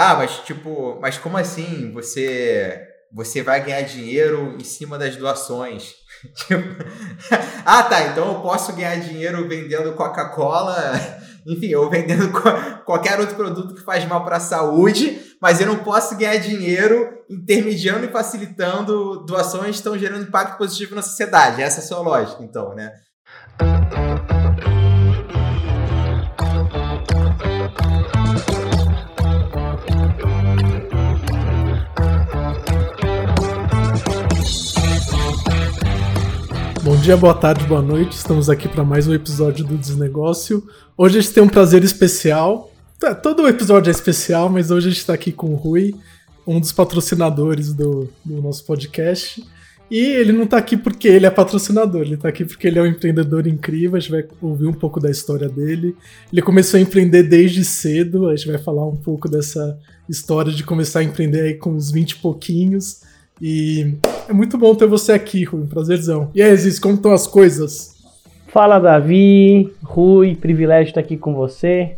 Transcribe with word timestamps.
Ah, 0.00 0.14
mas 0.14 0.30
tipo, 0.44 0.96
mas 1.00 1.18
como 1.18 1.36
assim 1.36 1.90
você 1.92 2.86
você 3.12 3.42
vai 3.42 3.64
ganhar 3.64 3.80
dinheiro 3.80 4.54
em 4.56 4.62
cima 4.62 4.96
das 4.96 5.16
doações? 5.16 5.92
tipo, 6.46 6.62
ah, 7.66 7.82
tá, 7.82 8.06
então 8.06 8.34
eu 8.34 8.40
posso 8.40 8.72
ganhar 8.74 8.94
dinheiro 9.00 9.48
vendendo 9.48 9.94
Coca-Cola, 9.94 10.92
enfim, 11.44 11.74
ou 11.74 11.90
vendendo 11.90 12.30
qualquer 12.84 13.18
outro 13.18 13.34
produto 13.34 13.74
que 13.74 13.82
faz 13.82 14.04
mal 14.04 14.24
para 14.24 14.36
a 14.36 14.40
saúde, 14.40 15.20
mas 15.42 15.60
eu 15.60 15.66
não 15.66 15.78
posso 15.78 16.16
ganhar 16.16 16.36
dinheiro 16.36 17.18
intermediando 17.28 18.06
e 18.06 18.12
facilitando 18.12 19.26
doações 19.26 19.70
que 19.70 19.76
estão 19.78 19.98
gerando 19.98 20.28
impacto 20.28 20.58
positivo 20.58 20.94
na 20.94 21.02
sociedade. 21.02 21.60
Essa 21.60 21.80
é 21.80 21.82
a 21.82 21.86
sua 21.88 21.98
lógica, 21.98 22.44
então, 22.44 22.72
né? 22.72 22.92
Dia, 37.08 37.16
boa 37.16 37.32
tarde, 37.32 37.64
boa 37.64 37.80
noite. 37.80 38.12
Estamos 38.12 38.50
aqui 38.50 38.68
para 38.68 38.84
mais 38.84 39.08
um 39.08 39.14
episódio 39.14 39.64
do 39.64 39.78
Desnegócio. 39.78 40.62
Hoje 40.94 41.16
a 41.16 41.20
gente 41.22 41.32
tem 41.32 41.42
um 41.42 41.48
prazer 41.48 41.82
especial. 41.82 42.70
Tá, 43.00 43.14
todo 43.14 43.48
episódio 43.48 43.88
é 43.88 43.90
especial, 43.90 44.50
mas 44.50 44.70
hoje 44.70 44.88
a 44.88 44.90
gente 44.90 44.98
está 44.98 45.14
aqui 45.14 45.32
com 45.32 45.46
o 45.46 45.54
Rui, 45.54 45.94
um 46.46 46.60
dos 46.60 46.70
patrocinadores 46.70 47.72
do, 47.72 48.10
do 48.22 48.42
nosso 48.42 48.62
podcast. 48.66 49.42
E 49.90 49.96
ele 49.96 50.32
não 50.32 50.42
está 50.42 50.58
aqui 50.58 50.76
porque 50.76 51.08
ele 51.08 51.24
é 51.24 51.30
patrocinador, 51.30 52.02
ele 52.02 52.16
está 52.16 52.28
aqui 52.28 52.44
porque 52.44 52.66
ele 52.66 52.78
é 52.78 52.82
um 52.82 52.86
empreendedor 52.86 53.46
incrível. 53.46 53.96
A 53.96 54.00
gente 54.00 54.10
vai 54.10 54.24
ouvir 54.42 54.66
um 54.66 54.74
pouco 54.74 55.00
da 55.00 55.10
história 55.10 55.48
dele. 55.48 55.96
Ele 56.30 56.42
começou 56.42 56.76
a 56.76 56.80
empreender 56.82 57.22
desde 57.22 57.64
cedo, 57.64 58.28
a 58.28 58.36
gente 58.36 58.48
vai 58.48 58.58
falar 58.58 58.86
um 58.86 58.96
pouco 58.96 59.30
dessa 59.30 59.78
história 60.10 60.52
de 60.52 60.62
começar 60.62 60.98
a 60.98 61.04
empreender 61.04 61.40
aí 61.40 61.54
com 61.54 61.70
uns 61.70 61.90
20 61.90 62.10
e 62.10 62.16
pouquinhos. 62.16 63.00
E 63.40 63.96
é 64.28 64.32
muito 64.32 64.58
bom 64.58 64.74
ter 64.74 64.86
você 64.86 65.12
aqui, 65.12 65.44
Rui. 65.44 65.66
Prazerzão. 65.66 66.30
E 66.34 66.42
aí, 66.42 66.56
Ziz, 66.56 66.78
como 66.78 66.94
estão 66.94 67.12
as 67.12 67.26
coisas? 67.26 67.96
Fala, 68.48 68.78
Davi. 68.78 69.72
Rui, 69.82 70.34
privilégio 70.34 70.90
estar 70.90 71.00
aqui 71.00 71.16
com 71.16 71.34
você. 71.34 71.96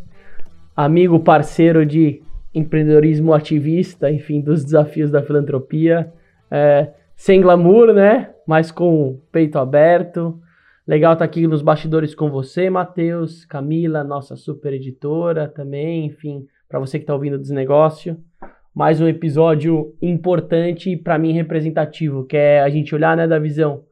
Amigo, 0.77 1.19
parceiro 1.21 1.85
de 1.87 2.23
empreendedorismo 2.55 3.33
ativista, 3.33 4.11
enfim, 4.11 4.41
dos 4.41 4.65
desafios 4.65 5.11
da 5.11 5.23
filantropia. 5.23 6.13
É, 6.51 6.91
sem 7.17 7.41
glamour, 7.41 7.93
né? 7.93 8.31
Mas 8.47 8.71
com 8.71 9.19
peito 9.33 9.59
aberto. 9.59 10.39
Legal 10.87 11.13
estar 11.13 11.25
aqui 11.25 11.47
nos 11.47 11.63
bastidores 11.63 12.15
com 12.15 12.31
você, 12.31 12.69
Matheus, 12.69 13.45
Camila, 13.45 14.03
nossa 14.03 14.35
super 14.35 14.73
editora 14.73 15.47
também, 15.47 16.07
enfim, 16.07 16.47
para 16.69 16.81
você 16.81 16.99
que 16.99 17.05
está 17.05 17.15
ouvindo 17.15 17.35
o 17.35 17.39
Desnegócio 17.39 18.19
mais 18.75 19.01
um 19.01 19.09
episódio 19.09 19.95
importante 20.01 20.91
e 20.91 20.97
para 20.97 21.19
mim 21.19 21.33
representativo, 21.33 22.25
que 22.25 22.37
é 22.37 22.61
a 22.61 22.69
gente 22.69 22.95
olhar, 22.95 23.17
né, 23.17 23.27
da 23.27 23.39
visão 23.39 23.85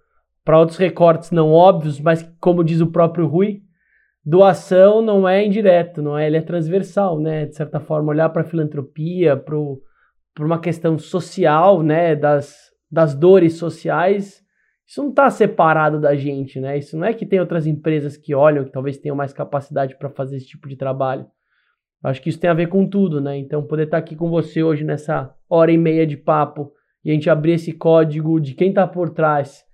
para 0.44 0.58
outros 0.58 0.78
recortes 0.78 1.30
não 1.30 1.52
óbvios, 1.52 2.00
mas 2.00 2.22
como 2.40 2.64
diz 2.64 2.80
o 2.80 2.86
próprio 2.86 3.26
Rui, 3.26 3.60
doação 4.24 5.02
não 5.02 5.28
é 5.28 5.44
indireto, 5.44 6.00
não 6.00 6.16
é, 6.16 6.26
ele 6.26 6.38
é 6.38 6.40
transversal, 6.40 7.20
né? 7.20 7.44
De 7.44 7.54
certa 7.54 7.78
forma, 7.80 8.10
olhar 8.10 8.30
para 8.30 8.40
a 8.40 8.46
filantropia, 8.46 9.36
para 9.36 9.56
uma 10.44 10.58
questão 10.58 10.98
social, 10.98 11.82
né, 11.82 12.16
das, 12.16 12.70
das 12.90 13.14
dores 13.14 13.58
sociais, 13.58 14.42
isso 14.86 15.02
não 15.02 15.10
está 15.10 15.28
separado 15.28 16.00
da 16.00 16.16
gente, 16.16 16.58
né? 16.58 16.78
Isso 16.78 16.96
não 16.96 17.06
é 17.06 17.12
que 17.12 17.26
tem 17.26 17.38
outras 17.38 17.66
empresas 17.66 18.16
que 18.16 18.34
olham, 18.34 18.64
que 18.64 18.72
talvez 18.72 18.96
tenham 18.96 19.14
mais 19.14 19.34
capacidade 19.34 19.98
para 19.98 20.08
fazer 20.08 20.36
esse 20.36 20.46
tipo 20.46 20.66
de 20.66 20.76
trabalho. 20.76 21.26
Acho 22.02 22.22
que 22.22 22.28
isso 22.28 22.38
tem 22.38 22.48
a 22.48 22.54
ver 22.54 22.68
com 22.68 22.86
tudo, 22.88 23.20
né? 23.20 23.36
Então, 23.36 23.62
poder 23.62 23.84
estar 23.84 23.98
aqui 23.98 24.14
com 24.14 24.30
você 24.30 24.62
hoje 24.62 24.84
nessa 24.84 25.34
hora 25.48 25.72
e 25.72 25.78
meia 25.78 26.06
de 26.06 26.16
papo 26.16 26.72
e 27.04 27.10
a 27.10 27.14
gente 27.14 27.28
abrir 27.28 27.52
esse 27.52 27.72
código 27.72 28.40
de 28.40 28.54
quem 28.54 28.68
está 28.68 28.86
por 28.86 29.10
trás 29.10 29.64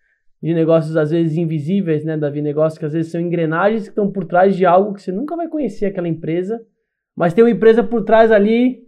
de 0.42 0.52
negócios 0.52 0.96
às 0.96 1.10
vezes 1.10 1.36
invisíveis, 1.36 2.04
né, 2.04 2.16
Davi? 2.16 2.42
Negócios 2.42 2.78
que 2.78 2.84
às 2.84 2.92
vezes 2.92 3.10
são 3.10 3.20
engrenagens 3.20 3.84
que 3.84 3.88
estão 3.90 4.10
por 4.10 4.24
trás 4.24 4.56
de 4.56 4.66
algo 4.66 4.94
que 4.94 5.02
você 5.02 5.10
nunca 5.10 5.36
vai 5.36 5.48
conhecer 5.48 5.86
aquela 5.86 6.08
empresa, 6.08 6.60
mas 7.16 7.32
tem 7.32 7.42
uma 7.44 7.50
empresa 7.50 7.82
por 7.82 8.04
trás 8.04 8.30
ali 8.30 8.82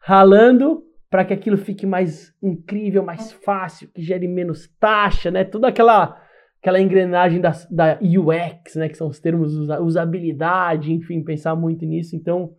ralando 0.00 0.82
para 1.10 1.24
que 1.24 1.32
aquilo 1.32 1.56
fique 1.56 1.86
mais 1.86 2.34
incrível, 2.42 3.02
mais 3.02 3.32
fácil, 3.32 3.88
que 3.94 4.02
gere 4.02 4.28
menos 4.28 4.68
taxa, 4.78 5.30
né? 5.30 5.44
Toda 5.44 5.68
aquela 5.68 6.20
aquela 6.60 6.80
engrenagem 6.80 7.40
da, 7.40 7.52
da 7.70 7.98
UX, 8.02 8.74
né, 8.74 8.88
que 8.88 8.96
são 8.96 9.06
os 9.06 9.20
termos 9.20 9.54
usabilidade, 9.80 10.92
enfim, 10.92 11.22
pensar 11.22 11.54
muito 11.54 11.86
nisso. 11.86 12.16
Então, 12.16 12.56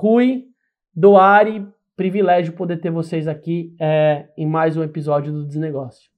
Rui, 0.00 0.44
Doari, 0.94 1.66
privilégio 1.96 2.52
poder 2.52 2.76
ter 2.76 2.88
vocês 2.88 3.26
aqui 3.26 3.74
é, 3.80 4.28
em 4.38 4.46
mais 4.46 4.76
um 4.76 4.82
episódio 4.84 5.32
do 5.32 5.44
Desnegócio. 5.44 6.08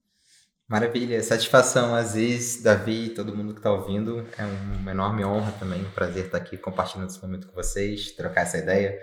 Maravilha, 0.69 1.19
satisfação, 1.23 1.95
Aziz, 1.95 2.61
Davi, 2.61 3.09
todo 3.09 3.35
mundo 3.35 3.53
que 3.53 3.59
está 3.59 3.71
ouvindo. 3.71 4.23
É 4.37 4.45
uma 4.79 4.91
enorme 4.91 5.25
honra 5.25 5.51
também, 5.53 5.81
um 5.81 5.89
prazer 5.89 6.25
estar 6.25 6.37
aqui 6.37 6.57
compartilhando 6.57 7.09
esse 7.09 7.19
momento 7.23 7.47
com 7.47 7.55
vocês, 7.55 8.11
trocar 8.11 8.41
essa 8.41 8.59
ideia, 8.59 8.99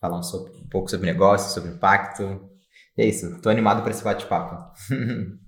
falar 0.00 0.18
um, 0.18 0.22
sobre, 0.22 0.50
um 0.52 0.66
pouco 0.66 0.90
sobre 0.90 1.04
negócio, 1.04 1.52
sobre 1.52 1.72
impacto. 1.72 2.48
E 2.96 3.02
é 3.02 3.06
isso, 3.06 3.26
estou 3.36 3.52
animado 3.52 3.82
para 3.82 3.90
esse 3.90 4.02
bate-papo. 4.02 4.56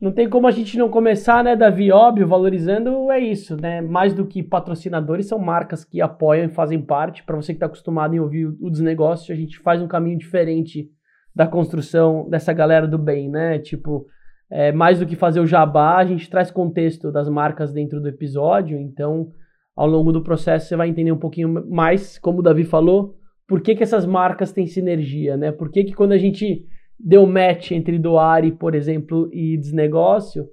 Não 0.00 0.12
tem 0.12 0.28
como 0.28 0.46
a 0.46 0.52
gente 0.52 0.78
não 0.78 0.88
começar, 0.88 1.42
né, 1.42 1.56
Davi? 1.56 1.90
Óbvio, 1.90 2.28
valorizando 2.28 3.10
é 3.10 3.18
isso, 3.18 3.60
né? 3.60 3.80
Mais 3.80 4.14
do 4.14 4.24
que 4.24 4.44
patrocinadores, 4.44 5.26
são 5.26 5.40
marcas 5.40 5.84
que 5.84 6.00
apoiam 6.00 6.46
e 6.46 6.54
fazem 6.54 6.80
parte. 6.80 7.24
Para 7.24 7.34
você 7.34 7.52
que 7.52 7.56
está 7.56 7.66
acostumado 7.66 8.14
em 8.14 8.20
ouvir 8.20 8.46
o 8.46 8.70
desnegócio, 8.70 9.34
a 9.34 9.36
gente 9.36 9.58
faz 9.58 9.82
um 9.82 9.88
caminho 9.88 10.16
diferente 10.16 10.88
da 11.34 11.48
construção 11.48 12.28
dessa 12.30 12.52
galera 12.52 12.86
do 12.86 12.96
bem, 12.96 13.28
né? 13.28 13.58
Tipo, 13.58 14.06
é, 14.48 14.70
mais 14.70 15.00
do 15.00 15.06
que 15.06 15.16
fazer 15.16 15.40
o 15.40 15.46
jabá, 15.46 15.96
a 15.96 16.04
gente 16.04 16.30
traz 16.30 16.48
contexto 16.48 17.10
das 17.10 17.28
marcas 17.28 17.72
dentro 17.72 18.00
do 18.00 18.08
episódio. 18.08 18.78
Então, 18.78 19.30
ao 19.74 19.88
longo 19.88 20.12
do 20.12 20.22
processo, 20.22 20.68
você 20.68 20.76
vai 20.76 20.88
entender 20.88 21.10
um 21.10 21.18
pouquinho 21.18 21.66
mais, 21.68 22.18
como 22.20 22.38
o 22.38 22.42
Davi 22.42 22.62
falou, 22.62 23.16
por 23.48 23.60
que, 23.60 23.74
que 23.74 23.82
essas 23.82 24.06
marcas 24.06 24.52
têm 24.52 24.66
sinergia, 24.66 25.36
né? 25.36 25.50
Por 25.50 25.72
que, 25.72 25.82
que 25.82 25.92
quando 25.92 26.12
a 26.12 26.18
gente 26.18 26.64
deu 26.98 27.26
match 27.26 27.70
entre 27.72 27.98
Doari, 27.98 28.52
por 28.52 28.74
exemplo, 28.74 29.28
e 29.32 29.56
desnegócio, 29.56 30.46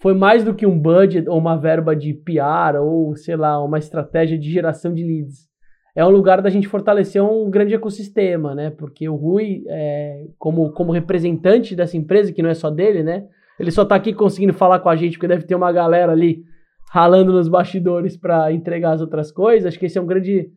foi 0.00 0.14
mais 0.14 0.42
do 0.42 0.54
que 0.54 0.66
um 0.66 0.78
budget 0.78 1.28
ou 1.28 1.38
uma 1.38 1.56
verba 1.56 1.94
de 1.94 2.12
PR 2.12 2.76
ou, 2.80 3.14
sei 3.14 3.36
lá, 3.36 3.62
uma 3.62 3.78
estratégia 3.78 4.36
de 4.36 4.50
geração 4.50 4.92
de 4.92 5.04
leads. 5.04 5.48
É 5.94 6.04
um 6.04 6.10
lugar 6.10 6.40
da 6.42 6.50
gente 6.50 6.66
fortalecer 6.66 7.22
um 7.22 7.48
grande 7.50 7.74
ecossistema, 7.74 8.54
né? 8.54 8.70
Porque 8.70 9.08
o 9.08 9.14
Rui, 9.14 9.62
é, 9.68 10.24
como, 10.38 10.72
como 10.72 10.90
representante 10.90 11.76
dessa 11.76 11.96
empresa, 11.96 12.32
que 12.32 12.42
não 12.42 12.50
é 12.50 12.54
só 12.54 12.70
dele, 12.70 13.02
né? 13.02 13.26
Ele 13.60 13.70
só 13.70 13.84
tá 13.84 13.94
aqui 13.94 14.12
conseguindo 14.12 14.54
falar 14.54 14.80
com 14.80 14.88
a 14.88 14.96
gente, 14.96 15.12
porque 15.12 15.28
deve 15.28 15.44
ter 15.44 15.54
uma 15.54 15.70
galera 15.70 16.10
ali 16.10 16.42
ralando 16.90 17.32
nos 17.32 17.46
bastidores 17.46 18.16
para 18.16 18.52
entregar 18.52 18.92
as 18.92 19.00
outras 19.00 19.30
coisas. 19.30 19.66
Acho 19.66 19.78
que 19.78 19.86
esse 19.86 19.98
é 19.98 20.02
um 20.02 20.06
grande 20.06 20.50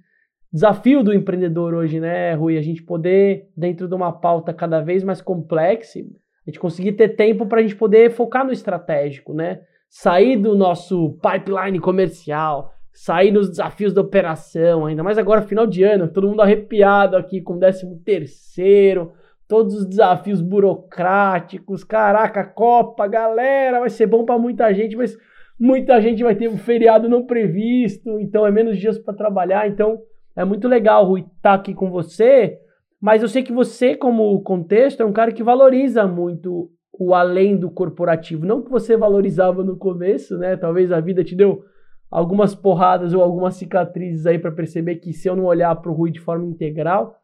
desafio 0.56 1.04
do 1.04 1.14
empreendedor 1.14 1.74
hoje, 1.74 2.00
né, 2.00 2.34
Rui? 2.34 2.58
A 2.58 2.62
gente 2.62 2.82
poder, 2.82 3.50
dentro 3.58 3.90
de 3.90 3.94
uma 3.94 4.14
pauta 4.14 4.54
cada 4.54 4.80
vez 4.80 5.04
mais 5.04 5.20
complexa, 5.20 6.00
a 6.00 6.50
gente 6.50 6.60
conseguir 6.62 6.94
ter 6.94 7.10
tempo 7.10 7.46
para 7.46 7.60
a 7.60 7.62
gente 7.62 7.76
poder 7.76 8.10
focar 8.12 8.46
no 8.46 8.54
estratégico, 8.54 9.34
né? 9.34 9.60
Sair 9.90 10.38
do 10.38 10.56
nosso 10.56 11.20
pipeline 11.22 11.78
comercial, 11.78 12.72
sair 12.94 13.34
nos 13.34 13.50
desafios 13.50 13.94
da 13.94 14.00
operação, 14.00 14.86
ainda 14.86 15.04
mais 15.04 15.18
agora 15.18 15.42
final 15.42 15.68
de 15.68 15.84
ano, 15.84 16.08
todo 16.08 16.30
mundo 16.30 16.42
arrepiado 16.42 17.18
aqui 17.18 17.42
com 17.42 17.56
o 17.56 17.60
13 17.60 17.94
terceiro, 18.06 19.12
todos 19.50 19.76
os 19.76 19.86
desafios 19.86 20.42
burocráticos, 20.42 21.84
caraca, 21.84 22.46
Copa, 22.46 23.06
galera, 23.08 23.82
vai 23.82 23.90
ser 23.90 24.08
bom 24.08 24.24
para 24.24 24.40
muita 24.40 24.74
gente, 24.74 24.96
mas 24.96 25.18
muita 25.60 26.00
gente 26.00 26.24
vai 26.24 26.34
ter 26.34 26.48
um 26.48 26.58
feriado 26.58 27.10
não 27.10 27.26
previsto, 27.26 28.18
então 28.22 28.48
é 28.48 28.52
menos 28.52 28.78
dias 28.78 28.98
para 28.98 29.14
trabalhar, 29.14 29.68
então 29.68 30.00
é 30.35 30.44
muito 30.44 30.68
legal, 30.68 31.06
Rui, 31.06 31.22
estar 31.22 31.34
tá 31.41 31.53
aqui 31.53 31.73
com 31.73 31.90
você, 31.90 32.59
mas 33.01 33.22
eu 33.22 33.28
sei 33.28 33.44
que 33.44 33.53
você, 33.53 33.96
como 33.96 34.41
contexto, 34.41 35.02
é 35.02 35.05
um 35.05 35.14
cara 35.14 35.32
que 35.32 35.43
valoriza 35.43 36.05
muito 36.08 36.70
o 36.97 37.14
além 37.14 37.58
do 37.58 37.70
corporativo. 37.70 38.46
Não 38.46 38.61
que 38.61 38.70
você 38.70 38.97
valorizava 38.97 39.64
no 39.64 39.78
começo, 39.78 40.37
né? 40.37 40.55
Talvez 40.55 40.91
a 40.91 40.99
vida 40.99 41.23
te 41.23 41.35
deu 41.35 41.64
algumas 42.09 42.55
porradas 42.55 43.14
ou 43.14 43.22
algumas 43.22 43.55
cicatrizes 43.55 44.26
aí 44.26 44.40
para 44.40 44.52
perceber 44.52 44.96
que 44.96 45.14
se 45.14 45.28
eu 45.28 45.35
não 45.35 45.46
olhar 45.46 45.76
para 45.76 45.91
o 45.91 45.93
Rui 45.93 46.11
de 46.11 46.20
forma 46.20 46.46
integral, 46.46 47.16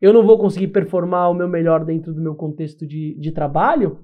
eu 0.00 0.12
não 0.12 0.24
vou 0.24 0.38
conseguir 0.38 0.68
performar 0.68 1.30
o 1.30 1.34
meu 1.34 1.48
melhor 1.48 1.84
dentro 1.84 2.14
do 2.14 2.22
meu 2.22 2.34
contexto 2.34 2.86
de, 2.86 3.14
de 3.18 3.32
trabalho. 3.32 4.00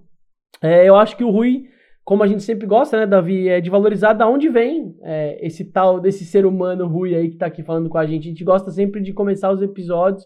É, 0.63 0.87
eu 0.87 0.97
acho 0.97 1.17
que 1.17 1.25
o 1.25 1.31
Rui 1.31 1.69
como 2.07 2.23
a 2.23 2.27
gente 2.29 2.45
sempre 2.45 2.69
gosta, 2.69 3.01
né, 3.01 3.05
Davi, 3.05 3.49
é 3.49 3.61
de 3.61 3.69
valorizar 3.69 4.13
da 4.13 4.29
onde 4.29 4.49
vem 4.49 4.97
é, 5.03 5.45
esse 5.45 5.65
tal 5.65 5.99
desse 5.99 6.25
ser 6.25 6.47
humano 6.47 6.87
Rui 6.87 7.17
aí 7.17 7.27
que 7.27 7.35
está 7.35 7.47
aqui 7.47 7.65
falando 7.65 7.89
com 7.89 7.99
a 7.99 8.07
gente. 8.07 8.29
A 8.29 8.31
gente 8.31 8.45
gosta 8.45 8.71
sempre 8.71 9.03
de 9.03 9.13
começar 9.13 9.51
os 9.51 9.61
episódios 9.61 10.25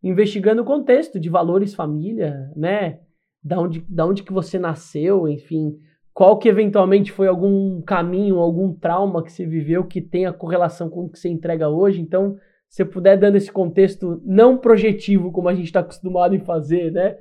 investigando 0.00 0.62
o 0.62 0.64
contexto 0.64 1.18
de 1.18 1.28
valores 1.28 1.74
família, 1.74 2.48
né? 2.54 3.00
Da 3.42 3.58
onde, 3.58 3.84
da 3.88 4.06
onde 4.06 4.22
que 4.22 4.32
você 4.32 4.60
nasceu, 4.60 5.26
enfim, 5.26 5.76
qual 6.14 6.38
que 6.38 6.48
eventualmente 6.48 7.10
foi 7.10 7.26
algum 7.26 7.82
caminho, 7.82 8.38
algum 8.38 8.72
trauma 8.72 9.20
que 9.24 9.32
você 9.32 9.44
viveu 9.44 9.84
que 9.84 10.00
tenha 10.00 10.32
correlação 10.32 10.88
com 10.88 11.06
o 11.06 11.10
que 11.10 11.18
você 11.18 11.28
entrega 11.28 11.68
hoje. 11.68 12.00
Então, 12.00 12.36
você 12.68 12.84
puder 12.84 13.18
dando 13.18 13.34
esse 13.34 13.50
contexto 13.50 14.22
não 14.24 14.56
projetivo 14.56 15.32
como 15.32 15.48
a 15.48 15.54
gente 15.54 15.66
está 15.66 15.80
acostumado 15.80 16.36
em 16.36 16.44
fazer, 16.44 16.92
né? 16.92 17.16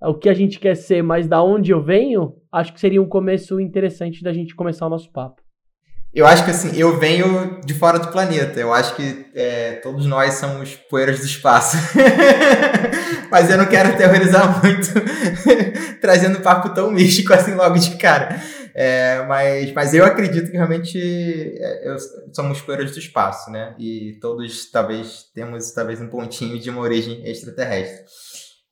O 0.00 0.14
que 0.14 0.28
a 0.28 0.34
gente 0.34 0.60
quer 0.60 0.76
ser, 0.76 1.02
mas 1.02 1.26
da 1.26 1.42
onde 1.42 1.72
eu 1.72 1.82
venho, 1.82 2.34
acho 2.52 2.72
que 2.72 2.80
seria 2.80 3.02
um 3.02 3.08
começo 3.08 3.60
interessante 3.60 4.22
da 4.22 4.32
gente 4.32 4.54
começar 4.54 4.86
o 4.86 4.90
nosso 4.90 5.10
papo. 5.12 5.42
Eu 6.14 6.26
acho 6.26 6.44
que 6.44 6.50
assim, 6.50 6.76
eu 6.76 6.98
venho 6.98 7.60
de 7.64 7.74
fora 7.74 7.98
do 7.98 8.08
planeta. 8.08 8.58
Eu 8.58 8.72
acho 8.72 8.96
que 8.96 9.26
é, 9.34 9.72
todos 9.74 10.06
nós 10.06 10.34
somos 10.34 10.74
poeiras 10.74 11.20
do 11.20 11.26
espaço. 11.26 11.76
Mas 13.30 13.50
eu 13.50 13.58
não 13.58 13.66
quero 13.66 13.94
terrorizar 13.96 14.62
muito, 14.64 14.88
trazendo 16.00 16.38
um 16.38 16.42
papo 16.42 16.70
tão 16.70 16.90
místico 16.90 17.34
assim 17.34 17.54
logo 17.54 17.78
de 17.78 17.96
cara. 17.96 18.40
É, 18.74 19.24
mas, 19.26 19.72
mas 19.72 19.92
eu 19.92 20.04
acredito 20.04 20.52
que 20.52 20.56
realmente 20.56 20.96
é, 20.98 21.90
eu, 21.90 21.96
somos 22.32 22.60
poeiras 22.60 22.92
do 22.92 22.98
espaço, 22.98 23.50
né? 23.50 23.74
E 23.76 24.16
todos 24.20 24.70
talvez 24.70 25.24
temos 25.34 25.72
talvez 25.72 26.00
um 26.00 26.06
pontinho 26.06 26.58
de 26.60 26.70
uma 26.70 26.80
origem 26.80 27.26
extraterrestre. 27.28 28.04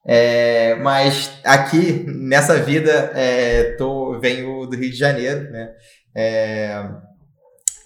É, 0.09 0.77
mas 0.77 1.33
aqui 1.43 2.05
nessa 2.07 2.61
vida 2.61 3.11
é, 3.15 3.73
tô, 3.73 4.21
venho 4.21 4.65
do 4.67 4.77
Rio 4.77 4.91
de 4.91 4.97
Janeiro, 4.97 5.51
né? 5.51 5.73
É, 6.15 6.89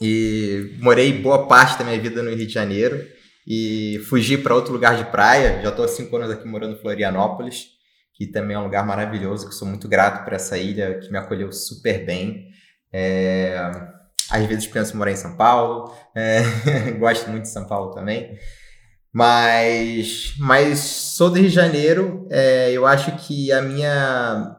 e 0.00 0.76
morei 0.80 1.12
boa 1.12 1.48
parte 1.48 1.78
da 1.78 1.84
minha 1.84 1.98
vida 1.98 2.22
no 2.22 2.30
Rio 2.30 2.46
de 2.46 2.52
Janeiro 2.52 3.02
e 3.46 4.00
fugi 4.08 4.36
para 4.36 4.54
outro 4.54 4.72
lugar 4.72 4.96
de 4.96 5.10
praia. 5.10 5.60
Já 5.62 5.70
estou 5.70 5.84
há 5.84 5.88
cinco 5.88 6.16
anos 6.16 6.30
aqui 6.30 6.46
morando 6.46 6.76
em 6.76 6.80
Florianópolis, 6.80 7.68
que 8.14 8.26
também 8.26 8.54
é 8.54 8.58
um 8.58 8.64
lugar 8.64 8.86
maravilhoso, 8.86 9.48
que 9.48 9.54
sou 9.54 9.66
muito 9.66 9.88
grato 9.88 10.22
por 10.22 10.34
essa 10.34 10.58
ilha 10.58 10.98
que 10.98 11.10
me 11.10 11.18
acolheu 11.18 11.50
super 11.50 12.04
bem. 12.04 12.48
É, 12.92 13.56
às 14.30 14.44
vezes 14.46 14.66
penso 14.66 14.94
em 14.94 14.98
morar 14.98 15.10
em 15.10 15.16
São 15.16 15.36
Paulo, 15.36 15.92
é, 16.14 16.42
gosto 17.00 17.30
muito 17.30 17.44
de 17.44 17.50
São 17.50 17.66
Paulo 17.66 17.92
também. 17.92 18.38
Mas, 19.12 20.34
mas 20.38 20.78
sou 20.78 21.30
do 21.30 21.36
Rio 21.36 21.48
de 21.48 21.54
Janeiro, 21.54 22.28
é, 22.30 22.70
eu 22.72 22.86
acho 22.86 23.16
que 23.16 23.50
a 23.50 23.60
minha 23.60 24.56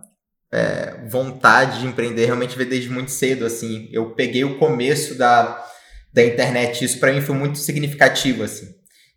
é, 0.52 1.06
vontade 1.08 1.80
de 1.80 1.88
empreender 1.88 2.26
realmente 2.26 2.58
veio 2.58 2.70
desde 2.70 2.90
muito 2.90 3.12
cedo, 3.12 3.46
assim. 3.46 3.88
Eu 3.92 4.12
peguei 4.12 4.44
o 4.44 4.58
começo 4.58 5.16
da, 5.18 5.64
da 6.14 6.24
internet, 6.24 6.84
isso 6.84 7.00
para 7.00 7.14
mim 7.14 7.22
foi 7.22 7.36
muito 7.36 7.58
significativo, 7.58 8.44
assim. 8.44 8.68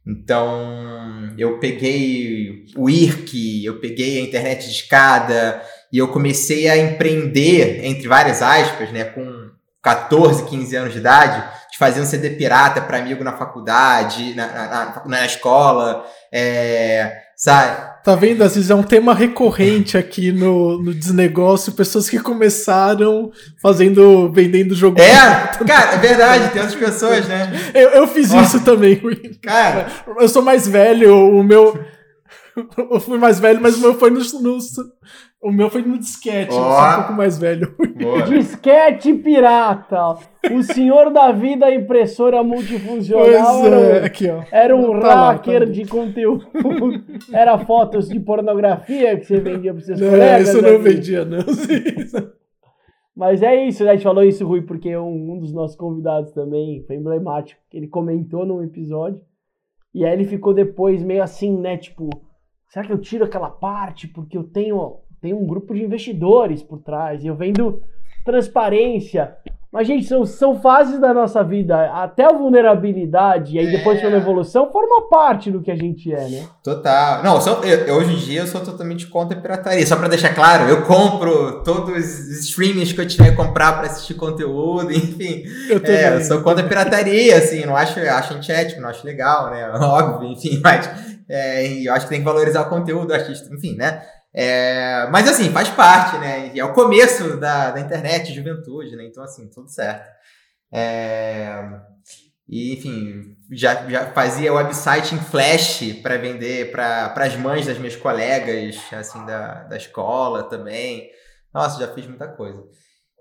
Então, 0.06 1.34
eu 1.38 1.58
peguei 1.58 2.66
o 2.76 2.88
IRC, 2.88 3.64
eu 3.64 3.81
peguei 3.81 4.19
a 4.19 4.22
internet 4.22 4.66
de 4.66 4.72
escada 4.72 5.62
e 5.92 5.98
eu 5.98 6.08
comecei 6.08 6.69
a 6.69 6.76
empreender, 6.76 7.84
entre 7.84 8.06
várias 8.06 8.42
aspas, 8.42 8.92
né, 8.92 9.04
com 9.04 9.50
14, 9.84 10.44
15 10.44 10.76
anos 10.76 10.92
de 10.94 10.98
idade, 10.98 11.44
de 11.70 11.76
fazer 11.76 12.00
um 12.00 12.06
CD 12.06 12.31
pirata 12.31 12.81
para 12.81 12.96
amigo 12.96 13.22
na 13.22 13.36
faculdade, 13.36 14.34
na, 14.34 14.46
na, 14.46 15.02
na 15.04 15.26
escola, 15.26 16.06
é, 16.32 17.19
sabe? 17.36 17.92
Tá 18.02 18.14
vendo, 18.14 18.42
Aziz? 18.42 18.70
É 18.70 18.75
um 18.75 18.82
tema 18.82 19.14
recorrente 19.14 19.98
aqui 19.98 20.32
no, 20.32 20.82
no 20.82 20.94
Desnegócio. 20.94 21.72
Pessoas 21.72 22.08
que 22.08 22.19
começaram 22.19 23.31
fazendo, 23.60 24.32
vendendo 24.32 24.75
jogo. 24.75 25.00
É, 25.00 25.64
cara, 25.66 25.94
é 25.94 25.98
verdade. 25.98 26.50
Tem 26.52 26.62
outras 26.62 26.78
pessoas, 26.78 27.26
né? 27.28 27.52
Eu, 27.75 27.90
eu 27.90 28.06
fiz 28.06 28.31
Nossa. 28.31 28.56
isso 28.56 28.64
também. 28.64 29.00
Cara, 29.42 29.88
eu 30.19 30.28
sou 30.28 30.42
mais 30.42 30.66
velho. 30.66 31.14
O 31.14 31.42
meu. 31.42 31.78
Eu 32.88 33.00
fui 33.00 33.19
mais 33.19 33.40
velho, 33.40 33.60
mas 33.60 33.75
o 33.75 33.81
meu 33.81 33.98
foi 33.98 34.10
nos, 34.10 34.32
nos 34.40 34.76
o 35.44 35.52
meu 35.52 35.69
foi 35.69 35.82
no 35.82 35.99
disquete, 35.99 36.55
oh. 36.55 36.58
um 36.58 36.94
pouco 36.94 37.12
mais 37.12 37.37
velho. 37.37 37.76
Boa. 38.00 38.23
Disquete 38.25 39.12
pirata. 39.12 40.17
O 40.50 40.62
senhor 40.62 41.11
da 41.12 41.32
vida 41.32 41.70
impressora 41.70 42.43
multifuncional 42.43 43.61
pois 43.61 43.73
é, 43.73 43.96
era, 43.96 44.06
aqui, 44.06 44.31
ó. 44.31 44.43
era 44.50 44.75
um 44.75 44.99
tá 45.00 45.32
hacker 45.32 45.61
lá, 45.61 45.67
tá 45.67 45.73
de 45.73 45.85
conteúdo. 45.87 46.46
Era 47.31 47.58
fotos 47.58 48.08
de 48.08 48.19
pornografia 48.20 49.19
que 49.19 49.26
você 49.26 49.38
vendia 49.38 49.75
para 49.75 49.82
seus 49.82 50.00
não, 50.00 50.11
colegas. 50.11 50.49
Isso 50.49 50.56
eu 50.56 50.73
não 50.73 50.79
vendia, 50.79 51.25
não. 51.26 51.38
Mas 53.14 53.43
é 53.43 53.67
isso, 53.67 53.85
né? 53.85 53.91
A 53.91 53.94
gente 53.94 54.02
falou 54.02 54.25
isso, 54.25 54.46
Rui, 54.46 54.62
porque 54.62 54.96
um, 54.96 55.32
um 55.32 55.38
dos 55.38 55.52
nossos 55.52 55.76
convidados 55.76 56.32
também 56.32 56.82
foi 56.87 56.96
emblemático. 56.96 57.61
Ele 57.70 57.87
comentou 57.87 58.46
num 58.46 58.62
episódio. 58.62 59.20
E 59.94 60.06
aí 60.06 60.12
ele 60.14 60.25
ficou 60.25 60.55
depois 60.55 61.02
meio 61.02 61.23
assim, 61.23 61.55
né? 61.58 61.76
Tipo, 61.76 62.08
será 62.70 62.87
que 62.87 62.93
eu 62.93 62.99
tiro 62.99 63.25
aquela 63.25 63.50
parte 63.50 64.08
porque 64.08 64.37
eu 64.37 64.44
tenho 64.44 65.04
tem 65.25 65.32
um 65.32 65.47
grupo 65.47 65.73
de 65.73 65.82
investidores 65.82 66.62
por 66.62 66.79
trás, 66.81 67.25
e 67.25 67.29
eu 67.29 67.35
vendo 67.35 67.81
transparência. 68.26 69.35
Mas, 69.73 69.87
gente, 69.87 70.05
são, 70.05 70.26
são 70.26 70.61
fases 70.61 71.00
da 71.00 71.15
nossa 71.15 71.43
vida. 71.43 71.91
Até 71.94 72.26
a 72.26 72.32
vulnerabilidade, 72.32 73.56
e 73.56 73.59
aí 73.59 73.71
depois 73.71 74.03
é. 74.03 74.06
uma 74.06 74.19
evolução, 74.19 74.71
forma 74.71 75.09
parte 75.09 75.50
do 75.50 75.62
que 75.62 75.71
a 75.71 75.75
gente 75.75 76.12
é, 76.12 76.29
né? 76.29 76.47
Total. 76.62 77.25
Não, 77.25 77.41
sou, 77.41 77.65
eu, 77.65 77.94
hoje 77.97 78.12
em 78.12 78.19
dia 78.19 78.43
eu 78.43 78.47
sou 78.47 78.61
totalmente 78.61 79.06
contra 79.06 79.38
a 79.38 79.41
pirataria. 79.41 79.87
Só 79.87 79.97
para 79.97 80.09
deixar 80.09 80.35
claro, 80.35 80.69
eu 80.69 80.82
compro 80.82 81.65
todos 81.65 81.97
os 81.97 82.41
streamings 82.41 82.93
que 82.93 83.00
eu 83.00 83.09
tiver 83.09 83.31
que 83.31 83.37
comprar 83.37 83.73
para 83.79 83.87
assistir 83.87 84.15
conteúdo, 84.15 84.93
enfim. 84.93 85.43
Eu, 85.70 85.81
é, 85.85 86.17
eu 86.17 86.20
sou 86.20 86.43
contra 86.43 86.62
a 86.62 86.69
pirataria, 86.69 87.38
assim, 87.38 87.65
não 87.65 87.75
acho, 87.75 87.99
acho 87.99 88.35
antiético, 88.35 88.82
não 88.82 88.91
acho 88.91 89.06
legal, 89.06 89.50
né? 89.50 89.70
Óbvio, 89.81 90.32
enfim, 90.32 90.61
mas 90.62 90.87
é, 91.31 91.67
eu 91.82 91.94
acho 91.94 92.05
que 92.05 92.11
tem 92.11 92.19
que 92.19 92.27
valorizar 92.27 92.61
o 92.61 92.69
conteúdo 92.69 93.15
artista, 93.15 93.49
enfim, 93.53 93.75
né? 93.75 94.03
É, 94.34 95.06
mas 95.12 95.28
assim, 95.28 95.50
faz 95.50 95.69
parte, 95.69 96.19
né? 96.19 96.50
É 96.56 96.64
o 96.64 96.72
começo 96.72 97.36
da, 97.36 97.70
da 97.70 97.81
internet, 97.81 98.34
juventude, 98.34 98.96
né? 98.96 99.04
Então, 99.04 99.22
assim, 99.22 99.48
tudo 99.48 99.69
certo. 99.69 100.10
É, 100.72 101.62
e, 102.48 102.75
enfim, 102.75 103.36
já, 103.52 103.88
já 103.88 104.06
fazia 104.12 104.52
website 104.52 105.14
em 105.14 105.19
Flash 105.19 106.00
para 106.02 106.16
vender 106.16 106.72
para 106.72 107.14
as 107.16 107.36
mães 107.36 107.66
das 107.66 107.78
minhas 107.78 107.94
colegas, 107.94 108.76
assim, 108.92 109.25
da, 109.25 109.62
da 109.64 109.76
escola 109.76 110.42
também. 110.42 111.10
Nossa, 111.52 111.78
já 111.78 111.94
fiz 111.94 112.06
muita 112.06 112.26
coisa. 112.26 112.64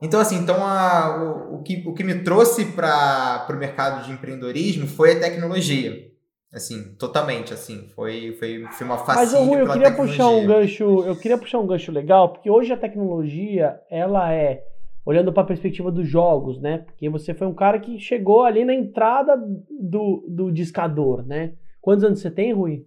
Então, 0.02 0.20
assim, 0.20 0.38
então 0.38 0.66
a, 0.66 1.24
o, 1.24 1.56
o, 1.56 1.64
que, 1.64 1.84
o 1.86 1.94
que 1.94 2.04
me 2.04 2.24
trouxe 2.24 2.66
para 2.66 3.46
o 3.50 3.54
mercado 3.54 4.04
de 4.04 4.12
empreendedorismo 4.12 4.88
foi 4.88 5.14
a 5.14 5.20
tecnologia. 5.20 6.13
Assim, 6.54 6.94
totalmente, 7.00 7.52
assim, 7.52 7.88
foi, 7.96 8.34
foi, 8.34 8.64
foi 8.72 8.86
uma 8.86 9.00
facilidade. 9.00 9.34
Mas, 9.34 9.48
Rui, 9.48 9.62
eu 9.62 9.74
queria 9.74 9.92
puxar 9.92 10.28
um 10.28 10.46
gancho, 10.46 10.84
eu 11.04 11.16
queria 11.16 11.38
puxar 11.38 11.58
um 11.58 11.66
gancho 11.66 11.92
legal, 11.92 12.30
porque 12.30 12.48
hoje 12.48 12.72
a 12.72 12.78
tecnologia, 12.78 13.80
ela 13.90 14.32
é, 14.32 14.64
olhando 15.04 15.34
para 15.34 15.42
a 15.42 15.48
perspectiva 15.48 15.92
dos 15.92 16.08
jogos, 16.08 16.62
né? 16.62 16.78
Porque 16.86 17.10
você 17.10 17.34
foi 17.34 17.48
um 17.48 17.56
cara 17.56 17.80
que 17.80 17.98
chegou 17.98 18.44
ali 18.44 18.64
na 18.64 18.74
entrada 18.76 19.36
do, 19.68 20.24
do 20.30 20.52
discador, 20.52 21.26
né? 21.26 21.54
Quantos 21.82 22.04
anos 22.04 22.22
você 22.22 22.30
tem, 22.30 22.54
Rui? 22.54 22.86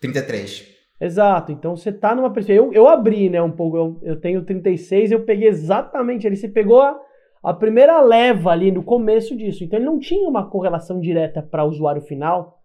33. 0.00 0.66
Exato, 1.00 1.52
então 1.52 1.76
você 1.76 1.92
tá 1.92 2.16
numa 2.16 2.32
perspectiva. 2.32 2.66
Eu, 2.66 2.72
eu 2.72 2.88
abri, 2.88 3.30
né, 3.30 3.40
um 3.40 3.52
pouco, 3.52 3.76
eu, 3.76 4.00
eu 4.02 4.20
tenho 4.20 4.44
36, 4.44 5.12
eu 5.12 5.20
peguei 5.20 5.46
exatamente 5.46 6.26
ali, 6.26 6.36
você 6.36 6.48
pegou 6.48 6.82
a, 6.82 7.00
a 7.44 7.54
primeira 7.54 8.00
leva 8.00 8.50
ali 8.50 8.72
no 8.72 8.82
começo 8.82 9.36
disso. 9.36 9.62
Então 9.62 9.78
ele 9.78 9.86
não 9.86 10.00
tinha 10.00 10.28
uma 10.28 10.50
correlação 10.50 10.98
direta 10.98 11.40
para 11.40 11.64
o 11.64 11.68
usuário 11.68 12.02
final 12.02 12.57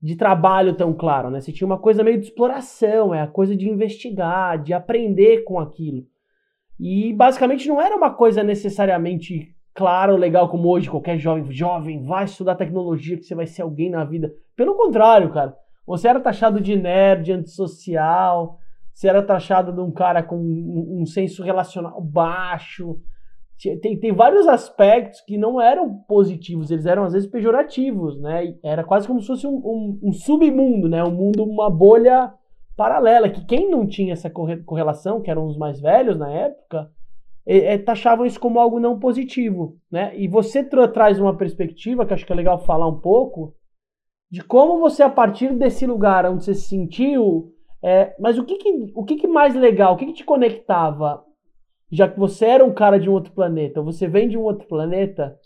de 0.00 0.14
trabalho 0.14 0.74
tão 0.74 0.92
claro, 0.94 1.30
né? 1.30 1.40
Você 1.40 1.52
tinha 1.52 1.66
uma 1.66 1.78
coisa 1.78 2.04
meio 2.04 2.18
de 2.18 2.26
exploração, 2.26 3.12
é 3.12 3.20
a 3.20 3.26
coisa 3.26 3.56
de 3.56 3.68
investigar, 3.68 4.62
de 4.62 4.72
aprender 4.72 5.42
com 5.44 5.58
aquilo. 5.58 6.06
E 6.78 7.12
basicamente 7.12 7.68
não 7.68 7.80
era 7.80 7.96
uma 7.96 8.14
coisa 8.14 8.42
necessariamente 8.42 9.54
clara 9.74 10.12
ou 10.12 10.18
legal 10.18 10.48
como 10.48 10.68
hoje, 10.68 10.90
qualquer 10.90 11.18
jovem, 11.18 11.50
jovem, 11.52 12.04
vai 12.04 12.24
estudar 12.24 12.54
tecnologia 12.54 13.16
que 13.16 13.24
você 13.24 13.34
vai 13.34 13.46
ser 13.46 13.62
alguém 13.62 13.90
na 13.90 14.04
vida. 14.04 14.32
Pelo 14.56 14.76
contrário, 14.76 15.32
cara. 15.32 15.56
Você 15.86 16.06
era 16.06 16.20
taxado 16.20 16.60
de 16.60 16.76
nerd, 16.76 17.32
antissocial, 17.32 18.58
você 18.92 19.08
era 19.08 19.22
taxado 19.22 19.72
de 19.72 19.80
um 19.80 19.90
cara 19.90 20.22
com 20.22 20.36
um, 20.36 21.00
um 21.00 21.06
senso 21.06 21.42
relacional 21.42 22.00
baixo, 22.00 23.00
tem, 23.80 23.98
tem 23.98 24.12
vários 24.12 24.46
aspectos 24.46 25.20
que 25.22 25.36
não 25.36 25.60
eram 25.60 25.92
positivos, 26.06 26.70
eles 26.70 26.86
eram 26.86 27.04
às 27.04 27.12
vezes 27.12 27.28
pejorativos, 27.28 28.20
né? 28.20 28.54
Era 28.62 28.84
quase 28.84 29.06
como 29.06 29.20
se 29.20 29.26
fosse 29.26 29.46
um, 29.46 29.56
um, 29.56 29.98
um 30.04 30.12
submundo, 30.12 30.88
né? 30.88 31.02
Um 31.02 31.10
mundo, 31.10 31.42
uma 31.42 31.68
bolha 31.68 32.32
paralela, 32.76 33.28
que 33.28 33.44
quem 33.44 33.68
não 33.68 33.84
tinha 33.86 34.12
essa 34.12 34.30
correlação, 34.30 35.20
que 35.20 35.30
eram 35.30 35.46
os 35.46 35.58
mais 35.58 35.80
velhos 35.80 36.16
na 36.16 36.30
época, 36.30 36.88
é, 37.44 37.74
é, 37.74 37.78
taxavam 37.78 38.24
isso 38.24 38.38
como 38.38 38.60
algo 38.60 38.78
não 38.78 39.00
positivo, 39.00 39.76
né? 39.90 40.12
E 40.16 40.28
você 40.28 40.62
tra 40.62 40.86
traz 40.86 41.18
uma 41.18 41.36
perspectiva, 41.36 42.06
que 42.06 42.14
acho 42.14 42.24
que 42.24 42.32
é 42.32 42.36
legal 42.36 42.60
falar 42.60 42.86
um 42.86 43.00
pouco, 43.00 43.54
de 44.30 44.44
como 44.44 44.78
você, 44.78 45.02
a 45.02 45.10
partir 45.10 45.52
desse 45.54 45.84
lugar 45.84 46.24
onde 46.26 46.44
você 46.44 46.54
se 46.54 46.68
sentiu, 46.68 47.52
é, 47.82 48.14
mas 48.20 48.38
o 48.38 48.44
que, 48.44 48.56
que 48.56 48.92
o 48.94 49.04
que, 49.04 49.16
que 49.16 49.26
mais 49.26 49.54
legal, 49.54 49.94
o 49.94 49.96
que, 49.96 50.06
que 50.06 50.12
te 50.12 50.24
conectava 50.24 51.24
já 51.90 52.08
que 52.08 52.18
você 52.18 52.46
era 52.46 52.64
um 52.64 52.72
cara 52.72 52.98
de 52.98 53.08
um 53.08 53.12
outro 53.12 53.32
planeta, 53.32 53.82
você 53.82 54.06
vem 54.06 54.28
de 54.28 54.36
um 54.36 54.42
outro 54.42 54.66
planeta, 54.68 55.38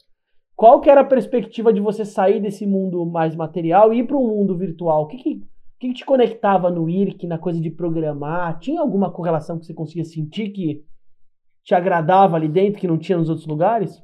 qual 0.57 0.81
que 0.81 0.91
era 0.91 1.01
a 1.01 1.05
perspectiva 1.05 1.73
de 1.73 1.81
você 1.81 2.05
sair 2.05 2.41
desse 2.41 2.67
mundo 2.67 3.05
mais 3.07 3.35
material 3.35 3.93
e 3.93 3.99
ir 3.99 4.07
para 4.07 4.17
um 4.17 4.29
mundo 4.29 4.57
virtual? 4.57 5.03
O 5.03 5.07
que 5.07 5.17
que, 5.17 5.43
que 5.79 5.93
te 5.93 6.05
conectava 6.05 6.71
no 6.71 6.89
IRC, 6.89 7.27
na 7.27 7.39
coisa 7.39 7.61
de 7.61 7.71
programar? 7.71 8.59
Tinha 8.59 8.81
alguma 8.81 9.11
correlação 9.11 9.59
que 9.59 9.67
você 9.67 9.75
conseguia 9.75 10.05
sentir 10.05 10.51
que 10.51 10.85
te 11.65 11.75
agradava 11.75 12.37
ali 12.37 12.49
dentro, 12.49 12.81
que 12.81 12.89
não 12.89 12.99
tinha 12.99 13.19
nos 13.19 13.29
outros 13.29 13.47
lugares? 13.47 14.03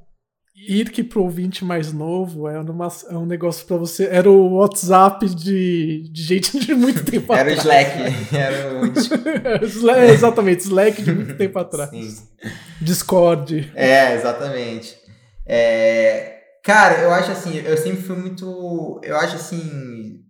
IRC 0.66 1.04
pro 1.04 1.22
ouvinte 1.22 1.64
mais 1.64 1.92
novo 1.92 2.48
é, 2.48 2.58
uma, 2.58 2.88
é 3.10 3.14
um 3.14 3.26
negócio 3.26 3.66
para 3.66 3.76
você. 3.76 4.06
Era 4.06 4.30
o 4.30 4.54
WhatsApp 4.54 5.26
de, 5.28 6.08
de 6.10 6.22
gente 6.22 6.58
de 6.58 6.74
muito 6.74 7.04
tempo 7.10 7.32
era 7.32 7.52
atrás. 7.52 7.66
Era 7.66 8.02
o 8.02 8.08
Slack. 8.08 8.36
Era 8.36 9.94
o... 9.94 10.10
exatamente, 10.12 10.64
Slack 10.64 11.02
de 11.02 11.12
muito 11.12 11.36
tempo 11.36 11.58
atrás. 11.60 11.90
Sim. 11.90 12.28
Discord. 12.80 13.72
É, 13.74 14.14
exatamente. 14.14 14.96
É, 15.46 16.40
cara, 16.62 17.00
eu 17.00 17.12
acho 17.12 17.30
assim, 17.30 17.56
eu 17.58 17.76
sempre 17.76 18.02
fui 18.02 18.16
muito. 18.16 19.00
Eu 19.02 19.16
acho 19.16 19.36
assim. 19.36 20.20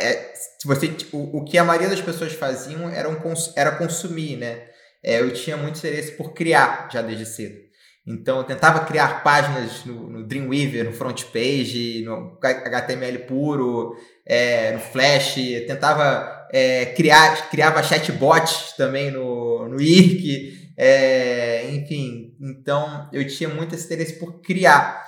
É, 0.00 0.32
você, 0.64 0.94
o, 1.12 1.38
o 1.38 1.44
que 1.44 1.58
a 1.58 1.64
maioria 1.64 1.90
das 1.90 2.00
pessoas 2.00 2.32
faziam 2.32 2.88
era, 2.88 3.08
um, 3.08 3.16
era 3.56 3.72
consumir, 3.72 4.36
né? 4.36 4.62
É, 5.04 5.20
eu 5.20 5.32
tinha 5.32 5.56
muito 5.56 5.78
interesse 5.78 6.12
por 6.12 6.32
criar 6.32 6.88
já 6.90 7.02
desde 7.02 7.26
cedo. 7.26 7.71
Então 8.06 8.38
eu 8.38 8.44
tentava 8.44 8.84
criar 8.84 9.22
páginas 9.22 9.84
no, 9.84 10.10
no 10.10 10.24
Dreamweaver, 10.24 10.86
no 10.86 10.92
front 10.92 11.24
page, 11.26 12.02
no 12.04 12.36
HTML 12.42 13.18
puro, 13.20 13.96
é, 14.26 14.72
no 14.72 14.80
Flash, 14.80 15.34
tentava 15.66 16.48
é, 16.52 16.86
criar, 16.86 17.48
criava 17.48 17.82
chatbots 17.82 18.74
também 18.76 19.10
no, 19.10 19.68
no 19.68 19.80
IRC, 19.80 20.72
é, 20.76 21.70
enfim, 21.70 22.34
então 22.40 23.08
eu 23.12 23.26
tinha 23.26 23.48
muito 23.48 23.74
esse 23.74 23.86
interesse 23.86 24.18
por 24.18 24.40
criar. 24.40 25.02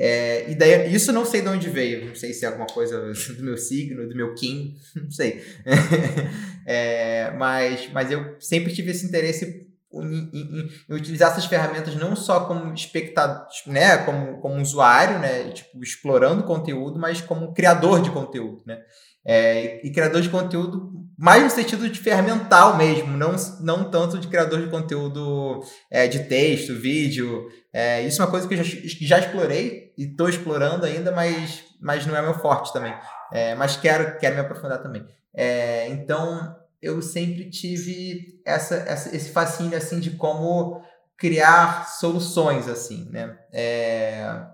É, 0.00 0.48
e 0.48 0.54
daí, 0.54 0.94
isso 0.94 1.12
não 1.12 1.26
sei 1.26 1.42
de 1.42 1.48
onde 1.48 1.68
veio, 1.68 2.06
não 2.06 2.14
sei 2.14 2.32
se 2.32 2.44
é 2.44 2.48
alguma 2.48 2.68
coisa 2.68 3.12
do 3.36 3.42
meu 3.42 3.58
signo, 3.58 4.08
do 4.08 4.16
meu 4.16 4.32
Kim, 4.34 4.76
não 4.96 5.10
sei. 5.10 5.42
é, 6.64 7.32
mas, 7.36 7.90
mas 7.92 8.10
eu 8.10 8.36
sempre 8.40 8.72
tive 8.72 8.92
esse 8.92 9.04
interesse 9.04 9.67
em, 9.92 10.30
em, 10.32 10.68
em, 10.88 10.94
utilizar 10.94 11.32
essas 11.32 11.46
ferramentas 11.46 11.94
não 11.96 12.14
só 12.14 12.40
como 12.40 12.72
espectador, 12.74 13.46
né, 13.66 13.98
como, 13.98 14.40
como 14.40 14.60
usuário, 14.60 15.18
né, 15.18 15.50
tipo, 15.50 15.82
explorando 15.82 16.44
conteúdo, 16.44 16.98
mas 16.98 17.20
como 17.20 17.54
criador 17.54 18.02
de 18.02 18.10
conteúdo, 18.10 18.62
né. 18.66 18.78
É, 19.26 19.86
e 19.86 19.92
criador 19.92 20.22
de 20.22 20.30
conteúdo 20.30 20.98
mais 21.18 21.42
no 21.42 21.50
sentido 21.50 21.90
de 21.90 21.98
ferramental 21.98 22.76
mesmo, 22.76 23.16
não, 23.16 23.34
não 23.60 23.90
tanto 23.90 24.18
de 24.18 24.28
criador 24.28 24.60
de 24.60 24.70
conteúdo 24.70 25.60
é, 25.90 26.06
de 26.06 26.20
texto, 26.20 26.72
vídeo. 26.74 27.48
É, 27.72 28.02
isso 28.02 28.22
é 28.22 28.24
uma 28.24 28.30
coisa 28.30 28.46
que 28.46 28.54
eu 28.54 28.62
já, 28.62 28.78
já 28.84 29.18
explorei 29.18 29.92
e 29.98 30.04
estou 30.04 30.28
explorando 30.28 30.86
ainda, 30.86 31.10
mas, 31.10 31.64
mas 31.80 32.06
não 32.06 32.16
é 32.16 32.22
meu 32.22 32.34
forte 32.34 32.72
também. 32.72 32.94
É, 33.32 33.56
mas 33.56 33.76
quero, 33.76 34.16
quero 34.18 34.36
me 34.36 34.42
aprofundar 34.42 34.80
também. 34.80 35.04
É, 35.34 35.88
então, 35.88 36.56
eu 36.80 37.02
sempre 37.02 37.50
tive 37.50 38.40
essa, 38.44 38.76
essa, 38.76 39.14
esse 39.14 39.30
fascínio 39.30 39.76
assim 39.76 39.98
de 39.98 40.12
como 40.12 40.82
criar 41.16 41.88
soluções 41.88 42.68
assim, 42.68 43.08
né? 43.10 43.36
É... 43.52 44.46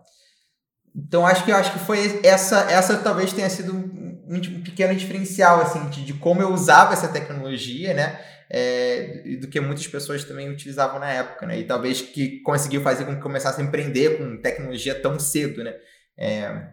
Então 0.96 1.26
acho 1.26 1.44
que 1.44 1.52
acho 1.52 1.72
que 1.72 1.78
foi 1.80 2.20
essa 2.24 2.70
essa 2.70 2.96
talvez 2.98 3.32
tenha 3.32 3.50
sido 3.50 3.74
um, 3.74 4.24
um 4.28 4.62
pequeno 4.62 4.94
diferencial 4.94 5.60
assim 5.60 5.88
de, 5.90 6.04
de, 6.04 6.14
como 6.14 6.40
eu 6.40 6.52
usava 6.52 6.92
essa 6.92 7.08
tecnologia, 7.08 7.92
né? 7.92 8.20
É, 8.50 9.22
do 9.40 9.48
que 9.48 9.58
muitas 9.58 9.86
pessoas 9.86 10.22
também 10.22 10.50
utilizavam 10.50 11.00
na 11.00 11.10
época, 11.10 11.46
né? 11.46 11.58
E 11.58 11.64
talvez 11.64 12.00
que 12.00 12.40
conseguiu 12.42 12.80
fazer 12.82 13.04
com 13.04 13.14
que 13.14 13.22
começasse 13.22 13.60
a 13.60 13.64
empreender 13.64 14.18
com 14.18 14.40
tecnologia 14.40 14.94
tão 14.94 15.18
cedo, 15.18 15.64
né? 15.64 15.74
É, 16.16 16.68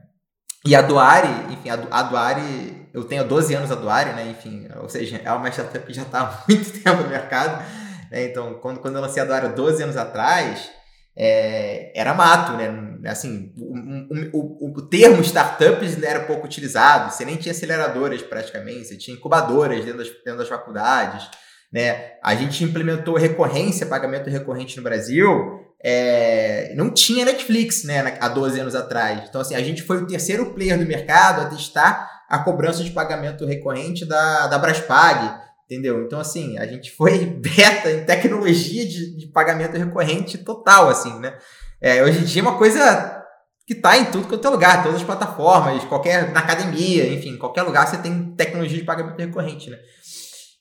e 0.65 0.75
a 0.75 0.81
Duari, 0.81 1.53
enfim, 1.53 1.69
a, 1.69 2.03
Duari, 2.03 2.87
eu 2.93 3.03
tenho 3.03 3.27
12 3.27 3.53
anos 3.55 3.71
a 3.71 3.75
Duari, 3.75 4.13
né? 4.13 4.29
Enfim, 4.29 4.67
ou 4.79 4.87
seja, 4.87 5.19
é 5.23 5.31
uma 5.31 5.49
startup 5.49 5.85
que 5.85 5.93
já 5.93 6.03
está 6.03 6.19
há 6.21 6.43
muito 6.47 6.71
tempo 6.71 7.01
no 7.01 7.09
mercado. 7.09 7.65
Né? 8.11 8.25
Então, 8.25 8.53
quando, 8.55 8.79
quando 8.79 8.95
eu 8.95 9.01
lancei 9.01 9.23
a 9.23 9.25
Duari 9.25 9.49
12 9.49 9.81
anos 9.81 9.97
atrás, 9.97 10.69
é, 11.17 11.91
era 11.99 12.13
mato, 12.13 12.53
né? 12.53 13.09
Assim, 13.09 13.51
o, 13.57 14.37
o, 14.37 14.67
o, 14.67 14.73
o, 14.77 14.81
termo 14.83 15.21
startups 15.21 16.01
era 16.01 16.21
pouco 16.21 16.45
utilizado, 16.45 17.11
você 17.11 17.25
nem 17.25 17.37
tinha 17.37 17.51
aceleradoras 17.51 18.21
praticamente, 18.21 18.85
você 18.85 18.97
tinha 18.97 19.17
incubadoras 19.17 19.83
dentro 19.83 19.97
das, 19.97 20.09
dentro 20.09 20.37
das 20.37 20.47
faculdades, 20.47 21.27
né? 21.71 22.13
A 22.21 22.35
gente 22.35 22.63
implementou 22.63 23.15
recorrência, 23.15 23.85
pagamento 23.85 24.29
recorrente 24.29 24.75
no 24.77 24.83
Brasil, 24.83 25.61
é, 25.83 26.73
não 26.75 26.91
tinha 26.91 27.25
Netflix 27.25 27.83
né, 27.83 28.17
há 28.19 28.27
12 28.27 28.59
anos 28.59 28.75
atrás. 28.75 29.23
Então, 29.27 29.41
assim, 29.41 29.55
a 29.55 29.63
gente 29.63 29.81
foi 29.81 29.97
o 29.97 30.07
terceiro 30.07 30.53
player 30.53 30.77
do 30.77 30.85
mercado 30.85 31.41
a 31.41 31.45
testar 31.45 32.09
a 32.29 32.39
cobrança 32.39 32.83
de 32.83 32.91
pagamento 32.91 33.45
recorrente 33.45 34.05
da, 34.05 34.47
da 34.47 34.57
Braspag, 34.57 35.33
entendeu? 35.65 36.03
Então, 36.03 36.19
assim, 36.19 36.57
a 36.57 36.67
gente 36.67 36.91
foi 36.91 37.25
beta 37.25 37.91
em 37.91 38.05
tecnologia 38.05 38.85
de, 38.85 39.17
de 39.17 39.27
pagamento 39.27 39.77
recorrente 39.77 40.37
total, 40.37 40.89
assim, 40.89 41.19
né? 41.19 41.35
É, 41.81 42.03
hoje 42.03 42.19
em 42.19 42.23
dia 42.23 42.41
é 42.41 42.43
uma 42.43 42.57
coisa 42.57 43.21
que 43.65 43.73
está 43.73 43.97
em 43.97 44.05
tudo 44.05 44.27
quanto 44.27 44.45
é 44.45 44.51
lugar, 44.51 44.83
todas 44.83 44.97
as 44.97 45.03
plataformas, 45.03 45.83
qualquer, 45.85 46.31
na 46.31 46.41
academia, 46.41 47.11
enfim, 47.11 47.37
qualquer 47.37 47.63
lugar 47.63 47.87
você 47.87 47.97
tem 47.97 48.33
tecnologia 48.35 48.77
de 48.77 48.83
pagamento 48.83 49.17
recorrente, 49.17 49.69
né? 49.69 49.77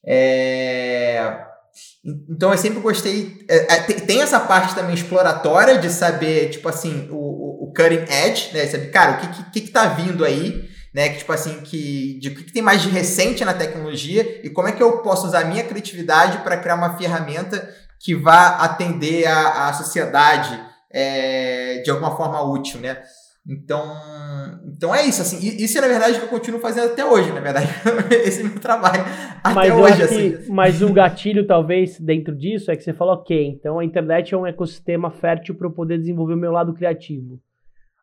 É... 0.06 1.46
Então 2.28 2.50
eu 2.50 2.58
sempre 2.58 2.80
gostei. 2.80 3.44
É, 3.48 3.74
é, 3.74 3.80
tem 3.80 4.22
essa 4.22 4.40
parte 4.40 4.74
também 4.74 4.94
exploratória 4.94 5.78
de 5.78 5.90
saber, 5.90 6.50
tipo 6.50 6.68
assim, 6.68 7.08
o, 7.10 7.64
o 7.64 7.72
cutting 7.74 8.10
edge, 8.10 8.50
né? 8.54 8.66
Saber, 8.66 8.90
cara, 8.90 9.12
o 9.12 9.20
que, 9.20 9.44
que, 9.50 9.60
que 9.60 9.70
tá 9.70 9.86
vindo 9.86 10.24
aí, 10.24 10.68
né? 10.94 11.10
Que, 11.10 11.18
tipo 11.18 11.32
assim, 11.32 11.60
que, 11.60 12.18
de, 12.20 12.28
o 12.28 12.34
que, 12.34 12.44
que 12.44 12.52
tem 12.52 12.62
mais 12.62 12.82
de 12.82 12.88
recente 12.88 13.44
na 13.44 13.54
tecnologia 13.54 14.40
e 14.42 14.50
como 14.50 14.68
é 14.68 14.72
que 14.72 14.82
eu 14.82 14.98
posso 14.98 15.26
usar 15.26 15.40
a 15.40 15.44
minha 15.44 15.64
criatividade 15.64 16.38
para 16.38 16.56
criar 16.56 16.74
uma 16.74 16.96
ferramenta 16.96 17.68
que 18.00 18.14
vá 18.14 18.56
atender 18.56 19.26
a, 19.26 19.68
a 19.68 19.72
sociedade 19.74 20.58
é, 20.90 21.82
de 21.84 21.90
alguma 21.90 22.16
forma 22.16 22.42
útil, 22.42 22.80
né? 22.80 23.02
Então, 23.48 23.82
então 24.76 24.94
é 24.94 25.06
isso, 25.06 25.22
assim, 25.22 25.38
isso 25.38 25.78
é 25.78 25.80
na 25.80 25.88
verdade 25.88 26.18
que 26.18 26.24
eu 26.24 26.28
continuo 26.28 26.60
fazendo 26.60 26.92
até 26.92 27.04
hoje, 27.04 27.32
na 27.32 27.40
verdade, 27.40 27.68
esse 28.24 28.42
é 28.42 28.44
meu 28.44 28.60
trabalho 28.60 29.02
até 29.42 29.54
mas 29.54 29.72
hoje, 29.74 30.02
assim. 30.02 30.32
Que, 30.32 30.50
mas 30.50 30.82
o 30.82 30.92
gatilho 30.92 31.46
talvez 31.46 31.98
dentro 31.98 32.36
disso 32.36 32.70
é 32.70 32.76
que 32.76 32.84
você 32.84 32.92
falou, 32.92 33.14
ok, 33.14 33.46
então 33.46 33.78
a 33.78 33.84
internet 33.84 34.34
é 34.34 34.36
um 34.36 34.46
ecossistema 34.46 35.10
fértil 35.10 35.54
para 35.54 35.66
eu 35.66 35.72
poder 35.72 35.98
desenvolver 35.98 36.34
o 36.34 36.38
meu 36.38 36.52
lado 36.52 36.74
criativo. 36.74 37.40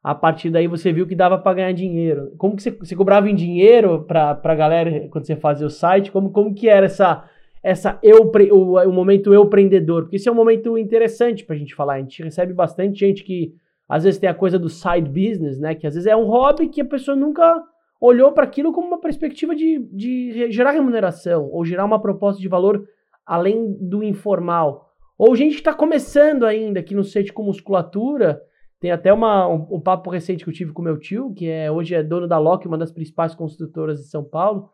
A 0.04 0.16
partir 0.16 0.50
daí 0.50 0.68
você 0.68 0.92
viu 0.92 1.06
que 1.06 1.16
dava 1.16 1.38
para 1.38 1.54
ganhar 1.54 1.74
dinheiro. 1.74 2.32
Como 2.38 2.56
que 2.56 2.64
você, 2.64 2.72
você 2.72 2.96
cobrava 2.96 3.30
em 3.30 3.36
dinheiro 3.36 4.06
para 4.06 4.40
a 4.42 4.56
galera 4.56 5.08
quando 5.10 5.26
você 5.26 5.36
fazia 5.36 5.68
o 5.68 5.70
site? 5.70 6.12
Como, 6.12 6.32
como 6.32 6.54
que 6.54 6.70
era 6.70 6.86
essa 6.86 7.26
essa 7.64 8.00
eu 8.02 8.32
o, 8.52 8.80
o 8.80 8.94
momento 8.94 9.34
eu 9.34 9.44
empreendedor? 9.44 10.04
Porque 10.04 10.16
isso 10.16 10.30
é 10.30 10.32
um 10.32 10.36
momento 10.36 10.78
interessante 10.78 11.44
para 11.44 11.56
a 11.56 11.60
gente 11.60 11.76
falar. 11.76 11.96
A 11.96 12.00
gente 12.00 12.24
recebe 12.24 12.54
bastante 12.54 13.00
gente 13.00 13.24
que 13.24 13.54
às 13.88 14.04
vezes 14.04 14.20
tem 14.20 14.30
a 14.30 14.34
coisa 14.34 14.60
do 14.60 14.70
side 14.70 15.10
business, 15.10 15.60
né? 15.60 15.74
Que 15.76 15.88
às 15.88 15.94
vezes 15.94 16.08
é 16.08 16.16
um 16.16 16.26
hobby 16.26 16.68
que 16.68 16.82
a 16.82 16.86
pessoa 16.86 17.16
nunca 17.16 17.64
olhou 18.00 18.32
para 18.32 18.44
aquilo 18.44 18.72
como 18.72 18.88
uma 18.88 19.00
perspectiva 19.00 19.56
de, 19.56 19.80
de 19.92 20.52
gerar 20.52 20.72
remuneração 20.72 21.50
ou 21.52 21.66
gerar 21.66 21.86
uma 21.86 22.02
proposta 22.02 22.42
de 22.42 22.48
valor 22.48 22.88
além 23.26 23.76
do 23.80 24.04
informal. 24.04 24.88
Ou 25.18 25.36
gente 25.36 25.54
que 25.54 25.60
está 25.60 25.74
começando 25.74 26.46
ainda 26.46 26.80
aqui 26.80 26.94
no 26.94 27.04
site 27.04 27.34
com 27.34 27.44
musculatura. 27.44 28.42
Tem 28.80 28.92
até 28.92 29.12
uma, 29.12 29.48
um, 29.48 29.68
um, 29.72 29.82
papo 29.82 30.12
recente 30.12 30.44
que 30.44 30.50
eu 30.52 30.54
tive 30.54 30.72
com 30.72 30.84
meu 30.84 31.00
tio, 31.00 31.34
que 31.34 31.50
é 31.50 31.72
hoje 31.72 31.96
é 31.96 32.04
dono 32.04 32.28
da 32.28 32.38
Loki, 32.38 32.68
uma 32.68 32.78
das 32.78 32.92
principais 32.92 33.34
construtoras 33.34 34.00
de 34.00 34.08
São 34.08 34.24
Paulo. 34.24 34.70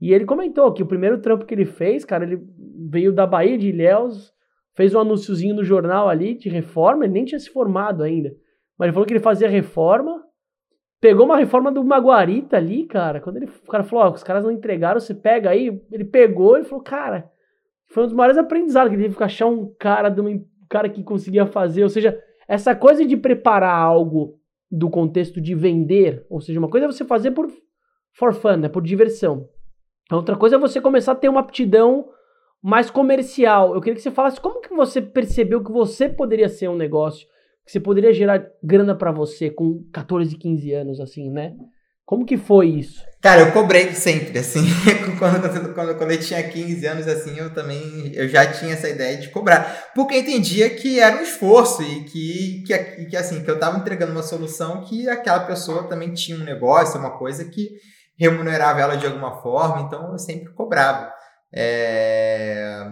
E 0.00 0.12
ele 0.12 0.24
comentou 0.24 0.72
que 0.72 0.82
o 0.82 0.86
primeiro 0.86 1.20
trampo 1.20 1.44
que 1.44 1.52
ele 1.52 1.64
fez, 1.64 2.04
cara, 2.04 2.24
ele 2.24 2.40
veio 2.88 3.12
da 3.12 3.26
Bahia 3.26 3.58
de 3.58 3.68
Ilhéus, 3.68 4.32
fez 4.74 4.94
um 4.94 5.00
anúnciozinho 5.00 5.56
no 5.56 5.64
jornal 5.64 6.08
ali 6.08 6.34
de 6.34 6.48
reforma, 6.48 7.04
ele 7.04 7.12
nem 7.12 7.24
tinha 7.24 7.38
se 7.38 7.50
formado 7.50 8.02
ainda. 8.02 8.32
Mas 8.82 8.88
ele 8.88 8.94
falou 8.94 9.06
que 9.06 9.12
ele 9.12 9.20
fazia 9.20 9.48
reforma, 9.48 10.24
pegou 11.00 11.24
uma 11.24 11.36
reforma 11.36 11.70
do 11.70 11.84
Maguarita 11.84 12.56
ali, 12.56 12.84
cara. 12.84 13.20
Quando 13.20 13.36
ele, 13.36 13.46
o 13.46 13.70
cara 13.70 13.84
falou, 13.84 14.06
ó, 14.06 14.10
os 14.10 14.24
caras 14.24 14.42
não 14.42 14.50
entregaram, 14.50 14.98
você 14.98 15.14
pega 15.14 15.50
aí. 15.50 15.80
Ele 15.92 16.04
pegou 16.04 16.58
e 16.58 16.64
falou, 16.64 16.82
cara, 16.82 17.30
foi 17.86 18.02
um 18.02 18.06
dos 18.06 18.12
maiores 18.12 18.36
aprendizados 18.36 18.90
que 18.90 18.96
ele 18.96 19.04
teve 19.04 19.16
que 19.16 19.22
achar 19.22 19.46
um 19.46 19.72
cara, 19.78 20.08
de 20.08 20.20
um 20.20 20.44
cara 20.68 20.88
que 20.88 21.00
conseguia 21.04 21.46
fazer. 21.46 21.84
Ou 21.84 21.88
seja, 21.88 22.20
essa 22.48 22.74
coisa 22.74 23.06
de 23.06 23.16
preparar 23.16 23.72
algo 23.72 24.40
do 24.68 24.90
contexto 24.90 25.40
de 25.40 25.54
vender, 25.54 26.26
ou 26.28 26.40
seja, 26.40 26.58
uma 26.58 26.68
coisa 26.68 26.86
é 26.86 26.90
você 26.90 27.04
fazer 27.04 27.30
por 27.30 27.48
for 28.12 28.34
fun, 28.34 28.56
né, 28.56 28.68
por 28.68 28.82
diversão. 28.82 29.48
A 30.10 30.16
outra 30.16 30.34
coisa 30.34 30.56
é 30.56 30.58
você 30.58 30.80
começar 30.80 31.12
a 31.12 31.14
ter 31.14 31.28
uma 31.28 31.38
aptidão 31.38 32.08
mais 32.60 32.90
comercial. 32.90 33.76
Eu 33.76 33.80
queria 33.80 33.94
que 33.94 34.02
você 34.02 34.10
falasse 34.10 34.40
como 34.40 34.60
que 34.60 34.74
você 34.74 35.00
percebeu 35.00 35.62
que 35.62 35.70
você 35.70 36.08
poderia 36.08 36.48
ser 36.48 36.66
um 36.66 36.76
negócio 36.76 37.30
você 37.72 37.80
poderia 37.80 38.12
gerar 38.12 38.46
grana 38.62 38.94
para 38.94 39.10
você 39.10 39.48
com 39.48 39.82
14, 39.90 40.36
15 40.36 40.72
anos, 40.74 41.00
assim, 41.00 41.30
né? 41.30 41.54
Como 42.04 42.26
que 42.26 42.36
foi 42.36 42.68
isso? 42.68 43.02
Cara, 43.22 43.40
eu 43.40 43.52
cobrei 43.52 43.94
sempre, 43.94 44.38
assim, 44.38 44.66
quando, 45.18 45.72
quando, 45.72 45.96
quando 45.96 46.10
eu 46.10 46.20
tinha 46.20 46.42
15 46.42 46.84
anos, 46.84 47.08
assim, 47.08 47.38
eu 47.38 47.54
também, 47.54 48.12
eu 48.12 48.28
já 48.28 48.44
tinha 48.52 48.74
essa 48.74 48.90
ideia 48.90 49.16
de 49.16 49.30
cobrar, 49.30 49.90
porque 49.94 50.14
eu 50.14 50.20
entendia 50.20 50.68
que 50.68 51.00
era 51.00 51.16
um 51.16 51.22
esforço 51.22 51.82
e 51.82 52.04
que, 52.04 52.62
que, 52.66 53.06
que 53.06 53.16
assim, 53.16 53.42
que 53.42 53.50
eu 53.50 53.54
estava 53.54 53.78
entregando 53.78 54.12
uma 54.12 54.22
solução 54.22 54.84
que 54.84 55.08
aquela 55.08 55.40
pessoa 55.40 55.84
também 55.84 56.12
tinha 56.12 56.36
um 56.36 56.44
negócio, 56.44 57.00
uma 57.00 57.16
coisa 57.16 57.42
que 57.46 57.70
remunerava 58.18 58.80
ela 58.82 58.96
de 58.96 59.06
alguma 59.06 59.40
forma, 59.40 59.80
então 59.80 60.12
eu 60.12 60.18
sempre 60.18 60.52
cobrava. 60.52 61.10
É... 61.50 62.84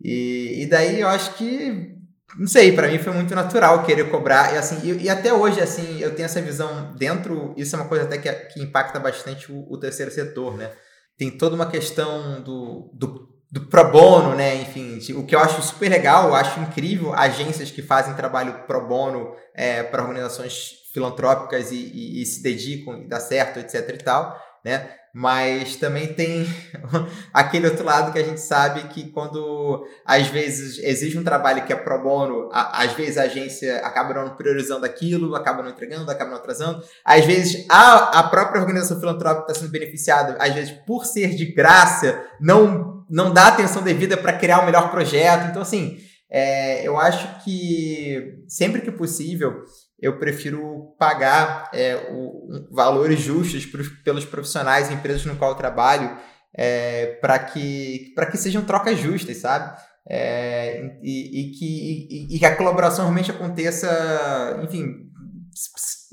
E, 0.00 0.62
e 0.62 0.66
daí 0.66 1.00
eu 1.00 1.08
acho 1.08 1.34
que 1.34 1.97
não 2.36 2.46
sei, 2.46 2.72
para 2.72 2.88
mim 2.88 2.98
foi 2.98 3.12
muito 3.12 3.34
natural 3.34 3.84
querer 3.84 4.10
cobrar. 4.10 4.54
E, 4.54 4.58
assim, 4.58 4.78
e, 4.82 5.04
e, 5.04 5.08
até 5.08 5.32
hoje, 5.32 5.60
assim, 5.60 5.98
eu 6.00 6.14
tenho 6.14 6.26
essa 6.26 6.42
visão 6.42 6.92
dentro. 6.94 7.54
Isso 7.56 7.74
é 7.74 7.78
uma 7.78 7.88
coisa 7.88 8.04
até 8.04 8.18
que, 8.18 8.30
que 8.52 8.62
impacta 8.62 8.98
bastante 8.98 9.50
o, 9.50 9.66
o 9.70 9.78
terceiro 9.78 10.10
setor, 10.10 10.56
né? 10.56 10.70
Tem 11.16 11.30
toda 11.30 11.54
uma 11.54 11.66
questão 11.66 12.42
do, 12.42 12.90
do, 12.92 13.28
do 13.50 13.66
pro 13.66 13.90
bono, 13.90 14.34
né? 14.34 14.56
Enfim, 14.56 14.98
o 15.14 15.24
que 15.24 15.34
eu 15.34 15.40
acho 15.40 15.62
super 15.62 15.88
legal, 15.88 16.28
eu 16.28 16.34
acho 16.34 16.60
incrível 16.60 17.14
agências 17.14 17.70
que 17.70 17.82
fazem 17.82 18.14
trabalho 18.14 18.64
pro 18.66 18.86
bono 18.86 19.34
é, 19.54 19.82
para 19.82 20.02
organizações 20.02 20.78
filantrópicas 20.92 21.72
e, 21.72 21.76
e, 21.76 22.22
e 22.22 22.26
se 22.26 22.42
dedicam 22.42 22.98
e 22.98 23.08
dá 23.08 23.20
certo, 23.20 23.58
etc 23.58 23.88
e 23.88 23.98
tal, 23.98 24.38
né? 24.64 24.90
Mas 25.20 25.74
também 25.74 26.14
tem 26.14 26.46
aquele 27.34 27.66
outro 27.66 27.84
lado 27.84 28.12
que 28.12 28.20
a 28.20 28.22
gente 28.22 28.40
sabe 28.40 28.84
que 28.84 29.10
quando 29.10 29.84
às 30.04 30.28
vezes 30.28 30.78
exige 30.78 31.18
um 31.18 31.24
trabalho 31.24 31.64
que 31.64 31.72
é 31.72 31.76
pro 31.76 32.00
bono, 32.00 32.48
a, 32.52 32.84
às 32.84 32.92
vezes 32.92 33.18
a 33.18 33.22
agência 33.22 33.78
acaba 33.78 34.14
não 34.14 34.36
priorizando 34.36 34.86
aquilo, 34.86 35.34
acaba 35.34 35.60
não 35.60 35.70
entregando, 35.70 36.08
acaba 36.08 36.30
não 36.30 36.36
atrasando. 36.36 36.84
Às 37.04 37.24
vezes 37.24 37.66
a, 37.68 38.20
a 38.20 38.22
própria 38.28 38.60
organização 38.60 39.00
filantrópica 39.00 39.50
está 39.50 39.60
sendo 39.60 39.72
beneficiada, 39.72 40.36
às 40.38 40.54
vezes 40.54 40.70
por 40.86 41.04
ser 41.04 41.34
de 41.34 41.46
graça, 41.46 42.24
não, 42.40 43.04
não 43.10 43.32
dá 43.32 43.48
atenção 43.48 43.82
devida 43.82 44.16
para 44.16 44.34
criar 44.34 44.60
o 44.60 44.62
um 44.62 44.66
melhor 44.66 44.88
projeto. 44.88 45.48
Então, 45.50 45.62
assim, 45.62 45.98
é, 46.30 46.86
eu 46.86 46.98
acho 46.98 47.42
que 47.42 48.44
sempre 48.46 48.82
que 48.82 48.92
possível 48.92 49.64
eu 50.00 50.18
prefiro 50.18 50.94
pagar 50.98 51.70
é, 51.72 52.08
o, 52.12 52.68
valores 52.70 53.20
justos 53.20 53.64
pros, 53.64 53.88
pelos 54.04 54.24
profissionais 54.24 54.90
e 54.90 54.94
empresas 54.94 55.24
no 55.24 55.36
qual 55.36 55.52
eu 55.52 55.56
trabalho 55.56 56.16
é, 56.54 57.18
para 57.20 57.38
que, 57.38 58.12
que 58.30 58.36
sejam 58.36 58.64
trocas 58.64 58.98
justas, 58.98 59.38
sabe? 59.38 59.74
É, 60.10 60.98
e, 61.02 61.40
e, 61.40 61.52
que, 61.52 61.66
e, 62.10 62.36
e, 62.36 62.38
que 62.38 62.46
a 62.46 62.56
colaboração 62.56 63.04
realmente 63.04 63.30
aconteça, 63.30 64.58
enfim, 64.62 65.10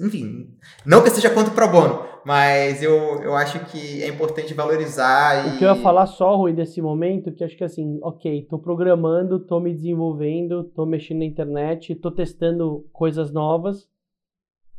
enfim, 0.01 0.49
não 0.85 1.01
que 1.01 1.09
seja 1.09 1.29
quanto 1.29 1.51
pro 1.51 1.69
bono, 1.69 2.04
mas 2.25 2.81
eu, 2.81 3.21
eu 3.21 3.35
acho 3.35 3.63
que 3.65 4.01
é 4.01 4.07
importante 4.07 4.53
valorizar. 4.53 5.47
O 5.47 5.57
que 5.59 5.63
eu 5.63 5.69
ia 5.69 5.75
falar 5.75 6.07
só, 6.07 6.35
Rui, 6.35 6.53
desse 6.53 6.81
momento, 6.81 7.31
que 7.31 7.43
acho 7.43 7.55
que 7.55 7.63
assim, 7.63 7.99
ok, 8.01 8.47
tô 8.49 8.57
programando, 8.57 9.39
tô 9.39 9.59
me 9.59 9.71
desenvolvendo, 9.71 10.63
tô 10.63 10.87
mexendo 10.87 11.19
na 11.19 11.25
internet, 11.25 11.93
tô 11.93 12.09
testando 12.09 12.83
coisas 12.91 13.31
novas. 13.31 13.87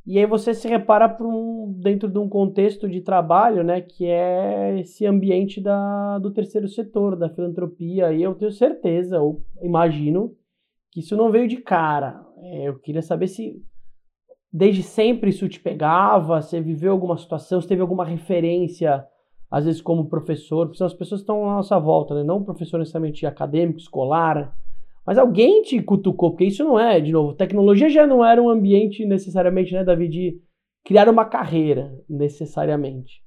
E 0.05 0.19
aí 0.19 0.27
você 0.27 0.55
se 0.55 0.67
repara 0.69 1.17
um, 1.21 1.73
dentro 1.79 2.09
de 2.09 2.19
um 2.19 2.29
contexto 2.29 2.89
de 2.89 3.01
trabalho, 3.01 3.63
né, 3.63 3.81
que 3.81 4.07
é 4.07 4.81
esse 4.81 5.07
ambiente 5.07 5.61
da, 5.61 6.19
do 6.19 6.33
terceiro 6.33 6.69
setor, 6.69 7.17
da 7.17 7.29
filantropia. 7.29 8.13
E 8.13 8.23
eu 8.23 8.35
tenho 8.35 8.51
certeza, 8.51 9.21
ou 9.21 9.41
imagino, 9.63 10.35
que 10.91 10.99
isso 10.99 11.17
não 11.17 11.31
veio 11.31 11.47
de 11.47 11.59
cara. 11.59 12.25
É, 12.39 12.69
eu 12.69 12.79
queria 12.79 13.03
saber 13.03 13.29
se 13.29 13.63
desde 14.57 14.83
sempre 14.83 15.29
isso 15.29 15.49
te 15.49 15.61
pegava? 15.61 16.41
Você 16.41 16.61
viveu 16.63 16.93
alguma 16.93 17.19
situação? 17.19 17.61
Você 17.61 17.69
teve 17.69 17.83
alguma 17.83 18.07
referência, 18.07 19.05
às 19.51 19.67
vezes 19.67 19.83
como 19.83 20.09
professor? 20.09 20.67
Porque 20.67 20.83
as 20.83 20.95
pessoas 20.95 21.21
estão 21.21 21.49
à 21.51 21.57
nossa 21.57 21.79
volta, 21.79 22.15
né? 22.15 22.25
Não 22.25 22.43
professor 22.43 22.79
necessariamente 22.79 23.27
acadêmico, 23.27 23.79
escolar, 23.79 24.57
mas 25.07 25.19
alguém 25.19 25.61
te 25.61 25.81
cutucou, 25.83 26.31
porque 26.31 26.47
isso 26.47 26.65
não 26.65 26.81
é, 26.81 26.99
de 27.01 27.13
novo, 27.13 27.35
tecnologia 27.35 27.89
já 27.91 28.07
não 28.07 28.25
era 28.25 28.43
um 28.43 28.49
ambiente 28.49 29.05
necessariamente, 29.05 29.73
né, 29.73 29.85
Davi, 29.85 30.09
de 30.09 30.41
criar 30.83 31.09
uma 31.09 31.25
carreira, 31.25 31.95
necessariamente. 32.09 33.23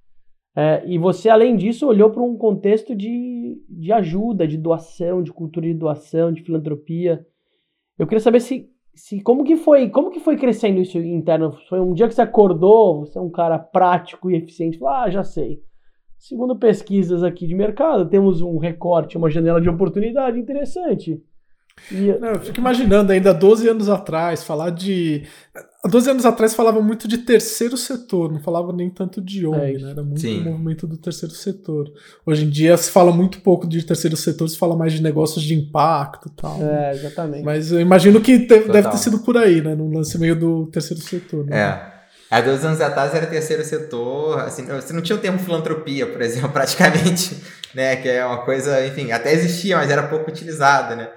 É, 0.56 0.84
e 0.86 0.98
você, 0.98 1.30
além 1.30 1.56
disso, 1.56 1.88
olhou 1.88 2.10
para 2.10 2.24
um 2.24 2.36
contexto 2.36 2.96
de, 2.96 3.64
de 3.70 3.94
ajuda, 3.94 4.48
de 4.48 4.58
doação, 4.58 5.22
de 5.22 5.32
cultura 5.32 5.68
de 5.68 5.74
doação, 5.76 6.34
de 6.34 6.42
filantropia. 6.42 7.26
Eu 7.98 8.08
queria 8.08 8.20
saber 8.20 8.40
se 8.42 8.70
se 9.00 9.22
como 9.22 9.46
que 9.46 9.56
foi, 9.56 9.90
como 9.90 10.12
que 10.12 10.20
foi 10.20 10.36
crescendo 10.36 10.82
isso 10.82 10.98
interno? 10.98 11.58
Foi 11.70 11.80
um 11.80 11.94
dia 11.94 12.08
que 12.08 12.14
você 12.14 12.22
acordou, 12.22 13.06
você 13.06 13.18
é 13.18 13.22
um 13.22 13.30
cara 13.30 13.58
prático 13.58 14.30
e 14.30 14.36
eficiente, 14.36 14.78
falou, 14.78 14.94
ah, 14.94 15.10
já 15.10 15.24
sei. 15.24 15.62
Segundo 16.18 16.60
pesquisas 16.60 17.24
aqui 17.24 17.48
de 17.48 17.56
mercado, 17.56 18.10
temos 18.10 18.42
um 18.42 18.58
recorte, 18.58 19.18
uma 19.18 19.30
janela 19.30 19.62
de 19.62 19.70
oportunidade 19.70 20.38
interessante. 20.38 21.18
E... 21.90 22.08
Não, 22.20 22.30
eu 22.30 22.40
fico 22.42 22.60
imaginando 22.60 23.14
ainda 23.14 23.34
12 23.34 23.70
anos 23.70 23.88
atrás, 23.88 24.44
falar 24.44 24.70
de. 24.70 25.24
Há 25.82 25.88
12 25.88 26.10
anos 26.10 26.26
atrás 26.26 26.54
falava 26.54 26.82
muito 26.82 27.08
de 27.08 27.20
terceiro 27.20 27.78
setor, 27.78 28.30
não 28.30 28.42
falava 28.42 28.74
nem 28.74 28.90
tanto 28.90 29.22
de 29.22 29.48
ONG, 29.48 29.76
é 29.76 29.80
né? 29.80 29.92
Era 29.92 30.04
muito 30.04 30.20
Sim. 30.20 30.42
o 30.42 30.52
movimento 30.52 30.86
do 30.86 30.98
terceiro 30.98 31.34
setor. 31.34 31.90
Hoje 32.26 32.44
em 32.44 32.50
dia 32.50 32.76
se 32.76 32.92
fala 32.92 33.14
muito 33.14 33.40
pouco 33.40 33.66
de 33.66 33.82
terceiro 33.86 34.18
setor, 34.18 34.50
se 34.50 34.58
fala 34.58 34.76
mais 34.76 34.92
de 34.92 35.02
negócios 35.02 35.42
de 35.42 35.54
impacto 35.56 36.28
e 36.28 36.32
tal. 36.42 36.62
É, 36.62 36.92
exatamente. 36.92 37.46
Mas 37.46 37.72
eu 37.72 37.80
imagino 37.80 38.20
que 38.20 38.40
te, 38.40 38.60
deve 38.60 38.90
ter 38.90 38.98
sido 38.98 39.20
por 39.20 39.38
aí, 39.38 39.62
né? 39.62 39.74
No 39.74 39.90
lance 39.90 40.18
meio 40.18 40.36
do 40.38 40.68
terceiro 40.68 41.02
setor. 41.02 41.46
Né? 41.46 41.58
É. 41.58 42.00
Há 42.30 42.42
dois 42.42 42.64
anos 42.66 42.82
atrás 42.82 43.16
era 43.16 43.26
terceiro 43.26 43.64
setor, 43.64 44.40
assim, 44.42 44.66
você 44.66 44.92
não 44.92 45.02
tinha 45.02 45.16
o 45.16 45.22
termo 45.22 45.40
filantropia, 45.40 46.06
por 46.06 46.22
exemplo, 46.22 46.50
praticamente, 46.54 47.38
né? 47.74 47.96
Que 47.96 48.10
é 48.10 48.26
uma 48.26 48.44
coisa, 48.44 48.86
enfim, 48.86 49.12
até 49.12 49.32
existia, 49.32 49.78
mas 49.78 49.90
era 49.90 50.04
pouco 50.04 50.30
utilizada, 50.30 50.94
né? 50.94 51.10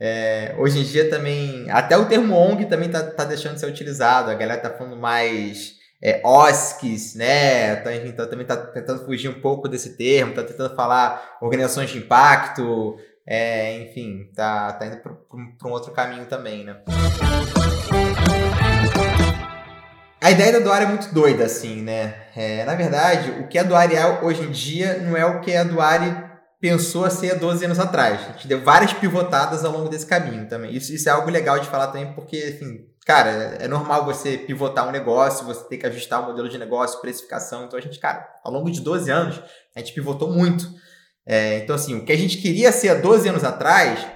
É, 0.00 0.54
hoje 0.56 0.78
em 0.78 0.84
dia 0.84 1.10
também, 1.10 1.68
até 1.70 1.96
o 1.96 2.06
termo 2.06 2.36
ONG 2.36 2.66
também 2.66 2.88
tá, 2.88 3.02
tá 3.02 3.24
deixando 3.24 3.54
de 3.54 3.60
ser 3.60 3.66
utilizado, 3.66 4.30
a 4.30 4.34
galera 4.34 4.60
tá 4.60 4.70
falando 4.70 4.96
mais 4.96 5.74
é, 6.00 6.20
OSCs, 6.24 7.16
né? 7.16 7.72
Então, 8.06 8.24
tá, 8.24 8.26
também 8.26 8.46
tá 8.46 8.56
tentando 8.56 9.04
fugir 9.04 9.28
um 9.28 9.40
pouco 9.40 9.68
desse 9.68 9.96
termo, 9.96 10.34
tá 10.34 10.44
tentando 10.44 10.76
falar 10.76 11.38
organizações 11.40 11.90
de 11.90 11.98
impacto, 11.98 12.96
é, 13.26 13.80
enfim, 13.82 14.30
tá, 14.36 14.72
tá 14.72 14.86
indo 14.86 14.98
para 14.98 15.68
um 15.68 15.72
outro 15.72 15.92
caminho 15.92 16.26
também, 16.26 16.64
né? 16.64 16.76
A 20.20 20.30
ideia 20.30 20.52
da 20.52 20.58
Doar 20.60 20.82
é 20.82 20.86
muito 20.86 21.12
doida, 21.12 21.44
assim, 21.44 21.82
né? 21.82 22.14
É, 22.36 22.64
na 22.64 22.76
verdade, 22.76 23.30
o 23.40 23.48
que 23.48 23.58
a 23.58 23.64
Doar 23.64 23.92
é 23.92 24.20
hoje 24.22 24.42
em 24.42 24.50
dia 24.52 24.98
não 24.98 25.16
é 25.16 25.26
o 25.26 25.40
que 25.40 25.56
a 25.56 25.64
Doar 25.64 26.27
pensou 26.60 27.04
a 27.04 27.10
ser 27.10 27.38
12 27.38 27.64
anos 27.64 27.78
atrás. 27.78 28.20
A 28.20 28.32
gente 28.32 28.48
deu 28.48 28.62
várias 28.62 28.92
pivotadas 28.92 29.64
ao 29.64 29.72
longo 29.72 29.88
desse 29.88 30.06
caminho 30.06 30.48
também. 30.48 30.74
Isso, 30.74 30.92
isso 30.92 31.08
é 31.08 31.12
algo 31.12 31.30
legal 31.30 31.58
de 31.58 31.68
falar 31.68 31.88
também, 31.88 32.12
porque, 32.12 32.36
assim, 32.36 32.86
cara, 33.06 33.30
é 33.60 33.68
normal 33.68 34.04
você 34.04 34.36
pivotar 34.36 34.88
um 34.88 34.90
negócio, 34.90 35.46
você 35.46 35.64
ter 35.68 35.78
que 35.78 35.86
ajustar 35.86 36.22
o 36.22 36.26
modelo 36.26 36.48
de 36.48 36.58
negócio, 36.58 37.00
precificação. 37.00 37.64
Então 37.64 37.78
a 37.78 37.82
gente, 37.82 37.98
cara, 37.98 38.28
ao 38.44 38.52
longo 38.52 38.70
de 38.70 38.80
12 38.80 39.10
anos, 39.10 39.40
a 39.74 39.78
gente 39.78 39.92
pivotou 39.92 40.30
muito. 40.30 40.68
É, 41.26 41.58
então, 41.58 41.76
assim, 41.76 41.96
o 41.96 42.04
que 42.04 42.12
a 42.12 42.18
gente 42.18 42.38
queria 42.38 42.72
ser 42.72 42.88
há 42.88 42.94
12 42.94 43.28
anos 43.28 43.44
atrás 43.44 44.06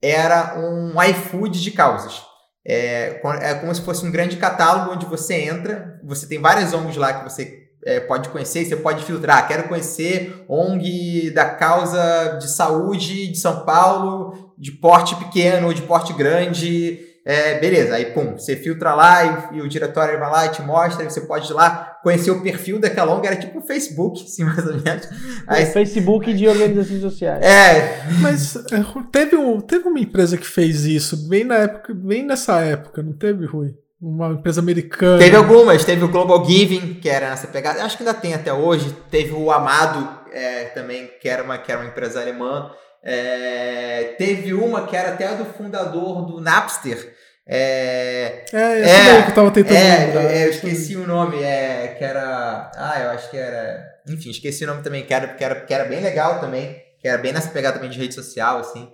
era 0.00 0.58
um 0.58 1.00
iFood 1.02 1.60
de 1.60 1.70
causas. 1.72 2.22
É, 2.66 3.20
é 3.40 3.54
como 3.54 3.74
se 3.74 3.82
fosse 3.82 4.06
um 4.06 4.10
grande 4.10 4.36
catálogo 4.36 4.92
onde 4.92 5.04
você 5.06 5.34
entra, 5.34 6.00
você 6.04 6.26
tem 6.26 6.40
várias 6.40 6.72
ONGs 6.72 6.96
lá 6.96 7.12
que 7.12 7.24
você 7.28 7.61
é, 7.84 8.00
pode 8.00 8.28
conhecer, 8.28 8.64
você 8.64 8.76
pode 8.76 9.04
filtrar. 9.04 9.46
Quero 9.48 9.68
conhecer 9.68 10.44
ONG 10.48 11.30
da 11.30 11.44
causa 11.46 12.38
de 12.40 12.50
saúde 12.50 13.28
de 13.28 13.38
São 13.38 13.64
Paulo, 13.64 14.52
de 14.56 14.72
porte 14.72 15.16
pequeno 15.16 15.66
ou 15.66 15.74
de 15.74 15.82
porte 15.82 16.12
grande. 16.12 17.08
É, 17.24 17.60
beleza, 17.60 17.94
aí 17.94 18.06
pum, 18.06 18.36
você 18.36 18.56
filtra 18.56 18.94
lá 18.94 19.50
e, 19.52 19.58
e, 19.58 19.60
o 19.60 19.68
diretório 19.68 20.18
vai 20.18 20.28
lá 20.28 20.46
e 20.46 20.48
te 20.48 20.60
mostra, 20.60 21.08
você 21.08 21.20
pode 21.20 21.48
ir 21.48 21.54
lá 21.54 21.96
conhecer 22.02 22.32
o 22.32 22.42
perfil 22.42 22.80
daquela 22.80 23.14
ONG, 23.14 23.28
era 23.28 23.36
tipo 23.36 23.60
o 23.60 23.62
Facebook, 23.62 24.22
assim, 24.26 24.42
mais 24.42 24.66
ou 24.66 24.74
menos. 24.80 25.08
Aí, 25.46 25.64
Facebook 25.66 26.34
de 26.34 26.48
organizações 26.48 27.00
sociais. 27.00 27.44
É. 27.44 28.04
Mas 28.20 28.56
é, 28.56 28.84
teve, 29.12 29.36
um, 29.36 29.60
teve 29.60 29.86
uma 29.86 30.00
empresa 30.00 30.36
que 30.36 30.46
fez 30.46 30.84
isso 30.84 31.28
bem 31.28 31.44
na 31.44 31.58
época, 31.58 31.94
bem 31.94 32.26
nessa 32.26 32.60
época, 32.60 33.04
não 33.04 33.12
teve, 33.12 33.46
Rui? 33.46 33.72
Uma 34.02 34.32
empresa 34.32 34.60
americana. 34.60 35.18
Teve 35.18 35.36
algumas, 35.36 35.84
teve 35.84 36.04
o 36.04 36.08
Global 36.08 36.44
Giving, 36.44 36.94
que 36.94 37.08
era 37.08 37.30
nessa 37.30 37.46
pegada, 37.46 37.84
acho 37.84 37.96
que 37.96 38.02
ainda 38.02 38.12
tem 38.12 38.34
até 38.34 38.52
hoje. 38.52 38.92
Teve 39.08 39.32
o 39.32 39.52
Amado 39.52 40.20
é, 40.32 40.64
também, 40.64 41.08
que 41.20 41.28
era, 41.28 41.44
uma, 41.44 41.56
que 41.56 41.70
era 41.70 41.80
uma 41.80 41.88
empresa 41.88 42.20
alemã. 42.20 42.72
É, 43.04 44.14
teve 44.18 44.52
uma 44.52 44.86
que 44.86 44.96
era 44.96 45.10
até 45.12 45.28
a 45.28 45.34
do 45.34 45.44
fundador 45.44 46.26
do 46.26 46.40
Napster. 46.40 47.14
É, 47.46 48.44
é, 48.52 48.80
é, 48.80 49.22
que 49.22 49.30
eu 49.30 49.34
tava 49.34 49.50
tentando 49.52 49.76
é, 49.76 50.06
lembrar. 50.06 50.24
É, 50.24 50.44
eu 50.46 50.50
esqueci 50.50 50.96
o 50.96 51.06
nome, 51.06 51.40
é, 51.40 51.94
que 51.96 52.04
era. 52.04 52.72
Ah, 52.74 53.00
eu 53.02 53.10
acho 53.10 53.30
que 53.30 53.36
era. 53.36 53.84
Enfim, 54.08 54.30
esqueci 54.30 54.64
o 54.64 54.66
nome 54.66 54.82
também, 54.82 55.04
que 55.04 55.14
era, 55.14 55.28
que 55.28 55.44
era, 55.44 55.60
que 55.60 55.72
era 55.72 55.84
bem 55.84 56.00
legal 56.00 56.40
também. 56.40 56.76
Que 57.00 57.08
era 57.08 57.18
bem 57.18 57.32
nessa 57.32 57.50
pegada 57.50 57.76
também 57.76 57.90
de 57.90 57.98
rede 57.98 58.14
social, 58.14 58.58
assim. 58.58 58.88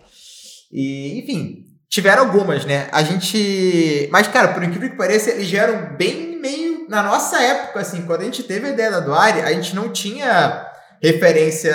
E, 0.72 1.20
enfim, 1.20 1.67
Tiveram 1.90 2.24
algumas, 2.24 2.64
né? 2.66 2.86
A 2.92 3.02
gente. 3.02 4.08
Mas, 4.12 4.28
cara, 4.28 4.48
por 4.48 4.62
incrível 4.62 4.90
que 4.90 4.96
pareça, 4.96 5.30
eles 5.30 5.50
vieram 5.50 5.96
bem 5.96 6.38
meio 6.38 6.86
na 6.88 7.02
nossa 7.02 7.40
época, 7.42 7.80
assim. 7.80 8.02
Quando 8.02 8.20
a 8.20 8.24
gente 8.24 8.42
teve 8.42 8.66
a 8.66 8.70
ideia 8.70 8.90
da 8.90 9.00
Doari, 9.00 9.40
a 9.40 9.52
gente 9.52 9.74
não 9.74 9.90
tinha 9.90 10.66
referência 11.02 11.74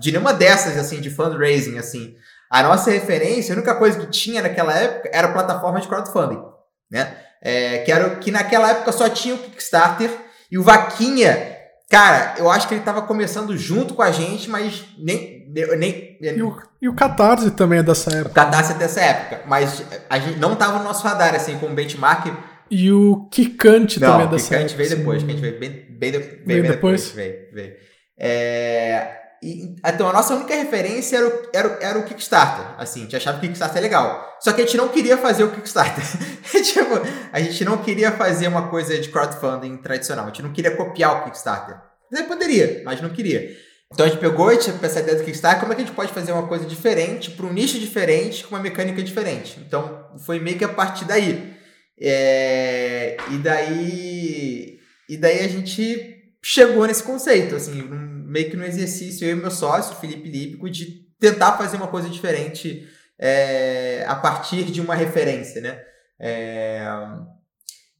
de 0.00 0.10
nenhuma 0.10 0.32
dessas, 0.32 0.76
assim, 0.76 1.00
de 1.00 1.10
fundraising, 1.10 1.78
assim. 1.78 2.16
A 2.50 2.62
nossa 2.62 2.90
referência, 2.90 3.54
a 3.54 3.56
única 3.56 3.74
coisa 3.74 4.00
que 4.00 4.06
tinha 4.06 4.42
naquela 4.42 4.74
época 4.74 5.10
era 5.12 5.28
a 5.28 5.32
plataforma 5.32 5.80
de 5.80 5.86
crowdfunding, 5.86 6.42
né? 6.90 7.16
É, 7.40 7.78
que, 7.78 7.92
era, 7.92 8.16
que 8.16 8.32
naquela 8.32 8.70
época 8.70 8.90
só 8.90 9.08
tinha 9.08 9.34
o 9.34 9.38
Kickstarter 9.38 10.10
e 10.50 10.58
o 10.58 10.64
Vaquinha 10.64 11.57
Cara, 11.90 12.34
eu 12.36 12.50
acho 12.50 12.68
que 12.68 12.74
ele 12.74 12.82
tava 12.82 13.02
começando 13.02 13.56
junto 13.56 13.94
com 13.94 14.02
a 14.02 14.10
gente, 14.10 14.50
mas 14.50 14.84
nem. 14.98 15.50
nem 15.78 16.18
e, 16.20 16.42
o, 16.42 16.56
e 16.82 16.88
o 16.88 16.94
Catarse 16.94 17.50
também 17.50 17.78
é 17.78 17.82
dessa 17.82 18.10
época. 18.10 18.30
O 18.30 18.34
Catarse 18.34 18.72
é 18.72 18.76
dessa 18.76 19.00
época, 19.00 19.42
mas 19.46 19.82
a 20.10 20.18
gente 20.18 20.38
não 20.38 20.54
tava 20.54 20.78
no 20.78 20.84
nosso 20.84 21.02
radar, 21.06 21.34
assim, 21.34 21.58
como 21.58 21.74
benchmark. 21.74 22.26
E 22.70 22.92
o 22.92 23.26
Kikante 23.30 23.98
também 23.98 24.26
é 24.26 24.30
dessa 24.30 24.54
época. 24.54 24.58
Não, 24.58 24.66
o 24.66 24.68
Kikante 24.68 24.76
veio 24.76 24.90
depois, 24.98 25.22
que 25.22 25.30
a 25.30 25.32
gente 25.32 25.40
veio 25.40 25.58
bem, 25.58 25.70
bem, 25.70 26.10
veio, 26.10 26.42
veio 26.44 26.62
depois. 26.62 27.06
depois. 27.06 27.12
Veio, 27.12 27.54
veio. 27.54 27.74
É, 28.18 29.18
e, 29.42 29.76
então, 29.86 30.08
a 30.08 30.12
nossa 30.12 30.34
única 30.34 30.54
referência 30.54 31.16
era 31.16 31.28
o, 31.28 31.48
era, 31.52 31.78
era 31.80 31.98
o 31.98 32.04
Kickstarter. 32.04 32.74
Assim, 32.76 33.00
a 33.00 33.02
gente 33.04 33.16
achava 33.16 33.38
que 33.38 33.46
o 33.46 33.48
Kickstarter 33.48 33.78
é 33.78 33.80
legal. 33.80 34.36
Só 34.40 34.52
que 34.52 34.62
a 34.62 34.64
gente 34.64 34.76
não 34.76 34.88
queria 34.88 35.16
fazer 35.16 35.44
o 35.44 35.50
Kickstarter. 35.50 36.04
tipo, 36.62 37.00
a 37.32 37.40
gente 37.40 37.64
não 37.64 37.78
queria 37.78 38.12
fazer 38.12 38.48
uma 38.48 38.68
coisa 38.68 38.98
de 38.98 39.08
crowdfunding 39.08 39.76
tradicional. 39.78 40.24
A 40.24 40.28
gente 40.28 40.42
não 40.42 40.52
queria 40.52 40.76
copiar 40.76 41.20
o 41.20 41.24
Kickstarter. 41.24 41.76
Você 42.10 42.24
poderia, 42.24 42.82
mas 42.84 43.00
não 43.00 43.10
queria. 43.10 43.56
Então 43.92 44.04
a 44.04 44.08
gente 44.08 44.18
pegou 44.18 44.52
e 44.52 44.58
tinha 44.58 44.78
essa 44.82 45.00
ideia 45.00 45.16
do 45.16 45.24
Kickstarter, 45.24 45.60
como 45.60 45.72
é 45.72 45.76
que 45.76 45.82
a 45.82 45.84
gente 45.84 45.94
pode 45.94 46.12
fazer 46.12 46.32
uma 46.32 46.46
coisa 46.46 46.66
diferente, 46.66 47.30
para 47.30 47.46
um 47.46 47.52
nicho 47.52 47.78
diferente, 47.78 48.44
com 48.44 48.54
uma 48.54 48.62
mecânica 48.62 49.02
diferente. 49.02 49.58
Então 49.66 50.10
foi 50.26 50.40
meio 50.40 50.58
que 50.58 50.64
a 50.64 50.68
partir 50.68 51.04
daí. 51.04 51.54
É, 52.00 53.16
e 53.30 53.38
daí. 53.38 54.78
E 55.08 55.16
daí 55.16 55.40
a 55.40 55.48
gente 55.48 56.18
chegou 56.42 56.86
nesse 56.86 57.02
conceito, 57.02 57.56
assim, 57.56 57.82
meio 58.28 58.50
que 58.50 58.56
no 58.56 58.64
exercício, 58.64 59.26
eu 59.26 59.36
e 59.36 59.40
meu 59.40 59.50
sócio, 59.50 59.96
Felipe 59.96 60.28
Lípico, 60.28 60.70
de 60.70 61.06
tentar 61.18 61.56
fazer 61.56 61.76
uma 61.76 61.88
coisa 61.88 62.08
diferente 62.08 62.88
é, 63.18 64.04
a 64.06 64.14
partir 64.14 64.64
de 64.64 64.80
uma 64.80 64.94
referência, 64.94 65.60
né? 65.60 65.80
É, 66.20 66.86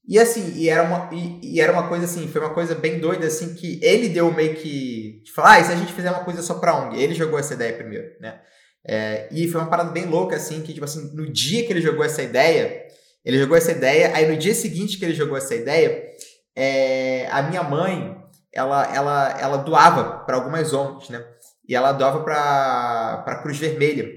e 0.09 0.19
assim, 0.19 0.55
e 0.57 0.71
era, 0.71 0.83
uma, 0.85 1.11
e, 1.13 1.57
e, 1.57 1.61
era 1.61 1.71
uma 1.71 1.87
coisa 1.87 2.07
assim, 2.07 2.27
foi 2.29 2.41
uma 2.41 2.55
coisa 2.55 2.75
bem 2.75 2.99
doida, 2.99 3.27
assim, 3.27 3.55
que 3.55 3.79
ele 3.83 4.09
deu 4.09 4.33
meio 4.33 4.55
que. 4.55 5.23
De 5.23 5.31
falar, 5.33 5.53
ah, 5.53 5.61
e 5.61 5.65
se 5.65 5.73
a 5.73 5.77
gente 5.77 5.93
fizer 5.93 6.11
uma 6.11 6.25
coisa 6.25 6.41
só 6.41 6.55
pra 6.55 6.75
ONG? 6.75 6.99
Ele 6.99 7.15
jogou 7.15 7.39
essa 7.39 7.53
ideia 7.53 7.75
primeiro, 7.75 8.09
né? 8.19 8.41
É, 8.87 9.29
e 9.31 9.47
foi 9.49 9.61
uma 9.61 9.69
parada 9.69 9.91
bem 9.91 10.07
louca, 10.07 10.37
assim, 10.37 10.63
que, 10.63 10.73
tipo 10.73 10.85
assim, 10.85 11.15
no 11.15 11.31
dia 11.31 11.67
que 11.67 11.73
ele 11.73 11.83
jogou 11.83 12.03
essa 12.03 12.23
ideia, 12.23 12.87
ele 13.23 13.39
jogou 13.39 13.55
essa 13.55 13.73
ideia, 13.73 14.13
aí 14.15 14.27
no 14.27 14.39
dia 14.39 14.55
seguinte 14.55 14.97
que 14.97 15.05
ele 15.05 15.13
jogou 15.13 15.37
essa 15.37 15.55
ideia, 15.55 16.03
é, 16.57 17.29
a 17.31 17.43
minha 17.43 17.63
mãe, 17.63 18.18
ela, 18.59 18.85
ela, 18.93 19.37
ela 19.39 19.59
doava 19.59 20.25
para 20.25 20.37
algumas 20.37 20.73
ONGs, 20.73 21.11
né? 21.11 21.25
E 21.69 21.77
ela 21.77 21.93
doava 21.93 22.21
para 22.21 23.25
a 23.27 23.37
Cruz 23.37 23.57
Vermelha. 23.57 24.09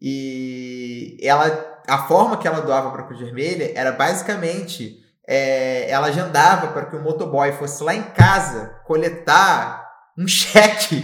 E 0.00 1.16
ela, 1.22 1.80
a 1.88 2.06
forma 2.06 2.36
que 2.36 2.46
ela 2.46 2.60
doava 2.60 2.90
para 2.90 3.02
a 3.02 3.06
Cruz 3.06 3.20
Vermelha 3.20 3.72
era 3.74 3.92
basicamente 3.92 4.98
é, 5.26 5.88
ela 5.90 6.08
agendava 6.08 6.68
para 6.68 6.86
que 6.86 6.96
o 6.96 7.00
motoboy 7.00 7.52
fosse 7.52 7.82
lá 7.82 7.94
em 7.94 8.02
casa 8.02 8.74
coletar 8.84 9.88
um 10.18 10.26
cheque, 10.28 11.02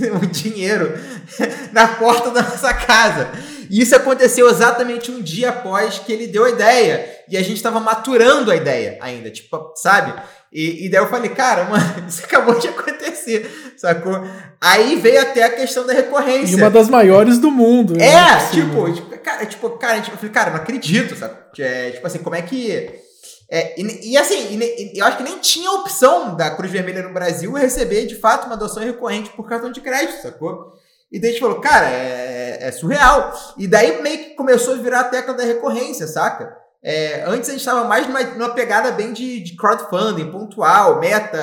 um 0.00 0.26
dinheiro 0.26 0.94
na 1.72 1.88
porta 1.88 2.30
da 2.30 2.42
nossa 2.42 2.72
casa. 2.72 3.28
E 3.68 3.80
isso 3.80 3.96
aconteceu 3.96 4.48
exatamente 4.48 5.10
um 5.10 5.20
dia 5.20 5.50
após 5.50 5.98
que 5.98 6.12
ele 6.12 6.26
deu 6.26 6.44
a 6.44 6.50
ideia. 6.50 7.24
E 7.28 7.36
a 7.36 7.42
gente 7.42 7.56
estava 7.56 7.80
maturando 7.80 8.50
a 8.50 8.56
ideia 8.56 8.98
ainda, 9.00 9.30
tipo, 9.30 9.72
sabe? 9.76 10.14
E, 10.54 10.86
e 10.86 10.88
daí 10.88 11.00
eu 11.00 11.08
falei, 11.08 11.30
cara, 11.30 11.64
mano, 11.64 11.84
isso 12.06 12.24
acabou 12.24 12.56
de 12.56 12.68
acontecer, 12.68 13.74
sacou? 13.76 14.24
Aí 14.60 14.94
veio 14.94 15.20
até 15.20 15.42
a 15.42 15.50
questão 15.50 15.84
da 15.84 15.92
recorrência. 15.92 16.54
E 16.54 16.54
uma 16.54 16.70
das 16.70 16.88
maiores 16.88 17.38
do 17.38 17.50
mundo. 17.50 17.96
Né? 17.96 18.06
É, 18.06 18.50
tipo, 18.52 18.92
tipo, 18.92 19.18
cara, 19.18 19.46
tipo, 19.46 19.70
cara, 19.70 20.00
tipo, 20.00 20.14
eu 20.14 20.18
falei, 20.18 20.32
cara, 20.32 20.50
não 20.52 20.58
acredito, 20.58 21.16
sabe? 21.16 21.34
É, 21.58 21.90
tipo 21.90 22.06
assim, 22.06 22.20
como 22.20 22.36
é 22.36 22.42
que. 22.42 23.02
É, 23.50 23.80
e, 23.80 24.12
e, 24.12 24.16
assim, 24.16 24.56
e, 24.56 24.98
eu 24.98 25.04
acho 25.04 25.16
que 25.16 25.24
nem 25.24 25.38
tinha 25.38 25.70
opção 25.72 26.36
da 26.36 26.52
Cruz 26.52 26.70
Vermelha 26.70 27.02
no 27.02 27.12
Brasil 27.12 27.52
receber 27.52 28.06
de 28.06 28.14
fato 28.14 28.46
uma 28.46 28.54
adoção 28.54 28.82
recorrente 28.82 29.30
por 29.30 29.48
cartão 29.48 29.72
de 29.72 29.80
crédito, 29.80 30.22
sacou? 30.22 30.72
E 31.10 31.18
daí 31.18 31.30
a 31.30 31.32
gente 31.32 31.42
falou, 31.42 31.60
cara, 31.60 31.90
é, 31.90 32.58
é 32.60 32.70
surreal. 32.70 33.32
E 33.58 33.66
daí 33.66 34.00
meio 34.00 34.18
que 34.18 34.30
começou 34.30 34.74
a 34.74 34.78
virar 34.78 35.00
a 35.00 35.04
tecla 35.04 35.34
da 35.34 35.44
recorrência, 35.44 36.06
saca? 36.06 36.63
É, 36.86 37.24
antes 37.26 37.48
a 37.48 37.52
gente 37.52 37.60
estava 37.60 37.84
mais 37.88 38.06
numa, 38.06 38.22
numa, 38.22 38.50
pegada 38.50 38.92
bem 38.92 39.14
de, 39.14 39.40
de 39.40 39.56
crowdfunding, 39.56 40.30
pontual, 40.30 41.00
meta, 41.00 41.40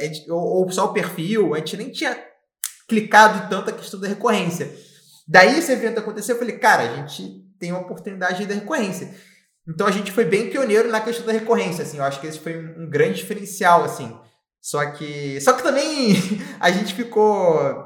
gente, 0.00 0.30
ou, 0.30 0.40
ou, 0.40 0.70
só 0.70 0.84
o 0.84 0.92
perfil. 0.92 1.54
A 1.54 1.58
gente 1.58 1.76
nem 1.76 1.90
tinha 1.90 2.16
clicado 2.88 3.50
tanto 3.50 3.70
a 3.70 3.72
questão 3.72 3.98
da 3.98 4.06
recorrência. 4.06 4.72
Daí 5.26 5.58
esse 5.58 5.72
evento 5.72 5.98
aconteceu, 5.98 6.36
eu 6.36 6.38
falei, 6.38 6.56
cara, 6.56 6.84
a 6.84 6.96
gente 6.96 7.44
tem 7.58 7.72
uma 7.72 7.80
oportunidade 7.80 8.46
da 8.46 8.54
recorrência. 8.54 9.12
Então 9.68 9.88
a 9.88 9.90
gente 9.90 10.12
foi 10.12 10.24
bem 10.24 10.50
pioneiro 10.50 10.88
na 10.88 11.00
questão 11.00 11.26
da 11.26 11.32
recorrência, 11.32 11.82
assim. 11.82 11.96
Eu 11.96 12.04
acho 12.04 12.20
que 12.20 12.28
esse 12.28 12.38
foi 12.38 12.56
um, 12.56 12.84
um 12.84 12.88
grande 12.88 13.16
diferencial, 13.16 13.82
assim. 13.82 14.16
Só 14.60 14.84
que, 14.92 15.40
só 15.40 15.52
que 15.52 15.64
também 15.64 16.14
a 16.60 16.70
gente 16.70 16.94
ficou 16.94 17.85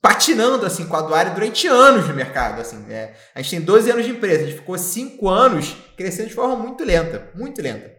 patinando 0.00 0.64
assim 0.64 0.86
com 0.86 0.96
a 0.96 1.02
Duari 1.02 1.30
durante 1.30 1.66
anos 1.66 2.08
no 2.08 2.14
mercado. 2.14 2.60
Assim, 2.60 2.84
é. 2.90 3.14
A 3.34 3.42
gente 3.42 3.50
tem 3.50 3.60
12 3.60 3.90
anos 3.90 4.04
de 4.04 4.10
empresa, 4.12 4.42
a 4.42 4.46
gente 4.46 4.58
ficou 4.58 4.78
5 4.78 5.28
anos 5.28 5.76
crescendo 5.96 6.28
de 6.28 6.34
forma 6.34 6.56
muito 6.56 6.84
lenta, 6.84 7.30
muito 7.34 7.60
lenta. 7.60 7.90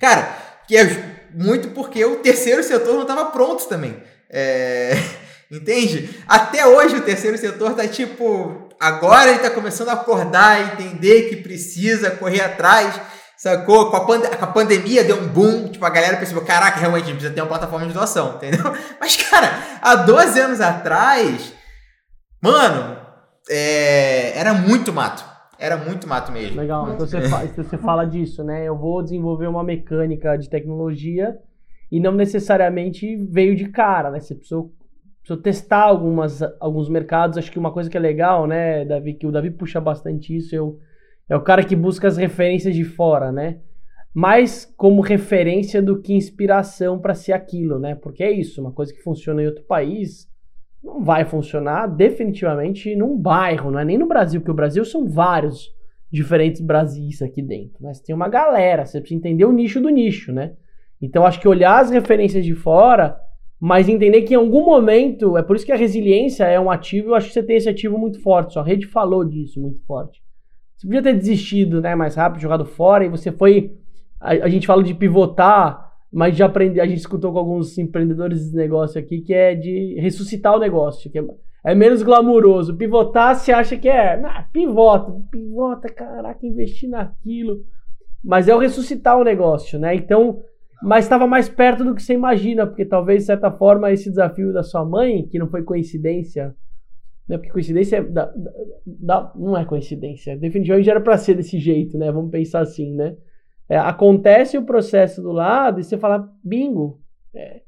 Cara, 0.00 0.36
que 0.66 0.76
é 0.76 1.28
muito 1.34 1.68
porque 1.68 2.04
o 2.04 2.16
terceiro 2.16 2.62
setor 2.62 2.94
não 2.94 3.02
estava 3.02 3.26
pronto 3.26 3.66
também. 3.66 4.02
É... 4.30 4.92
Entende? 5.50 6.08
Até 6.26 6.66
hoje 6.66 6.96
o 6.96 7.02
terceiro 7.02 7.36
setor 7.36 7.74
tá 7.74 7.86
tipo. 7.86 8.70
Agora 8.80 9.28
ele 9.28 9.36
está 9.36 9.50
começando 9.50 9.90
a 9.90 9.92
acordar, 9.92 10.72
entender 10.72 11.28
que 11.28 11.36
precisa 11.36 12.10
correr 12.10 12.40
atrás. 12.40 12.98
Sacou? 13.42 13.90
Com 13.90 13.96
a, 13.96 14.06
pand 14.06 14.20
com 14.20 14.44
a 14.44 14.52
pandemia 14.52 15.02
deu 15.02 15.20
um 15.20 15.26
boom, 15.26 15.66
tipo, 15.66 15.84
a 15.84 15.90
galera 15.90 16.16
percebeu, 16.16 16.44
caraca, 16.44 16.78
realmente 16.78 17.02
a 17.02 17.06
gente 17.06 17.16
precisa 17.16 17.34
ter 17.34 17.40
uma 17.40 17.48
plataforma 17.48 17.88
de 17.88 17.92
doação, 17.92 18.36
entendeu? 18.38 18.62
Mas, 19.00 19.16
cara, 19.16 19.48
há 19.82 19.96
12 19.96 20.38
anos 20.38 20.60
atrás, 20.60 21.52
mano, 22.40 22.96
é, 23.50 24.38
era 24.38 24.54
muito 24.54 24.92
mato. 24.92 25.24
Era 25.58 25.76
muito 25.76 26.08
mato 26.08 26.30
mesmo. 26.30 26.60
Legal, 26.60 26.84
então 26.92 27.04
você, 27.04 27.20
fala, 27.22 27.46
você 27.48 27.78
fala 27.78 28.04
disso, 28.04 28.44
né? 28.44 28.64
Eu 28.64 28.78
vou 28.78 29.02
desenvolver 29.02 29.48
uma 29.48 29.64
mecânica 29.64 30.36
de 30.36 30.48
tecnologia 30.48 31.36
e 31.90 31.98
não 31.98 32.12
necessariamente 32.12 33.16
veio 33.28 33.56
de 33.56 33.70
cara, 33.70 34.12
né? 34.12 34.20
Você 34.20 34.36
precisou, 34.36 34.72
precisou 35.18 35.42
testar 35.42 35.82
algumas, 35.82 36.40
alguns 36.60 36.88
mercados. 36.88 37.36
Acho 37.36 37.50
que 37.50 37.58
uma 37.58 37.72
coisa 37.72 37.90
que 37.90 37.96
é 37.96 38.00
legal, 38.00 38.46
né, 38.46 38.84
Davi, 38.84 39.14
que 39.14 39.26
o 39.26 39.32
Davi 39.32 39.50
puxa 39.50 39.80
bastante 39.80 40.36
isso, 40.36 40.54
eu 40.54 40.78
é 41.32 41.36
o 41.36 41.40
cara 41.40 41.64
que 41.64 41.74
busca 41.74 42.06
as 42.06 42.18
referências 42.18 42.74
de 42.74 42.84
fora, 42.84 43.32
né? 43.32 43.56
Mais 44.12 44.70
como 44.76 45.00
referência 45.00 45.80
do 45.80 45.98
que 45.98 46.12
inspiração 46.12 46.98
para 46.98 47.14
ser 47.14 47.32
aquilo, 47.32 47.78
né? 47.78 47.94
Porque 47.94 48.22
é 48.22 48.30
isso, 48.30 48.60
uma 48.60 48.70
coisa 48.70 48.92
que 48.92 49.02
funciona 49.02 49.42
em 49.42 49.46
outro 49.46 49.64
país 49.64 50.30
não 50.84 51.02
vai 51.02 51.24
funcionar 51.24 51.86
definitivamente 51.86 52.94
num 52.94 53.16
bairro, 53.16 53.70
não 53.70 53.78
é 53.78 53.84
nem 53.84 53.96
no 53.96 54.06
Brasil, 54.06 54.42
porque 54.42 54.50
o 54.50 54.54
Brasil 54.54 54.84
são 54.84 55.08
vários 55.08 55.74
diferentes 56.10 56.60
Brasis 56.60 57.22
aqui 57.22 57.40
dentro? 57.40 57.78
Você 57.80 58.02
tem 58.02 58.14
uma 58.14 58.28
galera, 58.28 58.84
você 58.84 59.00
precisa 59.00 59.18
entender 59.18 59.46
o 59.46 59.52
nicho 59.52 59.80
do 59.80 59.88
nicho, 59.88 60.32
né? 60.32 60.52
Então 61.00 61.24
acho 61.24 61.40
que 61.40 61.48
olhar 61.48 61.80
as 61.80 61.90
referências 61.90 62.44
de 62.44 62.54
fora, 62.54 63.18
mas 63.58 63.88
entender 63.88 64.20
que 64.20 64.34
em 64.34 64.36
algum 64.36 64.66
momento, 64.66 65.38
é 65.38 65.42
por 65.42 65.56
isso 65.56 65.64
que 65.64 65.72
a 65.72 65.76
resiliência 65.76 66.44
é 66.44 66.60
um 66.60 66.70
ativo, 66.70 67.08
eu 67.08 67.14
acho 67.14 67.28
que 67.28 67.32
você 67.32 67.42
tem 67.42 67.56
esse 67.56 67.70
ativo 67.70 67.96
muito 67.96 68.20
forte, 68.20 68.52
sua 68.52 68.62
rede 68.62 68.86
falou 68.86 69.24
disso 69.24 69.58
muito 69.58 69.80
forte. 69.86 70.21
Você 70.82 70.88
podia 70.88 71.02
ter 71.02 71.14
desistido 71.14 71.80
né, 71.80 71.94
mais 71.94 72.16
rápido, 72.16 72.40
jogado 72.40 72.64
fora, 72.64 73.04
e 73.04 73.08
você 73.08 73.30
foi. 73.30 73.72
A, 74.20 74.30
a 74.30 74.48
gente 74.48 74.66
fala 74.66 74.82
de 74.82 74.92
pivotar, 74.92 75.92
mas 76.12 76.36
já 76.36 76.46
aprende, 76.46 76.80
a 76.80 76.86
gente 76.86 76.98
escutou 76.98 77.32
com 77.32 77.38
alguns 77.38 77.78
empreendedores 77.78 78.50
de 78.50 78.56
negócio 78.56 79.00
aqui 79.00 79.20
que 79.20 79.32
é 79.32 79.54
de 79.54 79.94
ressuscitar 80.00 80.56
o 80.56 80.58
negócio, 80.58 81.08
que 81.08 81.20
é, 81.20 81.24
é 81.66 81.72
menos 81.72 82.02
glamuroso. 82.02 82.76
Pivotar, 82.76 83.36
você 83.36 83.52
acha 83.52 83.76
que 83.76 83.88
é. 83.88 84.20
Ah, 84.24 84.44
pivota, 84.52 85.12
pivota, 85.30 85.88
caraca, 85.88 86.44
investir 86.44 86.90
naquilo. 86.90 87.64
Mas 88.22 88.48
é 88.48 88.54
o 88.54 88.58
ressuscitar 88.58 89.16
o 89.16 89.22
negócio, 89.24 89.78
né? 89.78 89.94
Então, 89.94 90.42
mas 90.82 91.04
estava 91.04 91.28
mais 91.28 91.48
perto 91.48 91.84
do 91.84 91.94
que 91.94 92.02
você 92.02 92.14
imagina, 92.14 92.66
porque 92.66 92.84
talvez, 92.84 93.20
de 93.20 93.26
certa 93.26 93.52
forma, 93.52 93.92
esse 93.92 94.10
desafio 94.10 94.52
da 94.52 94.64
sua 94.64 94.84
mãe, 94.84 95.28
que 95.28 95.38
não 95.38 95.46
foi 95.46 95.62
coincidência, 95.62 96.56
né? 97.32 97.38
Porque 97.38 97.50
coincidência 97.50 97.96
é, 97.96 98.02
da, 98.02 98.32
da, 98.84 99.32
não 99.34 99.56
é 99.56 99.64
coincidência. 99.64 100.36
Definitivamente 100.36 100.90
era 100.90 101.00
para 101.00 101.16
ser 101.16 101.34
desse 101.34 101.58
jeito, 101.58 101.96
né? 101.96 102.12
Vamos 102.12 102.30
pensar 102.30 102.60
assim, 102.60 102.94
né? 102.94 103.16
É, 103.68 103.78
acontece 103.78 104.58
o 104.58 104.66
processo 104.66 105.22
do 105.22 105.32
lado 105.32 105.80
e 105.80 105.84
você 105.84 105.96
fala, 105.96 106.30
bingo. 106.44 107.00
É, 107.34 107.62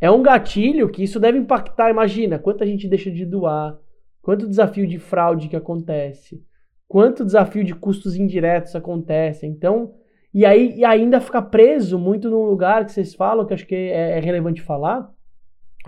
é 0.00 0.08
um 0.08 0.22
gatilho 0.22 0.88
que 0.88 1.02
isso 1.02 1.18
deve 1.18 1.36
impactar. 1.36 1.90
Imagina 1.90 2.38
quanta 2.38 2.64
gente 2.64 2.86
deixa 2.86 3.10
de 3.10 3.26
doar, 3.26 3.76
quanto 4.22 4.48
desafio 4.48 4.86
de 4.86 5.00
fraude 5.00 5.48
que 5.48 5.56
acontece, 5.56 6.40
quanto 6.86 7.24
desafio 7.24 7.64
de 7.64 7.74
custos 7.74 8.14
indiretos 8.14 8.76
acontece. 8.76 9.44
Então, 9.44 9.94
e 10.32 10.46
aí 10.46 10.76
e 10.76 10.84
ainda 10.84 11.20
fica 11.20 11.42
preso 11.42 11.98
muito 11.98 12.30
num 12.30 12.44
lugar 12.44 12.84
que 12.84 12.92
vocês 12.92 13.12
falam, 13.16 13.44
que 13.44 13.54
acho 13.54 13.66
que 13.66 13.74
é, 13.74 14.18
é 14.18 14.20
relevante 14.20 14.62
falar, 14.62 15.10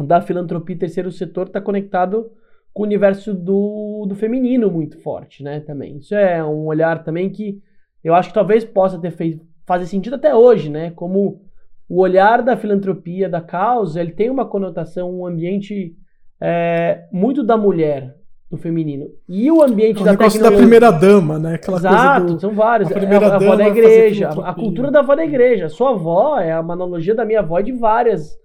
da 0.00 0.20
filantropia 0.20 0.76
terceiro 0.76 1.12
setor 1.12 1.46
está 1.46 1.60
conectado 1.60 2.32
com 2.72 2.82
o 2.82 2.86
universo 2.86 3.34
do, 3.34 4.06
do 4.08 4.14
feminino 4.14 4.70
muito 4.70 4.98
forte, 5.00 5.42
né, 5.42 5.60
também. 5.60 5.98
Isso 5.98 6.14
é 6.14 6.44
um 6.44 6.66
olhar 6.66 7.02
também 7.02 7.30
que 7.30 7.60
eu 8.02 8.14
acho 8.14 8.28
que 8.28 8.34
talvez 8.34 8.64
possa 8.64 8.98
ter 8.98 9.10
feito 9.10 9.44
fazer 9.66 9.86
sentido 9.86 10.16
até 10.16 10.34
hoje, 10.34 10.70
né, 10.70 10.90
como 10.90 11.42
o 11.88 12.00
olhar 12.00 12.42
da 12.42 12.56
filantropia, 12.56 13.28
da 13.28 13.40
causa, 13.40 14.00
ele 14.00 14.12
tem 14.12 14.30
uma 14.30 14.44
conotação, 14.44 15.12
um 15.12 15.26
ambiente 15.26 15.94
é, 16.40 17.04
muito 17.12 17.42
da 17.42 17.56
mulher, 17.56 18.14
do 18.50 18.56
feminino. 18.56 19.06
E 19.28 19.50
o 19.50 19.62
ambiente 19.62 20.02
o 20.02 20.04
da 20.04 20.10
tecnologia... 20.10 20.42
da 20.42 20.56
primeira 20.56 20.90
dama, 20.90 21.38
né? 21.38 21.54
Aquela 21.54 21.78
Exato, 21.78 22.34
do... 22.34 22.40
são 22.40 22.52
vários. 22.52 22.90
A, 22.90 22.94
primeira 22.94 23.26
é 23.26 23.28
a, 23.28 23.32
a 23.32 23.36
avó 23.36 23.56
da 23.56 23.68
igreja, 23.68 24.28
a, 24.28 24.50
a 24.50 24.54
cultura 24.54 24.90
da 24.90 25.00
avó 25.00 25.14
da 25.14 25.24
igreja. 25.24 25.68
Sua 25.68 25.90
avó 25.90 26.38
é 26.38 26.58
uma 26.58 26.74
analogia 26.74 27.14
da 27.14 27.24
minha 27.24 27.40
avó 27.40 27.60
e 27.60 27.64
de 27.64 27.72
várias 27.72 28.36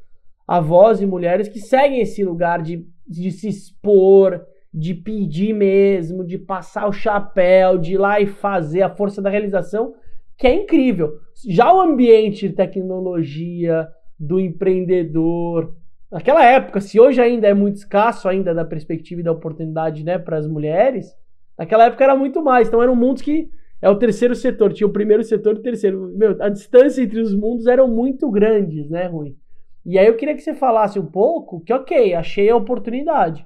avós 0.47 1.01
e 1.01 1.05
mulheres 1.05 1.47
que 1.47 1.59
seguem 1.59 2.01
esse 2.01 2.23
lugar 2.23 2.61
de, 2.61 2.85
de 3.07 3.31
se 3.31 3.47
expor, 3.47 4.45
de 4.73 4.93
pedir 4.93 5.53
mesmo, 5.53 6.25
de 6.25 6.37
passar 6.37 6.87
o 6.87 6.93
chapéu, 6.93 7.77
de 7.77 7.93
ir 7.93 7.97
lá 7.97 8.19
e 8.19 8.27
fazer 8.27 8.81
a 8.81 8.89
força 8.89 9.21
da 9.21 9.29
realização, 9.29 9.93
que 10.37 10.45
é 10.45 10.53
incrível. 10.53 11.13
Já 11.47 11.73
o 11.73 11.79
ambiente 11.79 12.49
de 12.49 12.55
tecnologia, 12.55 13.87
do 14.17 14.39
empreendedor, 14.39 15.75
naquela 16.11 16.43
época, 16.45 16.79
se 16.79 16.99
hoje 16.99 17.21
ainda 17.21 17.47
é 17.47 17.53
muito 17.53 17.75
escasso 17.75 18.27
ainda 18.27 18.53
da 18.53 18.65
perspectiva 18.65 19.21
e 19.21 19.23
da 19.23 19.31
oportunidade, 19.31 20.03
né, 20.03 20.17
para 20.17 20.37
as 20.37 20.47
mulheres, 20.47 21.13
naquela 21.57 21.85
época 21.85 22.03
era 22.03 22.15
muito 22.15 22.41
mais. 22.41 22.67
Então 22.67 22.81
eram 22.81 22.95
mundos 22.95 23.21
que 23.21 23.49
é 23.81 23.89
o 23.89 23.97
terceiro 23.97 24.35
setor, 24.35 24.73
tinha 24.73 24.87
o 24.87 24.93
primeiro 24.93 25.23
setor 25.23 25.55
e 25.55 25.59
o 25.59 25.61
terceiro. 25.61 26.11
Meu, 26.15 26.35
a 26.41 26.49
distância 26.49 27.01
entre 27.01 27.19
os 27.19 27.35
mundos 27.35 27.67
eram 27.67 27.87
muito 27.87 28.29
grandes, 28.31 28.89
né, 28.89 29.05
Rui? 29.07 29.35
E 29.85 29.99
aí 29.99 30.07
eu 30.07 30.17
queria 30.17 30.33
que 30.33 30.41
você 30.41 30.53
falasse 30.53 30.99
um 30.99 31.05
pouco 31.05 31.61
que, 31.61 31.71
ok, 31.71 32.13
achei 32.15 32.49
a 32.49 32.55
oportunidade. 32.55 33.45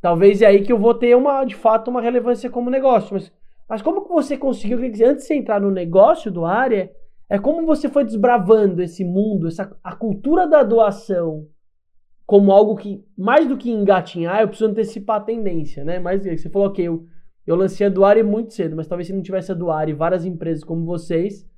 Talvez 0.00 0.40
é 0.40 0.46
aí 0.46 0.62
que 0.62 0.72
eu 0.72 0.78
vou 0.78 0.94
ter 0.94 1.16
uma, 1.16 1.44
de 1.44 1.56
fato, 1.56 1.90
uma 1.90 2.00
relevância 2.00 2.48
como 2.48 2.70
negócio. 2.70 3.14
Mas, 3.14 3.32
mas 3.68 3.82
como 3.82 4.02
que 4.02 4.08
você 4.08 4.36
conseguiu, 4.36 4.78
antes 4.78 5.26
de 5.26 5.34
entrar 5.34 5.60
no 5.60 5.70
negócio 5.70 6.30
do 6.30 6.44
área, 6.44 6.90
é 7.28 7.38
como 7.38 7.66
você 7.66 7.88
foi 7.88 8.04
desbravando 8.04 8.80
esse 8.80 9.04
mundo, 9.04 9.48
essa, 9.48 9.76
a 9.82 9.94
cultura 9.96 10.46
da 10.46 10.62
doação 10.62 11.46
como 12.28 12.52
algo 12.52 12.76
que, 12.76 13.02
mais 13.16 13.48
do 13.48 13.56
que 13.56 13.70
engatinhar, 13.70 14.42
eu 14.42 14.48
preciso 14.48 14.70
antecipar 14.70 15.16
a 15.16 15.24
tendência, 15.24 15.82
né? 15.82 15.98
Mas 15.98 16.22
você 16.22 16.50
falou, 16.50 16.68
ok, 16.68 16.86
eu, 16.86 17.06
eu 17.46 17.56
lancei 17.56 17.86
a 17.86 17.90
Doare 17.90 18.22
muito 18.22 18.52
cedo, 18.52 18.76
mas 18.76 18.86
talvez 18.86 19.06
se 19.06 19.14
não 19.14 19.22
tivesse 19.22 19.50
a 19.50 19.54
Doare 19.54 19.92
e 19.92 19.94
várias 19.94 20.26
empresas 20.26 20.62
como 20.62 20.84
vocês, 20.84 21.48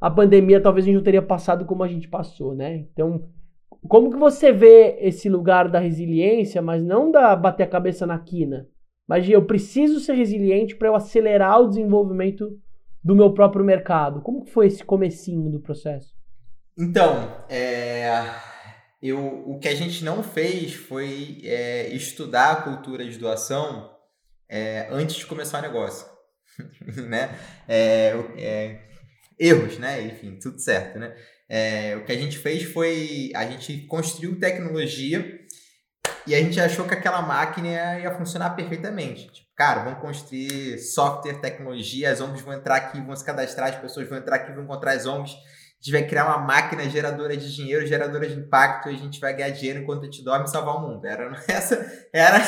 a 0.00 0.10
pandemia 0.10 0.60
talvez 0.60 0.84
a 0.84 0.86
gente 0.86 0.96
não 0.96 1.02
teria 1.04 1.22
passado 1.22 1.64
como 1.64 1.82
a 1.82 1.88
gente 1.88 2.08
passou, 2.08 2.54
né? 2.54 2.76
Então, 2.92 3.28
como 3.88 4.10
que 4.10 4.16
você 4.16 4.52
vê 4.52 4.96
esse 5.00 5.28
lugar 5.28 5.68
da 5.68 5.78
resiliência, 5.78 6.60
mas 6.60 6.82
não 6.82 7.10
da 7.10 7.34
bater 7.34 7.64
a 7.64 7.68
cabeça 7.68 8.06
na 8.06 8.18
quina, 8.18 8.68
mas 9.06 9.28
eu 9.28 9.44
preciso 9.44 10.00
ser 10.00 10.14
resiliente 10.14 10.76
para 10.76 10.88
eu 10.88 10.94
acelerar 10.94 11.60
o 11.60 11.68
desenvolvimento 11.68 12.58
do 13.02 13.14
meu 13.14 13.32
próprio 13.32 13.64
mercado. 13.64 14.20
Como 14.20 14.44
que 14.44 14.50
foi 14.50 14.66
esse 14.66 14.84
comecinho 14.84 15.50
do 15.50 15.60
processo? 15.60 16.14
Então, 16.78 17.44
é, 17.48 18.06
eu, 19.02 19.44
o 19.46 19.58
que 19.58 19.68
a 19.68 19.74
gente 19.74 20.04
não 20.04 20.22
fez 20.22 20.74
foi 20.74 21.40
é, 21.44 21.88
estudar 21.88 22.52
a 22.52 22.62
cultura 22.62 23.04
de 23.04 23.18
doação 23.18 23.90
é, 24.48 24.88
antes 24.90 25.16
de 25.16 25.26
começar 25.26 25.58
o 25.58 25.62
negócio, 25.62 26.06
né? 27.08 27.30
É, 27.66 28.14
é, 28.36 28.87
erros, 29.38 29.78
né? 29.78 30.02
Enfim, 30.02 30.38
tudo 30.40 30.58
certo, 30.58 30.98
né? 30.98 31.14
É, 31.48 31.96
o 31.96 32.04
que 32.04 32.12
a 32.12 32.16
gente 32.16 32.38
fez 32.38 32.64
foi 32.64 33.30
a 33.34 33.46
gente 33.46 33.86
construiu 33.86 34.38
tecnologia 34.38 35.38
e 36.26 36.34
a 36.34 36.38
gente 36.38 36.60
achou 36.60 36.86
que 36.86 36.92
aquela 36.92 37.22
máquina 37.22 37.98
ia 37.98 38.14
funcionar 38.14 38.50
perfeitamente. 38.50 39.32
Tipo, 39.32 39.48
cara, 39.56 39.82
vamos 39.82 40.00
construir 40.00 40.78
software, 40.78 41.40
tecnologia, 41.40 42.10
as 42.10 42.20
ONGs 42.20 42.42
vão 42.42 42.52
entrar 42.52 42.76
aqui, 42.76 43.00
vão 43.00 43.16
se 43.16 43.24
cadastrar, 43.24 43.70
as 43.70 43.80
pessoas 43.80 44.06
vão 44.06 44.18
entrar 44.18 44.36
aqui, 44.36 44.52
vão 44.52 44.64
encontrar 44.64 44.92
as 44.92 45.06
ONGs. 45.06 45.32
A 45.32 45.80
gente 45.80 45.92
vai 45.92 46.06
criar 46.06 46.26
uma 46.26 46.38
máquina 46.38 46.90
geradora 46.90 47.36
de 47.36 47.54
dinheiro, 47.54 47.86
geradora 47.86 48.28
de 48.28 48.34
impacto, 48.34 48.90
e 48.90 48.94
a 48.94 48.98
gente 48.98 49.20
vai 49.20 49.32
ganhar 49.32 49.50
dinheiro 49.50 49.80
enquanto 49.80 50.02
a 50.02 50.04
gente 50.06 50.22
dorme 50.22 50.44
e 50.44 50.50
salvar 50.50 50.76
o 50.76 50.80
mundo. 50.80 51.06
Era 51.06 51.32
essa, 51.48 52.08
era, 52.12 52.38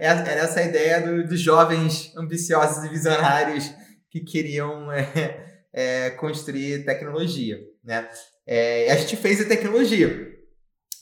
era 0.00 0.40
essa 0.40 0.60
a 0.60 0.64
ideia 0.64 1.00
do, 1.00 1.28
dos 1.28 1.38
jovens 1.38 2.12
ambiciosos 2.16 2.82
e 2.84 2.88
visionários 2.88 3.70
que 4.10 4.20
queriam 4.20 4.90
é, 4.90 5.47
é, 5.78 6.10
construir 6.10 6.84
tecnologia. 6.84 7.60
Né? 7.84 8.08
É, 8.44 8.90
a 8.90 8.96
gente 8.96 9.16
fez 9.16 9.40
a 9.40 9.44
tecnologia. 9.44 10.28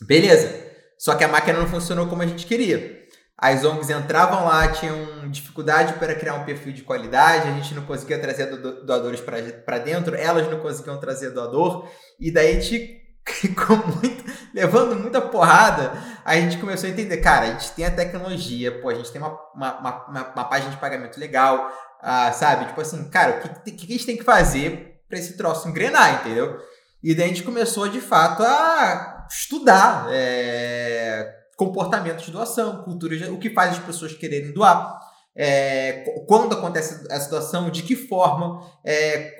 Beleza. 0.02 0.66
Só 0.98 1.14
que 1.14 1.24
a 1.24 1.28
máquina 1.28 1.58
não 1.58 1.66
funcionou 1.66 2.06
como 2.06 2.20
a 2.20 2.26
gente 2.26 2.44
queria. 2.44 3.02
As 3.38 3.64
ONGs 3.64 3.88
entravam 3.88 4.44
lá, 4.44 4.68
tinham 4.68 5.30
dificuldade 5.30 5.94
para 5.94 6.14
criar 6.14 6.34
um 6.34 6.44
perfil 6.44 6.74
de 6.74 6.82
qualidade, 6.82 7.48
a 7.48 7.52
gente 7.52 7.74
não 7.74 7.84
conseguia 7.84 8.18
trazer 8.18 8.46
doadores 8.84 9.20
para 9.20 9.78
dentro, 9.78 10.14
elas 10.14 10.50
não 10.50 10.60
conseguiam 10.60 10.98
trazer 10.98 11.30
doador, 11.30 11.86
e 12.18 12.30
daí 12.30 12.56
a 12.56 12.60
gente 12.60 12.98
ficou 13.28 13.76
muito, 13.76 14.24
levando 14.54 14.98
muita 14.98 15.20
porrada, 15.20 15.92
a 16.24 16.34
gente 16.36 16.56
começou 16.56 16.88
a 16.88 16.92
entender, 16.92 17.18
cara, 17.18 17.46
a 17.46 17.50
gente 17.52 17.72
tem 17.72 17.84
a 17.84 17.90
tecnologia, 17.90 18.80
pô, 18.80 18.88
a 18.88 18.94
gente 18.94 19.12
tem 19.12 19.20
uma, 19.20 19.38
uma, 19.54 19.78
uma, 19.80 20.32
uma 20.32 20.44
página 20.44 20.70
de 20.70 20.78
pagamento 20.78 21.20
legal, 21.20 21.70
ah, 22.08 22.30
sabe? 22.30 22.66
Tipo 22.66 22.80
assim, 22.80 23.08
cara, 23.08 23.40
o 23.44 23.64
que, 23.64 23.72
que 23.72 23.84
a 23.84 23.96
gente 23.96 24.06
tem 24.06 24.16
que 24.16 24.22
fazer 24.22 25.02
para 25.08 25.18
esse 25.18 25.36
troço 25.36 25.68
engrenar, 25.68 26.20
entendeu? 26.20 26.56
E 27.02 27.12
daí 27.16 27.24
a 27.24 27.28
gente 27.28 27.42
começou, 27.42 27.88
de 27.88 28.00
fato, 28.00 28.44
a 28.44 29.26
estudar 29.28 30.06
é, 30.10 31.34
comportamentos 31.56 32.24
de 32.24 32.30
doação, 32.30 32.84
cultura, 32.84 33.32
o 33.32 33.38
que 33.40 33.50
faz 33.50 33.72
as 33.72 33.80
pessoas 33.80 34.14
quererem 34.14 34.52
doar. 34.52 35.00
É, 35.34 36.04
quando 36.28 36.54
acontece 36.54 37.04
a 37.10 37.18
situação, 37.18 37.70
de 37.70 37.82
que 37.82 37.96
forma, 37.96 38.62
é, 38.84 39.36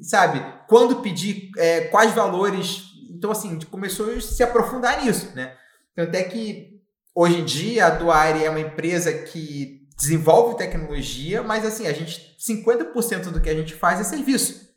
sabe? 0.00 0.42
Quando 0.68 1.02
pedir, 1.02 1.50
é, 1.58 1.82
quais 1.82 2.14
valores. 2.14 2.82
Então, 3.10 3.30
assim, 3.30 3.58
começou 3.70 4.10
a 4.10 4.20
se 4.22 4.42
aprofundar 4.42 5.04
nisso, 5.04 5.32
né? 5.34 5.54
Tanto 5.94 6.14
é 6.14 6.22
que 6.22 6.80
hoje 7.14 7.40
em 7.40 7.44
dia 7.44 7.88
a 7.88 7.90
Doare 7.90 8.42
é 8.42 8.48
uma 8.48 8.60
empresa 8.60 9.12
que 9.12 9.79
desenvolve 10.00 10.56
tecnologia, 10.56 11.42
mas 11.42 11.64
assim, 11.64 11.86
a 11.86 11.92
gente 11.92 12.34
50% 12.40 13.30
do 13.30 13.40
que 13.40 13.50
a 13.50 13.54
gente 13.54 13.74
faz 13.74 14.00
é 14.00 14.04
serviço. 14.04 14.70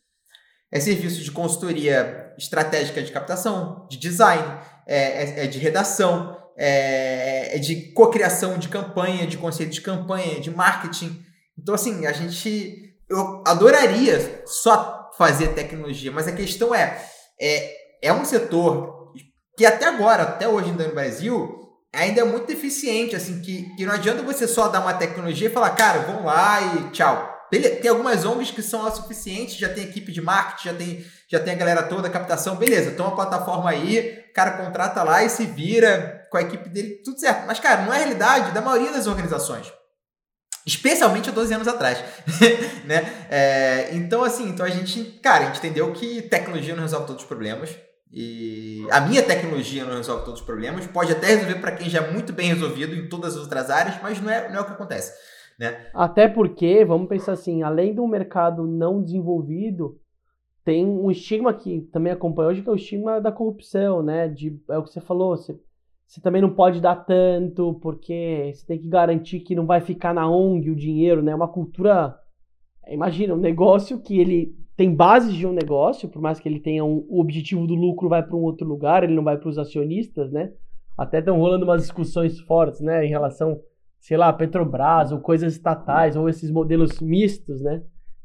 É 0.69 0.79
serviço 0.79 1.23
de 1.23 1.31
consultoria 1.31 2.33
estratégica 2.37 3.01
de 3.01 3.11
captação, 3.11 3.87
de 3.89 3.97
design, 3.97 4.43
é, 4.85 4.97
é, 4.97 5.45
é 5.45 5.47
de 5.47 5.59
redação, 5.59 6.37
é, 6.57 7.55
é 7.55 7.59
de 7.59 7.93
cocriação 7.93 8.57
de 8.57 8.67
campanha, 8.67 9.25
de 9.25 9.37
conceito 9.37 9.71
de 9.71 9.81
campanha, 9.81 10.41
de 10.41 10.51
marketing. 10.51 11.23
Então, 11.57 11.73
assim, 11.73 12.05
a 12.05 12.11
gente. 12.11 12.91
Eu 13.09 13.43
adoraria 13.45 14.41
só 14.45 15.11
fazer 15.17 15.49
tecnologia, 15.49 16.11
mas 16.11 16.27
a 16.27 16.31
questão 16.31 16.75
é: 16.75 17.01
é, 17.39 17.75
é 18.01 18.13
um 18.13 18.25
setor 18.25 19.13
que 19.55 19.65
até 19.65 19.85
agora, 19.85 20.23
até 20.23 20.47
hoje 20.47 20.71
ainda 20.71 20.87
no 20.87 20.93
Brasil, 20.93 21.62
ainda 21.93 22.21
é 22.21 22.23
muito 22.23 22.51
eficiente, 22.51 23.15
assim, 23.15 23.39
que, 23.39 23.75
que 23.75 23.85
não 23.85 23.93
adianta 23.93 24.23
você 24.23 24.47
só 24.47 24.67
dar 24.67 24.81
uma 24.81 24.93
tecnologia 24.93 25.47
e 25.47 25.51
falar, 25.51 25.69
cara, 25.71 25.99
vamos 25.99 26.25
lá 26.25 26.59
e 26.61 26.89
tchau. 26.89 27.31
Beleza. 27.51 27.75
Tem 27.75 27.91
algumas 27.91 28.25
ONGs 28.25 28.49
que 28.49 28.63
são 28.63 28.89
suficientes, 28.95 29.57
já 29.57 29.69
tem 29.69 29.83
equipe 29.83 30.11
de 30.11 30.19
marketing, 30.19 30.69
já 30.69 30.73
tem, 30.73 31.05
já 31.29 31.39
tem 31.39 31.53
a 31.53 31.57
galera 31.57 31.83
toda, 31.83 32.09
captação, 32.09 32.55
beleza, 32.55 32.91
toma 32.91 33.09
a 33.09 33.15
plataforma 33.15 33.69
aí, 33.69 34.25
o 34.27 34.33
cara 34.33 34.51
contrata 34.51 35.03
lá 35.03 35.23
e 35.23 35.29
se 35.29 35.45
vira 35.45 36.27
com 36.31 36.37
a 36.37 36.41
equipe 36.41 36.67
dele, 36.67 37.01
tudo 37.05 37.19
certo. 37.19 37.45
Mas, 37.45 37.59
cara, 37.59 37.83
não 37.83 37.93
é 37.93 37.97
a 37.97 37.99
realidade 37.99 38.51
da 38.53 38.61
maioria 38.61 38.91
das 38.91 39.05
organizações. 39.05 39.71
Especialmente 40.65 41.29
há 41.29 41.31
12 41.31 41.53
anos 41.53 41.67
atrás. 41.67 42.03
né? 42.85 43.27
É, 43.29 43.89
então, 43.91 44.23
assim, 44.23 44.49
então 44.49 44.65
a 44.65 44.69
gente, 44.69 45.03
cara, 45.21 45.43
a 45.43 45.47
gente 45.47 45.59
entendeu 45.59 45.91
que 45.91 46.23
tecnologia 46.23 46.73
não 46.73 46.81
resolve 46.81 47.05
todos 47.05 47.21
os 47.21 47.27
problemas. 47.27 47.69
E 48.15 48.85
a 48.91 49.01
minha 49.01 49.23
tecnologia 49.23 49.83
não 49.83 49.97
resolve 49.97 50.23
todos 50.23 50.39
os 50.41 50.45
problemas. 50.45 50.85
Pode 50.85 51.11
até 51.11 51.27
resolver 51.27 51.59
para 51.59 51.71
quem 51.71 51.89
já 51.89 51.99
é 51.99 52.11
muito 52.11 52.31
bem 52.31 52.49
resolvido 52.49 52.93
em 52.93 53.09
todas 53.09 53.35
as 53.35 53.41
outras 53.41 53.71
áreas, 53.71 53.99
mas 54.03 54.21
não 54.21 54.29
é, 54.29 54.49
não 54.49 54.57
é 54.57 54.61
o 54.61 54.65
que 54.65 54.73
acontece. 54.73 55.11
Né? 55.59 55.87
Até 55.95 56.27
porque, 56.27 56.85
vamos 56.85 57.09
pensar 57.09 57.31
assim, 57.31 57.63
além 57.63 57.93
do 57.93 58.07
mercado 58.07 58.67
não 58.67 59.01
desenvolvido, 59.01 59.99
tem 60.63 60.85
um 60.85 61.09
estigma 61.09 61.51
que 61.55 61.81
também 61.91 62.13
acompanha 62.13 62.49
hoje, 62.49 62.61
que 62.61 62.69
é 62.69 62.71
o 62.71 62.75
estigma 62.75 63.19
da 63.19 63.31
corrupção, 63.31 64.03
né? 64.03 64.27
De, 64.27 64.59
é 64.69 64.77
o 64.77 64.83
que 64.83 64.91
você 64.91 65.01
falou, 65.01 65.35
você, 65.35 65.59
você 66.05 66.21
também 66.21 66.41
não 66.41 66.53
pode 66.53 66.79
dar 66.79 66.95
tanto, 66.95 67.73
porque 67.81 68.51
você 68.53 68.65
tem 68.65 68.79
que 68.79 68.87
garantir 68.87 69.39
que 69.39 69.55
não 69.55 69.65
vai 69.65 69.81
ficar 69.81 70.13
na 70.13 70.29
ONG 70.29 70.69
o 70.69 70.75
dinheiro, 70.75 71.23
né? 71.23 71.31
É 71.31 71.35
uma 71.35 71.51
cultura. 71.51 72.15
Imagina, 72.87 73.33
um 73.33 73.39
negócio 73.39 73.99
que 73.99 74.19
ele 74.19 74.55
tem 74.75 74.93
bases 74.93 75.33
de 75.33 75.45
um 75.45 75.53
negócio, 75.53 76.09
por 76.09 76.21
mais 76.21 76.39
que 76.39 76.49
ele 76.49 76.59
tenha 76.59 76.83
um, 76.83 77.05
o 77.09 77.19
objetivo 77.19 77.67
do 77.67 77.75
lucro 77.75 78.09
vai 78.09 78.23
para 78.23 78.35
um 78.35 78.41
outro 78.41 78.67
lugar, 78.67 79.03
ele 79.03 79.13
não 79.13 79.23
vai 79.23 79.37
para 79.37 79.49
os 79.49 79.57
acionistas, 79.57 80.31
né? 80.31 80.51
Até 80.97 81.19
estão 81.19 81.37
rolando 81.39 81.65
umas 81.65 81.81
discussões 81.81 82.39
fortes, 82.39 82.81
né, 82.81 83.05
em 83.05 83.09
relação 83.09 83.59
sei 84.03 84.17
lá, 84.17 84.33
Petrobras 84.33 85.13
ou 85.13 85.21
coisas 85.21 85.53
estatais 85.53 86.17
ou 86.17 86.27
esses 86.27 86.51
modelos 86.51 86.99
mistos, 86.99 87.61
né? 87.61 87.81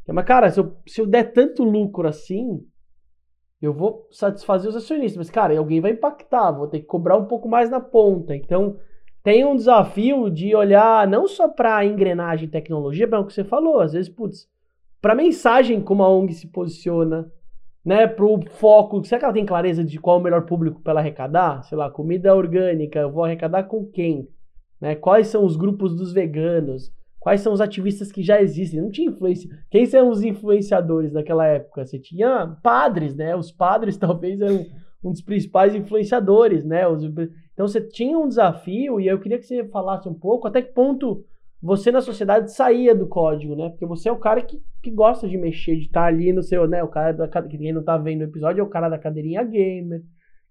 Mas, 0.09 0.25
cara, 0.25 0.51
se 0.51 0.59
eu, 0.59 0.77
se 0.85 1.01
eu 1.01 1.07
der 1.07 1.33
tanto 1.33 1.63
lucro 1.63 2.09
assim, 2.09 2.67
eu 3.63 3.73
vou 3.73 4.09
satisfazer 4.11 4.69
os 4.69 4.75
acionistas. 4.75 5.17
Mas, 5.17 5.31
cara, 5.31 5.57
alguém 5.57 5.81
vai 5.81 5.93
impactar, 5.93 6.51
vou 6.51 6.67
ter 6.67 6.81
que 6.81 6.87
cobrar 6.87 7.17
um 7.17 7.27
pouco 7.27 7.49
mais 7.49 7.71
na 7.71 7.79
ponta. 7.79 8.35
Então, 8.35 8.77
tem 9.23 9.45
um 9.45 9.55
desafio 9.55 10.29
de 10.29 10.53
olhar 10.53 11.07
não 11.07 11.29
só 11.29 11.47
para 11.47 11.85
engrenagem 11.85 12.49
e 12.49 12.51
tecnologia, 12.51 13.07
para 13.07 13.21
o 13.21 13.27
que 13.27 13.33
você 13.33 13.45
falou, 13.45 13.81
às 13.81 13.93
vezes, 13.93 14.09
putz, 14.09 14.49
para 15.01 15.15
mensagem 15.15 15.81
como 15.81 16.03
a 16.03 16.09
ONG 16.09 16.35
se 16.35 16.49
posiciona, 16.49 17.31
né, 17.85 18.07
pro 18.07 18.41
foco. 18.51 19.03
Será 19.05 19.19
que 19.19 19.25
ela 19.25 19.35
tem 19.35 19.47
clareza 19.47 19.85
de 19.85 19.99
qual 19.99 20.19
é 20.19 20.21
o 20.21 20.23
melhor 20.23 20.45
público 20.45 20.81
para 20.81 20.93
ela 20.93 21.01
arrecadar? 21.01 21.63
Sei 21.63 21.77
lá, 21.77 21.91
comida 21.91 22.35
orgânica, 22.35 22.99
eu 22.99 23.11
vou 23.11 23.25
arrecadar 23.25 23.65
com 23.65 23.85
quem? 23.87 24.29
Né? 24.81 24.95
Quais 24.95 25.29
são 25.29 25.45
os 25.45 25.57
grupos 25.57 25.95
dos 25.95 26.13
veganos? 26.13 26.93
Quais 27.19 27.41
são 27.41 27.53
os 27.53 27.61
ativistas 27.61 28.13
que 28.13 28.23
já 28.23 28.41
existem? 28.41 28.81
Não 28.81 28.91
tinha 28.91 29.11
influência. 29.11 29.51
Quem 29.71 29.87
são 29.87 30.09
os 30.09 30.23
influenciadores 30.23 31.13
daquela 31.13 31.47
época? 31.47 31.85
Você 31.85 31.99
tinha 31.99 32.57
padres, 32.63 33.15
né? 33.15 33.35
Os 33.35 33.51
padres 33.51 33.97
talvez 33.99 34.41
eram 34.41 34.65
um 35.03 35.11
dos 35.11 35.21
principais 35.21 35.75
influenciadores, 35.75 36.65
né? 36.65 36.83
Então 37.53 37.67
você 37.67 37.81
tinha 37.81 38.19
um 38.19 38.29
desafio 38.29 39.01
e 39.01 39.07
eu 39.07 39.19
queria 39.19 39.39
que 39.39 39.47
você 39.47 39.65
falasse 39.65 40.09
um 40.09 40.15
pouco 40.15 40.47
até 40.47 40.63
que 40.63 40.73
ponto 40.73 41.25
você 41.61 41.91
na 41.91 42.01
sociedade 42.01 42.53
saía 42.53 42.95
do 42.95 43.09
código, 43.09 43.57
né? 43.57 43.69
Porque 43.71 43.85
você 43.85 44.09
é 44.09 44.13
o 44.13 44.19
cara 44.19 44.41
que, 44.43 44.61
que 44.83 44.91
gosta 44.91 45.29
de 45.29 45.37
mexer, 45.37 45.77
de 45.77 45.87
estar 45.87 46.03
tá 46.03 46.07
ali 46.07 46.33
no 46.33 46.43
seu, 46.43 46.69
né? 46.69 46.83
O 46.83 46.89
cara 46.89 47.13
da 47.13 47.29
que 47.29 47.59
quem 47.59 47.73
não 47.73 47.83
tá 47.83 47.97
vendo 47.97 48.21
o 48.21 48.25
episódio 48.25 48.61
é 48.61 48.65
o 48.65 48.69
cara 48.69 48.89
da 48.89 48.99
cadeirinha 48.99 49.43
gamer, 49.43 50.03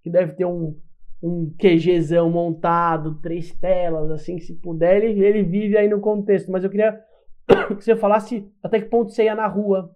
que 0.03 0.09
deve 0.09 0.33
ter 0.33 0.45
um, 0.45 0.77
um 1.23 1.53
QGzão 1.57 2.29
montado, 2.29 3.21
três 3.21 3.53
telas, 3.53 4.11
assim, 4.11 4.37
se 4.39 4.53
puder, 4.55 5.01
ele, 5.01 5.23
ele 5.23 5.43
vive 5.43 5.77
aí 5.77 5.87
no 5.87 6.01
contexto. 6.01 6.51
Mas 6.51 6.63
eu 6.63 6.69
queria 6.69 6.99
que 7.77 7.83
você 7.83 7.95
falasse 7.95 8.45
até 8.61 8.81
que 8.81 8.89
ponto 8.89 9.11
você 9.11 9.23
ia 9.23 9.35
na 9.35 9.47
rua, 9.47 9.89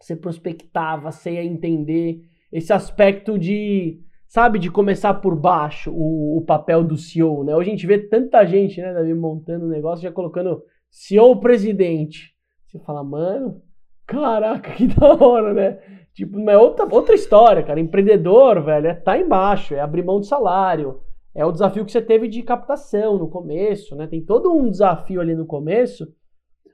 você 0.00 0.16
prospectava, 0.16 1.12
você 1.12 1.32
ia 1.32 1.44
entender 1.44 2.22
esse 2.50 2.72
aspecto 2.72 3.38
de 3.38 4.00
sabe, 4.28 4.58
de 4.58 4.70
começar 4.70 5.14
por 5.14 5.34
baixo 5.34 5.90
o, 5.90 6.36
o 6.36 6.42
papel 6.42 6.84
do 6.84 6.96
CEO, 6.96 7.42
né? 7.44 7.56
Hoje 7.56 7.70
a 7.70 7.72
gente 7.72 7.86
vê 7.86 7.98
tanta 7.98 8.44
gente, 8.44 8.80
né, 8.80 8.92
Davi, 8.92 9.14
montando 9.14 9.64
um 9.64 9.70
negócio, 9.70 10.02
já 10.02 10.12
colocando 10.12 10.62
CEO 10.90 11.40
presidente. 11.40 12.34
Você 12.66 12.78
fala, 12.80 13.02
mano, 13.02 13.62
caraca, 14.06 14.70
que 14.76 14.86
da 14.86 15.14
hora, 15.14 15.54
né? 15.54 15.78
Tipo, 16.12 16.38
é 16.50 16.58
outra, 16.58 16.86
outra 16.90 17.14
história, 17.14 17.62
cara. 17.62 17.80
Empreendedor, 17.80 18.62
velho, 18.62 18.88
é 18.88 18.94
tá 18.94 19.18
embaixo, 19.18 19.74
é 19.74 19.80
abrir 19.80 20.04
mão 20.04 20.20
de 20.20 20.26
salário. 20.26 21.00
É 21.34 21.44
o 21.44 21.52
desafio 21.52 21.84
que 21.84 21.92
você 21.92 22.02
teve 22.02 22.28
de 22.28 22.42
captação 22.42 23.16
no 23.16 23.28
começo, 23.28 23.96
né? 23.96 24.06
Tem 24.06 24.22
todo 24.22 24.52
um 24.52 24.68
desafio 24.68 25.20
ali 25.20 25.34
no 25.34 25.46
começo. 25.46 26.06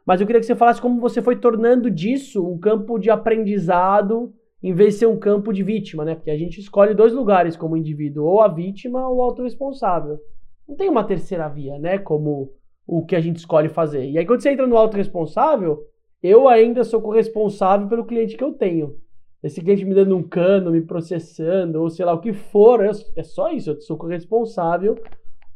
Mas 0.04 0.20
eu 0.20 0.26
queria 0.26 0.40
que 0.40 0.46
você 0.46 0.56
falasse 0.56 0.82
como 0.82 1.00
você 1.00 1.22
foi 1.22 1.36
tornando 1.36 1.90
disso 1.90 2.44
um 2.46 2.58
campo 2.58 2.98
de 2.98 3.10
aprendizado 3.10 4.34
em 4.64 4.72
vez 4.72 4.94
de 4.94 5.00
ser 5.00 5.06
um 5.06 5.18
campo 5.18 5.52
de 5.52 5.62
vítima, 5.62 6.06
né? 6.06 6.14
Porque 6.14 6.30
a 6.30 6.38
gente 6.38 6.58
escolhe 6.58 6.94
dois 6.94 7.12
lugares 7.12 7.54
como 7.54 7.76
indivíduo, 7.76 8.24
ou 8.24 8.40
a 8.40 8.48
vítima 8.48 9.06
ou 9.06 9.18
o 9.18 9.22
autorresponsável. 9.22 10.18
Não 10.66 10.74
tem 10.74 10.88
uma 10.88 11.04
terceira 11.04 11.46
via, 11.48 11.78
né? 11.78 11.98
Como 11.98 12.50
o 12.86 13.04
que 13.04 13.14
a 13.14 13.20
gente 13.20 13.36
escolhe 13.36 13.68
fazer. 13.68 14.08
E 14.08 14.16
aí 14.16 14.24
quando 14.24 14.40
você 14.40 14.50
entra 14.50 14.66
no 14.66 14.78
autorresponsável, 14.78 15.84
eu 16.22 16.48
ainda 16.48 16.82
sou 16.82 17.02
corresponsável 17.02 17.86
pelo 17.88 18.06
cliente 18.06 18.38
que 18.38 18.42
eu 18.42 18.54
tenho. 18.54 18.96
Esse 19.42 19.60
cliente 19.60 19.84
me 19.84 19.94
dando 19.94 20.16
um 20.16 20.22
cano, 20.22 20.70
me 20.70 20.80
processando, 20.80 21.82
ou 21.82 21.90
sei 21.90 22.06
lá 22.06 22.14
o 22.14 22.20
que 22.20 22.32
for, 22.32 22.82
é 22.82 23.22
só 23.22 23.50
isso, 23.50 23.68
eu 23.68 23.80
sou 23.82 23.98
corresponsável 23.98 24.96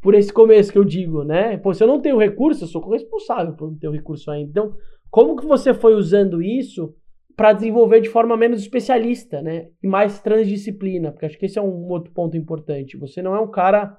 por 0.03 0.14
esse 0.14 0.31
começo 0.31 0.71
que 0.71 0.79
eu 0.79 0.85
digo, 0.85 1.25
né? 1.25 1.57
Pô, 1.57 1.73
se 1.73 1.83
eu 1.83 1.88
não 1.88 1.99
tenho 1.99 2.18
recurso, 2.18 2.64
eu 2.64 2.68
sou 2.68 2.83
corresponsável 2.83 3.55
por 3.55 3.71
não 3.71 3.79
ter 3.79 3.88
o 3.88 3.92
recurso 3.92 4.31
ainda. 4.31 4.51
Então, 4.51 4.77
como 5.11 5.35
que 5.35 5.47
você 5.47 5.73
foi 5.73 5.94
usando 5.94 6.42
isso 6.42 6.94
para 7.38 7.53
desenvolver 7.53 8.01
de 8.01 8.09
forma 8.09 8.37
menos 8.37 8.61
especialista, 8.61 9.40
né? 9.40 9.68
E 9.81 9.87
mais 9.87 10.18
transdisciplina, 10.18 11.12
porque 11.12 11.24
acho 11.24 11.38
que 11.38 11.46
esse 11.46 11.57
é 11.57 11.62
um 11.62 11.87
outro 11.87 12.12
ponto 12.12 12.37
importante. 12.37 12.96
Você 12.96 13.22
não 13.22 13.33
é 13.33 13.38
um 13.38 13.48
cara 13.48 13.96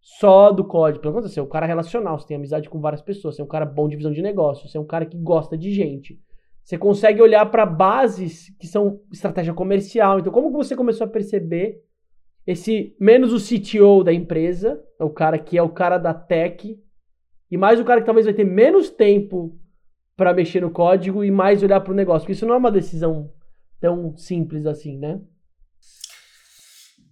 só 0.00 0.50
do 0.50 0.64
código, 0.64 1.02
pelo 1.02 1.12
contrário, 1.12 1.34
você 1.34 1.40
é 1.40 1.42
um 1.42 1.48
cara 1.48 1.66
relacional, 1.66 2.18
você 2.18 2.28
tem 2.28 2.38
amizade 2.38 2.70
com 2.70 2.80
várias 2.80 3.02
pessoas, 3.02 3.36
você 3.36 3.42
é 3.42 3.44
um 3.44 3.48
cara 3.48 3.66
bom 3.66 3.86
de 3.86 3.96
visão 3.96 4.10
de 4.10 4.22
negócio, 4.22 4.66
você 4.66 4.78
é 4.78 4.80
um 4.80 4.86
cara 4.86 5.04
que 5.04 5.18
gosta 5.18 5.58
de 5.58 5.70
gente. 5.70 6.18
Você 6.64 6.78
consegue 6.78 7.20
olhar 7.20 7.44
para 7.50 7.66
bases 7.66 8.48
que 8.58 8.66
são 8.66 9.02
estratégia 9.12 9.52
comercial. 9.52 10.18
Então, 10.18 10.32
como 10.32 10.50
você 10.50 10.74
começou 10.74 11.06
a 11.06 11.10
perceber 11.10 11.82
esse 12.46 12.96
menos 12.98 13.34
o 13.34 13.36
CTO 13.36 14.02
da 14.02 14.12
empresa, 14.12 14.82
é 14.98 15.04
o 15.04 15.10
cara 15.10 15.38
que 15.38 15.58
é 15.58 15.62
o 15.62 15.68
cara 15.68 15.98
da 15.98 16.14
tech, 16.14 16.80
e 17.50 17.56
mais 17.58 17.78
o 17.78 17.84
cara 17.84 18.00
que 18.00 18.06
talvez 18.06 18.24
vai 18.24 18.34
ter 18.34 18.44
menos 18.44 18.88
tempo 18.88 19.54
para 20.20 20.34
mexer 20.34 20.60
no 20.60 20.70
código 20.70 21.24
e 21.24 21.30
mais 21.30 21.62
olhar 21.62 21.80
para 21.80 21.94
o 21.94 21.96
negócio. 21.96 22.20
Porque 22.20 22.32
isso 22.32 22.44
não 22.44 22.52
é 22.52 22.58
uma 22.58 22.70
decisão 22.70 23.32
tão 23.80 24.14
simples 24.18 24.66
assim, 24.66 24.98
né? 24.98 25.18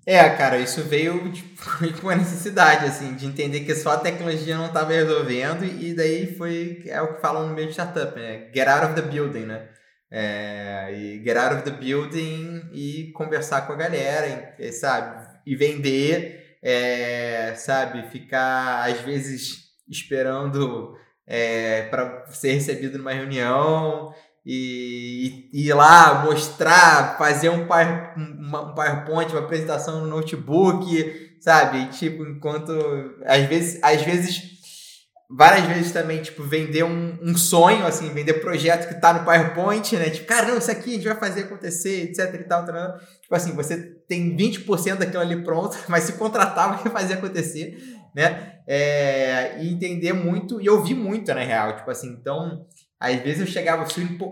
É, 0.04 0.28
cara, 0.28 0.58
isso 0.58 0.82
veio 0.82 1.32
tipo, 1.32 1.62
com 2.02 2.08
uma 2.08 2.16
necessidade, 2.16 2.84
assim, 2.84 3.14
de 3.14 3.24
entender 3.24 3.60
que 3.60 3.74
só 3.74 3.92
a 3.92 4.00
tecnologia 4.00 4.58
não 4.58 4.66
estava 4.66 4.92
resolvendo, 4.92 5.64
e 5.64 5.94
daí 5.94 6.34
foi, 6.36 6.82
é 6.84 7.00
o 7.00 7.14
que 7.14 7.22
falam 7.22 7.48
no 7.48 7.54
meio 7.54 7.68
de 7.68 7.72
startup, 7.72 8.14
né? 8.14 8.50
Get 8.54 8.68
out 8.68 8.84
of 8.84 8.94
the 8.94 9.08
building, 9.08 9.46
né? 9.46 9.68
É, 10.10 10.92
e 10.94 11.24
get 11.24 11.36
out 11.38 11.54
of 11.56 11.62
the 11.62 11.70
building 11.70 12.68
e 12.74 13.10
conversar 13.12 13.62
com 13.66 13.72
a 13.72 13.76
galera, 13.76 14.54
e, 14.58 14.70
sabe? 14.70 15.26
E 15.46 15.56
vender, 15.56 16.58
é, 16.62 17.54
sabe? 17.56 18.02
Ficar, 18.10 18.86
às 18.86 19.00
vezes, 19.00 19.70
esperando 19.88 20.94
é, 21.28 21.82
para 21.82 22.24
ser 22.30 22.54
recebido 22.54 22.96
numa 22.96 23.12
reunião 23.12 24.12
e, 24.44 25.50
e 25.52 25.68
ir 25.68 25.74
lá 25.74 26.24
mostrar, 26.24 27.18
fazer 27.18 27.50
um, 27.50 27.64
um 27.64 28.74
PowerPoint, 28.74 29.30
uma 29.30 29.40
apresentação 29.40 30.00
no 30.00 30.06
notebook, 30.06 31.38
sabe? 31.38 31.86
Tipo, 31.90 32.26
enquanto 32.26 32.72
às 33.26 33.46
vezes, 33.46 33.78
às 33.82 34.00
vezes 34.00 34.58
várias 35.30 35.66
vezes 35.66 35.92
também, 35.92 36.22
tipo, 36.22 36.42
vender 36.42 36.84
um, 36.84 37.18
um 37.22 37.36
sonho, 37.36 37.86
assim, 37.86 38.08
vender 38.08 38.34
projeto 38.34 38.88
que 38.88 38.98
tá 38.98 39.12
no 39.12 39.24
PowerPoint, 39.24 39.94
né? 39.96 40.08
Tipo, 40.08 40.26
cara, 40.26 40.46
não, 40.46 40.56
isso 40.56 40.70
aqui 40.70 40.90
a 40.90 40.94
gente 40.94 41.06
vai 41.06 41.16
fazer 41.16 41.42
acontecer, 41.42 42.04
etc 42.04 42.34
e 42.34 42.44
tal, 42.44 42.64
tal, 42.64 42.98
Tipo 43.20 43.34
assim, 43.34 43.52
você 43.52 43.76
tem 44.08 44.34
20% 44.34 44.96
daquilo 44.96 45.20
ali 45.20 45.44
pronto, 45.44 45.76
mas 45.88 46.04
se 46.04 46.14
contratar 46.14 46.82
vai 46.82 46.90
fazer 46.90 47.14
acontecer, 47.14 47.76
né? 48.14 48.60
É, 48.66 49.62
e 49.62 49.72
entender 49.72 50.12
muito, 50.12 50.60
e 50.60 50.68
ouvir 50.68 50.94
muito, 50.94 51.32
na 51.34 51.40
real, 51.40 51.76
tipo 51.76 51.90
assim, 51.90 52.08
então... 52.08 52.66
Às 53.00 53.14
vezes 53.20 53.38
eu 53.38 53.46
chegava 53.46 53.86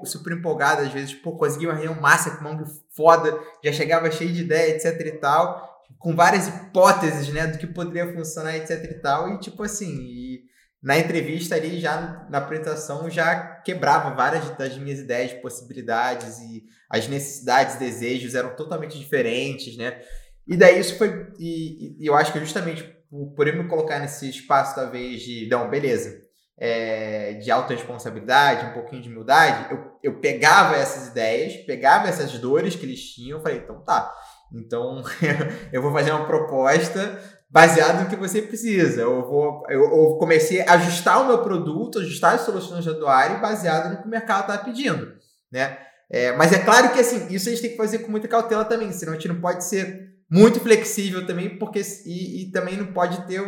super 0.05 0.33
empolgado, 0.33 0.83
às 0.83 0.93
vezes, 0.93 1.15
pô, 1.15 1.37
consegui 1.37 1.67
uma 1.67 1.77
reunião 1.77 2.01
massa 2.01 2.33
com 2.33 2.49
uma 2.49 2.65
foda, 2.97 3.39
já 3.65 3.73
chegava 3.73 4.11
cheio 4.11 4.33
de 4.33 4.43
ideia, 4.43 4.75
etc 4.75 5.01
e 5.07 5.13
tal, 5.13 5.85
com 6.01 6.17
várias 6.17 6.49
hipóteses, 6.49 7.29
né, 7.29 7.47
do 7.47 7.59
que 7.59 7.67
poderia 7.69 8.13
funcionar, 8.13 8.57
etc 8.57 8.83
e 8.91 8.95
tal, 8.95 9.33
e 9.33 9.39
tipo 9.39 9.63
assim, 9.63 9.87
e 9.87 10.41
na 10.83 10.99
entrevista 10.99 11.55
ali, 11.55 11.79
já 11.79 12.27
na 12.29 12.39
apresentação, 12.39 13.09
já 13.09 13.61
quebrava 13.65 14.17
várias 14.17 14.51
das 14.57 14.77
minhas 14.79 14.99
ideias, 14.99 15.33
possibilidades 15.35 16.41
e 16.41 16.65
as 16.91 17.07
necessidades, 17.07 17.77
desejos 17.77 18.35
eram 18.35 18.57
totalmente 18.57 18.99
diferentes, 18.99 19.77
né? 19.77 20.01
E 20.45 20.57
daí 20.57 20.81
isso 20.81 20.99
foi, 20.99 21.29
e, 21.39 22.03
e 22.03 22.07
eu 22.07 22.17
acho 22.17 22.33
que 22.33 22.41
justamente 22.41 22.96
por 23.37 23.49
eu 23.49 23.57
me 23.57 23.69
colocar 23.69 23.99
nesse 23.99 24.29
espaço, 24.29 24.75
talvez, 24.75 25.23
de, 25.23 25.49
não, 25.49 25.71
beleza, 25.71 26.21
é, 26.59 27.35
de 27.35 27.51
autorresponsabilidade, 27.51 28.67
um 28.67 28.73
pouquinho 28.73 29.03
de 29.03 29.09
humildade, 29.09 29.73
eu, 29.73 29.93
eu 30.03 30.21
pegava 30.21 30.77
essas 30.77 31.09
ideias, 31.09 31.57
pegava 31.65 32.09
essas 32.09 32.33
dores 32.39 32.75
que 32.75 32.85
eles 32.85 33.01
tinham, 33.15 33.41
falei, 33.41 33.59
então 33.59 33.81
tá, 33.83 34.13
então 34.53 35.03
eu 35.73 35.83
vou 35.83 35.93
fazer 35.93 36.13
uma 36.13 36.27
proposta 36.27 37.21
baseado 37.49 38.03
no 38.03 38.09
que 38.09 38.17
você 38.17 38.43
precisa. 38.43 39.03
Eu 39.03 39.27
vou, 39.27 39.63
eu, 39.69 39.83
eu, 39.83 40.17
comecei 40.19 40.61
a 40.63 40.75
ajustar 40.75 41.23
o 41.23 41.27
meu 41.27 41.43
produto, 41.43 42.01
ajustar 42.01 42.35
as 42.35 42.43
soluções 42.43 42.85
do 42.85 42.93
usuário 42.93 43.41
baseado 43.41 43.91
no 43.91 44.03
que 44.03 44.07
o 44.07 44.11
mercado 44.11 44.53
está 44.53 44.59
pedindo, 44.59 45.15
né? 45.51 45.79
É, 46.09 46.33
mas 46.37 46.53
é 46.53 46.59
claro 46.61 46.93
que 46.93 47.01
assim, 47.01 47.27
isso 47.35 47.49
a 47.49 47.53
gente 47.53 47.63
tem 47.63 47.71
que 47.73 47.77
fazer 47.77 47.99
com 48.01 48.11
muita 48.11 48.29
cautela 48.29 48.65
também, 48.65 48.93
senão 48.93 49.13
a 49.13 49.17
gente 49.17 49.29
não 49.29 49.41
pode 49.41 49.65
ser 49.65 50.16
muito 50.31 50.61
flexível 50.61 51.27
também, 51.27 51.59
porque 51.59 51.81
e, 52.05 52.43
e 52.43 52.51
também 52.51 52.77
não 52.77 52.87
pode 52.87 53.27
ter 53.27 53.43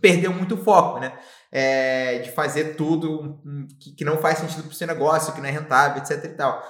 perder 0.00 0.28
muito 0.28 0.56
foco, 0.58 1.00
né? 1.00 1.18
É, 1.50 2.18
de 2.18 2.30
fazer 2.32 2.76
tudo 2.76 3.40
que, 3.78 3.92
que 3.96 4.04
não 4.04 4.18
faz 4.18 4.38
sentido 4.38 4.64
para 4.64 4.72
o 4.72 4.74
seu 4.74 4.86
negócio, 4.86 5.32
que 5.32 5.40
não 5.40 5.48
é 5.48 5.52
rentável, 5.52 6.02
etc 6.02 6.24
e 6.24 6.28
tal. 6.36 6.62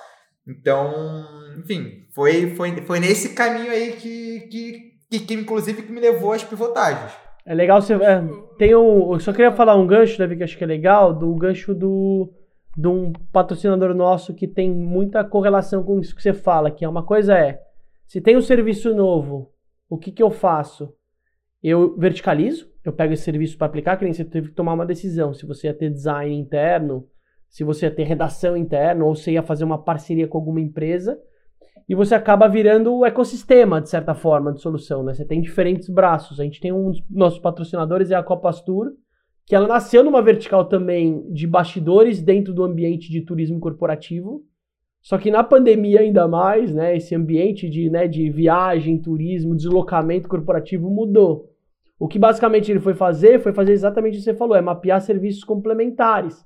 Então, 0.46 1.22
enfim, 1.58 2.06
foi, 2.14 2.54
foi, 2.54 2.80
foi 2.82 3.00
nesse 3.00 3.30
caminho 3.30 3.70
aí 3.70 3.92
que, 3.92 4.40
que 4.50 4.90
que, 5.10 5.18
que 5.18 5.34
inclusive 5.34 5.82
que 5.82 5.92
me 5.92 6.00
levou 6.00 6.32
às 6.32 6.44
pivotagens. 6.44 7.12
É 7.44 7.52
legal 7.52 7.82
você. 7.82 7.94
É, 7.94 8.22
tem 8.56 8.74
um, 8.76 9.12
eu 9.12 9.20
só 9.20 9.32
queria 9.32 9.50
falar 9.50 9.74
um 9.74 9.86
gancho, 9.86 10.16
Davi, 10.16 10.36
que 10.36 10.44
acho 10.44 10.56
que 10.56 10.62
é 10.62 10.66
legal, 10.66 11.12
do 11.12 11.34
gancho 11.34 11.74
do 11.74 12.32
de 12.76 12.86
um 12.86 13.12
patrocinador 13.32 13.92
nosso 13.92 14.32
que 14.32 14.46
tem 14.46 14.70
muita 14.70 15.24
correlação 15.24 15.82
com 15.82 15.98
isso 15.98 16.14
que 16.14 16.22
você 16.22 16.32
fala, 16.32 16.70
que 16.70 16.84
é 16.84 16.88
uma 16.88 17.02
coisa 17.02 17.36
é, 17.36 17.60
se 18.10 18.20
tem 18.20 18.36
um 18.36 18.40
serviço 18.40 18.92
novo, 18.92 19.52
o 19.88 19.96
que, 19.96 20.10
que 20.10 20.20
eu 20.20 20.32
faço? 20.32 20.92
Eu 21.62 21.96
verticalizo, 21.96 22.68
eu 22.84 22.92
pego 22.92 23.12
esse 23.12 23.22
serviço 23.22 23.56
para 23.56 23.68
aplicar, 23.68 23.96
que 23.96 24.02
nem 24.02 24.12
você 24.12 24.24
teve 24.24 24.48
que 24.48 24.54
tomar 24.56 24.72
uma 24.72 24.84
decisão, 24.84 25.32
se 25.32 25.46
você 25.46 25.68
ia 25.68 25.74
ter 25.74 25.90
design 25.90 26.34
interno, 26.34 27.06
se 27.48 27.62
você 27.62 27.86
ia 27.86 27.94
ter 27.94 28.02
redação 28.02 28.56
interna, 28.56 29.04
ou 29.04 29.14
se 29.14 29.30
ia 29.30 29.44
fazer 29.44 29.62
uma 29.62 29.80
parceria 29.80 30.26
com 30.26 30.38
alguma 30.38 30.60
empresa, 30.60 31.20
e 31.88 31.94
você 31.94 32.16
acaba 32.16 32.48
virando 32.48 32.92
o 32.92 33.06
ecossistema, 33.06 33.80
de 33.80 33.88
certa 33.88 34.12
forma, 34.12 34.52
de 34.52 34.60
solução, 34.60 35.04
né? 35.04 35.14
Você 35.14 35.24
tem 35.24 35.40
diferentes 35.40 35.88
braços. 35.88 36.40
A 36.40 36.42
gente 36.42 36.60
tem 36.60 36.72
um 36.72 36.90
dos 36.90 37.00
nossos 37.08 37.38
patrocinadores, 37.38 38.10
é 38.10 38.16
a 38.16 38.24
Copastur, 38.24 38.90
que 39.46 39.54
ela 39.54 39.68
nasceu 39.68 40.02
numa 40.02 40.20
vertical 40.20 40.64
também 40.64 41.32
de 41.32 41.46
bastidores 41.46 42.20
dentro 42.20 42.52
do 42.52 42.64
ambiente 42.64 43.08
de 43.08 43.20
turismo 43.20 43.60
corporativo. 43.60 44.44
Só 45.02 45.16
que 45.16 45.30
na 45.30 45.42
pandemia 45.42 46.00
ainda 46.00 46.28
mais, 46.28 46.74
né, 46.74 46.96
esse 46.96 47.14
ambiente 47.14 47.68
de, 47.68 47.88
né, 47.88 48.06
de 48.06 48.28
viagem, 48.30 48.98
turismo, 48.98 49.56
deslocamento 49.56 50.28
corporativo 50.28 50.90
mudou. 50.90 51.50
O 51.98 52.06
que 52.06 52.18
basicamente 52.18 52.70
ele 52.70 52.80
foi 52.80 52.94
fazer 52.94 53.40
foi 53.40 53.52
fazer 53.52 53.72
exatamente 53.72 54.14
o 54.14 54.18
que 54.18 54.24
você 54.24 54.34
falou, 54.34 54.56
é 54.56 54.60
mapear 54.60 55.00
serviços 55.00 55.44
complementares. 55.44 56.44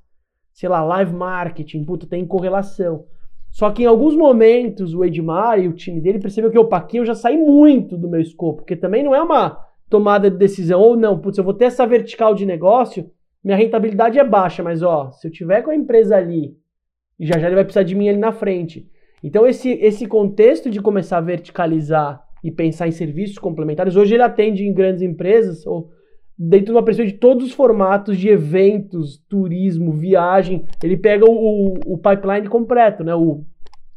Sei 0.53 0.69
lá, 0.69 0.85
live 0.85 1.15
marketing, 1.15 1.85
puta, 1.85 2.07
tem 2.07 2.25
correlação. 2.27 3.07
Só 3.51 3.71
que 3.71 3.85
em 3.85 3.87
alguns 3.87 4.17
momentos 4.17 4.95
o 4.95 5.05
Edmar 5.05 5.61
e 5.61 5.69
o 5.69 5.73
time 5.73 6.01
dele 6.01 6.19
percebeu 6.19 6.51
que 6.51 6.59
o 6.59 6.69
Paquinho 6.69 7.05
já 7.05 7.15
sai 7.15 7.37
muito 7.37 7.97
do 7.97 8.09
meu 8.09 8.21
escopo, 8.21 8.59
porque 8.59 8.77
também 8.77 9.03
não 9.03 9.15
é 9.15 9.23
uma 9.23 9.59
tomada 9.89 10.31
de 10.31 10.37
decisão, 10.37 10.81
ou 10.81 10.97
não, 10.97 11.19
putz, 11.19 11.39
eu 11.39 11.45
vou 11.45 11.55
ter 11.55 11.67
essa 11.67 11.87
vertical 11.87 12.35
de 12.35 12.45
negócio, 12.45 13.09
minha 13.45 13.57
rentabilidade 13.57 14.19
é 14.19 14.25
baixa, 14.25 14.63
mas 14.63 14.83
ó, 14.83 15.11
se 15.13 15.27
eu 15.29 15.31
tiver 15.31 15.63
com 15.63 15.71
a 15.71 15.77
empresa 15.77 16.17
ali 16.17 16.57
e 17.19 17.27
já 17.27 17.39
já 17.39 17.47
ele 17.47 17.55
vai 17.55 17.65
precisar 17.65 17.83
de 17.83 17.95
mim 17.95 18.09
ali 18.09 18.19
na 18.19 18.33
frente. 18.33 18.89
Então 19.23 19.47
esse, 19.47 19.71
esse 19.71 20.07
contexto 20.07 20.71
de 20.71 20.81
começar 20.81 21.19
a 21.19 21.23
verticalizar 21.23 22.23
e 22.43 22.51
pensar 22.51 22.87
em 22.87 22.93
serviços 22.93 23.39
complementares, 23.39 23.97
hoje 23.97 24.15
ele 24.15 24.23
atende 24.23 24.65
em 24.65 24.73
grandes 24.73 25.03
empresas 25.03 25.67
ou 25.67 25.91
dentro 26.39 26.67
de 26.67 26.73
uma 26.73 26.85
perspectiva 26.85 27.15
de 27.15 27.21
todos 27.21 27.47
os 27.47 27.53
formatos 27.53 28.19
de 28.19 28.29
eventos, 28.29 29.19
turismo, 29.29 29.93
viagem, 29.93 30.65
ele 30.83 30.97
pega 30.97 31.25
o, 31.25 31.75
o 31.87 31.99
pipeline 31.99 32.49
completo, 32.49 33.05
né? 33.05 33.15
O, 33.15 33.45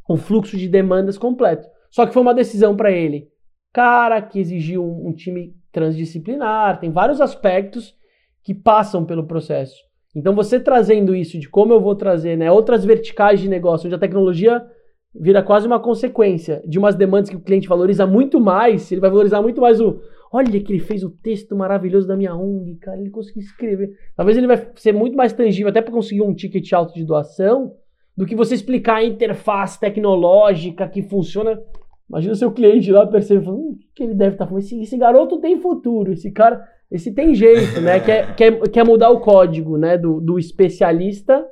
o 0.08 0.16
fluxo 0.16 0.56
de 0.56 0.70
demandas 0.70 1.18
completo. 1.18 1.68
Só 1.90 2.06
que 2.06 2.14
foi 2.14 2.22
uma 2.22 2.34
decisão 2.34 2.76
para 2.76 2.92
ele. 2.92 3.28
Cara, 3.74 4.22
que 4.22 4.40
exigiu 4.40 4.84
um, 4.84 5.10
um 5.10 5.14
time 5.14 5.56
transdisciplinar, 5.72 6.80
tem 6.80 6.92
vários 6.92 7.20
aspectos 7.20 7.96
que 8.44 8.54
passam 8.54 9.06
pelo 9.06 9.28
processo. 9.28 9.87
Então, 10.18 10.34
você 10.34 10.60
trazendo 10.60 11.16
isso 11.16 11.38
de 11.38 11.48
como 11.48 11.72
eu 11.72 11.80
vou 11.80 11.94
trazer 11.94 12.36
né, 12.36 12.52
outras 12.52 12.84
verticais 12.84 13.40
de 13.40 13.48
negócio, 13.48 13.86
onde 13.86 13.94
a 13.94 14.00
tecnologia 14.00 14.66
vira 15.14 15.44
quase 15.44 15.68
uma 15.68 15.80
consequência 15.80 16.60
de 16.66 16.80
umas 16.80 16.96
demandas 16.96 17.30
que 17.30 17.36
o 17.36 17.40
cliente 17.40 17.68
valoriza 17.68 18.08
muito 18.08 18.40
mais, 18.40 18.92
ele 18.92 19.00
vai 19.00 19.12
valorizar 19.12 19.44
muito 19.44 19.62
mais 19.62 19.80
o. 19.80 20.02
Olha 20.34 20.60
que 20.60 20.74
ele 20.74 20.80
fez 20.80 21.04
o 21.04 21.12
texto 21.12 21.56
maravilhoso 21.56 22.08
da 22.08 22.18
minha 22.18 22.36
ONG, 22.36 22.78
cara, 22.78 23.00
ele 23.00 23.12
conseguiu 23.12 23.44
escrever. 23.44 23.92
Talvez 24.16 24.36
ele 24.36 24.48
vai 24.48 24.68
ser 24.76 24.92
muito 24.92 25.16
mais 25.16 25.34
tangível 25.34 25.70
até 25.70 25.84
para 25.84 25.94
conseguir 25.94 26.24
um 26.24 26.34
ticket 26.34 26.74
alto 26.74 26.96
de 26.96 27.06
doação 27.06 27.76
do 28.16 28.26
que 28.26 28.36
você 28.36 28.56
explicar 28.56 28.96
a 28.96 29.06
interface 29.06 29.80
tecnológica 29.80 30.90
que 30.90 31.04
funciona. 31.04 31.62
Imagina 32.10 32.34
o 32.34 32.38
seu 32.38 32.52
cliente 32.52 32.92
lá 32.92 33.06
percebendo, 33.06 33.52
hum, 33.52 33.78
que 33.94 34.02
ele 34.02 34.16
deve 34.16 34.34
estar 34.34 34.46
tá 34.46 34.50
falando? 34.50 34.64
Esse, 34.64 34.82
esse 34.82 34.98
garoto 34.98 35.40
tem 35.40 35.60
futuro, 35.60 36.12
esse 36.12 36.32
cara 36.32 36.68
esse 36.92 37.14
tem 37.14 37.36
jeito, 37.36 37.82
né? 37.82 38.00
quer, 38.00 38.34
quer, 38.38 38.60
quer 38.70 38.86
mudar 38.86 39.10
o 39.10 39.20
código, 39.20 39.78
né? 39.78 39.98
Do, 39.98 40.20
do 40.22 40.40
especialista 40.40 41.46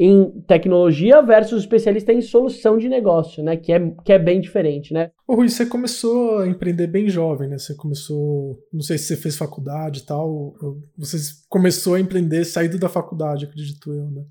em 0.00 0.40
tecnologia 0.46 1.20
versus 1.20 1.54
o 1.54 1.58
especialista 1.58 2.12
em 2.12 2.20
solução 2.20 2.78
de 2.78 2.88
negócio, 2.88 3.42
né? 3.42 3.56
Que 3.56 3.72
é, 3.72 3.90
que 4.04 4.12
é 4.12 4.18
bem 4.18 4.40
diferente, 4.40 4.94
né? 4.94 5.10
Ô 5.26 5.34
Rui, 5.34 5.48
você 5.48 5.66
começou 5.66 6.38
a 6.38 6.46
empreender 6.46 6.86
bem 6.86 7.08
jovem, 7.08 7.48
né? 7.48 7.58
Você 7.58 7.74
começou, 7.74 8.58
não 8.72 8.80
sei 8.80 8.96
se 8.96 9.06
você 9.06 9.16
fez 9.16 9.36
faculdade 9.36 10.00
e 10.00 10.02
tal, 10.06 10.54
você 10.96 11.16
começou 11.48 11.94
a 11.94 12.00
empreender 12.00 12.44
saído 12.44 12.78
da 12.78 12.88
faculdade, 12.88 13.46
acredito 13.46 13.92
eu, 13.92 14.08
né? 14.08 14.22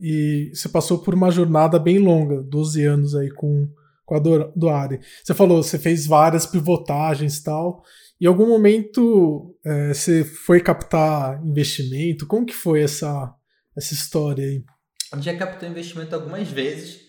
E 0.00 0.50
você 0.52 0.68
passou 0.68 0.98
por 0.98 1.14
uma 1.14 1.30
jornada 1.30 1.78
bem 1.78 1.98
longa, 1.98 2.42
12 2.42 2.84
anos 2.84 3.14
aí 3.14 3.30
com, 3.30 3.68
com 4.04 4.16
a 4.16 4.18
Doare. 4.18 4.98
Você 5.22 5.32
falou, 5.32 5.62
você 5.62 5.78
fez 5.78 6.08
várias 6.08 6.44
pivotagens 6.44 7.38
e 7.38 7.44
tal, 7.44 7.84
em 8.24 8.26
algum 8.26 8.46
momento 8.46 9.54
é, 9.62 9.88
você 9.92 10.24
foi 10.24 10.58
captar 10.58 11.44
investimento? 11.44 12.26
Como 12.26 12.46
que 12.46 12.54
foi 12.54 12.82
essa, 12.82 13.34
essa 13.76 13.92
história 13.92 14.42
aí? 14.42 14.64
Eu 15.12 15.20
já 15.20 15.36
captou 15.36 15.68
investimento 15.68 16.14
algumas 16.14 16.48
vezes. 16.48 17.02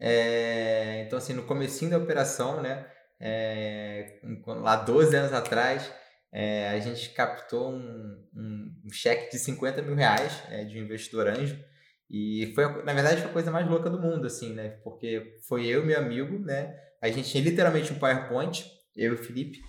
É, 0.00 1.04
então, 1.06 1.18
assim, 1.18 1.34
no 1.34 1.42
comecinho 1.42 1.90
da 1.90 1.98
operação, 1.98 2.62
né? 2.62 2.86
É, 3.20 4.18
lá 4.46 4.76
12 4.76 5.14
anos 5.14 5.34
atrás, 5.34 5.92
é, 6.32 6.70
a 6.70 6.80
gente 6.80 7.10
captou 7.10 7.70
um, 7.70 8.26
um, 8.34 8.72
um, 8.86 8.90
cheque 8.90 9.30
de 9.30 9.38
50 9.38 9.82
mil 9.82 9.94
reais 9.94 10.42
é, 10.48 10.64
de 10.64 10.78
um 10.78 10.84
investidor 10.84 11.28
anjo. 11.28 11.62
E 12.08 12.50
foi, 12.54 12.82
na 12.82 12.94
verdade, 12.94 13.20
foi 13.20 13.28
a 13.28 13.32
coisa 13.34 13.50
mais 13.50 13.68
louca 13.68 13.90
do 13.90 14.00
mundo, 14.00 14.26
assim, 14.26 14.54
né? 14.54 14.70
Porque 14.82 15.36
foi 15.46 15.66
eu 15.66 15.82
e 15.82 15.86
meu 15.86 15.98
amigo, 15.98 16.38
né? 16.38 16.74
A 17.02 17.10
gente 17.10 17.30
tinha 17.30 17.44
literalmente 17.44 17.92
um 17.92 17.98
PowerPoint, 17.98 18.64
eu 18.96 19.12
e 19.12 19.14
o 19.14 19.22
Felipe, 19.22 19.60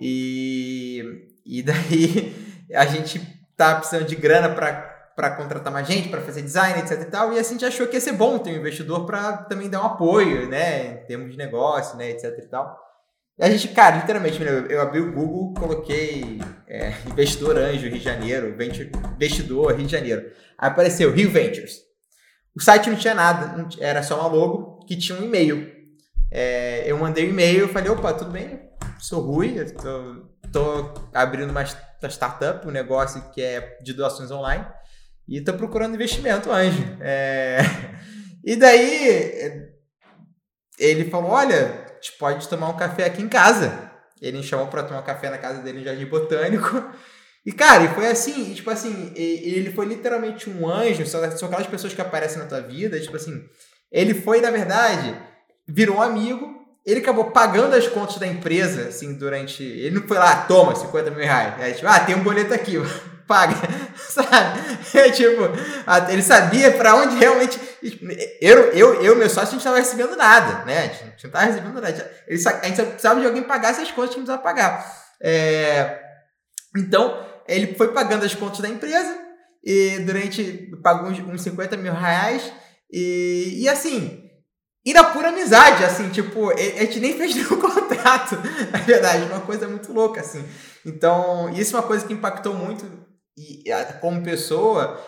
e, 0.00 1.28
e 1.44 1.62
daí 1.62 2.34
a 2.74 2.86
gente 2.86 3.20
tá 3.54 3.74
precisando 3.74 4.06
de 4.06 4.16
grana 4.16 4.48
para 4.48 5.30
contratar 5.36 5.70
mais 5.70 5.86
gente, 5.86 6.08
para 6.08 6.22
fazer 6.22 6.40
design, 6.40 6.80
etc 6.80 7.02
e 7.02 7.04
tal. 7.04 7.32
E 7.34 7.38
a 7.38 7.42
gente 7.42 7.64
achou 7.64 7.86
que 7.86 7.96
ia 7.96 8.00
ser 8.00 8.12
bom 8.12 8.38
ter 8.38 8.52
um 8.52 8.56
investidor 8.56 9.04
para 9.04 9.36
também 9.44 9.68
dar 9.68 9.82
um 9.82 9.86
apoio, 9.86 10.48
né, 10.48 11.02
em 11.02 11.06
termos 11.06 11.30
de 11.30 11.36
negócio, 11.36 11.98
né, 11.98 12.10
etc 12.10 12.38
e 12.38 12.48
tal. 12.48 12.78
E 13.38 13.44
a 13.44 13.50
gente, 13.50 13.68
cara, 13.68 13.96
literalmente, 13.96 14.42
eu, 14.42 14.80
abri 14.80 15.00
o 15.00 15.12
Google, 15.12 15.54
coloquei 15.54 16.40
é, 16.66 16.92
investidor 17.06 17.58
anjo 17.58 17.88
Rio 17.88 17.92
de 17.92 18.00
Janeiro, 18.00 18.54
venture, 18.56 18.90
investidor 19.14 19.74
Rio 19.74 19.86
de 19.86 19.92
Janeiro. 19.92 20.30
Aí 20.58 20.68
apareceu 20.68 21.12
Rio 21.12 21.30
Ventures. 21.30 21.78
O 22.56 22.60
site 22.60 22.88
não 22.88 22.96
tinha 22.96 23.14
nada, 23.14 23.66
era 23.78 24.02
só 24.02 24.20
uma 24.20 24.28
logo 24.28 24.84
que 24.86 24.96
tinha 24.96 25.18
um 25.18 25.24
e-mail. 25.24 25.70
É, 26.30 26.84
eu 26.86 26.98
mandei 26.98 27.26
um 27.26 27.30
e-mail, 27.30 27.68
falei, 27.68 27.90
opa, 27.90 28.12
tudo 28.12 28.30
bem? 28.30 28.69
Sou 29.00 29.20
Rui, 29.22 29.56
tô 30.52 30.94
abrindo 31.14 31.50
uma 31.50 31.64
startup, 32.08 32.66
um 32.66 32.70
negócio 32.70 33.22
que 33.32 33.42
é 33.42 33.78
de 33.82 33.92
doações 33.92 34.30
online 34.30 34.66
e 35.28 35.40
tô 35.40 35.54
procurando 35.54 35.94
investimento, 35.94 36.50
anjo. 36.50 36.84
É... 37.00 37.58
E 38.42 38.56
daí 38.56 39.70
ele 40.78 41.10
falou: 41.10 41.32
Olha, 41.32 41.84
a 41.84 41.94
gente 41.96 42.16
pode 42.18 42.48
tomar 42.48 42.70
um 42.70 42.76
café 42.76 43.04
aqui 43.04 43.20
em 43.20 43.28
casa. 43.28 43.90
Ele 44.20 44.38
me 44.38 44.42
chamou 44.42 44.66
para 44.66 44.82
tomar 44.82 45.00
um 45.00 45.04
café 45.04 45.28
na 45.28 45.36
casa 45.36 45.60
dele 45.60 45.80
em 45.80 45.84
Jardim 45.84 46.06
Botânico. 46.06 46.82
E, 47.44 47.52
cara, 47.52 47.84
e 47.84 47.88
foi 47.94 48.06
assim, 48.06 48.52
e, 48.52 48.54
tipo 48.54 48.68
assim, 48.68 49.14
ele 49.16 49.72
foi 49.72 49.86
literalmente 49.86 50.50
um 50.50 50.68
anjo, 50.68 51.06
são 51.06 51.24
aquelas 51.24 51.66
pessoas 51.66 51.94
que 51.94 52.00
aparecem 52.02 52.38
na 52.38 52.44
tua 52.44 52.60
vida, 52.60 53.00
tipo 53.00 53.16
assim, 53.16 53.42
ele 53.90 54.12
foi, 54.12 54.42
na 54.42 54.50
verdade, 54.50 55.18
virou 55.66 55.96
um 55.96 56.02
amigo, 56.02 56.59
ele 56.84 57.00
acabou 57.00 57.30
pagando 57.30 57.76
as 57.76 57.86
contas 57.86 58.16
da 58.16 58.26
empresa, 58.26 58.88
assim, 58.88 59.14
durante. 59.14 59.62
Ele 59.62 60.00
não 60.00 60.08
foi 60.08 60.18
lá, 60.18 60.44
toma 60.44 60.74
50 60.74 61.10
mil 61.10 61.20
reais. 61.20 61.54
É 61.60 61.72
tipo, 61.72 61.86
ah, 61.86 62.00
tem 62.00 62.14
um 62.14 62.22
boleto 62.22 62.54
aqui, 62.54 62.76
paga. 63.28 63.54
Sabe? 63.96 64.60
É 64.94 65.10
tipo, 65.10 65.42
ele 66.10 66.22
sabia 66.22 66.72
para 66.72 66.96
onde 66.96 67.16
realmente. 67.16 67.60
Eu, 68.40 68.72
eu, 68.72 69.02
eu 69.02 69.16
meu 69.16 69.28
sócio, 69.28 69.40
a 69.40 69.44
gente 69.44 69.52
não 69.52 69.58
estava 69.58 69.76
recebendo 69.76 70.16
nada, 70.16 70.64
né? 70.64 70.78
A 70.78 70.86
gente 70.86 71.02
não 71.02 71.14
estava 71.16 71.44
recebendo 71.44 71.74
nada. 71.74 72.10
Ele, 72.26 72.48
a 72.48 72.66
gente 72.66 72.82
precisava 72.82 73.20
de 73.20 73.26
alguém 73.26 73.42
pagar 73.42 73.70
essas 73.70 73.90
contas 73.90 74.10
que 74.10 74.16
precisava 74.16 74.42
pagar. 74.42 74.84
É, 75.22 76.00
então, 76.76 77.26
ele 77.46 77.74
foi 77.74 77.92
pagando 77.92 78.24
as 78.24 78.34
contas 78.34 78.60
da 78.60 78.68
empresa 78.68 79.16
e 79.62 79.98
durante. 80.00 80.70
pagou 80.82 81.10
uns, 81.10 81.18
uns 81.20 81.42
50 81.42 81.76
mil 81.76 81.92
reais. 81.92 82.50
E, 82.90 83.60
e 83.62 83.68
assim, 83.68 84.29
e 84.84 84.94
na 84.94 85.04
pura 85.04 85.28
amizade, 85.28 85.84
assim, 85.84 86.08
tipo, 86.08 86.50
a 86.50 86.56
gente 86.56 87.00
nem 87.00 87.16
fez 87.16 87.34
nenhum 87.36 87.60
contrato, 87.60 88.36
na 88.72 88.78
verdade, 88.78 89.24
uma 89.24 89.40
coisa 89.40 89.68
muito 89.68 89.92
louca, 89.92 90.20
assim. 90.20 90.44
Então, 90.84 91.50
isso 91.50 91.76
é 91.76 91.80
uma 91.80 91.86
coisa 91.86 92.06
que 92.06 92.14
impactou 92.14 92.54
muito 92.54 92.86
e, 93.36 93.64
como 94.00 94.22
pessoa, 94.22 94.98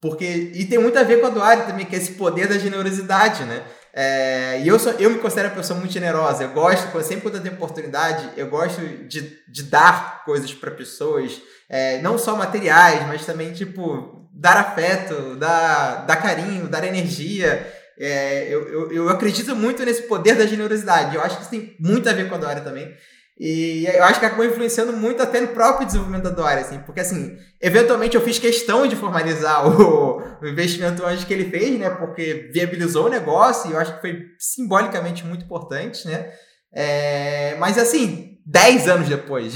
porque. 0.00 0.24
E 0.54 0.66
tem 0.66 0.78
muito 0.78 0.98
a 0.98 1.02
ver 1.02 1.20
com 1.20 1.26
a 1.26 1.30
Duarte 1.30 1.66
também, 1.66 1.86
que 1.86 1.94
é 1.94 1.98
esse 1.98 2.12
poder 2.12 2.46
da 2.46 2.58
generosidade, 2.58 3.44
né? 3.44 3.64
É, 3.96 4.60
e 4.60 4.68
eu, 4.68 4.78
sou, 4.78 4.92
eu 4.94 5.08
me 5.08 5.18
considero 5.18 5.48
uma 5.48 5.54
pessoa 5.54 5.78
muito 5.78 5.92
generosa. 5.92 6.42
Eu 6.42 6.50
gosto, 6.50 7.02
sempre 7.02 7.22
quando 7.22 7.36
eu 7.36 7.42
tenho 7.42 7.54
oportunidade, 7.54 8.28
eu 8.36 8.48
gosto 8.48 8.80
de, 9.06 9.38
de 9.48 9.62
dar 9.62 10.24
coisas 10.24 10.52
para 10.52 10.70
pessoas, 10.70 11.40
é, 11.70 12.02
não 12.02 12.18
só 12.18 12.36
materiais, 12.36 13.06
mas 13.06 13.24
também, 13.24 13.52
tipo, 13.52 14.28
dar 14.34 14.56
afeto, 14.56 15.36
dar, 15.36 16.04
dar 16.06 16.16
carinho, 16.16 16.68
dar 16.68 16.84
energia. 16.84 17.66
É, 17.98 18.48
eu, 18.48 18.68
eu, 18.68 18.92
eu, 18.92 19.08
acredito 19.08 19.54
muito 19.54 19.84
nesse 19.84 20.02
poder 20.02 20.34
da 20.34 20.46
generosidade. 20.46 21.14
Eu 21.14 21.22
acho 21.22 21.36
que 21.36 21.42
isso 21.42 21.50
tem 21.50 21.76
muito 21.78 22.08
a 22.08 22.12
ver 22.12 22.28
com 22.28 22.34
a 22.34 22.38
Dória 22.38 22.62
também. 22.62 22.92
E 23.38 23.84
eu 23.86 24.04
acho 24.04 24.20
que 24.20 24.26
acabou 24.26 24.44
influenciando 24.44 24.92
muito 24.92 25.20
até 25.20 25.40
no 25.40 25.48
próprio 25.48 25.86
desenvolvimento 25.86 26.22
da 26.22 26.30
Dória, 26.30 26.60
assim, 26.60 26.78
porque 26.86 27.00
assim, 27.00 27.36
eventualmente 27.60 28.14
eu 28.14 28.22
fiz 28.22 28.38
questão 28.38 28.86
de 28.86 28.94
formalizar 28.94 29.66
o, 29.66 30.22
o 30.40 30.46
investimento 30.46 31.04
antes 31.04 31.24
que 31.24 31.34
ele 31.34 31.50
fez, 31.50 31.78
né? 31.78 31.90
Porque 31.90 32.50
viabilizou 32.52 33.06
o 33.06 33.10
negócio 33.10 33.70
e 33.70 33.74
eu 33.74 33.80
acho 33.80 33.94
que 33.96 34.00
foi 34.00 34.26
simbolicamente 34.38 35.24
muito 35.24 35.44
importante, 35.44 36.06
né? 36.06 36.30
É, 36.72 37.56
mas 37.58 37.76
assim, 37.76 38.38
10 38.46 38.88
anos 38.88 39.08
depois, 39.08 39.54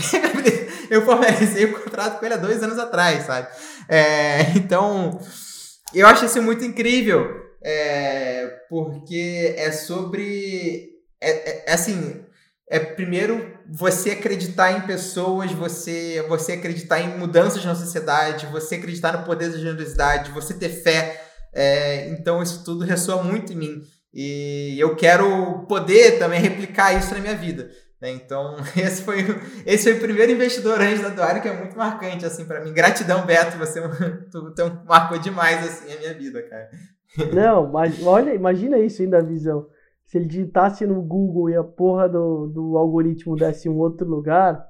eu 0.91 1.05
formalizei 1.05 1.67
o 1.67 1.81
contrato 1.81 2.19
com 2.19 2.25
ele 2.25 2.35
há 2.35 2.39
dois 2.39 2.63
anos 2.63 2.79
atrás, 2.79 3.25
sabe? 3.27 3.49
É, 3.89 4.41
então, 4.57 5.21
eu 5.95 6.07
acho 6.07 6.25
isso 6.25 6.43
muito 6.43 6.65
incrível 6.65 7.48
é, 7.63 8.47
porque 8.69 9.55
é 9.57 9.73
sobre. 9.73 10.91
É, 11.21 11.31
é, 11.31 11.65
é, 11.67 11.73
assim. 11.73 12.25
É 12.71 12.79
primeiro 12.79 13.59
você 13.67 14.11
acreditar 14.11 14.73
em 14.73 14.83
pessoas, 14.83 15.51
você, 15.53 16.23
você 16.29 16.53
acreditar 16.53 17.01
em 17.01 17.17
mudanças 17.17 17.65
na 17.65 17.75
sociedade, 17.75 18.45
você 18.49 18.75
acreditar 18.75 19.17
no 19.17 19.25
poder 19.25 19.51
da 19.51 19.57
generosidade, 19.57 20.33
você 20.33 20.53
ter 20.53 20.69
fé. 20.69 21.19
É, 21.55 22.11
então 22.11 22.43
isso 22.43 22.63
tudo 22.65 22.85
ressoa 22.85 23.23
muito 23.23 23.55
em 23.55 23.57
mim. 23.57 23.83
e 24.13 24.77
eu 24.79 24.95
quero 24.95 25.65
poder 25.67 26.19
também 26.19 26.41
replicar 26.43 26.93
isso 26.93 27.15
na 27.15 27.21
minha 27.21 27.35
vida. 27.35 27.71
Né? 28.01 28.13
Então, 28.13 28.57
esse 28.77 29.03
foi, 29.03 29.25
esse 29.67 29.85
foi 29.85 29.95
o 29.95 30.01
primeiro 30.01 30.33
investidor 30.33 30.81
antes 30.81 31.03
da 31.03 31.09
Doário, 31.09 31.43
que 31.43 31.49
é 31.49 31.57
muito 31.57 31.77
marcante, 31.77 32.25
assim, 32.25 32.45
para 32.45 32.63
mim. 32.63 32.73
Gratidão, 32.73 33.27
Beto, 33.27 33.59
você 33.59 33.81
tu, 34.31 34.55
tu 34.55 34.83
marcou 34.87 35.19
demais, 35.19 35.67
assim, 35.67 35.93
a 35.93 35.99
minha 35.99 36.15
vida, 36.15 36.43
cara. 36.43 36.71
Não, 37.33 37.71
mas 37.71 38.05
olha, 38.07 38.35
imagina 38.35 38.79
isso 38.79 39.03
ainda, 39.03 39.19
a 39.19 39.23
visão. 39.23 39.67
Se 40.07 40.19
ele 40.19 40.27
digitasse 40.27 40.87
no 40.87 41.03
Google 41.03 41.51
e 41.51 41.57
a 41.57 41.63
porra 41.65 42.09
do, 42.09 42.47
do 42.47 42.79
algoritmo 42.79 43.37
desse 43.37 43.69
em 43.69 43.71
um 43.71 43.79
outro 43.79 44.09
lugar, 44.09 44.67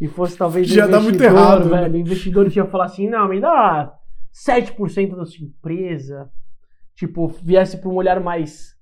e 0.00 0.08
fosse 0.08 0.36
talvez 0.36 0.66
Já 0.68 0.86
dá 0.86 0.98
muito 0.98 1.22
errado, 1.22 1.68
né? 1.68 1.82
velho, 1.82 1.92
né? 1.92 1.98
o 1.98 2.00
investidor 2.00 2.50
ia 2.50 2.64
falar 2.64 2.86
assim, 2.86 3.08
não, 3.08 3.28
me 3.28 3.40
dá 3.40 3.94
7% 4.32 5.14
da 5.14 5.26
sua 5.26 5.44
empresa, 5.44 6.30
tipo, 6.94 7.28
viesse 7.28 7.76
para 7.76 7.90
um 7.90 7.96
olhar 7.96 8.20
mais 8.20 8.78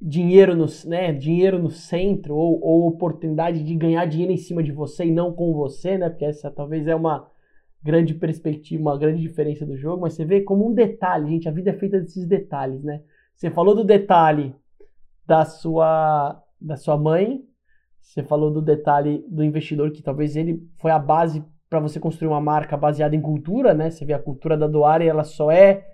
dinheiro 0.00 0.54
no, 0.54 0.66
né, 0.84 1.12
dinheiro 1.12 1.58
no 1.58 1.70
centro 1.70 2.34
ou, 2.34 2.60
ou 2.62 2.88
oportunidade 2.88 3.64
de 3.64 3.74
ganhar 3.74 4.04
dinheiro 4.04 4.32
em 4.32 4.36
cima 4.36 4.62
de 4.62 4.70
você 4.70 5.06
e 5.06 5.10
não 5.10 5.32
com 5.32 5.54
você, 5.54 5.96
né? 5.96 6.10
Porque 6.10 6.26
essa 6.26 6.50
talvez 6.50 6.86
é 6.86 6.94
uma 6.94 7.26
grande 7.84 8.14
perspectiva, 8.14 8.80
uma 8.80 8.98
grande 8.98 9.20
diferença 9.20 9.66
do 9.66 9.76
jogo, 9.76 10.00
mas 10.00 10.14
você 10.14 10.24
vê 10.24 10.40
como 10.40 10.66
um 10.66 10.72
detalhe, 10.72 11.28
gente, 11.28 11.48
a 11.48 11.52
vida 11.52 11.70
é 11.70 11.74
feita 11.74 12.00
desses 12.00 12.26
detalhes, 12.26 12.82
né? 12.82 13.02
Você 13.36 13.50
falou 13.50 13.74
do 13.74 13.84
detalhe 13.84 14.54
da 15.26 15.44
sua 15.44 16.40
da 16.60 16.76
sua 16.76 16.96
mãe, 16.96 17.42
você 18.00 18.22
falou 18.22 18.50
do 18.50 18.62
detalhe 18.62 19.22
do 19.28 19.44
investidor 19.44 19.90
que 19.90 20.02
talvez 20.02 20.34
ele 20.34 20.66
foi 20.78 20.90
a 20.90 20.98
base 20.98 21.44
para 21.68 21.78
você 21.78 22.00
construir 22.00 22.28
uma 22.28 22.40
marca 22.40 22.74
baseada 22.76 23.14
em 23.14 23.20
cultura, 23.20 23.74
né? 23.74 23.90
Você 23.90 24.04
vê 24.04 24.14
a 24.14 24.18
cultura 24.18 24.56
da 24.56 24.66
Doare, 24.66 25.06
ela 25.06 25.24
só 25.24 25.50
é 25.50 25.84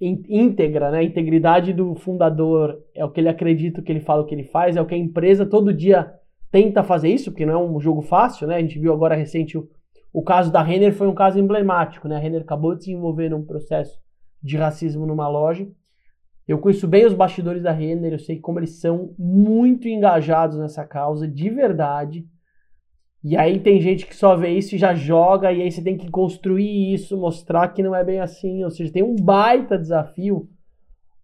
íntegra, 0.00 0.92
né? 0.92 0.98
A 0.98 1.02
integridade 1.02 1.72
do 1.72 1.96
fundador 1.96 2.80
é 2.94 3.04
o 3.04 3.10
que 3.10 3.20
ele 3.20 3.28
acredita, 3.28 3.80
o 3.80 3.82
que 3.82 3.90
ele 3.90 4.00
fala, 4.00 4.22
o 4.22 4.26
que 4.26 4.34
ele 4.34 4.44
faz, 4.44 4.76
é 4.76 4.80
o 4.80 4.86
que 4.86 4.94
a 4.94 4.98
empresa 4.98 5.44
todo 5.44 5.74
dia 5.74 6.12
tenta 6.50 6.84
fazer 6.84 7.08
isso, 7.08 7.32
porque 7.32 7.44
não 7.44 7.54
é 7.54 7.58
um 7.58 7.80
jogo 7.80 8.02
fácil, 8.02 8.46
né? 8.46 8.56
A 8.56 8.60
gente 8.60 8.78
viu 8.78 8.92
agora 8.92 9.16
recente 9.16 9.58
o, 9.58 9.68
o 10.12 10.22
caso 10.22 10.50
da 10.50 10.62
Renner 10.62 10.92
foi 10.92 11.06
um 11.06 11.14
caso 11.14 11.38
emblemático, 11.38 12.08
né? 12.08 12.16
A 12.16 12.18
Renner 12.18 12.42
acabou 12.42 12.74
de 12.74 12.94
num 12.94 13.44
processo 13.44 14.00
de 14.42 14.56
racismo 14.56 15.06
numa 15.06 15.28
loja. 15.28 15.68
Eu 16.46 16.58
conheço 16.58 16.88
bem 16.88 17.04
os 17.04 17.12
bastidores 17.12 17.62
da 17.62 17.72
Renner, 17.72 18.12
eu 18.14 18.18
sei 18.18 18.40
como 18.40 18.58
eles 18.58 18.80
são 18.80 19.14
muito 19.18 19.86
engajados 19.86 20.56
nessa 20.56 20.86
causa, 20.86 21.28
de 21.28 21.50
verdade. 21.50 22.26
E 23.22 23.36
aí 23.36 23.60
tem 23.60 23.80
gente 23.80 24.06
que 24.06 24.16
só 24.16 24.34
vê 24.34 24.50
isso 24.50 24.74
e 24.74 24.78
já 24.78 24.94
joga, 24.94 25.52
e 25.52 25.60
aí 25.60 25.70
você 25.70 25.82
tem 25.82 25.98
que 25.98 26.10
construir 26.10 26.94
isso, 26.94 27.18
mostrar 27.18 27.68
que 27.68 27.82
não 27.82 27.94
é 27.94 28.02
bem 28.02 28.20
assim. 28.20 28.64
Ou 28.64 28.70
seja, 28.70 28.92
tem 28.92 29.02
um 29.02 29.14
baita 29.16 29.76
desafio 29.76 30.48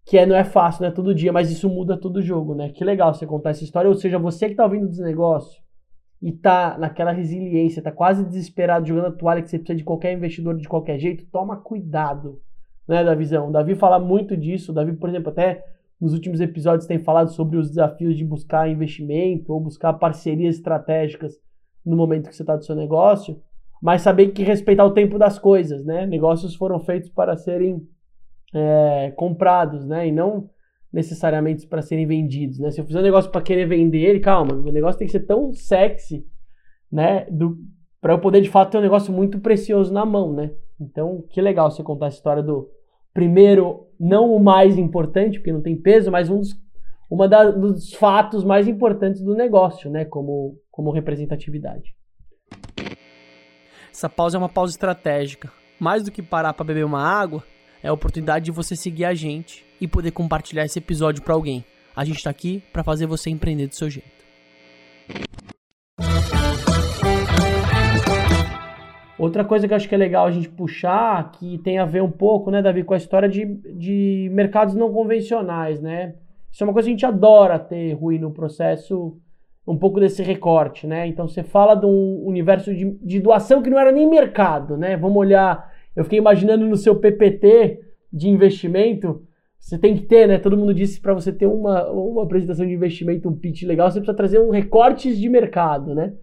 que 0.05 0.15
é, 0.15 0.25
não 0.27 0.35
é 0.35 0.43
fácil, 0.43 0.83
não 0.83 0.89
é 0.89 0.91
todo 0.91 1.15
dia, 1.15 1.33
mas 1.33 1.49
isso 1.49 1.67
muda 1.67 1.99
todo 1.99 2.17
o 2.17 2.21
jogo, 2.21 2.53
né? 2.53 2.69
Que 2.69 2.83
legal 2.83 3.11
você 3.11 3.25
contar 3.25 3.49
essa 3.49 3.63
história. 3.63 3.89
Ou 3.89 3.95
seja, 3.95 4.19
você 4.19 4.47
que 4.47 4.55
tá 4.55 4.63
ouvindo 4.63 4.87
dos 4.87 4.99
negócios 4.99 5.64
e 6.21 6.31
tá 6.31 6.77
naquela 6.77 7.11
resiliência, 7.11 7.81
tá 7.81 7.91
quase 7.91 8.25
desesperado 8.25 8.87
jogando 8.87 9.07
a 9.07 9.11
toalha 9.11 9.41
que 9.41 9.49
você 9.49 9.59
precisa 9.59 9.77
de 9.77 9.83
qualquer 9.83 10.13
investidor 10.13 10.57
de 10.57 10.67
qualquer 10.67 10.97
jeito, 10.97 11.25
toma 11.31 11.57
cuidado, 11.57 12.41
né, 12.87 13.03
da 13.03 13.15
visão. 13.15 13.49
O 13.49 13.51
Davi 13.51 13.75
fala 13.75 13.99
muito 13.99 14.37
disso. 14.37 14.71
O 14.71 14.75
Davi, 14.75 14.93
por 14.93 15.09
exemplo, 15.09 15.29
até 15.29 15.63
nos 15.99 16.13
últimos 16.13 16.41
episódios 16.41 16.87
tem 16.87 16.99
falado 16.99 17.31
sobre 17.31 17.57
os 17.57 17.69
desafios 17.69 18.15
de 18.17 18.23
buscar 18.23 18.69
investimento 18.69 19.53
ou 19.53 19.59
buscar 19.59 19.93
parcerias 19.93 20.55
estratégicas 20.55 21.39
no 21.85 21.95
momento 21.95 22.29
que 22.29 22.35
você 22.35 22.43
está 22.43 22.55
do 22.55 22.65
seu 22.65 22.75
negócio, 22.75 23.41
mas 23.81 24.01
saber 24.01 24.29
que 24.29 24.43
respeitar 24.43 24.85
o 24.85 24.93
tempo 24.93 25.17
das 25.17 25.37
coisas, 25.37 25.85
né? 25.85 26.05
Negócios 26.05 26.55
foram 26.55 26.79
feitos 26.79 27.09
para 27.09 27.35
serem 27.37 27.87
é, 28.53 29.13
comprados, 29.15 29.85
né? 29.85 30.07
E 30.07 30.11
não 30.11 30.49
necessariamente 30.91 31.67
para 31.67 31.81
serem 31.81 32.07
vendidos, 32.07 32.59
né? 32.59 32.71
Se 32.71 32.79
eu 32.79 32.85
fizer 32.85 32.99
um 32.99 33.03
negócio 33.03 33.31
para 33.31 33.41
querer 33.41 33.67
vender 33.67 33.99
ele, 33.99 34.19
calma, 34.19 34.55
meu 34.55 34.71
negócio 34.71 34.97
tem 34.97 35.07
que 35.07 35.11
ser 35.11 35.25
tão 35.25 35.51
sexy, 35.51 36.25
né? 36.91 37.27
Para 37.99 38.13
eu 38.13 38.19
poder 38.19 38.41
de 38.41 38.49
fato 38.49 38.71
ter 38.71 38.77
um 38.77 38.81
negócio 38.81 39.11
muito 39.11 39.39
precioso 39.39 39.91
na 39.93 40.05
mão, 40.05 40.33
né? 40.33 40.51
Então, 40.79 41.23
que 41.29 41.41
legal 41.41 41.69
você 41.69 41.83
contar 41.83 42.05
a 42.05 42.09
história 42.09 42.43
do 42.43 42.69
primeiro, 43.13 43.87
não 43.99 44.33
o 44.33 44.39
mais 44.39 44.77
importante, 44.77 45.39
porque 45.39 45.51
não 45.51 45.61
tem 45.61 45.75
peso, 45.75 46.11
mas 46.11 46.29
um 46.29 46.39
dos 46.39 46.53
uma 47.09 47.27
da, 47.27 47.51
dos 47.51 47.93
fatos 47.93 48.43
mais 48.43 48.67
importantes 48.67 49.21
do 49.21 49.35
negócio, 49.35 49.89
né? 49.89 50.05
Como, 50.05 50.57
como 50.71 50.91
representatividade. 50.91 51.95
Essa 53.91 54.09
pausa 54.09 54.37
é 54.37 54.39
uma 54.39 54.49
pausa 54.49 54.73
estratégica. 54.73 55.51
Mais 55.79 56.03
do 56.03 56.11
que 56.11 56.21
parar 56.21 56.53
para 56.53 56.65
beber 56.65 56.85
uma 56.85 57.01
água, 57.01 57.43
é 57.83 57.87
a 57.87 57.93
oportunidade 57.93 58.45
de 58.45 58.51
você 58.51 58.75
seguir 58.75 59.05
a 59.05 59.13
gente 59.13 59.64
e 59.79 59.87
poder 59.87 60.11
compartilhar 60.11 60.65
esse 60.65 60.79
episódio 60.79 61.23
para 61.23 61.33
alguém. 61.33 61.63
A 61.95 62.03
gente 62.03 62.17
está 62.17 62.29
aqui 62.29 62.61
para 62.73 62.83
fazer 62.83 63.05
você 63.05 63.29
empreender 63.29 63.67
do 63.67 63.75
seu 63.75 63.89
jeito. 63.89 64.15
Outra 69.17 69.45
coisa 69.45 69.65
que 69.65 69.73
eu 69.73 69.77
acho 69.77 69.87
que 69.87 69.95
é 69.95 69.97
legal 69.97 70.27
a 70.27 70.31
gente 70.31 70.49
puxar, 70.49 71.31
que 71.31 71.57
tem 71.59 71.79
a 71.79 71.85
ver 71.85 72.03
um 72.03 72.11
pouco, 72.11 72.51
né, 72.51 72.61
Davi, 72.61 72.83
com 72.83 72.93
a 72.93 72.97
história 72.97 73.29
de, 73.29 73.45
de 73.73 74.29
mercados 74.33 74.75
não 74.75 74.91
convencionais, 74.91 75.81
né? 75.81 76.15
Isso 76.51 76.63
é 76.63 76.67
uma 76.67 76.73
coisa 76.73 76.87
que 76.87 76.91
a 76.91 76.95
gente 76.95 77.05
adora 77.05 77.57
ter, 77.57 77.93
Rui, 77.93 78.19
no 78.19 78.31
processo, 78.31 79.17
um 79.65 79.77
pouco 79.77 79.99
desse 79.99 80.21
recorte, 80.21 80.85
né? 80.85 81.07
Então 81.07 81.27
você 81.27 81.43
fala 81.43 81.75
de 81.75 81.85
um 81.85 82.23
universo 82.25 82.73
de, 82.75 82.91
de 83.01 83.19
doação 83.19 83.61
que 83.61 83.69
não 83.69 83.79
era 83.79 83.91
nem 83.91 84.07
mercado, 84.07 84.77
né? 84.77 84.97
Vamos 84.97 85.17
olhar, 85.17 85.71
eu 85.95 86.03
fiquei 86.03 86.19
imaginando 86.19 86.65
no 86.65 86.75
seu 86.75 86.95
PPT 86.97 87.79
de 88.11 88.29
investimento, 88.29 89.24
você 89.65 89.79
tem 89.79 89.95
que 89.95 90.03
ter, 90.03 90.27
né? 90.27 90.37
Todo 90.37 90.55
mundo 90.55 90.75
disse 90.75 91.01
para 91.01 91.11
você 91.11 91.31
ter 91.33 91.47
uma, 91.47 91.89
uma 91.89 92.21
apresentação 92.21 92.67
de 92.67 92.71
investimento, 92.71 93.27
um 93.27 93.35
pitch 93.35 93.63
legal, 93.63 93.89
você 93.89 93.99
precisa 93.99 94.15
trazer 94.15 94.39
um 94.39 94.51
recortes 94.51 95.17
de 95.17 95.27
mercado, 95.27 95.95
né? 95.95 96.13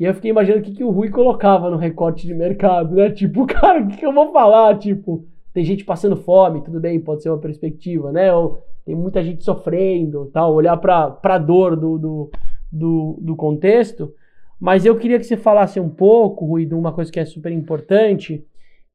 E 0.00 0.04
eu 0.04 0.12
fiquei 0.12 0.32
imaginando 0.32 0.62
o 0.62 0.64
que, 0.64 0.72
que 0.72 0.82
o 0.82 0.90
Rui 0.90 1.08
colocava 1.08 1.70
no 1.70 1.76
recorte 1.76 2.26
de 2.26 2.34
mercado, 2.34 2.96
né? 2.96 3.08
Tipo, 3.14 3.46
cara, 3.46 3.84
o 3.84 3.86
que, 3.86 3.98
que 3.98 4.04
eu 4.04 4.12
vou 4.12 4.32
falar? 4.32 4.76
Tipo, 4.78 5.24
tem 5.54 5.64
gente 5.64 5.84
passando 5.84 6.16
fome, 6.16 6.60
tudo 6.60 6.80
bem, 6.80 6.98
pode 6.98 7.22
ser 7.22 7.30
uma 7.30 7.38
perspectiva, 7.38 8.10
né? 8.10 8.34
Ou 8.34 8.58
tem 8.84 8.96
muita 8.96 9.22
gente 9.22 9.44
sofrendo, 9.44 10.28
tal, 10.32 10.52
olhar 10.52 10.76
para 10.76 11.16
a 11.22 11.38
dor 11.38 11.76
do, 11.76 11.98
do, 11.98 12.30
do, 12.72 13.18
do, 13.20 13.36
contexto. 13.36 14.12
Mas 14.58 14.84
eu 14.84 14.96
queria 14.96 15.20
que 15.20 15.24
você 15.24 15.36
falasse 15.36 15.78
um 15.78 15.88
pouco, 15.88 16.44
Rui, 16.44 16.66
de 16.66 16.74
uma 16.74 16.92
coisa 16.92 17.12
que 17.12 17.20
é 17.20 17.24
super 17.24 17.52
importante, 17.52 18.44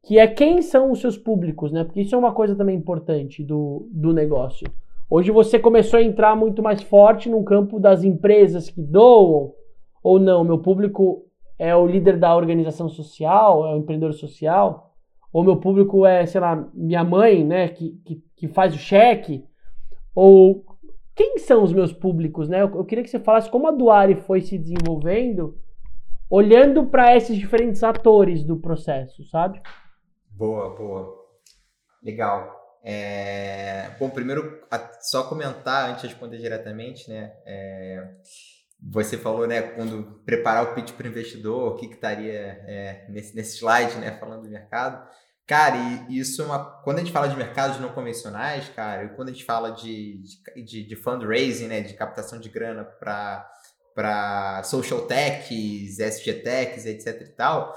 que 0.03 0.17
é 0.19 0.27
quem 0.27 0.61
são 0.61 0.91
os 0.91 1.01
seus 1.01 1.17
públicos, 1.17 1.71
né? 1.71 1.83
Porque 1.83 2.01
isso 2.01 2.15
é 2.15 2.17
uma 2.17 2.33
coisa 2.33 2.55
também 2.55 2.75
importante 2.75 3.43
do, 3.43 3.87
do 3.91 4.13
negócio. 4.13 4.67
Hoje 5.09 5.31
você 5.31 5.57
começou 5.57 5.99
a 5.99 6.03
entrar 6.03 6.35
muito 6.35 6.61
mais 6.61 6.81
forte 6.81 7.29
no 7.29 7.43
campo 7.43 7.79
das 7.79 8.03
empresas 8.03 8.69
que 8.69 8.81
doam, 8.81 9.53
ou 10.03 10.19
não? 10.19 10.43
Meu 10.43 10.59
público 10.59 11.25
é 11.57 11.75
o 11.75 11.87
líder 11.87 12.17
da 12.17 12.35
organização 12.35 12.87
social, 12.87 13.65
é 13.65 13.73
o 13.73 13.77
empreendedor 13.77 14.13
social, 14.13 14.93
ou 15.31 15.43
meu 15.43 15.57
público 15.57 16.05
é, 16.05 16.25
sei 16.25 16.41
lá, 16.41 16.67
minha 16.73 17.03
mãe, 17.03 17.43
né, 17.43 17.67
que, 17.69 17.91
que, 18.05 18.23
que 18.35 18.47
faz 18.47 18.73
o 18.73 18.77
cheque, 18.77 19.43
ou 20.13 20.65
quem 21.15 21.37
são 21.39 21.63
os 21.63 21.73
meus 21.73 21.91
públicos, 21.91 22.47
né? 22.47 22.61
Eu, 22.61 22.75
eu 22.75 22.85
queria 22.85 23.03
que 23.03 23.09
você 23.09 23.19
falasse 23.19 23.49
como 23.49 23.67
a 23.67 23.71
Duari 23.71 24.15
foi 24.15 24.41
se 24.41 24.57
desenvolvendo, 24.57 25.57
olhando 26.29 26.85
para 26.85 27.15
esses 27.15 27.37
diferentes 27.37 27.83
atores 27.83 28.43
do 28.43 28.57
processo, 28.57 29.23
sabe? 29.23 29.61
Boa, 30.37 30.75
boa. 30.75 31.17
Legal. 32.03 32.55
É... 32.83 33.89
Bom, 33.99 34.07
primeiro, 34.07 34.61
só 35.01 35.23
comentar 35.23 35.89
antes 35.89 36.03
de 36.03 36.09
responder 36.09 36.37
diretamente, 36.37 37.09
né? 37.09 37.33
É... 37.43 38.07
Você 38.79 39.17
falou, 39.17 39.47
né, 39.47 39.63
quando 39.63 40.21
preparar 40.23 40.63
o 40.63 40.75
pitch 40.75 40.91
para 40.91 41.07
o 41.07 41.09
investidor, 41.09 41.73
o 41.73 41.75
que, 41.77 41.87
que 41.87 41.95
estaria 41.95 42.31
é, 42.67 43.07
nesse, 43.09 43.35
nesse 43.35 43.57
slide, 43.57 43.95
né, 43.95 44.15
falando 44.19 44.43
do 44.43 44.49
mercado. 44.49 45.09
Cara, 45.47 45.75
e 46.07 46.19
isso 46.19 46.43
é 46.43 46.45
uma. 46.45 46.63
Quando 46.83 46.97
a 46.97 46.99
gente 46.99 47.11
fala 47.11 47.27
de 47.27 47.35
mercados 47.35 47.79
não 47.79 47.89
convencionais, 47.89 48.69
cara, 48.69 49.05
e 49.05 49.15
quando 49.15 49.29
a 49.29 49.31
gente 49.31 49.43
fala 49.43 49.71
de, 49.71 50.21
de, 50.63 50.83
de 50.83 50.95
fundraising, 50.95 51.67
né, 51.67 51.81
de 51.81 51.95
captação 51.95 52.39
de 52.39 52.49
grana 52.49 52.83
para 52.85 54.61
social 54.63 55.07
techs, 55.07 55.97
SG 55.97 56.33
techs, 56.43 56.85
etc 56.85 57.21
e 57.21 57.33
tal, 57.33 57.73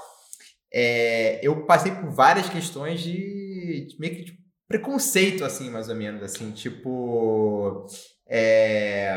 é, 0.73 1.39
eu 1.43 1.65
passei 1.65 1.91
por 1.91 2.09
várias 2.09 2.49
questões 2.49 3.01
de, 3.01 3.87
de 3.87 3.99
meio 3.99 4.15
que 4.15 4.25
de 4.25 4.41
preconceito, 4.67 5.43
assim, 5.43 5.69
mais 5.69 5.89
ou 5.89 5.95
menos, 5.95 6.23
assim, 6.23 6.51
tipo. 6.51 7.85
É, 8.29 9.13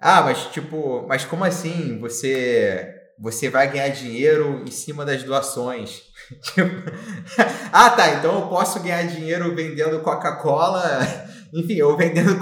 ah, 0.00 0.22
mas 0.22 0.46
tipo, 0.46 1.04
mas 1.06 1.24
como 1.24 1.44
assim 1.44 1.98
você 1.98 2.88
você 3.20 3.50
vai 3.50 3.70
ganhar 3.70 3.88
dinheiro 3.88 4.62
em 4.66 4.70
cima 4.70 5.04
das 5.04 5.22
doações? 5.22 6.02
Tipo, 6.54 6.70
ah, 7.72 7.90
tá. 7.90 8.14
Então 8.14 8.40
eu 8.40 8.48
posso 8.48 8.80
ganhar 8.80 9.02
dinheiro 9.02 9.54
vendendo 9.54 10.00
Coca-Cola, 10.00 11.00
enfim, 11.52 11.82
ou 11.82 11.96
vendendo 11.96 12.38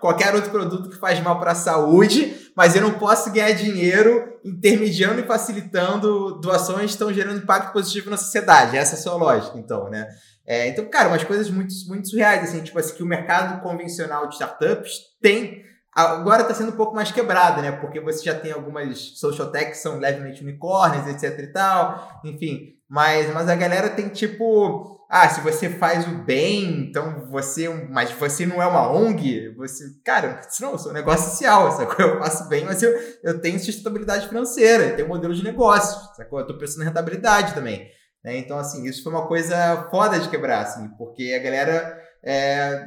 qualquer 0.00 0.34
outro 0.34 0.50
produto 0.50 0.90
que 0.90 0.96
faz 0.96 1.20
mal 1.20 1.38
para 1.38 1.52
a 1.52 1.54
saúde, 1.54 2.47
mas 2.58 2.74
eu 2.74 2.82
não 2.82 2.94
posso 2.94 3.30
ganhar 3.32 3.52
dinheiro 3.52 4.36
intermediando 4.44 5.20
e 5.20 5.24
facilitando 5.24 6.40
doações 6.40 6.86
que 6.86 6.90
estão 6.90 7.12
gerando 7.12 7.38
impacto 7.38 7.72
positivo 7.72 8.10
na 8.10 8.16
sociedade. 8.16 8.76
Essa 8.76 8.96
é 8.96 8.98
a 8.98 9.00
sua 9.00 9.14
lógica, 9.14 9.56
então, 9.56 9.88
né? 9.88 10.08
É, 10.44 10.66
então, 10.66 10.84
cara, 10.86 11.08
umas 11.08 11.22
coisas 11.22 11.48
muito, 11.50 11.72
muito 11.86 12.08
surreais, 12.08 12.42
assim, 12.42 12.60
tipo 12.60 12.76
assim, 12.76 12.96
que 12.96 13.02
o 13.04 13.06
mercado 13.06 13.62
convencional 13.62 14.26
de 14.26 14.34
startups 14.34 14.90
tem 15.22 15.62
Agora 15.94 16.42
está 16.42 16.54
sendo 16.54 16.70
um 16.70 16.76
pouco 16.76 16.94
mais 16.94 17.12
quebrado, 17.12 17.62
né? 17.62 17.72
Porque 17.72 18.00
você 18.00 18.24
já 18.24 18.34
tem 18.34 18.52
algumas 18.52 19.18
social 19.18 19.50
techs 19.50 19.76
que 19.76 19.82
são 19.82 19.98
levemente 19.98 20.42
unicórnios, 20.42 21.06
etc 21.08 21.38
e 21.40 21.46
tal. 21.48 22.20
Enfim, 22.24 22.76
mas, 22.88 23.32
mas 23.32 23.48
a 23.48 23.54
galera 23.54 23.90
tem 23.90 24.08
tipo, 24.08 24.97
ah, 25.08 25.26
se 25.26 25.40
você 25.40 25.70
faz 25.70 26.06
o 26.06 26.22
bem, 26.22 26.80
então 26.80 27.26
você, 27.30 27.66
é 27.66 27.88
mas 27.88 28.10
você 28.10 28.44
não 28.44 28.62
é 28.62 28.66
uma 28.66 28.92
ONG, 28.92 29.54
você, 29.56 29.84
cara, 30.04 30.42
não, 30.60 30.72
eu 30.72 30.78
sou 30.78 30.90
um 30.90 30.94
negócio 30.94 31.30
social, 31.30 31.72
sacou? 31.72 32.04
Eu 32.04 32.18
faço 32.18 32.46
bem, 32.46 32.66
mas 32.66 32.82
eu, 32.82 32.92
eu 33.22 33.40
tenho 33.40 33.58
sustentabilidade 33.58 34.28
financeira, 34.28 34.84
eu 34.84 34.96
tenho 34.96 35.08
modelo 35.08 35.34
de 35.34 35.42
negócio, 35.42 36.14
sacou? 36.14 36.40
Eu 36.40 36.46
tô 36.46 36.58
pensando 36.58 36.82
em 36.82 36.86
rentabilidade 36.86 37.54
também. 37.54 37.88
Né? 38.22 38.36
Então, 38.36 38.58
assim, 38.58 38.84
isso 38.84 39.02
foi 39.02 39.10
uma 39.10 39.26
coisa 39.26 39.88
foda 39.90 40.20
de 40.20 40.28
quebrar, 40.28 40.60
assim, 40.60 40.86
porque 40.98 41.34
a 41.34 41.42
galera 41.42 41.98
é, 42.22 42.86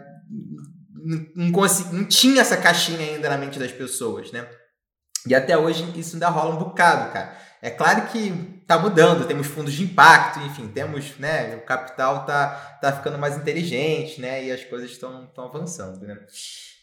não, 1.36 1.52
consegui, 1.52 1.96
não 1.96 2.06
tinha 2.06 2.42
essa 2.42 2.56
caixinha 2.56 3.00
ainda 3.00 3.30
na 3.30 3.38
mente 3.38 3.58
das 3.58 3.72
pessoas, 3.72 4.32
né? 4.32 4.48
E 5.28 5.34
até 5.34 5.58
hoje 5.58 5.92
isso 6.00 6.16
ainda 6.16 6.30
rola 6.30 6.54
um 6.54 6.60
bocado, 6.60 7.12
cara. 7.12 7.36
É 7.62 7.70
claro 7.72 8.08
que 8.08 8.61
tá 8.72 8.80
mudando, 8.80 9.28
temos 9.28 9.48
fundos 9.48 9.74
de 9.74 9.84
impacto, 9.84 10.40
enfim, 10.40 10.68
temos, 10.68 11.18
né, 11.18 11.56
o 11.56 11.62
capital 11.66 12.26
tá, 12.26 12.78
tá 12.82 12.92
ficando 12.94 13.18
mais 13.18 13.38
inteligente, 13.38 14.22
né, 14.22 14.46
e 14.46 14.52
as 14.52 14.64
coisas 14.64 14.92
estão 14.92 15.30
avançando, 15.38 16.06
né. 16.06 16.18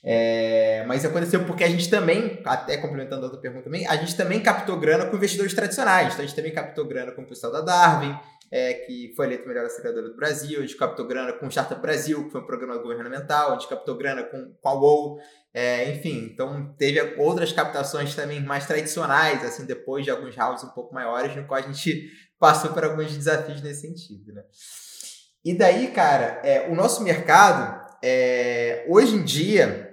É, 0.04 0.84
mas 0.86 1.04
aconteceu 1.04 1.44
porque 1.44 1.64
a 1.64 1.68
gente 1.68 1.90
também, 1.90 2.40
até 2.44 2.76
complementando 2.76 3.22
a 3.22 3.24
outra 3.24 3.40
pergunta 3.40 3.64
também, 3.64 3.86
a 3.86 3.96
gente 3.96 4.16
também 4.16 4.40
captou 4.40 4.78
grana 4.78 5.06
com 5.06 5.16
investidores 5.16 5.52
tradicionais. 5.52 6.12
Então 6.12 6.24
a 6.24 6.26
gente 6.26 6.36
também 6.36 6.52
captou 6.52 6.86
grana 6.86 7.10
com 7.10 7.22
o 7.22 7.26
pessoal 7.26 7.52
da 7.52 7.60
Darwin, 7.62 8.16
é, 8.50 8.74
que 8.74 9.12
foi 9.16 9.26
eleito 9.26 9.46
melhor 9.46 9.66
aceleradora 9.66 10.08
do 10.08 10.16
Brasil, 10.16 10.58
a 10.58 10.62
gente 10.62 10.76
captou 10.76 11.06
grana 11.06 11.32
com 11.32 11.46
o 11.46 11.50
Startup 11.50 11.80
Brasil, 11.80 12.24
que 12.24 12.30
foi 12.30 12.40
um 12.40 12.46
programa 12.46 12.78
governamental, 12.78 13.50
a 13.50 13.54
gente 13.54 13.68
captou 13.68 13.96
grana 13.96 14.22
com, 14.22 14.52
com 14.60 14.68
a 14.68 14.72
WoW, 14.72 15.18
é, 15.58 15.90
enfim, 15.90 16.30
então 16.32 16.72
teve 16.78 17.00
outras 17.16 17.52
captações 17.52 18.14
também 18.14 18.40
mais 18.40 18.64
tradicionais, 18.64 19.44
assim, 19.44 19.66
depois 19.66 20.04
de 20.04 20.10
alguns 20.12 20.36
rounds 20.36 20.62
um 20.62 20.68
pouco 20.68 20.94
maiores, 20.94 21.34
no 21.34 21.44
qual 21.48 21.58
a 21.58 21.66
gente 21.66 22.12
passou 22.38 22.72
por 22.72 22.84
alguns 22.84 23.10
desafios 23.10 23.60
nesse 23.60 23.80
sentido, 23.80 24.32
né? 24.32 24.44
E 25.44 25.52
daí, 25.52 25.88
cara, 25.88 26.40
é, 26.44 26.68
o 26.68 26.76
nosso 26.76 27.02
mercado, 27.02 27.84
é, 28.00 28.84
hoje 28.88 29.16
em 29.16 29.24
dia, 29.24 29.92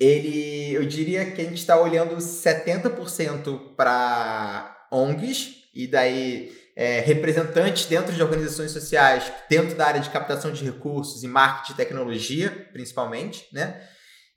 ele, 0.00 0.72
eu 0.72 0.86
diria 0.86 1.30
que 1.30 1.42
a 1.42 1.44
gente 1.44 1.58
está 1.58 1.78
olhando 1.78 2.16
70% 2.16 3.76
para 3.76 4.88
ONGs, 4.90 5.68
e 5.74 5.86
daí 5.86 6.56
é, 6.74 7.00
representantes 7.00 7.84
dentro 7.84 8.14
de 8.14 8.22
organizações 8.22 8.70
sociais, 8.70 9.30
dentro 9.50 9.76
da 9.76 9.86
área 9.86 10.00
de 10.00 10.08
captação 10.08 10.52
de 10.52 10.64
recursos 10.64 11.22
e 11.22 11.28
marketing 11.28 11.72
e 11.72 11.76
tecnologia, 11.76 12.68
principalmente, 12.72 13.46
né? 13.52 13.91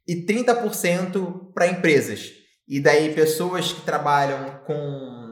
E 0.07 0.25
30% 0.25 1.51
para 1.53 1.67
empresas. 1.67 2.31
E 2.67 2.79
daí 2.79 3.13
pessoas 3.13 3.71
que 3.71 3.81
trabalham 3.81 4.59
com 4.65 5.25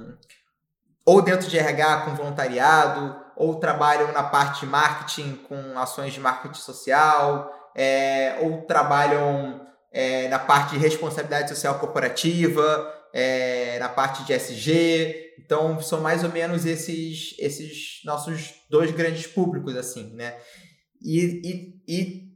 ou 1.05 1.21
dentro 1.21 1.49
de 1.49 1.57
RH 1.57 2.01
com 2.01 2.15
voluntariado, 2.15 3.24
ou 3.36 3.55
trabalham 3.55 4.11
na 4.13 4.24
parte 4.24 4.61
de 4.61 4.65
marketing 4.67 5.36
com 5.47 5.78
ações 5.78 6.13
de 6.13 6.19
marketing 6.19 6.59
social, 6.59 7.51
é, 7.76 8.38
ou 8.41 8.61
trabalham 8.61 9.65
é, 9.91 10.28
na 10.30 10.39
parte 10.39 10.71
de 10.71 10.78
responsabilidade 10.78 11.49
social 11.49 11.78
corporativa, 11.80 12.93
é, 13.13 13.78
na 13.80 13.89
parte 13.89 14.24
de 14.24 14.34
SG. 14.34 15.34
Então, 15.39 15.82
são 15.82 15.99
mais 16.01 16.24
ou 16.24 16.32
menos 16.32 16.65
esses, 16.65 17.36
esses 17.38 18.01
nossos 18.05 18.53
dois 18.69 18.91
grandes 18.91 19.28
públicos, 19.28 19.76
assim, 19.76 20.13
né? 20.13 20.38
E, 21.01 21.41
e, 21.88 21.95
e 21.95 22.33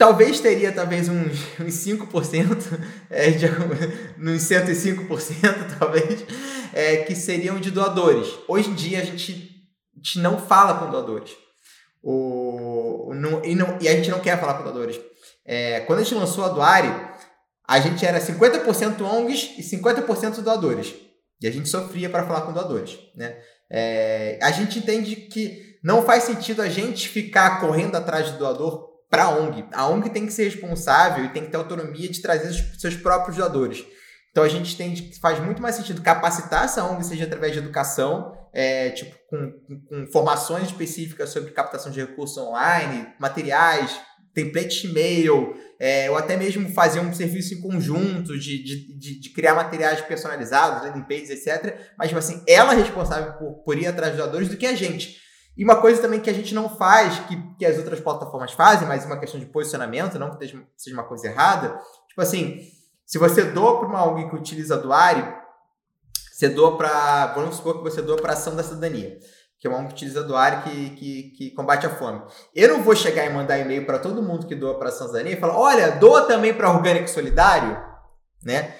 talvez 0.00 0.40
teria 0.40 0.72
talvez 0.72 1.10
uns, 1.10 1.60
uns 1.60 1.74
5%, 1.74 2.80
é, 3.10 3.28
uns 4.18 4.42
105% 4.42 5.76
talvez, 5.78 6.24
é, 6.72 6.96
que 7.04 7.14
seriam 7.14 7.60
de 7.60 7.70
doadores. 7.70 8.26
Hoje 8.48 8.70
em 8.70 8.74
dia 8.74 9.02
a 9.02 9.04
gente, 9.04 9.30
a 9.94 9.98
gente 9.98 10.18
não 10.20 10.38
fala 10.38 10.78
com 10.78 10.90
doadores. 10.90 11.32
O, 12.02 13.12
não, 13.14 13.44
e, 13.44 13.54
não, 13.54 13.76
e 13.78 13.88
a 13.88 13.92
gente 13.92 14.10
não 14.10 14.20
quer 14.20 14.40
falar 14.40 14.54
com 14.54 14.64
doadores. 14.64 14.98
É, 15.44 15.80
quando 15.80 15.98
a 15.98 16.02
gente 16.02 16.14
lançou 16.14 16.46
a 16.46 16.48
Doare, 16.48 16.88
a 17.68 17.78
gente 17.78 18.04
era 18.06 18.18
50% 18.18 19.02
ONGs 19.02 19.58
e 19.58 19.62
50% 19.62 20.40
doadores. 20.40 20.94
E 21.42 21.46
a 21.46 21.50
gente 21.50 21.68
sofria 21.68 22.08
para 22.08 22.26
falar 22.26 22.42
com 22.42 22.54
doadores. 22.54 22.98
Né? 23.14 23.36
É, 23.70 24.38
a 24.40 24.50
gente 24.50 24.78
entende 24.78 25.14
que 25.14 25.76
não 25.84 26.02
faz 26.02 26.24
sentido 26.24 26.62
a 26.62 26.70
gente 26.70 27.06
ficar 27.06 27.60
correndo 27.60 27.96
atrás 27.96 28.30
do 28.30 28.38
doador 28.38 28.89
para 29.10 29.24
a 29.24 29.30
ONG. 29.30 29.64
A 29.72 29.88
ONG 29.88 30.08
tem 30.08 30.24
que 30.24 30.32
ser 30.32 30.44
responsável 30.44 31.24
e 31.24 31.30
tem 31.30 31.44
que 31.44 31.50
ter 31.50 31.56
autonomia 31.56 32.08
de 32.08 32.22
trazer 32.22 32.48
os 32.48 32.80
seus 32.80 32.96
próprios 32.96 33.36
doadores. 33.36 33.84
Então 34.30 34.44
a 34.44 34.48
gente 34.48 34.76
que 34.76 35.18
faz 35.20 35.40
muito 35.40 35.60
mais 35.60 35.74
sentido 35.74 36.00
capacitar 36.00 36.64
essa 36.64 36.84
ONG, 36.84 37.04
seja 37.04 37.24
através 37.24 37.52
de 37.52 37.58
educação, 37.58 38.32
é, 38.52 38.90
tipo, 38.90 39.14
com, 39.28 39.52
com, 39.88 40.06
formações 40.12 40.68
específicas 40.68 41.30
sobre 41.30 41.50
captação 41.50 41.90
de 41.90 42.00
recursos 42.00 42.38
online, 42.38 43.08
materiais, 43.18 44.00
template 44.32 44.86
e-mail, 44.86 45.54
é, 45.80 46.08
ou 46.10 46.16
até 46.16 46.36
mesmo 46.36 46.68
fazer 46.68 47.00
um 47.00 47.12
serviço 47.12 47.54
em 47.54 47.60
conjunto 47.60 48.38
de, 48.38 48.62
de, 48.62 48.98
de, 48.98 49.20
de 49.20 49.30
criar 49.30 49.54
materiais 49.54 50.00
personalizados, 50.00 50.82
landing 50.82 51.02
pages, 51.02 51.30
etc. 51.30 51.76
Mas, 51.98 52.08
tipo 52.08 52.18
assim, 52.18 52.42
ela 52.46 52.74
é 52.74 52.76
responsável 52.76 53.32
por, 53.32 53.64
por 53.64 53.78
ir 53.78 53.86
atrás 53.86 54.12
dos 54.12 54.22
doadores 54.22 54.48
do 54.48 54.56
que 54.56 54.66
a 54.66 54.74
gente. 54.74 55.18
E 55.56 55.64
uma 55.64 55.80
coisa 55.80 56.00
também 56.00 56.20
que 56.20 56.30
a 56.30 56.32
gente 56.32 56.54
não 56.54 56.68
faz, 56.68 57.18
que, 57.20 57.36
que 57.58 57.66
as 57.66 57.76
outras 57.76 58.00
plataformas 58.00 58.52
fazem, 58.52 58.88
mas 58.88 59.04
uma 59.04 59.18
questão 59.18 59.38
de 59.38 59.46
posicionamento, 59.46 60.18
não 60.18 60.36
que 60.36 60.46
seja 60.76 60.96
uma 60.96 61.04
coisa 61.04 61.26
errada. 61.26 61.78
Tipo 62.08 62.22
assim, 62.22 62.60
se 63.04 63.18
você 63.18 63.44
doa 63.44 63.78
para 63.78 63.88
uma 63.88 63.98
alguém 63.98 64.28
que 64.28 64.36
utiliza 64.36 64.76
Duário, 64.76 65.34
você 66.32 66.48
doa 66.48 66.76
para. 66.76 67.34
Vamos 67.34 67.56
supor 67.56 67.78
que 67.78 67.82
você 67.82 68.00
doa 68.00 68.16
para 68.16 68.32
ação 68.32 68.56
da 68.56 68.62
cidadania 68.62 69.18
que 69.60 69.66
é 69.66 69.70
uma 69.70 69.78
ONG 69.78 69.92
utilizadora 69.92 70.62
que, 70.62 70.90
que, 70.90 71.22
que 71.36 71.50
combate 71.50 71.86
a 71.86 71.90
fome. 71.90 72.22
Eu 72.54 72.68
não 72.70 72.82
vou 72.82 72.96
chegar 72.96 73.26
e 73.26 73.30
mandar 73.30 73.58
e-mail 73.58 73.84
para 73.84 73.98
todo 73.98 74.22
mundo 74.22 74.46
que 74.46 74.54
doa 74.54 74.78
para 74.78 74.88
a 74.88 74.92
Sanzania 74.92 75.34
e 75.34 75.36
falar, 75.38 75.58
olha, 75.58 75.90
doa 75.92 76.22
também 76.22 76.54
para 76.54 76.70
Orgânico 76.70 77.10
Solidário, 77.10 77.78
né? 78.42 78.74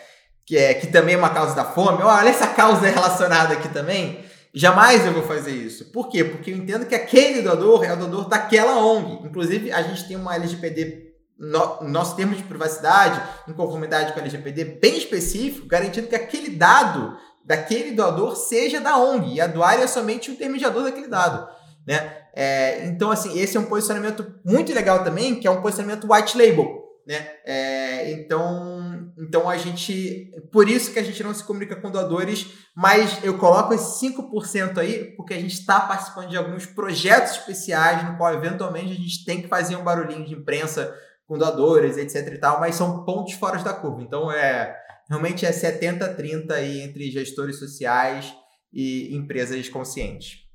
Que, 0.47 0.57
é, 0.57 0.73
que 0.73 0.87
também 0.87 1.16
é 1.16 1.18
uma 1.18 1.29
causa 1.29 1.55
da 1.55 1.66
fome. 1.66 2.03
Olha, 2.03 2.31
essa 2.31 2.47
causa 2.47 2.89
é 2.89 2.91
relacionada 2.91 3.53
aqui 3.53 3.68
também. 3.68 4.25
Jamais 4.53 5.07
eu 5.07 5.12
vou 5.12 5.22
fazer 5.22 5.53
isso. 5.53 5.86
Por 5.86 6.09
quê? 6.09 6.24
Porque 6.24 6.51
eu 6.51 6.57
entendo 6.57 6.86
que 6.86 6.94
aquele 6.94 7.40
doador 7.40 7.84
é 7.84 7.92
o 7.92 7.96
doador 7.96 8.28
daquela 8.28 8.84
ONG. 8.84 9.26
Inclusive, 9.26 9.72
a 9.72 9.82
gente 9.82 10.09
tem 10.09 10.16
uma 10.16 10.34
LGPD, 10.34 11.12
no, 11.38 11.82
nosso 11.82 12.16
termo 12.16 12.34
de 12.34 12.42
privacidade, 12.42 13.20
em 13.48 13.53
conformidade 13.53 14.12
com 14.12 14.18
a 14.18 14.22
LGPD, 14.22 14.64
bem 14.64 14.98
específico, 14.98 15.66
garantindo 15.66 16.09
que 16.09 16.16
aquele 16.16 16.51
dado 16.51 17.16
daquele 17.44 17.92
doador 17.92 18.36
seja 18.36 18.80
da 18.80 18.96
ONG, 18.98 19.34
e 19.34 19.40
a 19.40 19.46
doária 19.46 19.84
é 19.84 19.86
somente 19.86 20.30
o 20.30 20.34
intermediador 20.34 20.84
daquele 20.84 21.09
dado. 21.09 21.48
Né? 21.86 22.16
É, 22.34 22.86
então, 22.86 23.11
assim, 23.11 23.38
esse 23.38 23.57
é 23.57 23.61
um 23.61 23.64
posicionamento 23.64 24.34
muito 24.44 24.72
legal 24.72 25.03
também, 25.05 25.36
que 25.36 25.46
é 25.46 25.51
um 25.51 25.62
posicionamento 25.62 26.12
white 26.12 26.36
label. 26.36 26.84
Né? 27.07 27.26
É, 27.44 28.12
então, 28.12 28.89
então 29.21 29.49
a 29.49 29.57
gente. 29.57 30.33
Por 30.51 30.68
isso 30.68 30.93
que 30.93 30.99
a 30.99 31.03
gente 31.03 31.23
não 31.23 31.35
se 31.35 31.45
comunica 31.45 31.77
com 31.77 31.91
doadores, 31.91 32.47
mas 32.75 33.23
eu 33.23 33.37
coloco 33.37 33.75
esse 33.75 34.07
5% 34.07 34.79
aí, 34.79 35.14
porque 35.16 35.35
a 35.35 35.39
gente 35.39 35.53
está 35.55 35.81
participando 35.81 36.31
de 36.31 36.37
alguns 36.37 36.64
projetos 36.64 37.33
especiais, 37.33 38.05
no 38.09 38.16
qual 38.16 38.33
eventualmente 38.33 38.93
a 38.93 38.97
gente 38.97 39.25
tem 39.25 39.43
que 39.43 39.49
fazer 39.49 39.77
um 39.77 39.85
barulhinho 39.85 40.25
de 40.25 40.35
imprensa 40.35 40.95
com 41.27 41.39
doadores, 41.39 41.97
etc 41.97 42.35
e 42.35 42.39
tal, 42.39 42.59
mas 42.59 42.75
são 42.75 43.05
pontos 43.05 43.35
fora 43.35 43.62
da 43.62 43.73
curva. 43.73 44.03
Então 44.03 44.33
é 44.33 44.75
realmente 45.09 45.45
é 45.45 45.51
70-30 45.51 46.53
aí 46.53 46.81
entre 46.81 47.11
gestores 47.11 47.59
sociais 47.59 48.35
e 48.73 49.14
empresas 49.14 49.68
conscientes. 49.68 50.49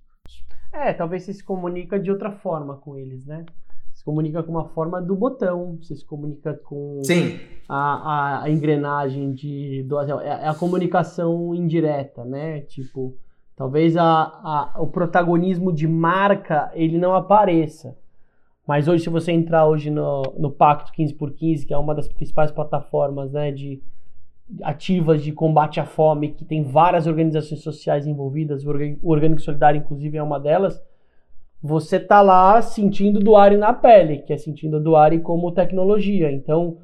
É, 0.73 0.93
talvez 0.93 1.23
você 1.23 1.33
se 1.33 1.43
comunica 1.43 1.99
de 1.99 2.09
outra 2.09 2.31
forma 2.31 2.77
com 2.77 2.97
eles, 2.97 3.25
né? 3.25 3.45
Comunica 4.05 4.43
com 4.43 4.51
uma 4.51 4.65
forma 4.65 5.01
do 5.01 5.15
botão, 5.15 5.79
você 5.81 5.95
se 5.95 6.05
comunica 6.05 6.53
com 6.53 7.01
Sim. 7.03 7.39
A, 7.67 8.43
a, 8.43 8.49
engrenagem 8.51 9.33
de 9.33 9.83
doação. 9.83 10.21
É, 10.21 10.27
é 10.27 10.47
a 10.47 10.53
comunicação 10.53 11.55
indireta, 11.55 12.23
né? 12.23 12.61
Tipo, 12.61 13.17
talvez 13.55 13.97
a, 13.97 14.03
a, 14.03 14.73
o 14.79 14.85
protagonismo 14.85 15.73
de 15.73 15.87
marca 15.87 16.71
ele 16.75 16.99
não 16.99 17.15
apareça. 17.15 17.97
Mas 18.67 18.87
hoje, 18.87 19.03
se 19.03 19.09
você 19.09 19.31
entrar 19.31 19.65
hoje 19.67 19.89
no, 19.89 20.21
no 20.37 20.51
Pacto 20.51 20.91
15 20.91 21.15
por 21.15 21.31
15, 21.31 21.65
que 21.65 21.73
é 21.73 21.77
uma 21.77 21.95
das 21.95 22.07
principais 22.07 22.51
plataformas 22.51 23.31
né, 23.31 23.51
de, 23.51 23.81
ativas 24.63 25.23
de 25.23 25.31
combate 25.31 25.79
à 25.79 25.85
fome, 25.85 26.29
que 26.29 26.45
tem 26.45 26.63
várias 26.63 27.07
organizações 27.07 27.61
sociais 27.61 28.05
envolvidas, 28.05 28.63
o 28.65 28.69
Orgânico 29.09 29.41
Solidário, 29.41 29.79
inclusive, 29.79 30.17
é 30.17 30.23
uma 30.23 30.39
delas, 30.39 30.81
você 31.65 31.99
tá 31.99 32.21
lá 32.21 32.61
sentindo 32.61 33.19
Duari 33.19 33.57
na 33.57 33.73
pele, 33.73 34.19
que 34.19 34.31
é 34.31 34.37
sentindo 34.37 34.79
Duari 34.79 35.19
como 35.19 35.51
tecnologia. 35.51 36.31
Então, 36.31 36.77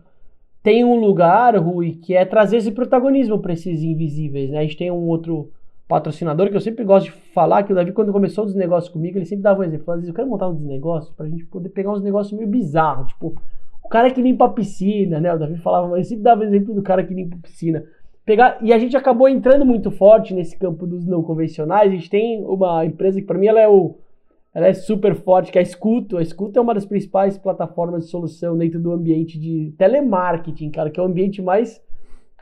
tem 0.64 0.84
um 0.84 1.00
lugar, 1.00 1.56
Rui, 1.56 2.00
que 2.02 2.16
é 2.16 2.26
trazer 2.26 2.58
esse 2.58 2.72
protagonismo 2.72 3.40
para 3.40 3.54
esses 3.54 3.84
invisíveis, 3.84 4.50
né? 4.50 4.58
A 4.58 4.62
gente 4.64 4.78
tem 4.78 4.90
um 4.90 5.08
outro 5.08 5.52
patrocinador, 5.88 6.50
que 6.50 6.56
eu 6.56 6.62
sempre 6.62 6.84
gosto 6.84 7.06
de 7.06 7.12
falar, 7.32 7.62
que 7.62 7.72
o 7.72 7.76
Davi, 7.76 7.92
quando 7.92 8.12
começou 8.12 8.44
os 8.44 8.56
negócios 8.56 8.92
comigo, 8.92 9.20
ele 9.20 9.26
sempre 9.26 9.44
dava 9.44 9.60
um 9.60 9.64
exemplo. 9.64 9.94
Às 9.94 9.98
vezes 9.98 10.10
eu 10.10 10.16
quero 10.16 10.28
montar 10.28 10.48
um 10.48 10.56
desnegócio 10.56 11.14
pra 11.16 11.28
gente 11.28 11.46
poder 11.46 11.70
pegar 11.70 11.92
uns 11.92 12.02
negócios 12.02 12.36
meio 12.36 12.50
bizarros. 12.50 13.10
Tipo, 13.10 13.36
o 13.84 13.88
cara 13.88 14.10
que 14.10 14.20
limpa 14.20 14.46
a 14.46 14.50
piscina, 14.50 15.20
né? 15.20 15.32
O 15.32 15.38
Davi 15.38 15.58
falava, 15.58 15.90
mas 15.90 16.08
sempre 16.08 16.24
dava 16.24 16.42
o 16.42 16.44
exemplo 16.44 16.74
do 16.74 16.82
cara 16.82 17.04
que 17.04 17.14
limpa 17.14 17.36
a 17.36 17.40
piscina. 17.40 17.84
Pegar, 18.26 18.58
e 18.62 18.74
a 18.74 18.80
gente 18.80 18.98
acabou 18.98 19.30
entrando 19.30 19.64
muito 19.64 19.92
forte 19.92 20.34
nesse 20.34 20.58
campo 20.58 20.88
dos 20.88 21.06
não 21.06 21.22
convencionais. 21.22 21.92
A 21.92 21.96
gente 21.96 22.10
tem 22.10 22.44
uma 22.44 22.84
empresa 22.84 23.22
que, 23.22 23.28
para 23.28 23.38
mim, 23.38 23.46
ela 23.46 23.60
é 23.60 23.68
o. 23.68 24.00
Ela 24.54 24.68
é 24.68 24.74
super 24.74 25.16
forte, 25.16 25.52
que 25.52 25.58
é 25.58 25.62
a 25.62 25.64
Escuto. 25.64 26.18
A 26.18 26.22
Escuto 26.22 26.60
é 26.60 26.62
uma 26.62 26.74
das 26.74 26.86
principais 26.86 27.38
plataformas 27.38 28.06
de 28.06 28.12
solução 28.12 28.58
dentro 28.58 28.80
do 28.80 28.92
ambiente 28.92 29.40
de 29.40 29.74
telemarketing, 29.78 30.70
cara, 30.70 30.90
que 30.90 31.00
é 31.00 31.04
o 31.04 31.06
ambiente 31.06 31.42
mais 31.42 31.82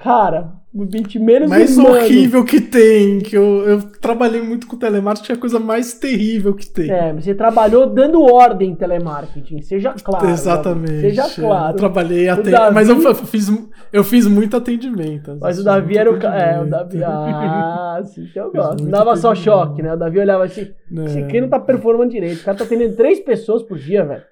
Cara, 0.02 0.54
o 0.74 0.84
ambiente 0.84 1.20
menos 1.20 1.50
mais 1.50 1.78
humano. 1.78 1.97
horrível 1.97 2.45
que 2.45 2.62
tem, 2.62 3.20
que 3.20 3.36
eu, 3.36 3.68
eu 3.68 3.82
trabalhei 4.00 4.41
muito 4.41 4.66
com 4.66 4.78
telemarketing, 4.78 5.34
é 5.34 5.36
a 5.36 5.39
coisa 5.39 5.60
mais 5.60 5.93
terrível 5.95 6.54
que 6.54 6.66
tem. 6.66 6.89
É, 6.89 7.12
você 7.12 7.36
trabalhou 7.36 7.86
dando 7.86 8.22
ordem 8.22 8.70
em 8.70 8.76
telemarketing, 8.76 9.62
seja 9.62 9.93
claro. 10.02 10.30
Exatamente. 10.30 11.02
Seja 11.02 11.28
claro. 11.30 11.74
Eu 11.74 11.78
trabalhei 11.78 12.30
até, 12.30 12.52
Davi... 12.52 12.76
mas 12.76 12.88
eu 12.88 13.16
fiz, 13.16 13.52
eu 13.91 14.04
fiz 14.04 14.26
muito 14.26 14.56
atendimento. 14.56 15.38
Mas 15.41 15.60
o 15.60 15.64
Davi 15.64 15.97
era 15.97 16.12
o 16.12 16.18
cara, 16.18 16.41
é, 16.41 16.62
o 16.62 16.66
Davi, 16.66 17.04
ah, 17.04 18.02
sim, 18.06 18.26
que 18.32 18.39
eu 18.39 18.52
gosto. 18.52 18.84
Não 18.84 18.91
dava 18.91 19.18
só 19.18 19.36
choque, 19.36 19.82
né? 19.82 19.95
O 19.95 19.97
Davi 19.97 20.20
olhava 20.20 20.45
assim, 20.45 20.62
é. 20.97 21.06
esse 21.06 21.20
aqui 21.20 21.41
não 21.41 21.50
tá 21.50 21.60
performando 21.60 22.12
direito, 22.12 22.39
o 22.39 22.43
cara 22.45 22.58
tá 22.58 22.64
atendendo 22.64 22.95
três 22.95 23.20
pessoas 23.20 23.64
por 23.64 23.78
dia, 23.78 24.06
velho. 24.06 24.24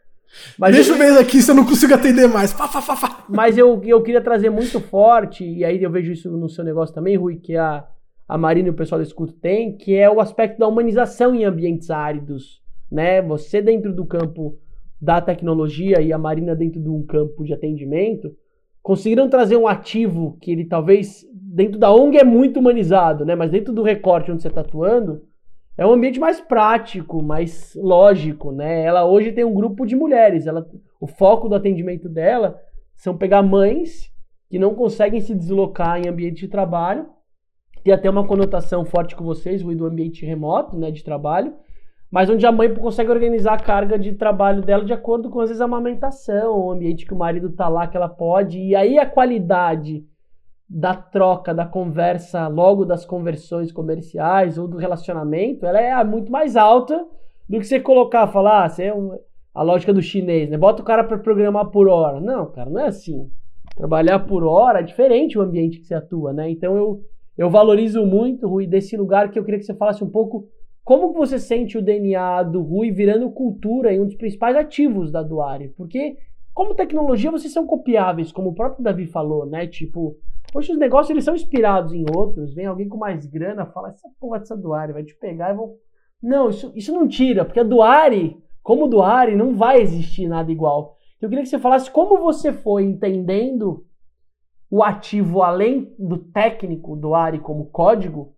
Mas 0.58 0.76
Deixa 0.76 0.92
eu 0.92 0.98
ver 0.98 1.18
aqui 1.18 1.42
se 1.42 1.50
eu 1.50 1.56
não 1.56 1.66
consigo 1.66 1.94
atender 1.94 2.28
mais. 2.28 2.52
Fá, 2.52 2.68
fá, 2.68 2.82
fá, 2.82 3.26
Mas 3.30 3.58
eu, 3.58 3.82
eu 3.84 4.02
queria 4.02 4.22
trazer 4.22 4.50
muito 4.50 4.80
forte, 4.80 5.44
e 5.44 5.64
aí 5.64 5.82
eu 5.82 5.92
vejo 5.92 6.12
isso 6.12 6.30
no 6.30 6.50
seu 6.50 6.64
negócio 6.64 6.94
também, 6.94 7.16
Rui, 7.16 7.38
que 7.38 7.56
a, 7.56 7.86
a 8.28 8.38
Marina 8.38 8.68
e 8.68 8.72
o 8.72 8.76
pessoal 8.76 9.00
do 9.00 9.06
escuto 9.06 9.34
tem, 9.34 9.76
que 9.76 9.96
é 9.96 10.10
o 10.10 10.20
aspecto 10.20 10.60
da 10.60 10.68
humanização 10.68 11.34
em 11.34 11.46
ambientes 11.46 11.90
áridos. 11.90 12.62
Né? 12.92 13.22
Você 13.22 13.62
dentro 13.62 13.94
do 13.94 14.06
campo 14.06 14.58
da 15.00 15.22
tecnologia 15.22 16.02
e 16.02 16.12
a 16.12 16.18
Marina 16.18 16.56
dentro 16.56 16.82
de 16.82 16.90
um 16.90 17.04
campo 17.04 17.44
de 17.44 17.54
atendimento, 17.54 18.36
conseguiram 18.82 19.30
trazer 19.30 19.56
um 19.56 19.68
ativo 19.68 20.38
que 20.42 20.52
ele 20.52 20.66
talvez, 20.66 21.26
dentro 21.32 21.78
da 21.78 21.94
ONG 21.94 22.18
é 22.18 22.24
muito 22.24 22.60
humanizado, 22.60 23.26
né? 23.26 23.36
mas 23.36 23.52
dentro 23.52 23.74
do 23.74 23.84
recorte 23.84 24.32
onde 24.32 24.42
você 24.42 24.48
está 24.48 24.62
atuando, 24.62 25.22
é 25.78 25.86
um 25.86 25.92
ambiente 25.92 26.20
mais 26.20 26.42
prático, 26.42 27.22
mais 27.22 27.76
lógico, 27.76 28.52
né? 28.52 28.84
Ela 28.84 29.06
hoje 29.06 29.32
tem 29.32 29.44
um 29.44 29.54
grupo 29.54 29.86
de 29.86 29.96
mulheres. 29.96 30.48
Ela, 30.48 30.68
o 31.00 31.06
foco 31.06 31.48
do 31.48 31.54
atendimento 31.54 32.10
dela 32.10 32.60
são 32.96 33.16
pegar 33.16 33.44
mães 33.44 34.12
que 34.50 34.58
não 34.58 34.74
conseguem 34.74 35.22
se 35.22 35.36
deslocar 35.36 36.00
em 36.00 36.10
ambiente 36.10 36.40
de 36.40 36.48
trabalho. 36.48 37.06
Tem 37.84 37.94
até 37.94 38.10
uma 38.10 38.26
conotação 38.26 38.84
forte 38.84 39.16
com 39.16 39.24
vocês, 39.24 39.64
o 39.64 39.76
do 39.76 39.86
ambiente 39.86 40.26
remoto, 40.26 40.76
né, 40.76 40.90
de 40.90 41.04
trabalho, 41.04 41.54
mas 42.10 42.30
onde 42.30 42.46
a 42.46 42.52
mãe 42.52 42.74
consegue 42.74 43.12
organizar 43.12 43.54
a 43.54 43.64
carga 43.64 44.00
de 44.00 44.14
trabalho 44.14 44.62
dela 44.62 44.84
de 44.84 44.94
acordo 44.94 45.30
com 45.30 45.40
às 45.40 45.50
vezes 45.50 45.62
a 45.62 45.66
amamentação, 45.66 46.58
o 46.58 46.72
ambiente 46.72 47.06
que 47.06 47.14
o 47.14 47.18
marido 47.18 47.52
tá 47.52 47.68
lá 47.68 47.88
que 47.88 47.96
ela 47.96 48.10
pode, 48.10 48.60
e 48.60 48.76
aí 48.76 48.98
a 48.98 49.06
qualidade 49.06 50.06
da 50.70 50.94
troca, 50.94 51.54
da 51.54 51.66
conversa, 51.66 52.48
logo 52.48 52.84
das 52.84 53.06
conversões 53.06 53.72
comerciais 53.72 54.58
ou 54.58 54.68
do 54.68 54.78
relacionamento, 54.78 55.66
ela 55.66 55.80
é 55.80 56.04
muito 56.04 56.32
mais 56.32 56.58
alta 56.58 57.06
do 57.48 57.60
que 57.60 57.66
você 57.66 57.80
colocar, 57.80 58.28
falar, 58.28 58.66
ah, 58.66 58.70
você 58.70 58.86
é 58.86 58.94
um, 58.94 59.18
a 59.54 59.64
lógica 59.64 59.94
do 59.94 60.02
chinês, 60.02 60.50
né? 60.50 60.58
Bota 60.58 60.82
o 60.82 60.86
cara 60.86 61.04
para 61.04 61.18
programar 61.18 61.68
por 61.72 61.88
hora. 61.88 62.20
Não, 62.20 62.52
cara, 62.52 62.70
não 62.70 62.82
é 62.82 62.88
assim. 62.88 63.30
Trabalhar 63.76 64.20
por 64.20 64.44
hora 64.44 64.80
é 64.80 64.84
diferente 64.84 65.38
o 65.38 65.42
ambiente 65.42 65.80
que 65.80 65.86
você 65.86 65.96
atua, 65.96 66.34
né? 66.34 66.50
Então 66.50 66.76
eu, 66.76 67.02
eu 67.38 67.50
valorizo 67.50 68.06
muito, 68.06 68.48
Rui, 68.48 68.68
desse 68.68 68.98
lugar 68.98 69.32
que 69.32 69.40
eu 69.40 69.44
queria 69.44 69.60
que 69.60 69.66
você 69.66 69.74
falasse 69.74 70.04
um 70.04 70.10
pouco 70.10 70.48
como 70.84 71.14
você 71.14 71.40
sente 71.40 71.78
o 71.78 71.82
DNA 71.82 72.44
do 72.44 72.62
Rui 72.62 72.92
virando 72.92 73.30
cultura 73.32 73.94
e 73.94 74.00
um 74.00 74.06
dos 74.06 74.16
principais 74.16 74.56
ativos 74.56 75.12
da 75.12 75.22
Duari. 75.22 75.70
Porque 75.70 76.18
como 76.54 76.76
tecnologia 76.76 77.32
vocês 77.32 77.54
são 77.54 77.66
copiáveis, 77.66 78.32
como 78.32 78.50
o 78.50 78.54
próprio 78.54 78.84
Davi 78.84 79.06
falou, 79.06 79.46
né? 79.46 79.68
Tipo, 79.68 80.18
Hoje 80.58 80.72
os 80.72 80.80
negócios 80.80 81.12
eles 81.12 81.24
são 81.24 81.36
inspirados 81.36 81.94
em 81.94 82.04
outros. 82.16 82.56
Vem 82.56 82.66
alguém 82.66 82.90
com 82.90 82.98
mais 82.98 83.28
grana, 83.28 83.68
fala 83.68 83.90
essa 83.90 84.10
porra 84.20 84.40
dessa 84.40 84.58
Duari 84.58 84.92
vai 84.92 85.04
te 85.04 85.14
pegar 85.14 85.52
e 85.52 85.56
vão. 85.56 85.76
Não, 86.20 86.50
isso, 86.50 86.72
isso 86.76 86.92
não 86.92 87.08
tira, 87.08 87.46
porque 87.46 87.60
a 87.60 87.64
Duari, 87.64 88.36
como 88.64 88.88
Duari, 88.88 89.36
não 89.36 89.54
vai 89.56 89.80
existir 89.80 90.28
nada 90.28 90.52
igual. 90.52 90.98
Eu 91.22 91.30
queria 91.30 91.44
que 91.44 91.50
você 91.50 91.60
falasse 91.60 91.92
como 91.92 92.18
você 92.18 92.52
foi 92.52 92.84
entendendo 92.84 93.86
o 94.68 94.84
ativo 94.84 95.44
além 95.44 95.94
do 96.00 96.18
técnico 96.18 96.96
do 96.96 97.14
Ari 97.14 97.38
como 97.38 97.68
código, 97.68 98.34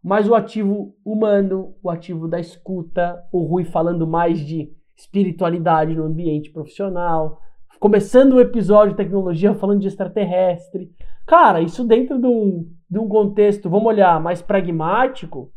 mas 0.00 0.28
o 0.28 0.34
ativo 0.36 0.94
humano, 1.04 1.74
o 1.82 1.90
ativo 1.90 2.28
da 2.28 2.38
escuta, 2.38 3.20
o 3.32 3.42
Rui 3.42 3.64
falando 3.64 4.06
mais 4.06 4.38
de 4.38 4.72
espiritualidade 4.94 5.92
no 5.96 6.04
ambiente 6.04 6.50
profissional, 6.50 7.40
começando 7.84 8.32
o 8.32 8.40
episódio 8.40 8.92
de 8.92 8.96
tecnologia 8.96 9.54
falando 9.54 9.82
de 9.82 9.88
extraterrestre. 9.88 10.90
Cara, 11.26 11.60
isso 11.60 11.86
dentro 11.86 12.18
de 12.18 12.26
um, 12.26 12.66
de 12.88 12.98
um 12.98 13.06
contexto, 13.06 13.68
vamos 13.68 13.88
olhar, 13.88 14.18
mais 14.18 14.40
pragmático, 14.40 15.52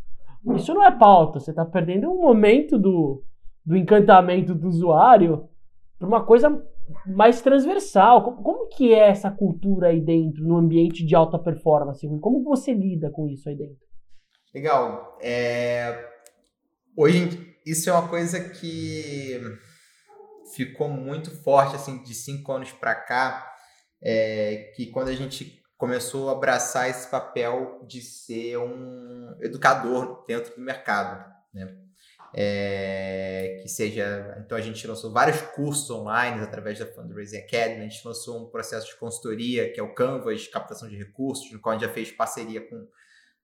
isso 0.53 0.73
não 0.73 0.83
é 0.83 0.91
pauta. 0.91 1.39
Você 1.39 1.51
está 1.51 1.63
perdendo 1.63 2.11
um 2.11 2.21
momento 2.21 2.77
do, 2.77 3.23
do 3.65 3.77
encantamento 3.77 4.53
do 4.53 4.67
usuário 4.67 5.47
para 5.97 6.05
uma 6.05 6.21
coisa 6.21 6.61
mais 7.05 7.41
transversal. 7.41 8.21
Como, 8.21 8.43
como, 8.43 8.67
que 8.67 8.93
é 8.93 9.07
essa 9.07 9.31
cultura 9.31 9.87
aí 9.87 10.01
dentro, 10.01 10.43
no 10.43 10.57
ambiente 10.57 11.05
de 11.05 11.15
alta 11.15 11.39
performance? 11.39 12.05
Como 12.19 12.43
você 12.43 12.73
lida 12.73 13.09
com 13.09 13.29
isso 13.29 13.47
aí 13.47 13.55
dentro? 13.55 13.87
Legal. 14.53 15.17
É... 15.21 15.97
Hoje, 16.93 17.55
isso 17.65 17.89
é 17.89 17.93
uma 17.93 18.09
coisa 18.09 18.37
que 18.49 19.39
ficou 20.65 20.89
muito 20.89 21.31
forte, 21.43 21.75
assim, 21.75 22.01
de 22.01 22.13
cinco 22.13 22.51
anos 22.51 22.71
para 22.71 22.95
cá, 22.95 23.53
é, 24.01 24.71
que 24.75 24.87
quando 24.87 25.09
a 25.09 25.15
gente 25.15 25.63
começou 25.77 26.29
a 26.29 26.31
abraçar 26.31 26.89
esse 26.89 27.07
papel 27.09 27.85
de 27.87 28.01
ser 28.01 28.57
um 28.57 29.37
educador 29.41 30.25
dentro 30.27 30.55
do 30.55 30.61
mercado, 30.61 31.23
né? 31.53 31.75
É, 32.33 33.59
que 33.61 33.69
seja, 33.69 34.37
então 34.43 34.57
a 34.57 34.61
gente 34.61 34.85
lançou 34.85 35.11
vários 35.11 35.41
cursos 35.41 35.89
online 35.89 36.41
através 36.41 36.77
da 36.77 36.85
Fundraising 36.85 37.37
Academy, 37.37 37.79
a 37.79 37.87
gente 37.87 38.05
lançou 38.05 38.43
um 38.43 38.49
processo 38.49 38.87
de 38.87 38.95
consultoria 38.97 39.71
que 39.71 39.79
é 39.79 39.83
o 39.83 39.93
Canvas, 39.93 40.47
captação 40.47 40.89
de 40.89 40.97
recursos, 40.97 41.49
no 41.51 41.59
qual 41.59 41.73
a 41.73 41.77
gente 41.77 41.87
já 41.87 41.93
fez 41.93 42.11
parceria 42.11 42.61
com 42.67 42.85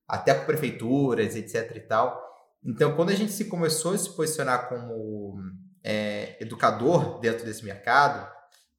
até 0.06 0.34
com 0.34 0.44
prefeituras, 0.44 1.34
etc 1.34 1.74
e 1.76 1.80
tal. 1.80 2.22
Então, 2.64 2.94
quando 2.94 3.10
a 3.10 3.14
gente 3.14 3.32
se 3.32 3.46
começou 3.46 3.94
a 3.94 3.98
se 3.98 4.14
posicionar 4.14 4.68
como 4.68 5.38
é, 5.84 6.36
educador 6.40 7.20
dentro 7.20 7.44
desse 7.44 7.64
mercado, 7.64 8.26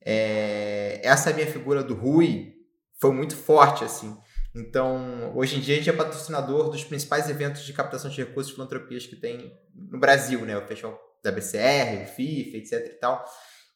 é, 0.03 0.99
essa 1.03 1.31
minha 1.31 1.47
figura 1.47 1.83
do 1.83 1.93
Rui 1.93 2.53
foi 2.99 3.11
muito 3.11 3.35
forte, 3.35 3.83
assim. 3.83 4.17
Então, 4.55 5.33
hoje 5.35 5.57
em 5.57 5.59
dia 5.59 5.75
a 5.75 5.77
gente 5.77 5.89
é 5.89 5.93
patrocinador 5.93 6.69
dos 6.69 6.83
principais 6.83 7.29
eventos 7.29 7.63
de 7.63 7.73
captação 7.73 8.09
de 8.09 8.17
recursos 8.17 8.51
e 8.51 8.55
filantropias 8.55 9.05
que 9.05 9.15
tem 9.15 9.53
no 9.75 9.99
Brasil, 9.99 10.41
né? 10.41 10.57
O 10.57 10.65
Festival 10.65 10.97
da 11.21 11.31
BCR, 11.31 12.03
o 12.03 12.07
FIFA, 12.15 12.57
etc 12.57 12.73
e 12.85 12.99
tal. 12.99 13.25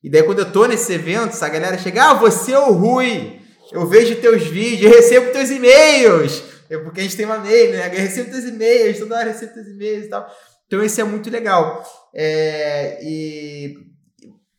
E 0.01 0.09
daí 0.09 0.23
quando 0.23 0.39
eu 0.39 0.51
tô 0.51 0.65
nesses 0.65 0.89
eventos, 0.89 1.43
a 1.43 1.49
galera 1.49 1.77
chega, 1.77 2.11
ah, 2.11 2.13
você 2.13 2.53
é 2.53 2.59
o 2.59 2.71
Rui, 2.71 3.41
eu 3.71 3.86
vejo 3.86 4.21
teus 4.21 4.43
vídeos, 4.43 4.89
eu 4.89 4.97
recebo 4.97 5.32
teus 5.34 5.49
e-mails, 5.49 6.41
porque 6.84 7.01
a 7.01 7.03
gente 7.03 7.17
tem 7.17 7.25
uma 7.25 7.39
mail, 7.39 7.73
né? 7.73 7.88
Eu 7.88 7.99
recebo 7.99 8.32
teus 8.32 8.45
e-mails, 8.45 8.99
toda 8.99 9.17
hora 9.17 9.32
recebo 9.32 9.53
teus 9.53 9.67
e-mails 9.67 10.05
e 10.05 10.09
tal. 10.09 10.34
Então 10.70 10.84
isso 10.84 11.01
é 11.01 11.03
muito 11.03 11.32
legal. 11.32 11.84
É, 12.13 13.03
e, 13.03 13.76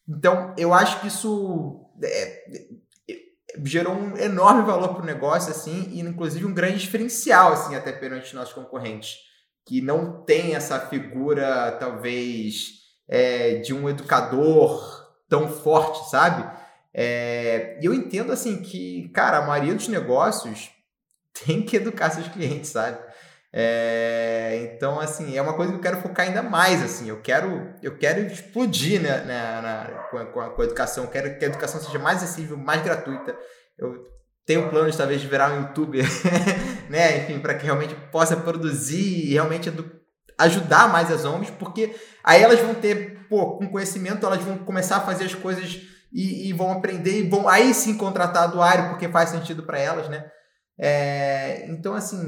então 0.09 0.53
eu 0.59 0.75
acho 0.75 1.01
que 1.01 1.07
isso 1.07 1.89
é, 2.03 2.43
gerou 3.65 3.95
um 3.95 4.17
enorme 4.17 4.63
valor 4.63 4.89
para 4.89 5.03
o 5.03 5.07
negócio, 5.07 5.53
assim, 5.53 5.89
e 5.93 6.01
inclusive 6.01 6.45
um 6.45 6.53
grande 6.53 6.81
diferencial, 6.81 7.53
assim, 7.53 7.77
até 7.77 7.93
perante 7.93 8.35
nossos 8.35 8.53
concorrentes, 8.53 9.19
que 9.65 9.81
não 9.81 10.23
tem 10.25 10.57
essa 10.57 10.81
figura, 10.81 11.77
talvez, 11.79 12.81
é, 13.09 13.57
de 13.57 13.73
um 13.73 13.89
educador 13.89 15.09
tão 15.29 15.49
forte, 15.49 16.11
sabe? 16.11 16.51
É, 16.93 17.79
e 17.81 17.87
eu 17.87 17.95
entendo, 17.95 18.33
assim, 18.33 18.63
que, 18.63 19.09
cara, 19.11 19.39
a 19.39 19.47
maioria 19.47 19.77
dos 19.77 19.87
negócios 19.87 20.71
tem 21.47 21.63
que 21.63 21.77
educar 21.77 22.11
seus 22.11 22.27
clientes, 22.27 22.71
sabe? 22.71 22.99
É, 23.53 24.71
então, 24.75 25.01
assim, 25.01 25.37
é 25.37 25.43
uma 25.43 25.55
coisa 25.55 25.73
que 25.73 25.79
eu 25.79 25.83
quero 25.83 26.01
focar 26.01 26.27
ainda 26.27 26.43
mais, 26.43 26.83
assim, 26.83 27.09
eu 27.09 27.21
quero, 27.21 27.75
eu 27.83 27.99
quero 27.99 28.21
explodir 28.21 29.03
né, 29.03 29.25
na, 29.25 29.63
na 29.63 29.85
com, 30.09 30.19
a, 30.19 30.51
com, 30.51 30.63
a, 30.63 30.65
educação, 30.65 31.05
eu 31.05 31.11
quero 31.11 31.37
que 31.37 31.45
a 31.45 31.49
educação 31.49 31.81
seja 31.81 31.99
mais 31.99 32.23
acessível, 32.23 32.57
mais 32.57 32.83
gratuita. 32.83 33.37
Eu 33.77 34.05
tenho 34.47 34.71
planos, 34.71 34.97
talvez, 34.97 35.21
de 35.21 35.27
virar 35.27 35.53
um 35.53 35.63
youtuber, 35.63 36.05
né, 36.89 37.19
enfim, 37.19 37.41
para 37.41 37.55
que 37.55 37.65
realmente 37.65 37.95
possa 38.13 38.37
produzir 38.37 39.27
e 39.27 39.33
realmente 39.33 39.73
ajudar 40.39 40.89
mais 40.89 41.11
as 41.11 41.25
ONGs, 41.25 41.51
porque 41.59 41.95
aí 42.23 42.43
elas 42.43 42.61
vão 42.61 42.75
ter, 42.75 43.27
pô, 43.29 43.59
com 43.59 43.69
conhecimento, 43.69 44.25
elas 44.25 44.43
vão 44.43 44.59
começar 44.59 44.99
a 44.99 45.01
fazer 45.01 45.25
as 45.25 45.35
coisas 45.35 45.81
e, 46.13 46.49
e 46.49 46.53
vão 46.53 46.73
aprender 46.73 47.19
e 47.19 47.29
vão 47.29 47.49
aí 47.49 47.75
sim 47.75 47.97
contratar 47.97 48.51
doário, 48.51 48.91
porque 48.91 49.09
faz 49.09 49.31
sentido 49.31 49.65
para 49.65 49.79
elas, 49.79 50.09
né. 50.09 50.31
É, 50.79 51.67
então, 51.69 51.95
assim, 51.95 52.19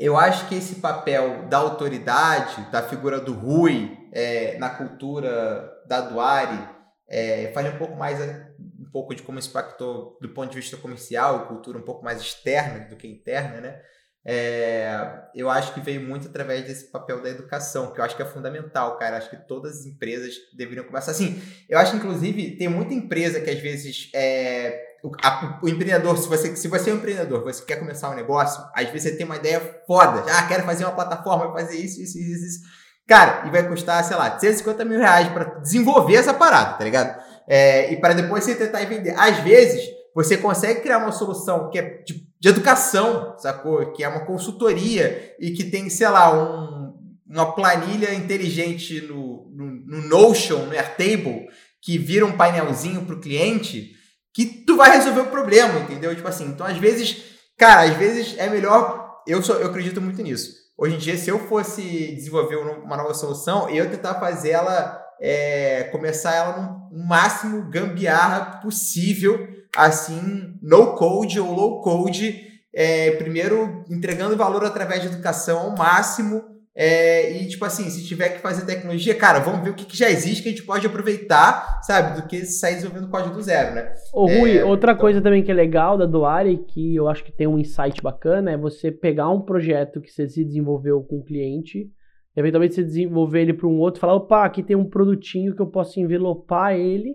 eu 0.00 0.16
acho 0.16 0.48
que 0.48 0.54
esse 0.54 0.76
papel 0.76 1.46
da 1.46 1.58
autoridade, 1.58 2.70
da 2.72 2.82
figura 2.82 3.20
do 3.20 3.34
Rui 3.34 3.98
é, 4.12 4.56
na 4.56 4.70
cultura 4.70 5.70
da 5.86 6.00
Duari, 6.00 6.58
é, 7.06 7.52
fale 7.52 7.68
um 7.68 7.76
pouco 7.76 7.96
mais 7.96 8.18
um 8.18 8.90
pouco 8.90 9.14
de 9.14 9.22
como 9.22 9.38
isso 9.38 9.50
impactou 9.50 10.16
do 10.20 10.30
ponto 10.30 10.50
de 10.50 10.56
vista 10.56 10.78
comercial, 10.78 11.46
cultura 11.46 11.78
um 11.78 11.82
pouco 11.82 12.02
mais 12.02 12.18
externa 12.18 12.88
do 12.88 12.96
que 12.96 13.06
interna, 13.06 13.60
né? 13.60 13.80
É, 14.24 14.90
eu 15.34 15.48
acho 15.50 15.74
que 15.74 15.80
veio 15.80 16.00
muito 16.00 16.28
através 16.28 16.64
desse 16.64 16.90
papel 16.90 17.22
da 17.22 17.28
educação, 17.28 17.92
que 17.92 18.00
eu 18.00 18.04
acho 18.04 18.16
que 18.16 18.22
é 18.22 18.26
fundamental, 18.26 18.98
cara. 18.98 19.18
Acho 19.18 19.30
que 19.30 19.36
todas 19.36 19.80
as 19.80 19.86
empresas 19.86 20.34
deveriam 20.56 20.84
começar 20.84 21.10
assim. 21.10 21.42
Eu 21.68 21.78
acho, 21.78 21.96
inclusive, 21.96 22.56
tem 22.56 22.68
muita 22.68 22.94
empresa 22.94 23.40
que 23.40 23.50
às 23.50 23.58
vezes 23.58 24.10
é, 24.14 24.89
a, 25.22 25.58
o, 25.62 25.68
empreendedor, 25.68 26.18
se 26.18 26.28
você, 26.28 26.54
se 26.56 26.68
você 26.68 26.90
é 26.90 26.92
um 26.92 26.96
empreendedor, 26.96 27.42
você 27.42 27.64
quer 27.64 27.76
começar 27.76 28.10
um 28.10 28.14
negócio, 28.14 28.62
às 28.74 28.86
vezes 28.90 29.02
você 29.02 29.16
tem 29.16 29.26
uma 29.26 29.36
ideia 29.36 29.82
foda. 29.86 30.24
Ah, 30.30 30.42
quero 30.46 30.64
fazer 30.64 30.84
uma 30.84 30.94
plataforma, 30.94 31.52
fazer 31.52 31.76
isso, 31.76 32.00
isso, 32.00 32.18
isso, 32.18 32.44
isso. 32.44 32.60
Cara, 33.06 33.46
e 33.46 33.50
vai 33.50 33.66
custar, 33.66 34.04
sei 34.04 34.16
lá, 34.16 34.28
250 34.28 34.84
mil 34.84 34.98
reais 34.98 35.28
para 35.28 35.58
desenvolver 35.60 36.16
essa 36.16 36.34
parada, 36.34 36.78
tá 36.78 36.84
ligado? 36.84 37.20
É, 37.48 37.92
e 37.92 37.96
para 37.96 38.14
depois 38.14 38.44
você 38.44 38.54
tentar 38.54 38.84
vender. 38.84 39.14
Às 39.18 39.38
vezes, 39.38 39.82
você 40.14 40.36
consegue 40.36 40.80
criar 40.80 40.98
uma 40.98 41.12
solução 41.12 41.70
que 41.70 41.78
é 41.78 42.02
de, 42.06 42.26
de 42.38 42.48
educação, 42.48 43.34
sacou? 43.38 43.92
Que 43.92 44.04
é 44.04 44.08
uma 44.08 44.24
consultoria 44.24 45.34
e 45.40 45.50
que 45.50 45.64
tem, 45.64 45.88
sei 45.88 46.08
lá, 46.08 46.32
um, 46.32 46.94
uma 47.28 47.52
planilha 47.52 48.14
inteligente 48.14 49.00
no, 49.02 49.50
no, 49.50 49.66
no 49.86 50.08
Notion, 50.08 50.66
no 50.66 50.72
Airtable, 50.72 51.48
que 51.82 51.98
vira 51.98 52.26
um 52.26 52.36
painelzinho 52.36 53.04
para 53.04 53.14
o 53.14 53.20
cliente, 53.20 53.92
que 54.34 54.46
tu 54.46 54.76
vai 54.76 54.96
resolver 54.96 55.20
o 55.20 55.30
problema, 55.30 55.80
entendeu? 55.80 56.14
Tipo 56.14 56.28
assim, 56.28 56.46
então 56.46 56.66
às 56.66 56.78
vezes, 56.78 57.22
cara, 57.58 57.82
às 57.82 57.96
vezes 57.96 58.36
é 58.38 58.48
melhor. 58.48 59.20
Eu, 59.26 59.42
sou, 59.42 59.56
eu 59.56 59.68
acredito 59.68 60.00
muito 60.00 60.22
nisso. 60.22 60.54
Hoje 60.78 60.94
em 60.94 60.98
dia, 60.98 61.16
se 61.16 61.28
eu 61.28 61.38
fosse 61.38 61.82
desenvolver 62.14 62.56
uma 62.56 62.96
nova 62.96 63.12
solução, 63.12 63.68
eu 63.68 63.90
tentar 63.90 64.14
fazer 64.14 64.50
ela, 64.50 65.00
é, 65.20 65.84
começar 65.92 66.34
ela 66.34 66.88
no 66.90 67.06
máximo 67.06 67.68
gambiarra 67.70 68.60
possível 68.62 69.46
assim, 69.76 70.58
no 70.62 70.94
code 70.94 71.38
ou 71.38 71.52
low 71.52 71.80
code, 71.80 72.48
é, 72.74 73.12
primeiro 73.12 73.84
entregando 73.88 74.36
valor 74.36 74.64
através 74.64 75.02
de 75.02 75.08
educação 75.08 75.58
ao 75.58 75.76
máximo. 75.76 76.49
É, 76.82 77.36
e, 77.36 77.46
tipo 77.46 77.62
assim, 77.62 77.90
se 77.90 78.06
tiver 78.06 78.30
que 78.30 78.40
fazer 78.40 78.64
tecnologia, 78.64 79.14
cara, 79.14 79.38
vamos 79.38 79.62
ver 79.62 79.68
o 79.68 79.74
que, 79.74 79.84
que, 79.84 79.94
já 79.94 80.08
existe 80.08 80.42
que 80.42 80.48
a 80.48 80.52
gente 80.52 80.64
pode 80.64 80.86
aproveitar, 80.86 81.78
sabe? 81.82 82.18
Do 82.18 82.26
que 82.26 82.46
sair 82.46 82.76
desenvolvendo 82.76 83.10
código 83.10 83.34
do 83.34 83.42
zero, 83.42 83.74
né? 83.74 83.92
Ô, 84.14 84.24
Rui, 84.24 84.56
é, 84.56 84.64
outra 84.64 84.92
então... 84.92 85.00
coisa 85.02 85.20
também 85.20 85.42
que 85.42 85.50
é 85.50 85.54
legal 85.54 85.98
da 85.98 86.06
Doare, 86.06 86.56
que 86.56 86.96
eu 86.96 87.06
acho 87.06 87.22
que 87.22 87.30
tem 87.30 87.46
um 87.46 87.58
insight 87.58 88.02
bacana, 88.02 88.52
é 88.52 88.56
você 88.56 88.90
pegar 88.90 89.28
um 89.28 89.42
projeto 89.42 90.00
que 90.00 90.10
você 90.10 90.26
se 90.26 90.42
desenvolveu 90.42 91.02
com 91.02 91.18
o 91.18 91.22
cliente, 91.22 91.86
eventualmente 92.34 92.76
você 92.76 92.82
desenvolver 92.82 93.42
ele 93.42 93.52
para 93.52 93.66
um 93.66 93.78
outro, 93.78 94.00
falar, 94.00 94.14
opa, 94.14 94.46
aqui 94.46 94.62
tem 94.62 94.74
um 94.74 94.88
produtinho 94.88 95.54
que 95.54 95.60
eu 95.60 95.66
posso 95.66 96.00
envelopar 96.00 96.72
ele 96.72 97.14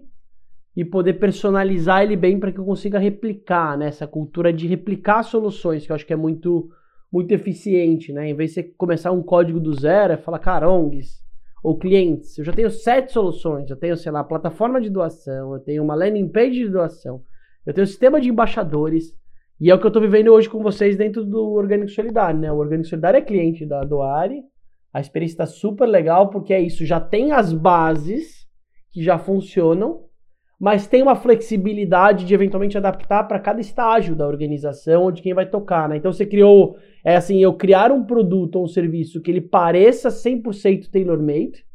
e 0.76 0.86
poder 0.86 1.14
personalizar 1.14 2.04
ele 2.04 2.16
bem 2.16 2.40
para 2.40 2.52
que 2.52 2.60
eu 2.60 2.66
consiga 2.66 3.00
replicar, 3.00 3.76
né? 3.80 3.88
Essa 3.88 4.06
cultura 4.06 4.54
de 4.54 4.68
replicar 4.68 5.24
soluções, 5.24 5.88
que 5.88 5.92
eu 5.92 5.96
acho 5.96 6.06
que 6.06 6.14
é 6.14 6.16
muito, 6.16 6.70
muito 7.12 7.32
eficiente, 7.32 8.12
né? 8.12 8.30
Em 8.30 8.34
vez 8.34 8.52
de 8.52 8.56
você 8.56 8.64
começar 8.64 9.12
um 9.12 9.24
código 9.24 9.60
do 9.60 9.74
zero, 9.74 10.14
é 10.14 10.18
falar, 10.18 10.40
cara, 10.40 10.70
ONGs 10.70 11.24
ou 11.64 11.78
clientes, 11.78 12.38
eu 12.38 12.46
já 12.46 12.54
tenho 12.54 12.70
sete 12.70 13.12
soluções, 13.12 13.70
eu 13.70 13.76
tenho, 13.76 13.98
sei 13.98 14.12
lá, 14.12 14.24
plataforma 14.24 14.80
de 14.80 14.90
doação, 14.90 15.54
eu 15.54 15.60
tenho 15.60 15.84
uma 15.84 15.96
landing 15.96 16.28
page 16.28 16.60
de 16.60 16.70
doação, 16.70 17.24
eu 17.66 17.74
tenho 17.74 17.88
sistema 17.88 18.22
de 18.22 18.30
embaixadores, 18.30 19.16
e 19.60 19.72
é 19.72 19.74
o 19.74 19.80
que 19.80 19.86
eu 19.86 19.90
estou 19.90 20.02
vivendo 20.02 20.28
hoje 20.28 20.48
com 20.48 20.62
vocês 20.62 20.96
dentro 20.96 21.26
do 21.26 21.54
Orgânico 21.54 21.90
Solidário, 21.90 22.40
né? 22.40 22.52
O 22.52 22.58
Orgânico 22.58 22.88
Solidário 22.88 23.18
é 23.18 23.22
cliente 23.22 23.66
da 23.66 23.84
Doare, 23.84 24.44
a 24.94 25.02
experiência 25.02 25.34
está 25.34 25.46
super 25.46 25.88
legal, 25.88 26.30
porque 26.30 26.54
é 26.54 26.62
isso, 26.62 26.86
já 26.86 27.00
tem 27.00 27.32
as 27.32 27.52
bases 27.52 28.46
que 28.92 29.04
já 29.04 29.18
funcionam, 29.18 30.05
mas 30.60 30.88
tem 30.88 31.02
uma 31.02 31.16
flexibilidade 31.16 32.26
de 32.26 32.34
eventualmente 32.34 32.78
adaptar 32.78 33.24
para 33.28 33.40
cada 33.40 33.60
estágio 33.60 34.16
da 34.16 34.28
organização 34.28 35.04
ou 35.04 35.12
de 35.12 35.22
quem 35.22 35.34
vai 35.34 35.46
tocar, 35.46 35.90
né? 35.90 35.98
Então 35.98 36.12
você 36.12 36.26
criou, 36.26 36.78
é 37.04 37.16
assim, 37.16 37.40
eu 37.40 37.54
criar 37.54 37.92
um 37.92 38.04
produto 38.04 38.56
ou 38.56 38.64
um 38.64 38.68
serviço 38.68 39.22
que 39.22 39.30
ele 39.30 39.42
pareça 39.42 40.10
100% 40.10 40.90
tailor-made, 40.90 41.66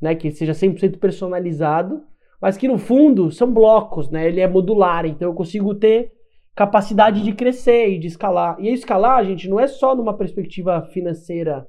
né, 0.00 0.14
que 0.14 0.30
seja 0.32 0.52
100% 0.52 0.98
personalizado, 0.98 2.02
mas 2.40 2.56
que 2.56 2.68
no 2.68 2.76
fundo 2.76 3.30
são 3.30 3.52
blocos, 3.52 4.10
né? 4.10 4.26
Ele 4.28 4.40
é 4.40 4.48
modular, 4.48 5.06
então 5.06 5.28
eu 5.28 5.34
consigo 5.34 5.74
ter 5.74 6.12
capacidade 6.54 7.22
de 7.22 7.32
crescer 7.32 7.88
e 7.88 7.98
de 7.98 8.08
escalar. 8.08 8.56
E 8.60 8.68
escalar, 8.72 9.24
gente, 9.24 9.48
não 9.48 9.58
é 9.58 9.66
só 9.66 9.94
numa 9.94 10.14
perspectiva 10.14 10.82
financeira 10.92 11.66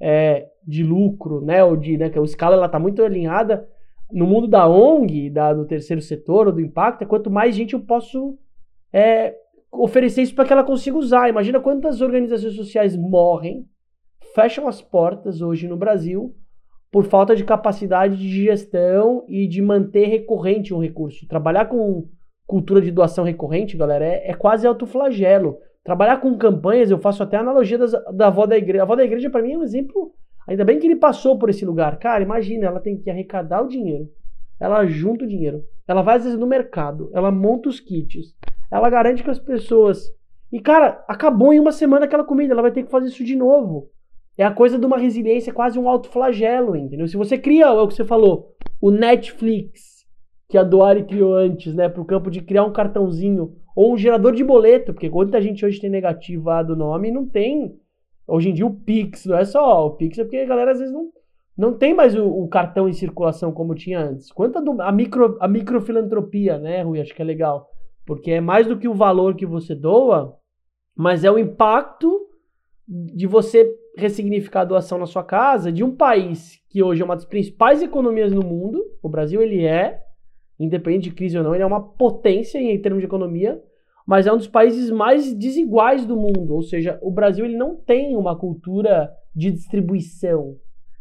é, 0.00 0.48
de 0.66 0.82
lucro, 0.82 1.40
né, 1.40 1.62
ou 1.64 1.76
de, 1.76 1.96
né, 1.96 2.08
que 2.08 2.18
a 2.18 2.22
escala 2.22 2.54
ela 2.54 2.68
tá 2.68 2.78
muito 2.78 3.02
alinhada 3.02 3.68
no 4.14 4.28
mundo 4.28 4.46
da 4.46 4.68
ONG, 4.68 5.28
da, 5.28 5.52
do 5.52 5.66
terceiro 5.66 6.00
setor 6.00 6.46
ou 6.46 6.52
do 6.52 6.60
impacto, 6.60 7.02
é 7.02 7.06
quanto 7.06 7.28
mais 7.28 7.56
gente 7.56 7.74
eu 7.74 7.80
posso 7.80 8.38
é, 8.92 9.34
oferecer 9.72 10.22
isso 10.22 10.36
para 10.36 10.44
que 10.44 10.52
ela 10.52 10.62
consiga 10.62 10.96
usar. 10.96 11.28
Imagina 11.28 11.58
quantas 11.58 12.00
organizações 12.00 12.54
sociais 12.54 12.96
morrem, 12.96 13.66
fecham 14.32 14.68
as 14.68 14.80
portas 14.80 15.42
hoje 15.42 15.66
no 15.66 15.76
Brasil 15.76 16.32
por 16.92 17.04
falta 17.06 17.34
de 17.34 17.42
capacidade 17.42 18.16
de 18.16 18.44
gestão 18.44 19.24
e 19.26 19.48
de 19.48 19.60
manter 19.60 20.06
recorrente 20.06 20.72
um 20.72 20.80
recurso. 20.80 21.26
Trabalhar 21.26 21.64
com 21.64 22.08
cultura 22.46 22.80
de 22.80 22.92
doação 22.92 23.24
recorrente, 23.24 23.76
galera, 23.76 24.04
é, 24.04 24.30
é 24.30 24.34
quase 24.34 24.64
autoflagelo. 24.64 25.58
Trabalhar 25.82 26.18
com 26.18 26.38
campanhas, 26.38 26.88
eu 26.88 26.98
faço 26.98 27.20
até 27.20 27.36
analogia 27.36 27.78
das, 27.78 27.90
da 28.14 28.28
avó 28.28 28.46
da 28.46 28.56
igreja. 28.56 28.82
A 28.82 28.84
avó 28.84 28.94
da 28.94 29.04
igreja, 29.04 29.28
para 29.28 29.42
mim, 29.42 29.54
é 29.54 29.58
um 29.58 29.64
exemplo 29.64 30.14
Ainda 30.46 30.64
bem 30.64 30.78
que 30.78 30.86
ele 30.86 30.96
passou 30.96 31.38
por 31.38 31.48
esse 31.48 31.64
lugar. 31.64 31.98
Cara, 31.98 32.22
imagina, 32.22 32.66
ela 32.66 32.80
tem 32.80 32.96
que 32.98 33.10
arrecadar 33.10 33.62
o 33.62 33.68
dinheiro. 33.68 34.08
Ela 34.60 34.86
junta 34.86 35.24
o 35.24 35.28
dinheiro. 35.28 35.64
Ela 35.86 36.02
vai 36.02 36.16
às 36.16 36.24
vezes 36.24 36.38
no 36.38 36.46
mercado. 36.46 37.10
Ela 37.14 37.30
monta 37.30 37.68
os 37.68 37.80
kits. 37.80 38.34
Ela 38.70 38.90
garante 38.90 39.22
que 39.22 39.30
as 39.30 39.38
pessoas. 39.38 40.12
E, 40.52 40.60
cara, 40.60 41.04
acabou 41.08 41.52
em 41.52 41.60
uma 41.60 41.72
semana 41.72 42.04
aquela 42.04 42.24
comida. 42.24 42.52
Ela 42.52 42.62
vai 42.62 42.72
ter 42.72 42.82
que 42.84 42.90
fazer 42.90 43.08
isso 43.08 43.24
de 43.24 43.36
novo. 43.36 43.90
É 44.36 44.44
a 44.44 44.50
coisa 44.50 44.78
de 44.78 44.84
uma 44.84 44.98
resiliência, 44.98 45.52
quase 45.52 45.78
um 45.78 45.88
autoflagelo, 45.88 46.76
entendeu? 46.76 47.06
Se 47.06 47.16
você 47.16 47.38
cria, 47.38 47.66
é 47.66 47.70
o 47.70 47.86
que 47.86 47.94
você 47.94 48.04
falou, 48.04 48.52
o 48.80 48.90
Netflix, 48.90 50.04
que 50.48 50.58
a 50.58 50.64
Doari 50.64 51.04
criou 51.04 51.34
antes, 51.36 51.72
né, 51.72 51.88
para 51.88 52.02
o 52.02 52.04
campo 52.04 52.30
de 52.30 52.42
criar 52.42 52.64
um 52.64 52.72
cartãozinho, 52.72 53.54
ou 53.76 53.94
um 53.94 53.96
gerador 53.96 54.34
de 54.34 54.42
boleto, 54.42 54.92
porque 54.92 55.08
quanta 55.08 55.40
gente 55.40 55.64
hoje 55.64 55.80
tem 55.80 55.90
negativado 55.90 56.72
o 56.72 56.76
nome 56.76 57.10
não 57.10 57.28
tem 57.28 57.76
Hoje 58.26 58.50
em 58.50 58.54
dia 58.54 58.66
o 58.66 58.74
Pix, 58.74 59.26
não 59.26 59.36
é 59.36 59.44
só 59.44 59.86
o 59.86 59.90
Pix, 59.96 60.18
é 60.18 60.24
porque 60.24 60.38
a 60.38 60.46
galera 60.46 60.72
às 60.72 60.78
vezes 60.78 60.92
não, 60.92 61.10
não 61.56 61.76
tem 61.76 61.94
mais 61.94 62.16
o, 62.16 62.26
o 62.26 62.48
cartão 62.48 62.88
em 62.88 62.92
circulação 62.92 63.52
como 63.52 63.74
tinha 63.74 64.00
antes. 64.00 64.32
Quanto 64.32 64.58
a, 64.58 64.60
do, 64.60 64.80
a, 64.80 64.90
micro, 64.90 65.36
a 65.40 65.46
microfilantropia, 65.46 66.58
né, 66.58 66.82
Rui? 66.82 67.00
Acho 67.00 67.14
que 67.14 67.22
é 67.22 67.24
legal. 67.24 67.68
Porque 68.06 68.30
é 68.32 68.40
mais 68.40 68.66
do 68.66 68.78
que 68.78 68.88
o 68.88 68.94
valor 68.94 69.34
que 69.34 69.46
você 69.46 69.74
doa, 69.74 70.36
mas 70.96 71.24
é 71.24 71.30
o 71.30 71.38
impacto 71.38 72.28
de 72.86 73.26
você 73.26 73.74
ressignificar 73.96 74.62
a 74.62 74.66
doação 74.66 74.98
na 74.98 75.06
sua 75.06 75.22
casa 75.22 75.70
de 75.70 75.84
um 75.84 75.94
país 75.94 76.60
que 76.68 76.82
hoje 76.82 77.00
é 77.00 77.04
uma 77.04 77.14
das 77.14 77.24
principais 77.24 77.82
economias 77.82 78.32
no 78.32 78.42
mundo. 78.42 78.82
O 79.02 79.08
Brasil, 79.08 79.40
ele 79.40 79.64
é, 79.64 80.00
independente 80.58 81.10
de 81.10 81.14
crise 81.14 81.38
ou 81.38 81.44
não, 81.44 81.54
ele 81.54 81.62
é 81.62 81.66
uma 81.66 81.80
potência 81.80 82.58
em 82.58 82.80
termos 82.80 83.00
de 83.00 83.06
economia 83.06 83.62
mas 84.06 84.26
é 84.26 84.32
um 84.32 84.36
dos 84.36 84.48
países 84.48 84.90
mais 84.90 85.32
desiguais 85.34 86.04
do 86.04 86.16
mundo. 86.16 86.54
Ou 86.54 86.62
seja, 86.62 86.98
o 87.02 87.10
Brasil 87.10 87.44
ele 87.44 87.56
não 87.56 87.74
tem 87.74 88.16
uma 88.16 88.36
cultura 88.36 89.10
de 89.34 89.50
distribuição, 89.50 90.56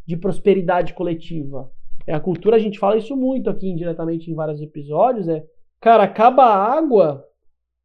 de 0.05 0.17
prosperidade 0.17 0.93
coletiva. 0.93 1.69
É 2.07 2.13
a 2.13 2.19
cultura, 2.19 2.55
a 2.55 2.59
gente 2.59 2.79
fala 2.79 2.97
isso 2.97 3.15
muito 3.15 3.49
aqui 3.49 3.69
indiretamente 3.69 4.29
em 4.29 4.35
vários 4.35 4.61
episódios, 4.61 5.27
é, 5.27 5.43
cara, 5.79 6.03
acaba 6.03 6.43
a 6.43 6.77
água, 6.77 7.23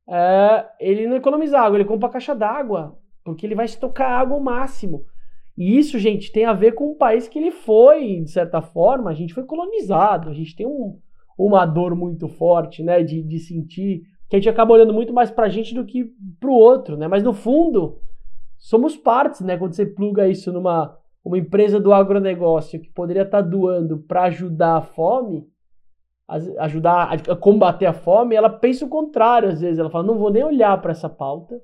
é, 0.09 0.67
ele 0.81 1.07
não 1.07 1.17
economiza 1.17 1.59
água, 1.59 1.77
ele 1.77 1.85
compra 1.85 2.09
caixa 2.09 2.35
d'água, 2.35 2.97
porque 3.25 3.47
ele 3.47 3.55
vai 3.55 3.67
estocar 3.67 4.11
água 4.11 4.37
ao 4.37 4.43
máximo. 4.43 5.05
E 5.57 5.77
isso, 5.79 5.99
gente, 5.99 6.33
tem 6.33 6.45
a 6.45 6.53
ver 6.53 6.73
com 6.73 6.91
o 6.91 6.97
país 6.97 7.29
que 7.29 7.39
ele 7.39 7.51
foi, 7.51 8.21
de 8.21 8.31
certa 8.31 8.63
forma, 8.63 9.11
a 9.11 9.15
gente 9.15 9.35
foi 9.35 9.45
colonizado, 9.45 10.31
a 10.31 10.33
gente 10.33 10.55
tem 10.57 10.67
um, 10.67 10.99
uma 11.37 11.67
dor 11.67 11.95
muito 11.95 12.29
forte, 12.29 12.83
né, 12.83 13.03
de, 13.03 13.23
de 13.23 13.39
sentir 13.39 14.03
que 14.29 14.37
a 14.37 14.39
gente 14.39 14.49
acaba 14.49 14.75
olhando 14.75 14.93
muito 14.93 15.13
mais 15.13 15.31
pra 15.31 15.49
gente 15.49 15.75
do 15.75 15.85
que 15.85 16.13
pro 16.39 16.53
outro, 16.53 16.97
né? 16.97 17.09
Mas 17.09 17.23
no 17.23 17.33
fundo, 17.33 17.99
somos 18.59 18.97
partes, 18.97 19.41
né? 19.41 19.57
Quando 19.57 19.73
você 19.73 19.87
pluga 19.87 20.29
isso 20.29 20.53
numa 20.53 20.97
uma 21.25 21.39
empresa 21.39 21.79
do 21.79 21.93
agronegócio 21.93 22.81
que 22.81 22.89
poderia 22.91 23.23
estar 23.23 23.43
tá 23.43 23.49
doando 23.49 23.99
para 23.99 24.23
ajudar 24.25 24.77
a 24.77 24.81
fome, 24.81 25.47
ajudar 26.59 27.13
a 27.29 27.37
combater 27.37 27.87
a 27.87 27.93
fome, 27.93 28.35
ela 28.35 28.49
pensa 28.49 28.85
o 28.85 28.89
contrário 28.89 29.49
às 29.49 29.61
vezes. 29.61 29.79
Ela 29.79 29.91
fala: 29.91 30.07
não 30.07 30.19
vou 30.19 30.31
nem 30.31 30.45
olhar 30.45 30.81
para 30.81 30.93
essa 30.93 31.09
pauta. 31.09 31.61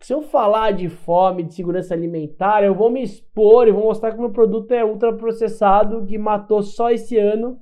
Se 0.00 0.14
eu 0.14 0.22
falar 0.22 0.72
de 0.72 0.88
fome, 0.88 1.42
de 1.42 1.54
segurança 1.54 1.92
alimentar, 1.92 2.62
eu 2.62 2.74
vou 2.74 2.88
me 2.88 3.02
expor 3.02 3.66
e 3.66 3.72
vou 3.72 3.82
mostrar 3.82 4.12
que 4.12 4.20
meu 4.20 4.30
produto 4.30 4.70
é 4.70 4.84
ultraprocessado, 4.84 6.06
que 6.06 6.16
matou 6.16 6.62
só 6.62 6.90
esse 6.90 7.18
ano 7.18 7.58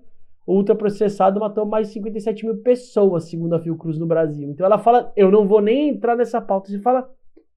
ultraprocessado 0.55 1.41
matou 1.41 1.67
mais 1.67 1.89
de 1.89 1.95
57 1.95 2.45
mil 2.45 2.57
pessoas, 2.59 3.29
segundo 3.29 3.55
a 3.55 3.61
Fiocruz 3.61 3.99
no 3.99 4.07
Brasil. 4.07 4.51
Então 4.51 4.65
ela 4.65 4.79
fala, 4.79 5.13
eu 5.17 5.31
não 5.31 5.47
vou 5.47 5.61
nem 5.61 5.89
entrar 5.89 6.17
nessa 6.17 6.41
pauta. 6.41 6.71
Você 6.71 6.79
fala, 6.79 7.09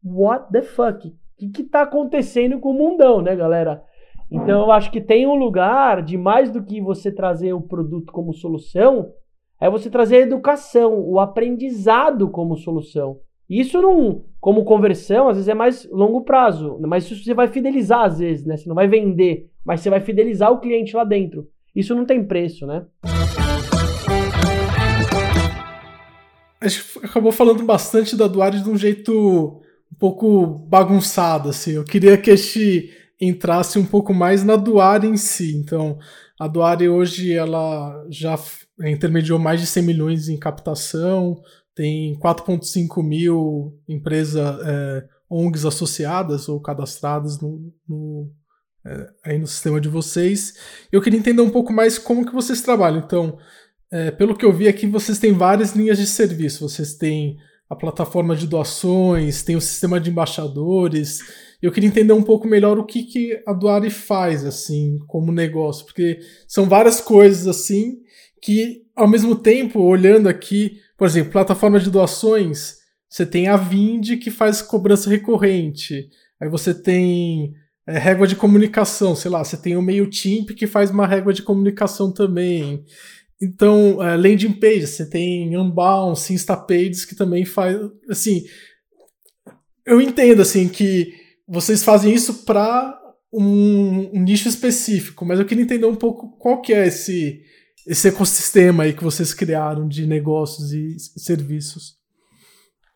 what 0.04 0.52
the 0.52 0.62
fuck? 0.62 1.14
que 1.40 1.48
que 1.48 1.64
tá 1.64 1.84
acontecendo 1.84 2.60
com 2.60 2.72
o 2.72 2.74
mundão, 2.74 3.22
né, 3.22 3.36
galera? 3.36 3.82
Então 4.30 4.62
eu 4.62 4.72
acho 4.72 4.92
que 4.92 5.00
tem 5.00 5.26
um 5.26 5.36
lugar 5.36 6.04
de 6.04 6.18
mais 6.18 6.52
do 6.52 6.62
que 6.62 6.82
você 6.82 7.12
trazer 7.12 7.54
o 7.54 7.62
produto 7.62 8.12
como 8.12 8.34
solução, 8.34 9.12
é 9.60 9.70
você 9.70 9.90
trazer 9.90 10.18
a 10.18 10.22
educação, 10.22 11.00
o 11.00 11.20
aprendizado 11.20 12.30
como 12.30 12.58
solução. 12.58 13.20
Isso 13.50 13.82
não, 13.82 14.24
como 14.40 14.64
conversão, 14.64 15.28
às 15.28 15.38
vezes 15.38 15.50
é 15.50 15.56
mais 15.56 15.90
longo 15.90 16.22
prazo, 16.22 16.78
mas 16.82 17.06
isso 17.06 17.24
você 17.24 17.34
vai 17.34 17.48
fidelizar 17.48 18.02
às 18.02 18.20
vezes, 18.20 18.46
né? 18.46 18.56
Você 18.56 18.70
não 18.70 18.76
vai 18.76 18.88
vender, 18.88 19.50
mas 19.66 19.82
você 19.82 19.90
vai 19.90 20.02
fidelizar 20.02 20.52
o 20.52 20.60
cliente 20.60 20.96
lá 20.96 21.04
dentro. 21.04 21.48
Isso 21.76 21.96
não 21.96 22.06
tem 22.06 22.24
preço, 22.24 22.66
né? 22.66 22.86
A 26.62 26.68
gente 26.68 26.84
acabou 27.04 27.32
falando 27.32 27.64
bastante 27.64 28.16
da 28.16 28.28
Duarte 28.28 28.62
de 28.62 28.70
um 28.70 28.78
jeito 28.78 29.62
um 29.92 29.96
pouco 29.98 30.46
bagunçado, 30.68 31.50
assim. 31.50 31.72
Eu 31.72 31.84
queria 31.84 32.18
que 32.18 32.32
a 32.32 32.36
gente 32.36 32.92
entrasse 33.20 33.78
um 33.78 33.86
pouco 33.86 34.14
mais 34.14 34.44
na 34.44 34.56
Duari 34.56 35.08
em 35.08 35.18
si. 35.18 35.56
Então, 35.56 35.98
a 36.40 36.48
Duari 36.48 36.88
hoje 36.90 37.34
ela 37.34 38.06
já 38.10 38.38
intermediou 38.82 39.40
mais 39.40 39.60
de 39.60 39.68
100 39.68 39.84
milhões 39.84 40.30
em 40.30 40.38
captação, 40.38 41.42
tem 41.76 42.18
4,5 42.20 43.04
mil 43.04 43.78
empresas 43.88 44.60
é, 44.66 45.06
ONGs 45.30 45.66
associadas 45.66 46.50
ou 46.50 46.60
cadastradas 46.60 47.40
no, 47.42 47.72
no 47.88 48.32
é, 48.86 49.10
aí 49.26 49.38
no 49.38 49.48
sistema 49.48 49.80
de 49.80 49.90
vocês. 49.90 50.56
Eu 50.92 51.02
queria 51.02 51.20
entender 51.20 51.42
um 51.42 51.50
pouco 51.50 51.72
mais 51.74 51.98
como 51.98 52.26
que 52.26 52.34
vocês 52.34 52.62
trabalham. 52.62 53.00
Então, 53.00 53.38
é, 53.92 54.12
pelo 54.12 54.36
que 54.36 54.46
eu 54.46 54.54
vi 54.54 54.68
aqui, 54.68 54.88
vocês 54.88 55.20
têm 55.20 55.34
várias 55.34 55.74
linhas 55.74 55.98
de 55.98 56.08
serviço. 56.08 56.68
Vocês 56.68 56.94
têm 56.94 57.38
a 57.70 57.76
plataforma 57.76 58.36
de 58.36 58.48
doações, 58.48 59.44
tem 59.44 59.56
o 59.56 59.62
sistema 59.62 60.00
de 60.00 60.10
embaixadores. 60.10 61.20
Eu 61.62 61.72
queria 61.72 61.90
entender 61.90 62.14
um 62.14 62.24
pouco 62.24 62.48
melhor 62.48 62.80
o 62.80 62.86
que, 62.86 63.04
que 63.04 63.44
a 63.46 63.54
Duari 63.54 63.90
faz, 63.90 64.46
assim, 64.46 64.98
como 65.08 65.32
negócio, 65.32 65.86
porque 65.86 66.20
são 66.48 66.68
várias 66.68 67.02
coisas, 67.02 67.48
assim, 67.48 68.00
que, 68.42 68.84
ao 68.96 69.08
mesmo 69.08 69.36
tempo, 69.36 69.82
olhando 69.82 70.30
aqui, 70.30 70.80
por 70.98 71.06
exemplo, 71.06 71.32
plataforma 71.32 71.80
de 71.80 71.92
doações, 71.92 72.78
você 73.10 73.26
tem 73.26 73.48
a 73.48 73.58
Vind 73.58 74.18
que 74.20 74.32
faz 74.32 74.62
cobrança 74.62 75.10
recorrente. 75.10 76.10
Aí 76.42 76.50
você 76.50 76.74
tem 76.74 77.54
é, 77.90 77.98
régua 77.98 78.28
de 78.28 78.36
comunicação, 78.36 79.16
sei 79.16 79.32
lá, 79.32 79.44
você 79.44 79.58
tem 79.58 79.76
o 79.76 79.82
MailChimp 79.82 80.54
que 80.54 80.68
faz 80.68 80.92
uma 80.92 81.08
régua 81.08 81.34
de 81.34 81.42
comunicação 81.42 82.12
também. 82.12 82.86
Então, 83.42 84.04
é, 84.04 84.16
landing 84.16 84.54
page, 84.54 84.86
você 84.86 85.10
tem 85.10 85.58
Unbounce, 85.58 86.32
Instapages 86.32 87.04
que 87.04 87.16
também 87.16 87.46
faz, 87.46 87.76
assim, 88.08 88.46
eu 89.88 90.00
entendo 90.00 90.44
assim 90.44 90.70
que 90.70 91.16
vocês 91.48 91.84
fazem 91.84 92.14
isso 92.14 92.46
para 92.46 92.96
um, 93.34 94.12
um, 94.14 94.22
nicho 94.22 94.48
específico, 94.48 95.26
mas 95.26 95.40
eu 95.40 95.46
queria 95.46 95.64
entender 95.64 95.88
um 95.88 95.96
pouco 95.96 96.38
qual 96.38 96.62
que 96.62 96.74
é 96.74 96.86
esse 96.86 97.44
esse 97.88 98.08
ecossistema 98.08 98.84
aí 98.84 98.94
que 98.94 99.04
vocês 99.04 99.34
criaram 99.34 99.88
de 99.88 100.06
negócios 100.06 100.74
e 100.74 100.96
serviços. 101.20 101.98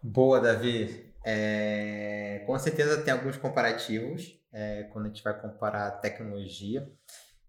Boa, 0.03 0.39
Davi. 0.39 0.87
É, 1.25 2.43
com 2.45 2.59
certeza 2.59 3.01
tem 3.01 3.11
alguns 3.11 3.37
comparativos 3.37 4.42
é, 4.53 4.83
quando 4.93 5.05
a 5.05 5.07
gente 5.09 5.23
vai 5.23 5.39
comparar 5.39 5.91
tecnologia, 5.99 6.87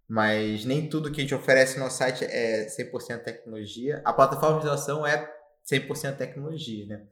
mas 0.08 0.64
nem 0.64 0.88
tudo 0.88 1.10
que 1.10 1.20
a 1.20 1.24
gente 1.24 1.34
oferece 1.34 1.76
no 1.76 1.84
nosso 1.84 1.98
site 1.98 2.24
é 2.24 2.66
100% 2.66 3.22
tecnologia. 3.22 4.02
A 4.04 4.12
plataforma 4.12 4.60
de 4.60 4.66
doação 4.66 5.06
é 5.06 5.30
100% 5.70 6.16
tecnologia, 6.16 6.86
né? 6.86 7.06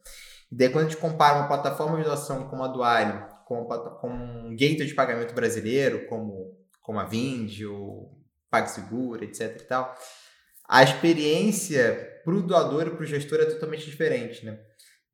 E 0.51 0.57
daí 0.57 0.69
quando 0.69 0.87
a 0.87 0.89
gente 0.89 1.01
compara 1.01 1.39
uma 1.39 1.49
plataforma 1.49 1.97
de 1.99 2.05
doação 2.05 2.49
como 2.49 2.63
a 2.63 2.69
Duário, 2.69 3.27
com, 3.47 3.65
com 3.65 4.09
um 4.09 4.51
gateway 4.51 4.87
de 4.87 4.95
pagamento 4.95 5.35
brasileiro, 5.35 6.07
como, 6.07 6.57
como 6.81 6.99
a 6.99 7.05
Vind, 7.05 7.63
ou 7.63 8.19
PagSeguro, 8.51 9.25
etc 9.25 9.57
e 9.59 9.65
tal, 9.65 9.95
a 10.69 10.83
experiência 10.83 12.21
para 12.25 12.35
o 12.35 12.43
doador 12.43 12.87
e 12.87 12.91
para 12.91 13.03
o 13.03 13.07
gestor 13.07 13.41
é 13.41 13.47
totalmente 13.47 13.87
diferente, 13.87 14.45
né? 14.45 14.61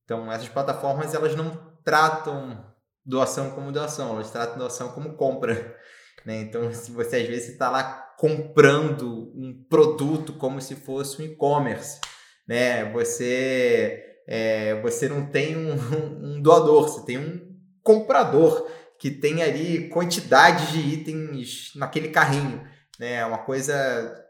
Então, 0.05 0.31
essas 0.33 0.49
plataformas, 0.49 1.15
elas 1.15 1.37
não 1.37 1.51
tratam 1.85 2.65
doação 3.09 3.51
como 3.53 3.73
doação, 3.73 4.11
elas 4.11 4.31
tratam 4.31 4.59
doação 4.59 4.91
como 4.91 5.15
compra, 5.15 5.75
né? 6.27 6.43
Então, 6.43 6.73
se 6.75 6.91
você 6.93 7.17
às 7.17 7.27
vezes 7.27 7.49
está 7.49 7.71
lá 7.71 7.83
comprando 8.19 9.33
um 9.35 9.65
produto 9.69 10.35
como 10.35 10.61
se 10.61 10.75
fosse 10.75 11.23
um 11.23 11.25
e-commerce, 11.25 11.99
né? 12.47 12.93
Você, 12.93 14.05
é, 14.27 14.79
você 14.83 15.09
não 15.09 15.27
tem 15.27 15.57
um, 15.57 15.73
um 16.37 16.43
doador, 16.43 16.89
você 16.89 17.05
tem 17.07 17.17
um 17.19 17.49
comprador 17.83 18.71
que 18.99 19.11
tem 19.11 19.43
ali 19.43 19.89
quantidade 19.89 20.73
de 20.73 20.81
itens 20.81 21.73
naquele 21.77 22.09
carrinho, 22.09 22.63
né? 23.01 23.25
Uma 23.25 23.39
coisa 23.39 24.25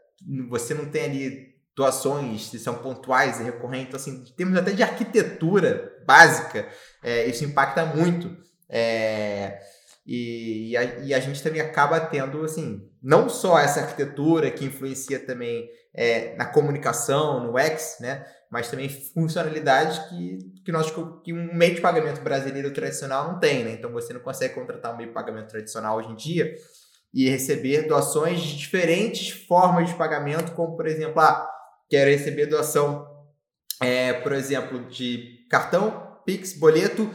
você 0.49 0.73
não 0.73 0.85
tem 0.85 1.03
ali 1.03 1.49
doações 1.75 2.49
que 2.49 2.59
são 2.59 2.75
pontuais 2.75 3.39
e 3.39 3.43
recorrentes, 3.43 3.95
assim, 3.95 4.23
em 4.29 4.35
termos 4.35 4.57
até 4.57 4.71
de 4.71 4.83
arquitetura 4.83 5.97
básica, 6.05 6.67
é, 7.01 7.25
isso 7.25 7.45
impacta 7.45 7.85
muito. 7.85 8.35
É, 8.69 9.59
e, 10.05 10.71
e, 10.71 10.77
a, 10.77 10.83
e, 10.83 11.13
a, 11.13 11.19
gente 11.19 11.41
também 11.41 11.61
acaba 11.61 11.99
tendo, 11.99 12.43
assim, 12.43 12.87
não 13.01 13.29
só 13.29 13.59
essa 13.59 13.81
arquitetura 13.81 14.49
que 14.49 14.65
influencia 14.65 15.19
também 15.19 15.69
é, 15.93 16.35
na 16.35 16.45
comunicação, 16.45 17.43
no 17.43 17.57
X, 17.57 17.97
né? 17.99 18.25
Mas 18.51 18.69
também 18.69 18.89
funcionalidades 18.89 19.99
que, 20.09 20.39
que, 20.65 20.71
nós, 20.71 20.91
que 21.23 21.33
um 21.33 21.53
meio 21.53 21.75
de 21.75 21.81
pagamento 21.81 22.21
brasileiro 22.21 22.71
tradicional 22.73 23.31
não 23.31 23.39
tem, 23.39 23.63
né? 23.63 23.71
Então 23.71 23.91
você 23.91 24.13
não 24.13 24.21
consegue 24.21 24.55
contratar 24.55 24.93
um 24.93 24.97
meio 24.97 25.09
de 25.09 25.13
pagamento 25.13 25.49
tradicional 25.49 25.97
hoje 25.97 26.09
em 26.09 26.15
dia 26.15 26.55
e 27.13 27.29
receber 27.29 27.87
doações 27.87 28.41
de 28.41 28.57
diferentes 28.57 29.29
formas 29.29 29.89
de 29.89 29.95
pagamento, 29.95 30.53
como 30.53 30.75
por 30.75 30.87
exemplo, 30.87 31.19
ah, 31.19 31.47
quero 31.89 32.09
receber 32.09 32.45
doação, 32.45 33.07
é, 33.81 34.13
por 34.13 34.33
exemplo, 34.33 34.85
de 34.89 35.45
cartão, 35.49 36.07
Pix, 36.25 36.53
boleto, 36.53 37.09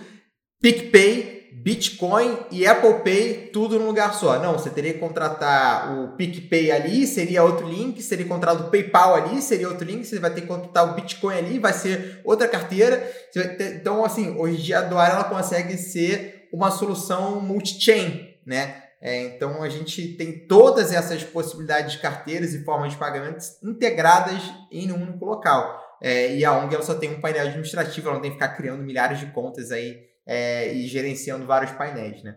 PicPay, 0.61 1.44
Bitcoin 1.57 2.37
e 2.51 2.67
Apple 2.67 3.01
Pay, 3.05 3.51
tudo 3.53 3.79
num 3.79 3.87
lugar 3.87 4.13
só. 4.13 4.39
Não, 4.41 4.55
você 4.55 4.69
teria 4.71 4.93
que 4.93 4.99
contratar 4.99 5.99
o 5.99 6.17
PicPay 6.17 6.73
ali, 6.73 7.07
seria 7.07 7.45
outro 7.45 7.69
link, 7.69 8.03
seria 8.03 8.27
contratar 8.27 8.67
o 8.67 8.71
PayPal 8.71 9.15
ali, 9.15 9.41
seria 9.41 9.69
outro 9.69 9.87
link, 9.87 10.05
você 10.05 10.19
vai 10.19 10.33
ter 10.35 10.41
que 10.41 10.47
contratar 10.49 10.91
o 10.91 10.95
Bitcoin 10.95 11.37
ali, 11.37 11.59
vai 11.61 11.73
ser 11.73 12.21
outra 12.25 12.49
carteira. 12.49 12.97
Ter... 13.33 13.77
Então, 13.77 14.05
assim, 14.05 14.37
hoje 14.37 14.57
em 14.57 14.63
dia 14.63 14.81
a 14.81 14.83
Doar 14.83 15.11
ela 15.11 15.25
consegue 15.25 15.79
ser 15.79 16.49
uma 16.53 16.71
solução 16.71 17.41
multi-chain, 17.41 18.35
né? 18.45 18.83
É, 19.01 19.23
então 19.23 19.63
a 19.63 19.69
gente 19.69 20.17
tem 20.17 20.47
todas 20.47 20.93
essas 20.93 21.23
possibilidades 21.23 21.93
de 21.93 21.99
carteiras 21.99 22.53
e 22.55 22.65
formas 22.65 22.93
de 22.93 22.99
pagamentos 22.99 23.63
integradas 23.63 24.43
em 24.73 24.91
um 24.91 25.03
único 25.03 25.25
local. 25.25 25.79
É, 26.03 26.35
e 26.35 26.45
a 26.45 26.53
ONG 26.53 26.75
ela 26.75 26.83
só 26.83 26.95
tem 26.95 27.13
um 27.13 27.21
painel 27.21 27.47
administrativo, 27.47 28.09
ela 28.09 28.17
não 28.17 28.23
tem 28.23 28.31
que 28.31 28.39
ficar 28.39 28.57
criando 28.57 28.83
milhares 28.83 29.21
de 29.21 29.27
contas 29.27 29.71
aí 29.71 30.14
é, 30.27 30.73
e 30.73 30.87
gerenciando 30.87 31.47
vários 31.47 31.73
painéis, 31.73 32.23
né? 32.23 32.37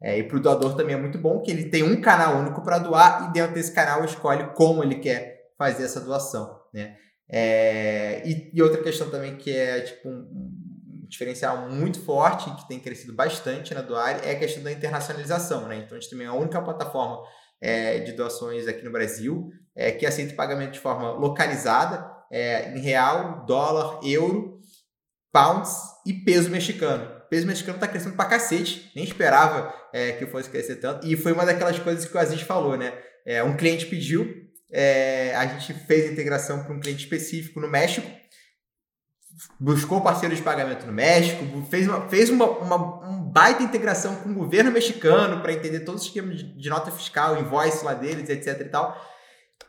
É, 0.00 0.18
e 0.18 0.22
para 0.22 0.36
o 0.36 0.40
doador 0.40 0.76
também 0.76 0.94
é 0.94 0.98
muito 0.98 1.18
bom 1.18 1.40
que 1.42 1.50
ele 1.50 1.70
tem 1.70 1.82
um 1.82 2.00
canal 2.00 2.38
único 2.38 2.62
para 2.62 2.78
doar 2.78 3.28
e 3.28 3.32
dentro 3.32 3.54
desse 3.54 3.72
canal 3.72 4.04
escolhe 4.04 4.52
como 4.54 4.82
ele 4.82 4.96
quer 4.96 5.50
fazer 5.58 5.84
essa 5.84 6.00
doação, 6.00 6.60
né? 6.72 6.96
É, 7.30 8.22
e, 8.24 8.50
e, 8.54 8.62
outra 8.62 8.82
questão 8.82 9.10
também 9.10 9.36
que 9.36 9.54
é 9.54 9.80
tipo 9.82 10.08
um, 10.08 10.50
diferencial 11.08 11.68
muito 11.70 12.00
forte, 12.04 12.54
que 12.54 12.68
tem 12.68 12.78
crescido 12.78 13.12
bastante 13.12 13.74
na 13.74 13.80
Doare, 13.80 14.26
é 14.26 14.32
a 14.32 14.38
questão 14.38 14.62
da 14.62 14.70
internacionalização. 14.70 15.66
Né? 15.66 15.78
Então, 15.78 15.96
a 15.96 16.00
gente 16.00 16.10
também 16.10 16.26
é 16.26 16.30
a 16.30 16.34
única 16.34 16.60
plataforma 16.60 17.22
é, 17.60 17.98
de 17.98 18.12
doações 18.12 18.68
aqui 18.68 18.84
no 18.84 18.92
Brasil 18.92 19.50
é, 19.74 19.90
que 19.90 20.06
aceita 20.06 20.34
pagamento 20.34 20.72
de 20.72 20.80
forma 20.80 21.12
localizada, 21.12 22.10
é, 22.30 22.76
em 22.76 22.80
real, 22.80 23.44
dólar, 23.46 24.00
euro, 24.04 24.60
pounds 25.32 25.74
e 26.06 26.12
peso 26.12 26.50
mexicano. 26.50 27.17
O 27.28 27.30
peso 27.30 27.46
mexicano 27.46 27.76
está 27.76 27.86
crescendo 27.86 28.16
pra 28.16 28.24
cacete, 28.24 28.90
nem 28.96 29.04
esperava 29.04 29.70
é, 29.92 30.12
que 30.12 30.24
fosse 30.24 30.48
crescer 30.48 30.76
tanto. 30.76 31.06
E 31.06 31.14
foi 31.14 31.32
uma 31.32 31.44
daquelas 31.44 31.78
coisas 31.78 32.06
que 32.06 32.16
o 32.16 32.18
Aziz 32.18 32.40
falou, 32.40 32.74
né? 32.74 32.94
É, 33.26 33.44
um 33.44 33.54
cliente 33.54 33.84
pediu, 33.84 34.26
é, 34.72 35.34
a 35.36 35.46
gente 35.46 35.74
fez 35.86 36.08
a 36.08 36.12
integração 36.12 36.64
para 36.64 36.72
um 36.72 36.80
cliente 36.80 37.04
específico 37.04 37.60
no 37.60 37.68
México, 37.68 38.10
buscou 39.60 40.00
parceiro 40.00 40.34
de 40.34 40.40
pagamento 40.40 40.86
no 40.86 40.92
México, 40.92 41.44
fez 41.70 41.86
uma, 41.86 42.08
fez 42.08 42.30
uma, 42.30 42.46
uma 42.46 43.06
um 43.06 43.22
baita 43.22 43.62
integração 43.62 44.16
com 44.16 44.30
o 44.30 44.34
governo 44.34 44.72
mexicano 44.72 45.42
para 45.42 45.52
entender 45.52 45.80
todo 45.80 45.98
o 45.98 46.02
esquema 46.02 46.34
de, 46.34 46.44
de, 46.56 46.70
nota 46.70 46.90
fiscal, 46.90 47.38
invoice 47.38 47.84
lá 47.84 47.92
deles, 47.92 48.30
etc 48.30 48.58
e 48.58 48.64
tal. 48.64 48.96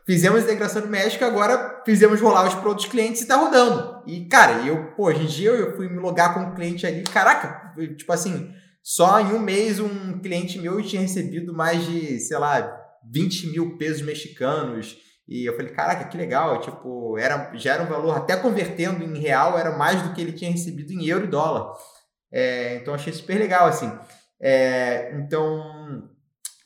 Fizemos 0.06 0.40
a 0.40 0.42
integração 0.44 0.82
no 0.82 0.88
México, 0.88 1.24
agora 1.24 1.82
fizemos 1.84 2.20
rolar 2.20 2.48
os 2.48 2.54
produtos 2.54 2.86
clientes 2.86 3.22
e 3.22 3.26
tá 3.26 3.36
rodando. 3.36 4.02
E, 4.06 4.24
cara, 4.26 4.66
eu, 4.66 4.92
pô, 4.92 5.06
hoje 5.06 5.22
em 5.22 5.26
dia 5.26 5.50
eu 5.50 5.76
fui 5.76 5.88
me 5.88 5.98
logar 5.98 6.34
com 6.34 6.40
um 6.40 6.54
cliente 6.54 6.86
ali, 6.86 7.02
caraca, 7.04 7.74
tipo 7.96 8.12
assim, 8.12 8.52
só 8.82 9.20
em 9.20 9.34
um 9.34 9.38
mês 9.38 9.78
um 9.78 10.18
cliente 10.20 10.58
meu 10.58 10.82
tinha 10.82 11.02
recebido 11.02 11.52
mais 11.54 11.84
de, 11.86 12.18
sei 12.18 12.38
lá, 12.38 12.76
20 13.12 13.48
mil 13.48 13.76
pesos 13.76 14.02
mexicanos, 14.02 14.96
e 15.28 15.44
eu 15.44 15.54
falei, 15.54 15.70
caraca, 15.72 16.08
que 16.08 16.16
legal, 16.16 16.60
tipo, 16.60 17.16
era, 17.16 17.52
já 17.54 17.74
era 17.74 17.82
um 17.84 17.88
valor, 17.88 18.16
até 18.16 18.36
convertendo 18.36 19.04
em 19.04 19.18
real, 19.18 19.56
era 19.56 19.76
mais 19.76 20.02
do 20.02 20.12
que 20.12 20.20
ele 20.20 20.32
tinha 20.32 20.50
recebido 20.50 20.92
em 20.92 21.06
euro 21.06 21.26
e 21.26 21.28
dólar. 21.28 21.72
É, 22.32 22.76
então 22.76 22.94
achei 22.94 23.12
super 23.12 23.38
legal, 23.38 23.68
assim. 23.68 23.90
É, 24.40 25.14
então, 25.16 26.08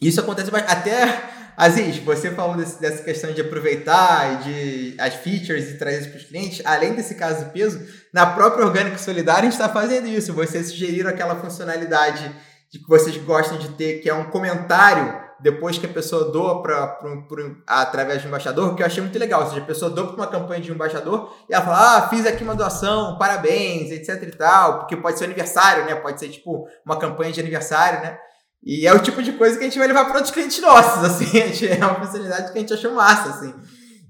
isso 0.01 0.21
acontece 0.21 0.51
até 0.55 1.34
Aziz, 1.57 1.99
você 1.99 2.33
falou 2.33 2.57
desse, 2.57 2.81
dessa 2.81 3.03
questão 3.03 3.33
de 3.33 3.41
aproveitar 3.41 4.43
de 4.43 4.97
as 4.99 5.15
features 5.15 5.71
e 5.71 5.79
trazer 5.79 6.09
para 6.09 6.19
os 6.19 6.25
clientes, 6.25 6.67
além 6.67 6.95
desse 6.95 7.15
caso 7.15 7.45
de 7.45 7.51
peso, 7.53 7.81
na 8.13 8.27
própria 8.27 8.67
Orgânica 8.67 8.99
Solidária 8.99 9.43
a 9.43 9.51
gente 9.51 9.53
está 9.53 9.69
fazendo 9.69 10.09
isso. 10.09 10.33
Vocês 10.33 10.69
sugeriram 10.71 11.11
aquela 11.11 11.37
funcionalidade 11.37 12.35
de 12.71 12.81
que 12.81 12.89
vocês 12.89 13.17
gostam 13.19 13.57
de 13.57 13.69
ter, 13.71 14.01
que 14.01 14.11
é 14.11 14.15
um 14.15 14.25
comentário 14.25 15.23
depois 15.39 15.79
que 15.79 15.87
a 15.87 15.89
pessoa 15.89 16.33
doa 16.33 16.61
pra, 16.61 16.87
pra, 16.89 17.17
pra, 17.23 17.51
através 17.67 18.23
do 18.23 18.29
embaixador, 18.29 18.75
que 18.75 18.83
eu 18.83 18.87
achei 18.87 19.03
muito 19.03 19.19
legal. 19.19 19.43
Ou 19.43 19.49
seja, 19.49 19.61
a 19.61 19.65
pessoa 19.65 19.91
doa 19.91 20.07
para 20.09 20.17
uma 20.17 20.27
campanha 20.27 20.61
de 20.61 20.73
um 20.73 20.75
embaixador 20.75 21.33
e 21.49 21.55
ela 21.55 21.65
fala: 21.65 21.99
Ah, 21.99 22.09
fiz 22.09 22.27
aqui 22.27 22.43
uma 22.43 22.57
doação, 22.57 23.17
parabéns, 23.17 23.93
etc 23.93 24.23
e 24.23 24.31
tal, 24.33 24.81
porque 24.81 24.97
pode 24.97 25.19
ser 25.19 25.27
aniversário, 25.27 25.85
né? 25.85 25.95
Pode 25.95 26.19
ser 26.19 26.29
tipo 26.31 26.67
uma 26.85 26.99
campanha 26.99 27.31
de 27.31 27.41
aniversário, 27.41 28.01
né? 28.01 28.19
E 28.65 28.87
é 28.87 28.95
o 28.95 28.99
tipo 28.99 29.23
de 29.23 29.33
coisa 29.33 29.59
que 29.59 29.65
a 29.65 29.69
gente 29.69 29.79
vai 29.79 29.87
levar 29.87 30.07
para 30.07 30.17
outros 30.17 30.33
clientes 30.33 30.61
nossos, 30.61 31.05
assim, 31.05 31.39
é 31.69 31.85
uma 31.85 31.97
facilidade 31.97 32.51
que 32.51 32.59
a 32.59 32.61
gente 32.61 32.73
achou 32.73 32.95
massa, 32.95 33.31
assim. 33.31 33.55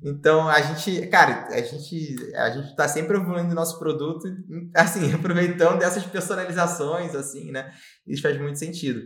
Então, 0.06 0.46
a 0.46 0.60
gente, 0.60 1.06
cara, 1.06 1.48
a 1.50 1.60
gente, 1.62 2.16
a 2.36 2.50
gente 2.50 2.76
tá 2.76 2.86
sempre 2.86 3.16
evoluindo 3.16 3.52
o 3.52 3.54
nosso 3.54 3.78
produto, 3.78 4.28
assim, 4.74 5.10
aproveitando 5.14 5.78
dessas 5.78 6.04
personalizações, 6.04 7.14
assim, 7.14 7.50
né? 7.50 7.72
Isso 8.06 8.20
faz 8.20 8.38
muito 8.38 8.58
sentido. 8.58 9.00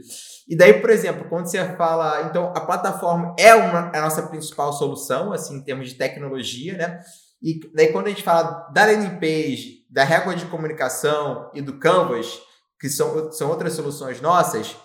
E 0.49 0.57
daí, 0.57 0.81
por 0.81 0.91
exemplo, 0.91 1.29
quando 1.29 1.47
você 1.47 1.65
fala, 1.77 2.23
então, 2.23 2.53
a 2.55 2.61
plataforma 2.61 3.35
é 3.39 3.55
uma, 3.55 3.93
a 3.95 4.01
nossa 4.03 4.23
principal 4.25 4.73
solução, 4.73 5.33
assim, 5.33 5.57
em 5.57 5.63
termos 5.63 5.89
de 5.89 5.95
tecnologia, 5.95 6.77
né? 6.77 7.01
E 7.41 7.61
daí, 7.73 7.93
quando 7.93 8.09
a 8.09 8.11
gente 8.11 8.25
fala 8.25 8.69
da 8.75 8.85
landing 8.85 9.21
page, 9.21 9.87
da 9.89 10.03
régua 10.03 10.35
de 10.35 10.47
comunicação 10.47 11.49
e 11.55 11.63
do 11.63 11.79
Canvas, 11.79 12.41
que 12.81 12.89
são, 12.89 13.31
são 13.31 13.49
outras 13.49 13.75
soluções 13.75 14.21
nossas, 14.21 14.77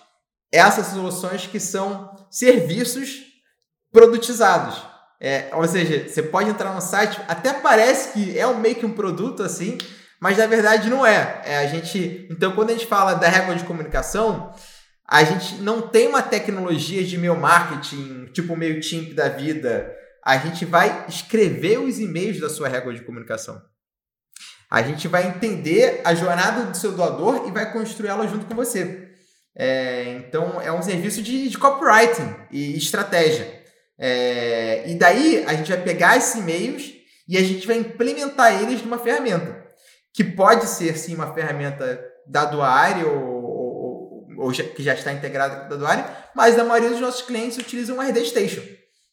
essas 0.54 0.86
soluções 0.86 1.46
que 1.46 1.58
são 1.58 2.14
serviços 2.30 3.24
produtizados. 3.92 4.80
É, 5.20 5.48
ou 5.52 5.66
seja, 5.66 6.08
você 6.08 6.22
pode 6.22 6.50
entrar 6.50 6.72
no 6.72 6.80
site, 6.80 7.20
até 7.26 7.52
parece 7.52 8.12
que 8.12 8.38
é 8.38 8.46
um, 8.46 8.58
meio 8.58 8.76
que 8.76 8.86
um 8.86 8.92
produto 8.92 9.42
assim, 9.42 9.78
mas 10.20 10.38
na 10.38 10.46
verdade 10.46 10.88
não 10.88 11.04
é. 11.04 11.42
é. 11.44 11.58
a 11.58 11.66
gente, 11.66 12.28
então, 12.30 12.52
quando 12.52 12.70
a 12.70 12.72
gente 12.74 12.86
fala 12.86 13.14
da 13.14 13.28
régua 13.28 13.54
de 13.56 13.64
comunicação, 13.64 14.54
a 15.06 15.24
gente 15.24 15.56
não 15.56 15.82
tem 15.82 16.06
uma 16.06 16.22
tecnologia 16.22 17.02
de 17.02 17.16
e-mail 17.16 17.36
marketing, 17.36 18.26
tipo 18.32 18.56
meio 18.56 18.74
MailChimp 18.74 19.12
da 19.12 19.28
vida. 19.28 19.92
A 20.24 20.38
gente 20.38 20.64
vai 20.64 21.04
escrever 21.08 21.78
os 21.78 21.98
e-mails 21.98 22.40
da 22.40 22.48
sua 22.48 22.68
régua 22.68 22.94
de 22.94 23.02
comunicação. 23.02 23.60
A 24.70 24.82
gente 24.82 25.06
vai 25.08 25.28
entender 25.28 26.00
a 26.04 26.14
jornada 26.14 26.64
do 26.64 26.76
seu 26.76 26.92
doador 26.92 27.46
e 27.46 27.50
vai 27.50 27.72
construir 27.72 28.08
ela 28.08 28.26
junto 28.26 28.46
com 28.46 28.54
você. 28.54 29.03
É, 29.56 30.14
então, 30.18 30.60
é 30.60 30.72
um 30.72 30.82
serviço 30.82 31.22
de, 31.22 31.48
de 31.48 31.58
copywriting 31.58 32.34
e 32.50 32.76
estratégia. 32.76 33.62
É, 33.98 34.88
e 34.90 34.94
daí, 34.96 35.44
a 35.46 35.54
gente 35.54 35.70
vai 35.70 35.82
pegar 35.82 36.16
esses 36.16 36.34
e-mails 36.34 36.92
e 37.28 37.38
a 37.38 37.42
gente 37.42 37.66
vai 37.66 37.76
implementar 37.76 38.60
eles 38.62 38.82
numa 38.82 38.98
ferramenta. 38.98 39.64
Que 40.12 40.24
pode 40.24 40.66
ser, 40.66 40.96
sim, 40.96 41.14
uma 41.14 41.32
ferramenta 41.32 42.00
da 42.26 42.44
Duari 42.44 43.04
ou, 43.04 43.44
ou, 43.44 44.26
ou 44.38 44.52
já, 44.52 44.64
que 44.64 44.82
já 44.82 44.94
está 44.94 45.12
integrada 45.12 45.66
com 45.66 45.74
a 45.74 45.76
Duari, 45.76 46.04
mas 46.34 46.58
a 46.58 46.64
maioria 46.64 46.90
dos 46.90 47.00
nossos 47.00 47.22
clientes 47.22 47.58
utilizam 47.58 47.98
o 47.98 48.00
RD 48.00 48.24
Station, 48.24 48.62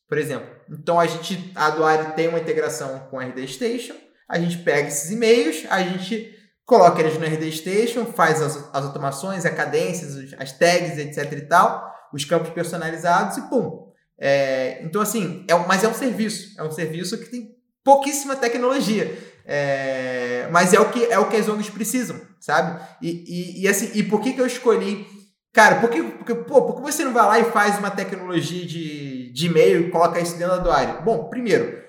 por 0.08 0.18
exemplo. 0.18 0.48
Então, 0.70 1.00
a 1.00 1.06
gente, 1.06 1.52
a 1.56 1.70
Duari 1.70 2.14
tem 2.14 2.28
uma 2.28 2.40
integração 2.40 3.08
com 3.10 3.18
o 3.18 3.20
RD 3.20 3.48
Station, 3.48 3.96
a 4.30 4.40
gente 4.40 4.60
pega 4.60 4.88
esses 4.88 5.12
e-mails, 5.12 5.66
a 5.70 5.82
gente 5.82 6.34
coloca 6.72 7.02
eles 7.02 7.20
no 7.20 7.26
RD 7.26 7.52
Station, 7.52 8.06
faz 8.06 8.42
as, 8.42 8.56
as 8.72 8.86
automações, 8.86 9.46
as 9.46 9.54
cadências, 9.54 10.34
as 10.40 10.54
tags, 10.54 10.98
etc 10.98 11.30
e 11.34 11.42
tal, 11.42 11.94
os 12.14 12.24
campos 12.24 12.50
personalizados 12.52 13.36
e 13.36 13.42
pum. 13.50 13.92
É, 14.18 14.82
então, 14.82 15.02
assim, 15.02 15.46
é, 15.50 15.54
mas 15.68 15.84
é 15.84 15.90
um 15.90 15.94
serviço. 15.94 16.58
É 16.58 16.64
um 16.64 16.72
serviço 16.72 17.18
que 17.18 17.30
tem 17.30 17.58
pouquíssima 17.84 18.38
tecnologia. 18.38 19.14
É, 19.46 20.48
mas 20.50 20.74
é 20.74 20.80
o 20.80 20.90
que 20.90 21.04
é 21.08 21.20
o 21.20 21.28
que 21.28 21.36
as 21.36 21.50
ONGs 21.50 21.70
precisam, 21.70 22.22
sabe? 22.40 22.82
E, 23.02 23.10
e, 23.10 23.64
e, 23.64 23.68
assim, 23.68 23.92
e 23.94 24.02
por 24.04 24.22
que, 24.22 24.32
que 24.32 24.40
eu 24.40 24.46
escolhi. 24.46 25.06
Cara, 25.52 25.82
por 25.82 25.90
que, 25.90 26.02
porque, 26.02 26.34
pô, 26.34 26.62
por 26.62 26.78
que 26.78 26.82
você 26.84 27.04
não 27.04 27.12
vai 27.12 27.26
lá 27.26 27.40
e 27.40 27.52
faz 27.52 27.78
uma 27.80 27.92
tecnologia 27.92 28.66
de, 28.66 29.34
de 29.34 29.48
e-mail 29.48 29.88
e 29.88 29.92
coloca 29.92 30.22
isso 30.22 30.38
dentro 30.38 30.64
do 30.64 30.72
área? 30.72 31.02
Bom, 31.02 31.26
primeiro, 31.26 31.81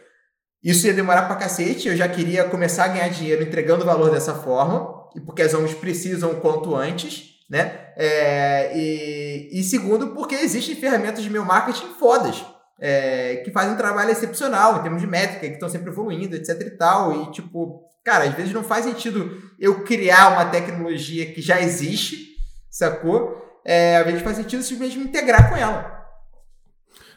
isso 0.63 0.87
ia 0.87 0.95
demorar 0.95 1.23
pra 1.23 1.37
cacete, 1.37 1.89
eu 1.89 1.97
já 1.97 2.09
queria 2.09 2.45
começar 2.45 2.85
a 2.85 2.89
ganhar 2.89 3.09
dinheiro 3.09 3.43
entregando 3.43 3.85
valor 3.85 4.11
dessa 4.11 4.35
forma, 4.35 5.11
porque 5.27 5.43
as 5.43 5.53
ONGs 5.53 5.75
precisam 5.75 6.37
quanto 6.37 6.77
antes, 6.77 7.33
né? 7.51 7.89
É, 7.97 8.73
e, 8.77 9.51
e, 9.53 9.63
segundo, 9.65 10.09
porque 10.09 10.35
existem 10.37 10.77
ferramentas 10.77 11.23
de 11.23 11.31
meu 11.31 11.45
marketing 11.45 11.95
fodas, 11.99 12.45
é, 12.81 13.37
que 13.45 13.51
fazem 13.51 13.75
um 13.75 13.77
trabalho 13.77 14.11
excepcional 14.11 14.79
em 14.79 14.83
termos 14.83 15.01
de 15.01 15.07
métrica, 15.07 15.49
que 15.49 15.55
estão 15.55 15.69
sempre 15.69 15.91
evoluindo, 15.91 16.37
etc 16.37 16.61
e 16.61 16.71
tal, 16.71 17.23
e 17.23 17.31
tipo, 17.33 17.83
cara, 18.05 18.25
às 18.25 18.35
vezes 18.35 18.53
não 18.53 18.63
faz 18.63 18.85
sentido 18.85 19.43
eu 19.59 19.83
criar 19.85 20.33
uma 20.33 20.47
tecnologia 20.47 21.27
que 21.27 21.43
já 21.43 21.61
existe, 21.61 22.37
sacou? 22.71 23.61
É, 23.65 23.97
às 23.97 24.07
vezes 24.07 24.23
faz 24.23 24.37
sentido 24.37 24.63
simplesmente 24.63 24.99
me 24.99 25.05
integrar 25.05 25.51
com 25.51 25.57
ela. 25.57 26.02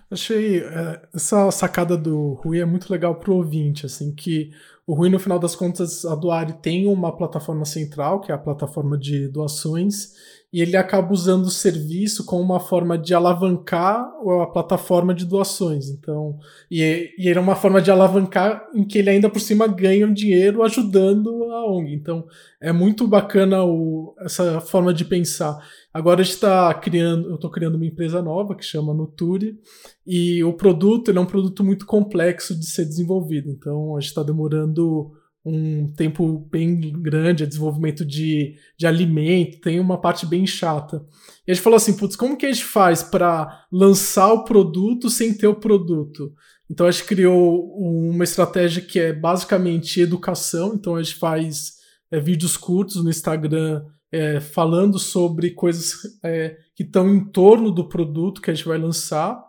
Achei 0.10 0.60
é, 0.60 1.02
essa 1.14 1.50
sacada 1.52 1.98
do 1.98 2.34
Rui 2.34 2.60
é 2.60 2.66
muito 2.66 2.92
legal 2.92 3.16
pro 3.16 3.36
ouvinte, 3.36 3.86
assim, 3.86 4.14
que 4.14 4.52
o 4.86 4.94
Rui, 4.94 5.10
no 5.10 5.18
final 5.18 5.40
das 5.40 5.56
contas, 5.56 6.06
a 6.06 6.14
Doari 6.14 6.54
tem 6.54 6.86
uma 6.86 7.16
plataforma 7.16 7.66
central, 7.66 8.22
que 8.22 8.32
é 8.32 8.36
a 8.36 8.38
plataforma 8.38 8.98
de 8.98 9.28
doações, 9.28 10.14
e 10.56 10.62
ele 10.62 10.78
acaba 10.78 11.12
usando 11.12 11.48
o 11.48 11.52
serviço 11.52 12.24
como 12.24 12.42
uma 12.42 12.62
forma 12.62 12.98
de 12.98 13.14
alavancar 13.14 14.10
a 14.42 14.48
plataforma 14.48 15.14
de 15.14 15.26
doações. 15.26 15.90
Então, 15.90 16.40
e, 16.72 17.14
e 17.20 17.28
era 17.28 17.42
uma 17.42 17.58
forma 17.58 17.82
de 17.82 17.92
alavancar 17.92 18.66
em 18.74 18.86
que 18.86 19.00
ele 19.00 19.10
ainda 19.10 19.30
por 19.30 19.42
cima 19.42 19.68
ganha 19.68 20.08
um 20.08 20.14
dinheiro 20.14 20.64
ajudando 20.64 21.44
a 21.52 21.70
ONG. 21.70 21.94
Então, 21.94 22.26
é 22.62 22.72
muito 22.72 23.06
bacana 23.06 23.66
o, 23.66 24.16
essa 24.22 24.62
forma 24.62 24.94
de 24.94 25.04
pensar. 25.04 25.60
Agora 25.94 26.22
está 26.22 26.74
criando, 26.74 27.28
eu 27.28 27.36
estou 27.36 27.52
criando 27.52 27.76
uma 27.76 27.86
empresa 27.86 28.22
nova 28.22 28.56
que 28.56 28.64
chama 28.64 28.94
Nuturi, 28.94 29.60
e 30.08 30.42
o 30.42 30.54
produto 30.54 31.12
é 31.12 31.20
um 31.20 31.26
produto 31.26 31.66
muito 31.66 31.86
complexo 31.86 32.58
de 32.58 32.66
ser 32.66 32.86
desenvolvido. 32.86 33.50
Então, 33.50 33.98
a 33.98 34.00
gente 34.00 34.08
está 34.08 34.24
demorando 34.24 35.12
um 35.46 35.94
tempo 35.94 36.40
bem 36.52 36.80
grande, 37.02 37.44
é 37.44 37.46
desenvolvimento 37.46 38.04
de, 38.04 38.56
de 38.78 38.88
alimento, 38.88 39.62
tem 39.62 39.80
uma 39.80 40.02
parte 40.02 40.26
bem 40.26 40.48
chata. 40.48 41.06
E 41.46 41.52
a 41.52 41.54
gente 41.54 41.64
falou 41.64 41.78
assim, 41.78 41.96
putz, 41.96 42.16
como 42.16 42.36
que 42.36 42.48
a 42.48 42.52
gente 42.52 42.66
faz 42.66 43.04
para 43.04 43.66
lançar 43.72 44.34
o 44.34 44.44
produto 44.44 45.08
sem 45.10 45.34
ter 45.34 45.48
o 45.48 45.60
produto? 45.60 46.34
Então 46.70 46.88
a 46.88 46.92
gente 46.92 47.06
criou 47.06 47.78
uma 47.78 48.24
estratégia 48.24 48.82
que 48.82 49.00
é 49.00 49.14
basicamente 49.14 50.02
educação, 50.02 50.74
então 50.74 50.96
a 50.96 51.04
gente 51.04 51.16
faz 51.16 51.76
é, 52.10 52.20
vídeos 52.20 52.58
curtos 52.58 53.04
no 53.04 53.10
Instagram 53.12 53.86
é, 54.12 54.40
falando 54.40 54.98
sobre 54.98 55.52
coisas 55.52 56.18
é, 56.24 56.58
que 56.74 56.82
estão 56.82 57.14
em 57.14 57.24
torno 57.24 57.70
do 57.70 57.88
produto 57.88 58.42
que 58.42 58.50
a 58.50 58.54
gente 58.54 58.68
vai 58.68 58.80
lançar. 58.80 59.40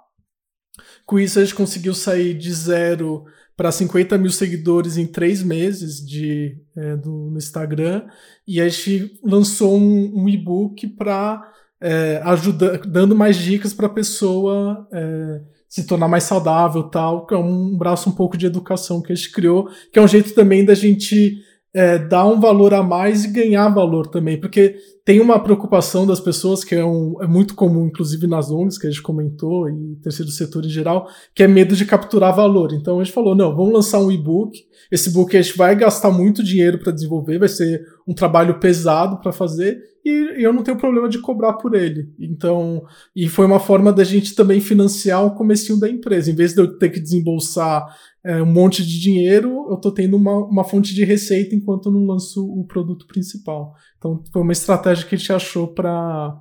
Com 1.07 1.19
isso 1.19 1.39
a 1.39 1.43
gente 1.43 1.55
conseguiu 1.55 1.95
sair 1.95 2.35
de 2.35 2.53
zero 2.53 3.25
para 3.57 3.73
50 3.73 4.19
mil 4.19 4.31
seguidores 4.31 4.99
em 4.99 5.07
três 5.07 5.43
meses 5.43 6.05
de, 6.05 6.59
é, 6.77 6.97
do, 6.97 7.31
no 7.31 7.39
Instagram. 7.39 8.05
E 8.47 8.61
a 8.61 8.69
gente 8.69 9.19
lançou 9.25 9.79
um, 9.79 10.25
um 10.25 10.29
e-book 10.29 10.87
para 10.89 11.43
é, 11.81 12.21
ajudar, 12.25 12.79
dando 12.87 13.17
mais 13.17 13.37
dicas 13.37 13.73
para 13.73 13.87
a 13.87 13.91
pessoa 13.91 14.87
é, 14.93 15.41
se 15.69 15.87
tornar 15.87 16.09
mais 16.09 16.25
saudável 16.25 16.85
tal, 16.85 17.27
que 17.27 17.35
é 17.35 17.39
um 17.39 17.77
braço 17.77 18.11
um 18.11 18.13
pouco 18.13 18.37
de 18.37 18.47
educação 18.47 19.01
que 19.01 19.13
a 19.13 19.17
gente 19.17 19.33
criou, 19.33 19.69
que 19.93 19.99
é 19.99 20.03
um 20.03 20.09
jeito 20.09 20.35
também 20.35 20.65
da 20.65 20.75
gente 20.75 21.39
é, 21.73 21.99
dar 21.99 22.27
um 22.27 22.41
valor 22.41 22.75
a 22.75 22.83
mais 22.83 23.25
e 23.25 23.29
ganhar 23.29 23.69
valor 23.69 24.07
também, 24.07 24.39
porque 24.39 24.77
tem 25.07 25.21
uma 25.21 25.39
preocupação 25.39 26.05
das 26.05 26.19
pessoas 26.19 26.65
que 26.65 26.75
é, 26.75 26.85
um, 26.85 27.23
é 27.23 27.29
muito 27.29 27.55
comum, 27.55 27.87
inclusive 27.87 28.27
nas 28.27 28.51
ONGs, 28.51 28.77
que 28.77 28.89
a 28.89 28.91
gente 28.91 29.01
comentou, 29.01 29.71
e 29.71 29.95
terceiro 30.03 30.33
setor 30.33 30.65
em 30.65 30.69
geral, 30.69 31.09
que 31.33 31.45
é 31.45 31.47
medo 31.47 31.77
de 31.77 31.87
capturar 31.87 32.35
valor. 32.35 32.73
Então 32.73 32.99
a 32.99 33.05
gente 33.05 33.15
falou: 33.15 33.33
não, 33.33 33.55
vamos 33.55 33.73
lançar 33.73 34.01
um 34.01 34.11
e-book. 34.11 34.59
Esse 34.91 35.09
e-book 35.09 35.37
a 35.37 35.41
gente 35.41 35.57
vai 35.57 35.77
gastar 35.77 36.11
muito 36.11 36.43
dinheiro 36.43 36.81
para 36.81 36.91
desenvolver, 36.91 37.39
vai 37.39 37.49
ser 37.49 37.87
um 38.05 38.13
trabalho 38.13 38.59
pesado 38.59 39.21
para 39.21 39.31
fazer, 39.31 39.81
e, 40.05 40.43
eu 40.45 40.53
não 40.53 40.65
tenho 40.65 40.77
problema 40.77 41.09
de 41.09 41.21
cobrar 41.21 41.53
por 41.53 41.77
ele. 41.77 42.13
Então, 42.19 42.85
e 43.15 43.29
foi 43.29 43.47
uma 43.47 43.61
forma 43.61 43.93
da 43.93 44.03
gente 44.03 44.35
também 44.35 44.61
financiar 44.61 45.25
o 45.25 45.37
comecinho 45.37 45.79
da 45.79 45.89
empresa. 45.89 46.33
Em 46.33 46.35
vez 46.35 46.53
de 46.53 46.61
eu 46.61 46.79
ter 46.79 46.91
que 46.91 47.01
desembolsar 47.01 47.87
é, 48.25 48.43
um 48.43 48.47
monte 48.47 48.85
de 48.85 49.01
dinheiro, 49.01 49.67
eu 49.69 49.75
estou 49.75 49.93
tendo 49.93 50.17
uma, 50.17 50.37
uma 50.47 50.65
fonte 50.65 50.95
de 50.95 51.05
receita 51.05 51.55
enquanto 51.55 51.87
eu 51.87 51.93
não 51.93 52.07
lanço 52.07 52.45
o 52.45 52.65
produto 52.65 53.07
principal. 53.07 53.75
Então 53.99 54.23
foi 54.33 54.43
uma 54.43 54.53
estratégia 54.53 55.07
que 55.07 55.15
a 55.15 55.19
gente 55.19 55.33
achou 55.33 55.69
para 55.69 56.41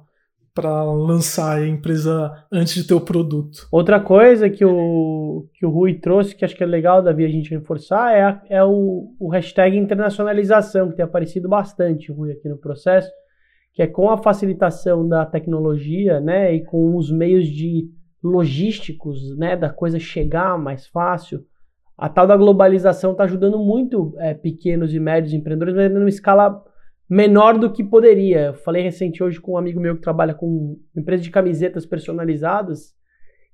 para 0.56 0.86
lançar 0.86 1.58
a 1.58 1.68
empresa 1.68 2.32
antes 2.50 2.76
de 2.76 2.88
ter 2.88 2.94
o 2.94 3.02
produto. 3.02 3.68
Outra 3.70 4.00
coisa 4.00 4.50
que 4.50 4.64
o, 4.64 5.50
que 5.54 5.66
o 5.66 5.70
Rui 5.70 5.96
trouxe, 5.96 6.34
que 6.34 6.46
acho 6.46 6.56
que 6.56 6.64
é 6.64 6.66
legal, 6.66 7.04
Davi, 7.04 7.26
a 7.26 7.30
gente 7.30 7.50
reforçar, 7.50 8.16
é, 8.16 8.24
a, 8.24 8.42
é 8.50 8.64
o, 8.64 9.14
o 9.20 9.28
hashtag 9.28 9.78
internacionalização, 9.78 10.90
que 10.90 10.96
tem 10.96 11.04
aparecido 11.04 11.50
bastante, 11.50 12.10
Rui, 12.10 12.32
aqui 12.32 12.48
no 12.48 12.58
processo, 12.58 13.12
que 13.74 13.82
é 13.82 13.88
com 13.88 14.10
a 14.10 14.18
facilitação 14.18 15.06
da 15.06 15.26
tecnologia, 15.26 16.22
né, 16.22 16.56
e 16.56 16.64
com 16.64 16.96
os 16.96 17.12
meios 17.12 17.46
de 17.50 17.90
logísticos, 18.24 19.38
né, 19.38 19.58
da 19.58 19.70
coisa 19.70 20.00
chegar 20.00 20.58
mais 20.58 20.88
fácil, 20.88 21.44
a 21.98 22.08
tal 22.08 22.26
da 22.26 22.38
globalização 22.38 23.12
está 23.12 23.26
ajudando 23.26 23.60
muito 23.60 24.14
é, 24.20 24.34
pequenos 24.34 24.94
e 24.94 25.00
médios 25.02 25.34
empreendedores, 25.34 25.76
mas 25.76 25.92
numa 25.92 26.08
escala 26.08 26.64
menor 27.10 27.58
do 27.58 27.72
que 27.72 27.84
poderia. 27.84 28.48
Eu 28.48 28.54
falei 28.54 28.84
recente 28.84 29.24
hoje 29.24 29.40
com 29.40 29.54
um 29.54 29.58
amigo 29.58 29.80
meu 29.80 29.96
que 29.96 30.02
trabalha 30.02 30.34
com 30.34 30.78
empresa 30.96 31.24
de 31.24 31.30
camisetas 31.30 31.86
personalizadas, 31.86 32.96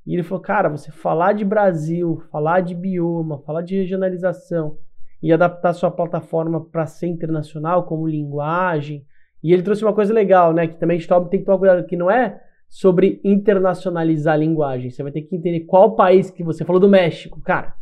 e 0.06 0.14
ele 0.14 0.24
falou, 0.24 0.42
cara, 0.42 0.70
você 0.70 0.92
falar 0.92 1.34
de 1.34 1.46
Brasil, 1.46 2.24
falar 2.32 2.62
de 2.62 2.74
bioma, 2.74 3.40
falar 3.46 3.62
de 3.62 3.76
regionalização 3.76 4.78
e 5.22 5.32
adaptar 5.32 5.74
sua 5.74 5.92
plataforma 5.92 6.66
para 6.66 6.88
ser 6.88 7.08
internacional 7.08 7.84
como 7.84 8.08
linguagem. 8.08 9.06
E 9.44 9.54
ele 9.54 9.62
trouxe 9.62 9.84
uma 9.84 9.94
coisa 9.94 10.14
legal, 10.14 10.54
né? 10.54 10.68
Que 10.68 10.78
também 10.78 10.98
a 10.98 11.00
gente 11.00 11.10
tem 11.30 11.40
que 11.40 11.46
tomar 11.46 11.60
cuidado, 11.60 11.86
que 11.86 11.96
não 11.96 12.10
é 12.10 12.42
sobre 12.68 13.22
internacionalizar 13.24 14.34
a 14.34 14.38
linguagem. 14.38 14.90
Você 14.90 15.04
vai 15.04 15.12
ter 15.12 15.22
que 15.22 15.36
entender 15.36 15.62
qual 15.62 15.96
país 15.96 16.32
que 16.32 16.44
você 16.44 16.66
falou 16.66 16.80
do 16.80 16.90
México. 16.90 17.40
Cara, 17.42 17.76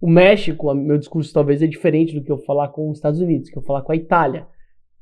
o 0.00 0.08
México, 0.08 0.74
meu 0.74 0.98
discurso 0.98 1.32
talvez 1.32 1.62
é 1.62 1.66
diferente 1.66 2.14
do 2.14 2.22
que 2.22 2.30
eu 2.30 2.38
falar 2.38 2.68
com 2.68 2.90
os 2.90 2.98
Estados 2.98 3.20
Unidos, 3.20 3.48
que 3.48 3.56
eu 3.56 3.62
falar 3.62 3.82
com 3.82 3.92
a 3.92 3.96
Itália. 3.96 4.46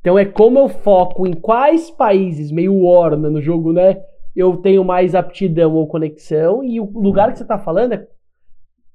Então 0.00 0.18
é 0.18 0.24
como 0.24 0.58
eu 0.58 0.68
foco 0.68 1.26
em 1.26 1.32
quais 1.32 1.90
países, 1.90 2.50
meio 2.50 2.74
Warner 2.74 3.30
no 3.30 3.40
jogo, 3.40 3.72
né? 3.72 4.02
Eu 4.34 4.56
tenho 4.56 4.84
mais 4.84 5.14
aptidão 5.14 5.74
ou 5.74 5.86
conexão, 5.86 6.64
e 6.64 6.80
o 6.80 6.84
lugar 6.84 7.30
que 7.32 7.38
você 7.38 7.44
está 7.44 7.58
falando 7.58 7.92
é 7.92 8.08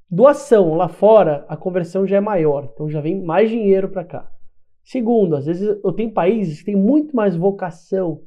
doação. 0.10 0.74
Lá 0.74 0.88
fora, 0.88 1.46
a 1.48 1.56
conversão 1.56 2.08
já 2.08 2.18
é 2.18 2.22
maior, 2.22 2.70
então 2.74 2.90
já 2.90 3.02
vem 3.02 3.22
mais 3.22 3.50
dinheiro 3.50 3.90
para 3.90 4.04
cá. 4.04 4.32
Segundo, 4.84 5.36
às 5.36 5.46
vezes 5.46 5.80
eu 5.84 5.92
tenho 5.94 6.12
países 6.12 6.60
que 6.60 6.66
têm 6.66 6.76
muito 6.76 7.16
mais 7.16 7.36
vocação 7.36 8.22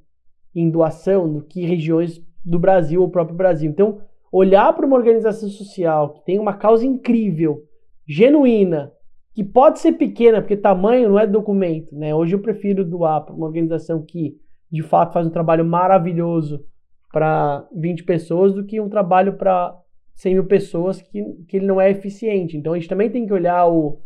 em 0.55 0.71
doação 0.71 1.33
do 1.33 1.43
que 1.43 1.65
regiões 1.65 2.21
do 2.45 2.59
Brasil 2.59 3.01
ou 3.01 3.11
próprio 3.11 3.37
Brasil. 3.37 3.71
Então, 3.71 4.01
olhar 4.31 4.73
para 4.73 4.87
uma 4.87 4.97
organização 4.97 5.49
social 5.49 6.15
que 6.15 6.25
tem 6.25 6.39
uma 6.39 6.55
causa 6.55 6.85
incrível, 6.85 7.63
genuína, 8.07 8.93
que 9.39 9.45
pode 9.45 9.79
ser 9.79 9.93
pequena, 9.93 10.41
porque 10.41 10.57
tamanho 10.57 11.11
não 11.11 11.17
é 11.17 11.25
documento, 11.25 11.95
né? 11.95 12.13
Hoje 12.13 12.35
eu 12.35 12.41
prefiro 12.41 12.85
doar 12.85 13.25
para 13.25 13.33
uma 13.33 13.47
organização 13.47 14.05
que 14.05 14.37
de 14.69 14.83
fato 14.83 15.13
faz 15.13 15.29
um 15.29 15.31
trabalho 15.31 15.65
maravilhoso 15.65 16.65
para 17.13 17.65
20 17.73 18.03
pessoas 18.03 18.53
do 18.53 18.65
que 18.65 18.81
um 18.81 18.89
trabalho 18.89 19.35
para 19.35 19.79
100 20.17 20.35
mil 20.35 20.47
pessoas 20.47 21.01
que, 21.01 21.23
que 21.47 21.57
ele 21.57 21.67
não 21.67 21.81
é 21.81 21.89
eficiente. 21.89 22.57
Então 22.57 22.73
a 22.73 22.77
gente 22.77 22.89
também 22.89 23.11
tem 23.11 23.27
que 23.29 23.33
olhar 23.33 23.69
o, 23.69 24.01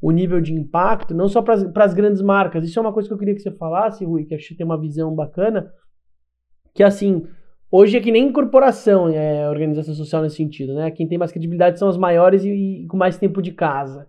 o 0.00 0.10
nível 0.10 0.40
de 0.40 0.54
impacto, 0.54 1.14
não 1.14 1.28
só 1.28 1.42
para 1.42 1.84
as 1.84 1.92
grandes 1.92 2.22
marcas. 2.22 2.64
Isso 2.64 2.78
é 2.78 2.80
uma 2.80 2.92
coisa 2.94 3.10
que 3.10 3.12
eu 3.12 3.18
queria 3.18 3.34
que 3.34 3.42
você 3.42 3.50
falasse, 3.50 4.06
Rui, 4.06 4.24
que 4.24 4.34
acho 4.34 4.48
que 4.48 4.54
tem 4.54 4.64
uma 4.64 4.80
visão 4.80 5.14
bacana, 5.14 5.70
que 6.74 6.82
assim, 6.82 7.26
hoje 7.70 7.98
é 7.98 8.00
que 8.00 8.10
nem 8.10 8.32
corporação 8.32 9.06
é 9.10 9.50
organização 9.50 9.92
social 9.92 10.22
nesse 10.22 10.36
sentido, 10.36 10.72
né? 10.72 10.90
Quem 10.90 11.06
tem 11.06 11.18
mais 11.18 11.30
credibilidade 11.30 11.78
são 11.78 11.90
as 11.90 11.98
maiores 11.98 12.42
e, 12.42 12.84
e 12.84 12.86
com 12.86 12.96
mais 12.96 13.18
tempo 13.18 13.42
de 13.42 13.52
casa 13.52 14.08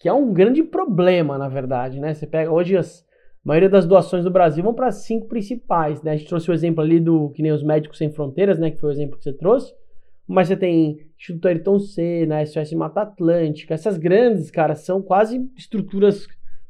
que 0.00 0.08
é 0.08 0.12
um 0.12 0.32
grande 0.32 0.62
problema, 0.62 1.36
na 1.36 1.46
verdade, 1.46 2.00
né? 2.00 2.14
Você 2.14 2.26
pega 2.26 2.50
hoje 2.50 2.76
as 2.76 3.08
a 3.44 3.48
maioria 3.48 3.70
das 3.70 3.86
doações 3.86 4.22
do 4.22 4.30
Brasil 4.30 4.62
vão 4.62 4.74
para 4.74 4.90
cinco 4.90 5.26
principais, 5.26 6.02
né? 6.02 6.10
A 6.10 6.16
gente 6.16 6.28
trouxe 6.28 6.50
o 6.50 6.52
exemplo 6.52 6.82
ali 6.82 7.00
do 7.00 7.30
que 7.30 7.42
nem 7.42 7.52
os 7.52 7.62
Médicos 7.62 7.96
Sem 7.96 8.10
Fronteiras, 8.10 8.58
né? 8.58 8.70
Que 8.70 8.78
foi 8.78 8.90
o 8.90 8.92
exemplo 8.92 9.16
que 9.16 9.24
você 9.24 9.32
trouxe. 9.32 9.72
Mas 10.28 10.48
você 10.48 10.56
tem 10.56 10.98
Instituto 11.18 11.48
Ayrton 11.48 11.78
Senna, 11.78 12.44
SOS 12.44 12.72
Mata 12.74 13.00
Atlântica, 13.00 13.72
essas 13.72 13.96
grandes, 13.96 14.50
cara, 14.50 14.74
são 14.74 15.00
quase 15.00 15.50
estruturas 15.56 16.26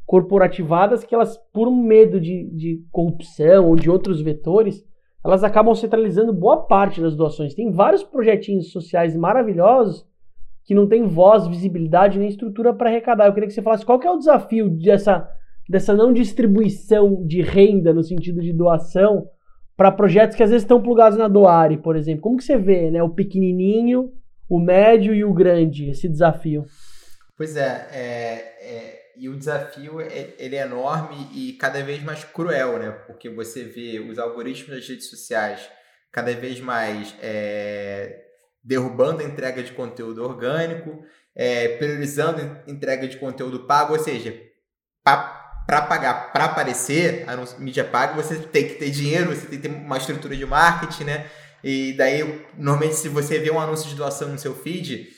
corporativadas 0.06 1.02
que 1.02 1.14
elas, 1.14 1.36
por 1.52 1.70
medo 1.70 2.20
de, 2.20 2.48
de 2.50 2.84
corrupção 2.90 3.68
ou 3.68 3.76
de 3.76 3.90
outros 3.90 4.22
vetores, 4.22 4.84
elas 5.24 5.42
acabam 5.44 5.74
centralizando 5.74 6.32
boa 6.32 6.66
parte 6.66 7.00
das 7.00 7.16
doações. 7.16 7.54
Tem 7.54 7.70
vários 7.70 8.02
projetinhos 8.02 8.70
sociais 8.70 9.16
maravilhosos 9.16 10.06
que 10.64 10.74
não 10.74 10.86
tem 10.86 11.06
voz, 11.06 11.46
visibilidade 11.46 12.18
nem 12.18 12.28
estrutura 12.28 12.72
para 12.72 12.88
arrecadar. 12.88 13.26
Eu 13.26 13.32
queria 13.32 13.48
que 13.48 13.54
você 13.54 13.62
falasse 13.62 13.84
qual 13.84 14.00
é 14.02 14.10
o 14.10 14.18
desafio 14.18 14.68
dessa, 14.68 15.28
dessa 15.68 15.94
não 15.94 16.12
distribuição 16.12 17.24
de 17.26 17.42
renda 17.42 17.92
no 17.92 18.02
sentido 18.02 18.40
de 18.40 18.52
doação 18.52 19.28
para 19.76 19.90
projetos 19.90 20.36
que 20.36 20.42
às 20.42 20.50
vezes 20.50 20.64
estão 20.64 20.82
plugados 20.82 21.18
na 21.18 21.26
Doare, 21.26 21.78
por 21.78 21.96
exemplo. 21.96 22.22
Como 22.22 22.36
que 22.36 22.44
você 22.44 22.56
vê 22.58 22.90
né, 22.90 23.02
o 23.02 23.08
pequenininho, 23.08 24.12
o 24.48 24.58
médio 24.58 25.14
e 25.14 25.24
o 25.24 25.32
grande, 25.32 25.90
esse 25.90 26.08
desafio? 26.08 26.64
Pois 27.36 27.56
é, 27.56 27.88
é, 27.92 28.34
é 28.60 29.00
e 29.20 29.28
o 29.28 29.36
desafio 29.36 30.00
é, 30.00 30.34
ele 30.38 30.56
é 30.56 30.62
enorme 30.62 31.28
e 31.34 31.52
cada 31.52 31.82
vez 31.82 32.02
mais 32.02 32.24
cruel, 32.24 32.78
né? 32.78 32.90
Porque 33.06 33.28
você 33.28 33.64
vê 33.64 34.00
os 34.00 34.18
algoritmos 34.18 34.76
das 34.76 34.88
redes 34.88 35.10
sociais 35.10 35.68
cada 36.10 36.34
vez 36.34 36.58
mais 36.58 37.14
é, 37.22 38.29
derrubando 38.62 39.22
a 39.22 39.24
entrega 39.24 39.62
de 39.62 39.72
conteúdo 39.72 40.22
orgânico, 40.22 41.02
é, 41.34 41.68
priorizando 41.76 42.40
a 42.40 42.70
entrega 42.70 43.08
de 43.08 43.16
conteúdo 43.16 43.60
pago, 43.60 43.94
ou 43.94 43.98
seja, 43.98 44.34
para 45.02 45.82
pagar, 45.82 46.32
para 46.32 46.44
aparecer 46.44 47.24
a 47.28 47.36
mídia 47.58 47.84
paga, 47.84 48.14
você 48.14 48.36
tem 48.36 48.68
que 48.68 48.74
ter 48.74 48.90
dinheiro, 48.90 49.34
você 49.34 49.46
tem 49.46 49.60
que 49.60 49.68
ter 49.68 49.74
uma 49.74 49.96
estrutura 49.96 50.36
de 50.36 50.44
marketing, 50.44 51.04
né? 51.04 51.26
E 51.62 51.92
daí, 51.92 52.46
normalmente, 52.56 52.94
se 52.94 53.08
você 53.08 53.38
vê 53.38 53.50
um 53.50 53.60
anúncio 53.60 53.88
de 53.88 53.94
doação 53.94 54.28
no 54.28 54.38
seu 54.38 54.54
feed, 54.54 55.08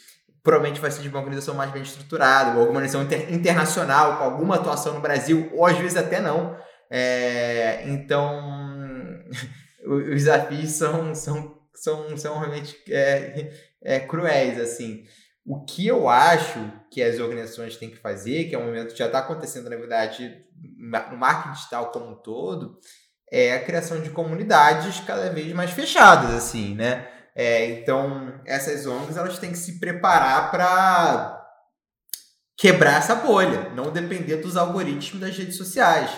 provavelmente 0.42 0.80
vai 0.80 0.90
ser 0.90 1.02
de 1.02 1.08
uma 1.08 1.18
organização 1.18 1.54
mais 1.54 1.70
bem 1.70 1.82
estruturada, 1.82 2.52
ou 2.52 2.60
alguma 2.60 2.80
organização 2.80 3.02
inter 3.02 3.32
internacional, 3.32 4.18
com 4.18 4.24
alguma 4.24 4.56
atuação 4.56 4.94
no 4.94 5.00
Brasil, 5.00 5.50
ou 5.54 5.64
às 5.64 5.78
vezes 5.78 5.96
até 5.96 6.20
não. 6.20 6.56
É, 6.90 7.84
então, 7.86 9.24
os 9.86 10.04
desafios 10.04 10.70
são, 10.70 11.14
são 11.14 11.61
são, 11.74 12.16
são 12.16 12.38
realmente 12.38 12.76
é, 12.88 13.52
é, 13.82 14.00
cruéis, 14.00 14.60
assim. 14.60 15.04
O 15.44 15.64
que 15.64 15.86
eu 15.86 16.08
acho 16.08 16.58
que 16.90 17.02
as 17.02 17.18
organizações 17.18 17.76
têm 17.76 17.90
que 17.90 17.96
fazer, 17.96 18.44
que 18.44 18.54
é 18.54 18.58
um 18.58 18.66
momento 18.66 18.92
que 18.92 18.98
já 18.98 19.06
está 19.06 19.18
acontecendo, 19.18 19.68
na 19.68 19.76
verdade, 19.76 20.44
no 20.54 21.16
marketing 21.16 21.54
digital 21.54 21.90
como 21.90 22.10
um 22.10 22.14
todo, 22.14 22.78
é 23.30 23.54
a 23.54 23.64
criação 23.64 24.00
de 24.00 24.10
comunidades 24.10 25.00
cada 25.00 25.30
vez 25.30 25.52
mais 25.52 25.70
fechadas, 25.70 26.30
assim, 26.32 26.74
né? 26.74 27.08
É, 27.34 27.66
então, 27.66 28.40
essas 28.44 28.86
ONGs 28.86 29.16
elas 29.16 29.38
têm 29.38 29.50
que 29.50 29.58
se 29.58 29.80
preparar 29.80 30.50
para 30.50 31.42
quebrar 32.56 32.98
essa 32.98 33.14
bolha, 33.14 33.70
não 33.70 33.90
depender 33.90 34.36
dos 34.36 34.56
algoritmos 34.56 35.20
das 35.20 35.36
redes 35.36 35.56
sociais 35.56 36.10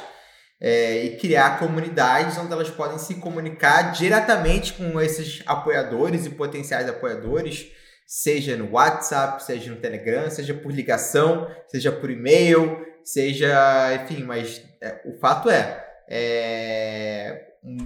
é, 0.66 1.04
e 1.04 1.16
criar 1.18 1.58
comunidades 1.58 2.38
onde 2.38 2.50
elas 2.50 2.70
podem 2.70 2.96
se 2.96 3.16
comunicar 3.16 3.92
diretamente 3.92 4.72
com 4.72 4.98
esses 4.98 5.42
apoiadores 5.44 6.24
e 6.24 6.30
potenciais 6.30 6.88
apoiadores, 6.88 7.70
seja 8.06 8.56
no 8.56 8.72
WhatsApp, 8.72 9.44
seja 9.44 9.70
no 9.70 9.76
Telegram, 9.76 10.30
seja 10.30 10.54
por 10.54 10.72
ligação, 10.72 11.46
seja 11.68 11.92
por 11.92 12.10
e-mail, 12.10 12.78
seja, 13.04 13.94
enfim, 14.02 14.24
mas 14.24 14.62
é, 14.80 15.02
o 15.04 15.18
fato 15.20 15.50
é, 15.50 15.84
é 16.08 17.42
um, 17.62 17.76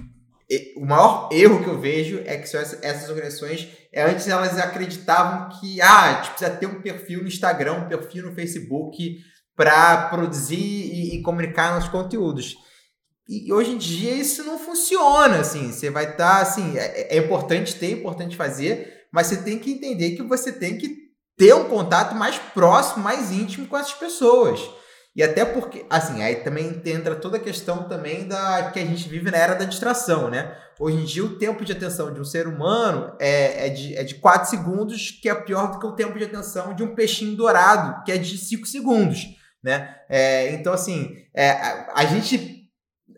o 0.77 0.85
maior 0.85 1.27
erro 1.33 1.61
que 1.61 1.69
eu 1.69 1.81
vejo 1.81 2.23
é 2.25 2.37
que 2.37 2.43
essas 2.55 3.09
organizações, 3.09 3.67
é, 3.91 4.03
antes 4.03 4.25
elas 4.25 4.57
acreditavam 4.57 5.49
que 5.59 5.81
ah, 5.81 6.03
a 6.03 6.13
gente 6.13 6.29
precisa 6.29 6.51
ter 6.51 6.65
um 6.65 6.81
perfil 6.81 7.23
no 7.23 7.27
Instagram, 7.27 7.73
um 7.73 7.89
perfil 7.89 8.27
no 8.27 8.33
Facebook, 8.33 9.17
para 9.53 10.07
produzir 10.07 10.55
e, 10.55 11.17
e, 11.17 11.21
comunicar 11.21 11.75
nos 11.75 11.89
conteúdos. 11.89 12.68
E 13.29 13.53
hoje 13.53 13.73
em 13.73 13.77
dia 13.77 14.11
isso 14.15 14.43
não 14.43 14.57
funciona, 14.57 15.41
assim, 15.41 15.71
você 15.71 15.91
vai 15.91 16.05
estar, 16.05 16.37
tá, 16.37 16.41
assim, 16.41 16.75
é, 16.75 17.15
é, 17.15 17.17
importante 17.19 17.75
ter, 17.75 17.85
é 17.85 17.91
importante 17.91 18.35
fazer, 18.35 19.05
mas 19.13 19.27
você 19.27 19.37
tem 19.37 19.59
que 19.59 19.71
entender 19.71 20.15
que 20.15 20.23
você 20.23 20.51
tem 20.51 20.79
que 20.79 20.97
ter 21.37 21.53
um 21.53 21.65
contato 21.65 22.15
mais 22.15 22.39
próximo, 22.39 23.03
mais 23.03 23.31
íntimo 23.31 23.67
com 23.67 23.77
essas 23.77 23.93
pessoas. 23.93 24.59
E 25.15 25.21
até 25.21 25.45
porque, 25.45 25.85
assim, 25.91 26.23
aí 26.23 26.37
também 26.37 26.81
entra 26.85 27.15
toda 27.15 27.37
a 27.37 27.39
questão 27.39 27.87
também 27.87 28.27
da 28.27 28.71
que 28.71 28.79
a 28.79 28.85
gente 28.85 29.07
vive 29.07 29.29
na 29.29 29.37
era 29.37 29.53
da 29.53 29.65
distração, 29.65 30.27
né? 30.29 30.55
Hoje 30.79 30.97
em 30.97 31.05
dia 31.05 31.23
o 31.23 31.37
tempo 31.37 31.63
de 31.63 31.71
atenção 31.71 32.11
de 32.11 32.19
um 32.19 32.25
ser 32.25 32.47
humano 32.47 33.15
é, 33.19 33.67
é, 33.67 33.69
de, 33.69 33.95
é 33.95 34.03
de 34.03 34.15
4 34.15 34.49
segundos, 34.49 35.11
que 35.21 35.29
é 35.29 35.35
pior 35.35 35.71
do 35.71 35.79
que 35.79 35.85
o 35.85 35.95
tempo 35.95 36.17
de 36.17 36.23
atenção 36.23 36.73
de 36.73 36.81
um 36.81 36.95
peixinho 36.95 37.35
dourado, 37.35 38.03
que 38.03 38.11
é 38.11 38.17
de 38.17 38.37
5 38.37 38.65
segundos 38.65 39.39
né? 39.63 39.95
É, 40.09 40.53
então, 40.53 40.73
assim, 40.73 41.15
é, 41.33 41.51
a, 41.51 41.93
a, 41.95 42.05
gente, 42.05 42.58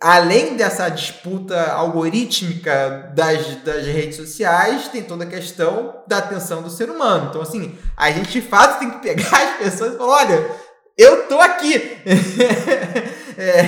além 0.02 0.58
dessa 0.58 0.90
disputa 0.90 1.72
algorítmica 1.72 3.14
das, 3.16 3.56
das 3.58 3.86
redes 3.86 4.18
sociais, 4.18 4.88
tem 4.88 5.04
toda 5.04 5.24
a 5.24 5.30
questão 5.30 6.04
da 6.08 6.18
atenção 6.18 6.64
do 6.64 6.72
ser 6.72 6.90
humano. 6.90 7.28
Então, 7.30 7.42
assim, 7.42 7.78
a 7.96 8.12
gente 8.12 8.32
de 8.32 8.42
fato 8.42 8.80
tem 8.80 8.90
que 8.90 9.00
pegar 9.00 9.30
as 9.38 9.58
pessoas 9.58 9.94
e 9.94 9.98
falar: 9.98 10.26
olha, 10.26 10.52
eu 10.98 11.28
tô 11.28 11.40
aqui. 11.40 11.76
é, 13.38 13.64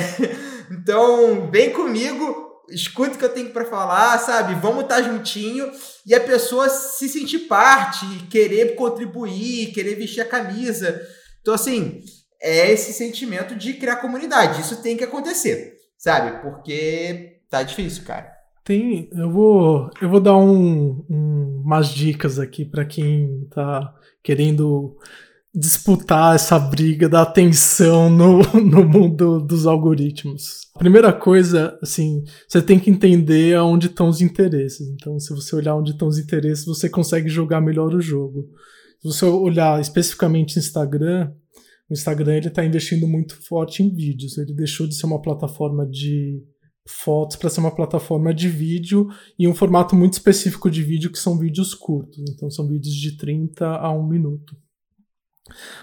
então, 0.71 1.49
vem 1.51 1.69
comigo, 1.69 2.63
escuta 2.69 3.13
o 3.13 3.17
que 3.17 3.25
eu 3.25 3.33
tenho 3.33 3.51
para 3.51 3.65
falar, 3.65 4.17
sabe? 4.17 4.55
Vamos 4.55 4.83
estar 4.83 4.95
tá 4.95 5.03
juntinho 5.03 5.71
e 6.05 6.15
a 6.15 6.19
pessoa 6.19 6.67
se 6.67 7.07
sentir 7.07 7.39
parte, 7.39 8.05
querer 8.31 8.75
contribuir, 8.75 9.71
querer 9.71 9.95
vestir 9.95 10.21
a 10.21 10.25
camisa. 10.25 10.99
Então, 11.41 11.53
assim, 11.53 12.01
é 12.41 12.71
esse 12.71 12.91
sentimento 12.91 13.55
de 13.55 13.73
criar 13.73 13.97
comunidade. 13.97 14.61
Isso 14.61 14.81
tem 14.81 14.97
que 14.97 15.03
acontecer, 15.03 15.72
sabe? 16.03 16.41
Porque 16.41 17.37
tá 17.49 17.63
difícil, 17.63 18.03
cara. 18.03 18.29
Tem, 18.61 19.09
eu 19.13 19.31
vou, 19.31 19.89
eu 20.01 20.09
vou 20.09 20.19
dar 20.19 20.35
um, 20.35 21.05
um, 21.09 21.61
umas 21.63 21.87
dicas 21.89 22.39
aqui 22.39 22.65
para 22.65 22.83
quem 22.83 23.47
tá 23.49 23.93
querendo 24.21 24.97
disputar 25.55 26.35
essa 26.35 26.59
briga 26.59 27.07
da 27.07 27.21
atenção 27.21 28.09
no, 28.09 28.39
no 28.59 28.83
mundo 28.83 29.39
dos 29.39 29.65
algoritmos. 29.65 30.69
Primeira 30.77 31.13
coisa, 31.13 31.77
assim, 31.81 32.23
você 32.47 32.61
tem 32.61 32.79
que 32.79 32.89
entender 32.89 33.55
aonde 33.55 33.87
estão 33.87 34.09
os 34.09 34.21
interesses. 34.21 34.89
Então, 34.89 35.17
se 35.19 35.33
você 35.33 35.55
olhar 35.55 35.75
onde 35.75 35.91
estão 35.91 36.07
os 36.07 36.17
interesses, 36.17 36.65
você 36.65 36.89
consegue 36.89 37.29
jogar 37.29 37.61
melhor 37.61 37.93
o 37.93 38.01
jogo. 38.01 38.49
Se 38.99 39.07
você 39.07 39.25
olhar 39.25 39.79
especificamente 39.79 40.59
Instagram, 40.59 41.31
o 41.93 41.95
Instagram 41.95 42.37
ele 42.37 42.47
está 42.47 42.65
investindo 42.65 43.07
muito 43.07 43.39
forte 43.43 43.83
em 43.83 43.93
vídeos. 43.93 44.39
Ele 44.39 44.51
deixou 44.51 44.87
de 44.87 44.95
ser 44.95 45.05
uma 45.05 45.21
plataforma 45.21 45.85
de 45.85 46.43
fotos 46.87 47.37
para 47.37 47.51
ser 47.51 47.59
uma 47.59 47.73
plataforma 47.73 48.33
de 48.33 48.49
vídeo 48.49 49.07
e 49.37 49.47
um 49.47 49.53
formato 49.53 49.95
muito 49.95 50.13
específico 50.13 50.71
de 50.71 50.81
vídeo 50.81 51.11
que 51.11 51.19
são 51.19 51.37
vídeos 51.37 51.75
curtos. 51.75 52.23
Então, 52.27 52.49
são 52.49 52.67
vídeos 52.67 52.95
de 52.95 53.15
30 53.15 53.63
a 53.65 53.93
1 53.93 54.07
minuto. 54.07 54.57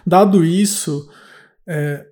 Dado 0.04 0.44
isso, 0.44 1.08
é, 1.64 2.04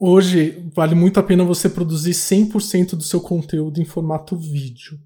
hoje 0.00 0.66
vale 0.74 0.94
muito 0.94 1.20
a 1.20 1.22
pena 1.22 1.44
você 1.44 1.68
produzir 1.68 2.12
100% 2.12 2.96
do 2.96 3.02
seu 3.02 3.20
conteúdo 3.20 3.82
em 3.82 3.84
formato 3.84 4.34
vídeo. 4.34 4.98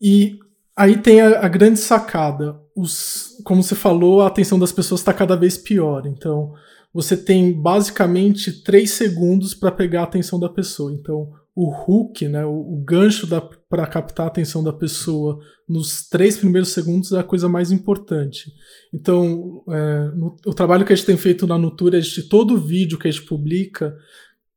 E 0.00 0.40
aí 0.76 1.00
tem 1.00 1.20
a, 1.20 1.44
a 1.44 1.48
grande 1.48 1.78
sacada. 1.78 2.60
Os, 2.74 3.40
como 3.44 3.62
você 3.62 3.76
falou, 3.76 4.22
a 4.22 4.26
atenção 4.26 4.58
das 4.58 4.72
pessoas 4.72 5.00
está 5.00 5.14
cada 5.14 5.36
vez 5.36 5.56
pior. 5.56 6.04
Então, 6.04 6.52
você 6.98 7.16
tem 7.16 7.52
basicamente 7.52 8.50
3 8.50 8.90
segundos 8.90 9.54
para 9.54 9.70
pegar 9.70 10.00
a 10.00 10.02
atenção 10.02 10.36
da 10.36 10.48
pessoa. 10.48 10.92
Então, 10.92 11.32
o 11.54 11.70
hook, 11.70 12.26
né, 12.26 12.44
o, 12.44 12.74
o 12.74 12.82
gancho 12.84 13.28
para 13.68 13.86
captar 13.86 14.26
a 14.26 14.28
atenção 14.28 14.64
da 14.64 14.72
pessoa 14.72 15.38
nos 15.68 16.08
três 16.08 16.36
primeiros 16.36 16.70
segundos 16.70 17.12
é 17.12 17.20
a 17.20 17.22
coisa 17.22 17.48
mais 17.48 17.70
importante. 17.70 18.52
Então, 18.92 19.62
é, 19.68 20.10
no, 20.16 20.34
o 20.44 20.52
trabalho 20.52 20.84
que 20.84 20.92
a 20.92 20.96
gente 20.96 21.06
tem 21.06 21.16
feito 21.16 21.46
na 21.46 21.56
Nutura 21.56 21.98
é 21.98 22.00
de 22.00 22.24
todo 22.24 22.60
vídeo 22.60 22.98
que 22.98 23.06
a 23.06 23.10
gente 23.12 23.26
publica, 23.26 23.96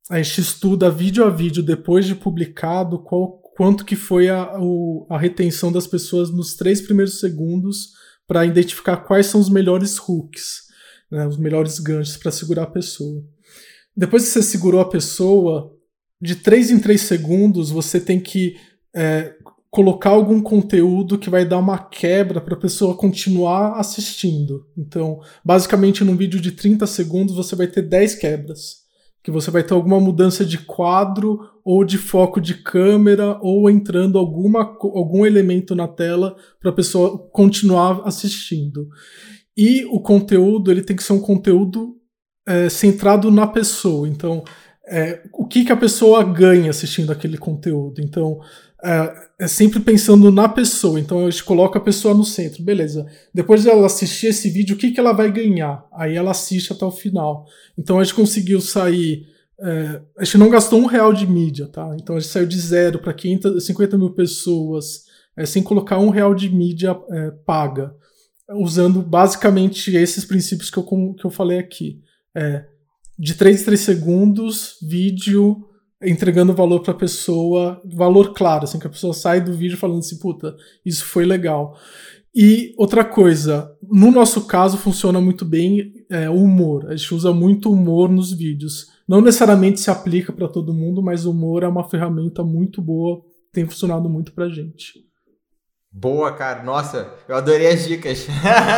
a 0.09 0.19
gente 0.19 0.41
estuda 0.41 0.89
vídeo 0.89 1.23
a 1.23 1.29
vídeo 1.29 1.61
depois 1.61 2.07
de 2.07 2.15
publicado 2.15 2.97
qual, 2.97 3.39
quanto 3.55 3.85
que 3.85 3.95
foi 3.95 4.29
a, 4.29 4.59
o, 4.59 5.05
a 5.11 5.17
retenção 5.19 5.71
das 5.71 5.85
pessoas 5.85 6.31
nos 6.31 6.55
três 6.55 6.81
primeiros 6.81 7.19
segundos 7.19 7.89
para 8.25 8.47
identificar 8.47 8.97
quais 8.97 9.27
são 9.27 9.39
os 9.39 9.47
melhores 9.47 9.99
hooks, 9.99 10.70
né, 11.11 11.27
os 11.27 11.37
melhores 11.37 11.77
ganchos 11.79 12.17
para 12.17 12.31
segurar 12.31 12.63
a 12.63 12.67
pessoa. 12.67 13.23
Depois 13.95 14.23
que 14.23 14.29
você 14.29 14.41
segurou 14.41 14.79
a 14.79 14.89
pessoa, 14.89 15.75
de 16.21 16.35
3 16.35 16.71
em 16.71 16.79
3 16.79 17.01
segundos 17.01 17.69
você 17.69 17.99
tem 17.99 18.19
que 18.19 18.55
é, 18.95 19.35
colocar 19.71 20.09
algum 20.09 20.41
conteúdo 20.41 21.17
que 21.17 21.29
vai 21.29 21.45
dar 21.45 21.57
uma 21.57 21.77
quebra 21.77 22.41
para 22.41 22.55
a 22.55 22.59
pessoa 22.59 22.95
continuar 22.95 23.79
assistindo. 23.79 24.67
Então, 24.77 25.21
basicamente, 25.43 26.03
num 26.03 26.17
vídeo 26.17 26.41
de 26.41 26.51
30 26.51 26.85
segundos 26.85 27.35
você 27.35 27.55
vai 27.55 27.67
ter 27.67 27.81
10 27.81 28.15
quebras. 28.15 28.81
Que 29.23 29.31
você 29.31 29.51
vai 29.51 29.63
ter 29.63 29.73
alguma 29.73 29.99
mudança 29.99 30.43
de 30.43 30.57
quadro 30.57 31.39
ou 31.63 31.85
de 31.85 31.97
foco 31.97 32.41
de 32.41 32.55
câmera 32.55 33.37
ou 33.41 33.69
entrando 33.69 34.17
alguma, 34.17 34.61
algum 34.61 35.25
elemento 35.25 35.75
na 35.75 35.87
tela 35.87 36.35
para 36.59 36.71
a 36.71 36.73
pessoa 36.73 37.19
continuar 37.31 38.01
assistindo. 38.03 38.89
E 39.55 39.85
o 39.85 39.99
conteúdo 39.99 40.71
ele 40.71 40.83
tem 40.83 40.95
que 40.95 41.03
ser 41.03 41.13
um 41.13 41.21
conteúdo 41.21 41.97
é, 42.47 42.69
centrado 42.69 43.29
na 43.29 43.47
pessoa. 43.47 44.07
Então, 44.07 44.43
é, 44.87 45.21
o 45.33 45.45
que, 45.45 45.63
que 45.63 45.71
a 45.71 45.77
pessoa 45.77 46.23
ganha 46.23 46.69
assistindo 46.69 47.11
aquele 47.11 47.37
conteúdo. 47.37 48.01
Então, 48.01 48.39
é, 48.83 49.13
é, 49.39 49.47
sempre 49.47 49.79
pensando 49.79 50.31
na 50.31 50.49
pessoa. 50.49 50.99
Então, 50.99 51.25
a 51.25 51.29
gente 51.29 51.43
coloca 51.43 51.77
a 51.77 51.81
pessoa 51.81 52.13
no 52.13 52.25
centro. 52.25 52.63
Beleza. 52.63 53.05
Depois 53.33 53.61
de 53.61 53.69
ela 53.69 53.85
assistir 53.85 54.27
esse 54.27 54.49
vídeo, 54.49 54.75
o 54.75 54.77
que, 54.77 54.91
que 54.91 54.99
ela 54.99 55.13
vai 55.13 55.31
ganhar? 55.31 55.85
Aí 55.93 56.15
ela 56.15 56.31
assiste 56.31 56.73
até 56.73 56.83
o 56.83 56.91
final. 56.91 57.45
Então, 57.77 57.99
a 57.99 58.03
gente 58.03 58.15
conseguiu 58.15 58.59
sair. 58.59 59.27
É, 59.59 60.01
a 60.17 60.23
gente 60.23 60.39
não 60.39 60.49
gastou 60.49 60.79
um 60.79 60.87
real 60.87 61.13
de 61.13 61.27
mídia, 61.27 61.67
tá? 61.67 61.95
Então, 61.99 62.15
a 62.15 62.19
gente 62.19 62.31
saiu 62.31 62.47
de 62.47 62.59
zero 62.59 62.99
para 62.99 63.15
50 63.59 63.97
mil 63.97 64.09
pessoas, 64.09 65.03
é, 65.37 65.45
sem 65.45 65.61
colocar 65.61 65.99
um 65.99 66.09
real 66.09 66.33
de 66.33 66.49
mídia 66.49 66.99
é, 67.11 67.31
paga. 67.45 67.95
Usando 68.53 69.01
basicamente 69.01 69.95
esses 69.95 70.25
princípios 70.25 70.69
que 70.69 70.77
eu, 70.77 70.83
que 71.13 71.25
eu 71.25 71.31
falei 71.31 71.59
aqui. 71.59 72.01
É, 72.35 72.65
de 73.17 73.35
3 73.35 73.61
em 73.61 73.65
3 73.65 73.79
segundos, 73.79 74.77
vídeo 74.81 75.67
entregando 76.03 76.53
valor 76.53 76.79
para 76.79 76.93
a 76.93 76.97
pessoa, 76.97 77.79
valor 77.85 78.33
claro, 78.33 78.63
assim, 78.63 78.79
que 78.79 78.87
a 78.87 78.89
pessoa 78.89 79.13
sai 79.13 79.39
do 79.39 79.53
vídeo 79.53 79.77
falando 79.77 79.99
assim, 79.99 80.17
puta, 80.17 80.55
isso 80.83 81.05
foi 81.05 81.25
legal. 81.25 81.77
E 82.33 82.73
outra 82.77 83.03
coisa, 83.03 83.77
no 83.83 84.09
nosso 84.09 84.47
caso 84.47 84.77
funciona 84.77 85.19
muito 85.19 85.43
bem 85.43 85.93
é, 86.09 86.29
o 86.29 86.35
humor. 86.35 86.87
A 86.89 86.95
gente 86.95 87.13
usa 87.13 87.33
muito 87.33 87.71
humor 87.71 88.09
nos 88.09 88.31
vídeos. 88.31 88.87
Não 89.07 89.21
necessariamente 89.21 89.81
se 89.81 89.91
aplica 89.91 90.31
para 90.31 90.47
todo 90.47 90.73
mundo, 90.73 91.01
mas 91.01 91.25
o 91.25 91.31
humor 91.31 91.63
é 91.63 91.67
uma 91.67 91.87
ferramenta 91.87 92.43
muito 92.43 92.81
boa, 92.81 93.21
tem 93.51 93.65
funcionado 93.65 94.09
muito 94.09 94.31
pra 94.31 94.49
gente. 94.49 95.10
Boa, 95.91 96.33
cara. 96.33 96.63
Nossa, 96.63 97.13
eu 97.27 97.35
adorei 97.35 97.67
as 97.67 97.85
dicas. 97.85 98.27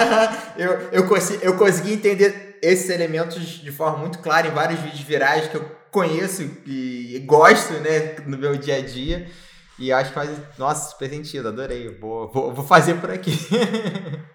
eu, 0.57 0.71
eu, 0.91 1.07
consegui, 1.07 1.45
eu 1.45 1.57
consegui 1.57 1.93
entender 1.93 2.57
esses 2.61 2.89
elementos 2.89 3.41
de 3.41 3.71
forma 3.71 3.97
muito 3.99 4.19
clara 4.19 4.47
em 4.47 4.51
vários 4.51 4.79
vídeos 4.79 5.01
virais 5.01 5.47
que 5.47 5.57
eu 5.57 5.63
conheço 5.91 6.41
e 6.65 7.19
gosto, 7.25 7.73
né, 7.73 8.15
no 8.25 8.37
meu 8.37 8.57
dia 8.57 8.77
a 8.77 8.81
dia. 8.81 9.27
E 9.77 9.91
acho 9.91 10.09
que 10.09 10.15
faz, 10.15 10.57
nossa, 10.57 10.91
super 10.91 11.09
sentido, 11.09 11.47
adorei. 11.47 11.89
Vou, 11.89 12.27
vou, 12.31 12.53
vou 12.53 12.65
fazer 12.65 12.99
por 12.99 13.11
aqui. 13.11 13.31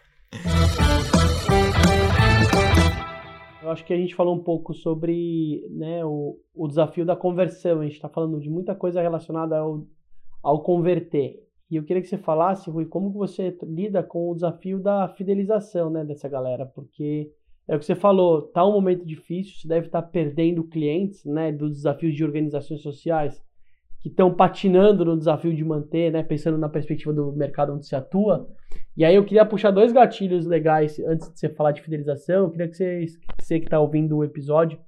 Eu 3.62 3.72
acho 3.72 3.84
que 3.84 3.92
a 3.92 3.96
gente 3.96 4.14
falou 4.14 4.34
um 4.34 4.42
pouco 4.42 4.72
sobre 4.72 5.66
né, 5.70 6.02
o, 6.02 6.38
o 6.54 6.66
desafio 6.66 7.04
da 7.04 7.14
conversão. 7.14 7.80
A 7.80 7.84
gente 7.84 7.96
está 7.96 8.08
falando 8.08 8.40
de 8.40 8.48
muita 8.48 8.74
coisa 8.74 9.02
relacionada 9.02 9.58
ao, 9.58 9.86
ao 10.42 10.62
converter. 10.62 11.47
E 11.70 11.76
eu 11.76 11.84
queria 11.84 12.02
que 12.02 12.08
você 12.08 12.16
falasse, 12.16 12.70
Rui, 12.70 12.86
como 12.86 13.10
você 13.10 13.56
lida 13.62 14.02
com 14.02 14.30
o 14.30 14.34
desafio 14.34 14.78
da 14.78 15.08
fidelização 15.08 15.90
né, 15.90 16.04
dessa 16.04 16.28
galera, 16.28 16.64
porque 16.64 17.30
é 17.68 17.76
o 17.76 17.78
que 17.78 17.84
você 17.84 17.94
falou, 17.94 18.42
tá 18.42 18.66
um 18.66 18.72
momento 18.72 19.04
difícil, 19.04 19.54
você 19.54 19.68
deve 19.68 19.86
estar 19.86 20.00
tá 20.00 20.08
perdendo 20.08 20.64
clientes, 20.64 21.24
né, 21.26 21.52
dos 21.52 21.72
desafios 21.72 22.14
de 22.14 22.24
organizações 22.24 22.80
sociais 22.80 23.42
que 24.00 24.08
estão 24.08 24.32
patinando 24.32 25.04
no 25.04 25.18
desafio 25.18 25.54
de 25.54 25.64
manter, 25.64 26.10
né, 26.10 26.22
pensando 26.22 26.56
na 26.56 26.68
perspectiva 26.68 27.12
do 27.12 27.32
mercado 27.32 27.74
onde 27.74 27.86
se 27.86 27.94
atua. 27.94 28.48
E 28.96 29.04
aí 29.04 29.14
eu 29.14 29.24
queria 29.24 29.44
puxar 29.44 29.70
dois 29.70 29.92
gatilhos 29.92 30.46
legais 30.46 30.98
antes 31.00 31.30
de 31.30 31.38
você 31.38 31.48
falar 31.50 31.72
de 31.72 31.82
fidelização. 31.82 32.44
Eu 32.44 32.50
queria 32.50 32.68
que 32.68 32.76
você, 32.76 33.06
você 33.38 33.58
que 33.58 33.66
está 33.66 33.78
ouvindo 33.78 34.16
o 34.16 34.24
episódio, 34.24 34.78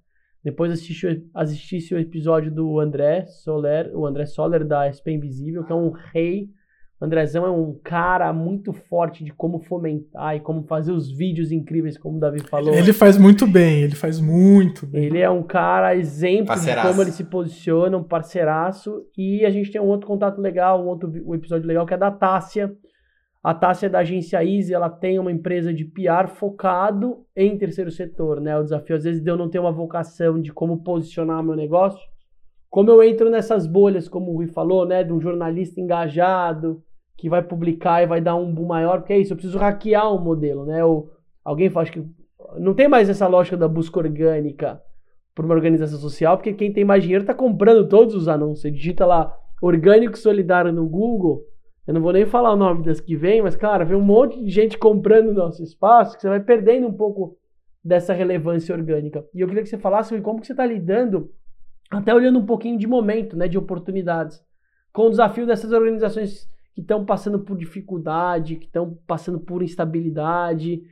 depois 0.42 0.72
assistisse, 0.72 1.28
assistisse 1.34 1.94
o 1.94 1.98
episódio 1.98 2.50
do 2.50 2.80
André 2.80 3.26
Soler, 3.26 3.90
o 3.94 4.06
André 4.06 4.26
Soler 4.26 4.66
da 4.66 4.90
SP 4.90 5.12
Invisível, 5.12 5.64
que 5.64 5.72
é 5.72 5.74
um 5.74 5.90
rei 5.90 6.48
Andrezão 7.00 7.46
é 7.46 7.50
um 7.50 7.74
cara 7.82 8.30
muito 8.30 8.74
forte 8.74 9.24
de 9.24 9.32
como 9.32 9.58
fomentar 9.58 10.36
e 10.36 10.40
como 10.40 10.64
fazer 10.64 10.92
os 10.92 11.10
vídeos 11.10 11.50
incríveis, 11.50 11.96
como 11.96 12.18
o 12.18 12.20
Davi 12.20 12.40
falou. 12.40 12.74
Ele 12.74 12.92
faz 12.92 13.16
muito 13.16 13.46
bem, 13.46 13.80
ele 13.80 13.94
faz 13.94 14.20
muito 14.20 14.86
bem. 14.86 15.04
Ele 15.04 15.18
é 15.18 15.30
um 15.30 15.42
cara 15.42 15.96
exemplo 15.96 16.48
parceiraço. 16.48 16.86
de 16.86 16.92
como 16.92 17.02
ele 17.02 17.12
se 17.12 17.24
posiciona, 17.24 17.96
um 17.96 18.04
parceiraço. 18.04 19.02
E 19.16 19.46
a 19.46 19.50
gente 19.50 19.70
tem 19.70 19.80
um 19.80 19.86
outro 19.86 20.06
contato 20.06 20.42
legal, 20.42 20.84
um 20.84 20.88
outro 20.88 21.10
um 21.24 21.34
episódio 21.34 21.66
legal 21.66 21.86
que 21.86 21.94
é 21.94 21.96
da 21.96 22.10
Tássia. 22.10 22.70
A 23.42 23.54
Tássia 23.54 23.86
é 23.86 23.88
da 23.88 24.00
agência 24.00 24.44
Easy, 24.44 24.74
ela 24.74 24.90
tem 24.90 25.18
uma 25.18 25.32
empresa 25.32 25.72
de 25.72 25.86
PR 25.86 26.28
focado 26.28 27.24
em 27.34 27.56
terceiro 27.56 27.90
setor, 27.90 28.42
né? 28.42 28.58
O 28.58 28.62
desafio 28.62 28.96
às 28.96 29.04
vezes 29.04 29.22
de 29.22 29.30
eu 29.30 29.38
não 29.38 29.48
ter 29.48 29.58
uma 29.58 29.72
vocação 29.72 30.38
de 30.38 30.52
como 30.52 30.82
posicionar 30.82 31.42
meu 31.42 31.56
negócio. 31.56 32.06
Como 32.68 32.90
eu 32.90 33.02
entro 33.02 33.30
nessas 33.30 33.66
bolhas, 33.66 34.06
como 34.06 34.30
o 34.30 34.36
Rui 34.36 34.48
falou, 34.48 34.86
né, 34.86 35.02
de 35.02 35.12
um 35.12 35.20
jornalista 35.20 35.80
engajado, 35.80 36.82
que 37.20 37.28
vai 37.28 37.42
publicar 37.42 38.02
e 38.02 38.06
vai 38.06 38.18
dar 38.18 38.34
um 38.34 38.50
boom 38.50 38.64
maior, 38.64 39.00
porque 39.00 39.12
é 39.12 39.18
isso, 39.18 39.34
eu 39.34 39.36
preciso 39.36 39.58
hackear 39.58 40.10
um 40.10 40.18
modelo, 40.18 40.64
né? 40.64 40.82
Ou 40.82 41.10
alguém 41.44 41.68
fala 41.68 41.84
que 41.86 42.02
não 42.58 42.72
tem 42.72 42.88
mais 42.88 43.10
essa 43.10 43.26
lógica 43.26 43.58
da 43.58 43.68
busca 43.68 43.98
orgânica 43.98 44.80
para 45.34 45.44
uma 45.44 45.54
organização 45.54 45.98
social, 45.98 46.38
porque 46.38 46.54
quem 46.54 46.72
tem 46.72 46.82
mais 46.82 47.02
dinheiro 47.02 47.22
está 47.22 47.34
comprando 47.34 47.86
todos 47.86 48.14
os 48.14 48.26
anúncios. 48.26 48.62
Você 48.62 48.70
digita 48.70 49.04
lá 49.04 49.36
orgânico 49.60 50.16
solidário 50.16 50.72
no 50.72 50.88
Google, 50.88 51.44
eu 51.86 51.92
não 51.92 52.00
vou 52.00 52.10
nem 52.10 52.24
falar 52.24 52.54
o 52.54 52.56
nome 52.56 52.84
das 52.84 53.00
que 53.00 53.14
vem, 53.14 53.42
mas 53.42 53.54
cara, 53.54 53.84
vem 53.84 53.98
um 53.98 54.02
monte 54.02 54.42
de 54.42 54.50
gente 54.50 54.78
comprando 54.78 55.28
o 55.28 55.34
nosso 55.34 55.62
espaço, 55.62 56.16
que 56.16 56.22
você 56.22 56.28
vai 56.30 56.40
perdendo 56.40 56.86
um 56.86 56.92
pouco 56.92 57.36
dessa 57.84 58.14
relevância 58.14 58.74
orgânica. 58.74 59.22
E 59.34 59.42
eu 59.42 59.46
queria 59.46 59.62
que 59.62 59.68
você 59.68 59.76
falasse 59.76 60.18
como 60.22 60.40
que 60.40 60.46
você 60.46 60.54
está 60.54 60.64
lidando, 60.64 61.30
até 61.90 62.14
olhando 62.14 62.38
um 62.38 62.46
pouquinho 62.46 62.78
de 62.78 62.86
momento, 62.86 63.36
né, 63.36 63.46
de 63.46 63.58
oportunidades, 63.58 64.42
com 64.90 65.06
o 65.06 65.10
desafio 65.10 65.46
dessas 65.46 65.70
organizações 65.70 66.49
que 66.74 66.80
estão 66.80 67.04
passando 67.04 67.40
por 67.40 67.56
dificuldade, 67.56 68.56
que 68.56 68.66
estão 68.66 68.98
passando 69.06 69.40
por 69.40 69.62
instabilidade, 69.62 70.82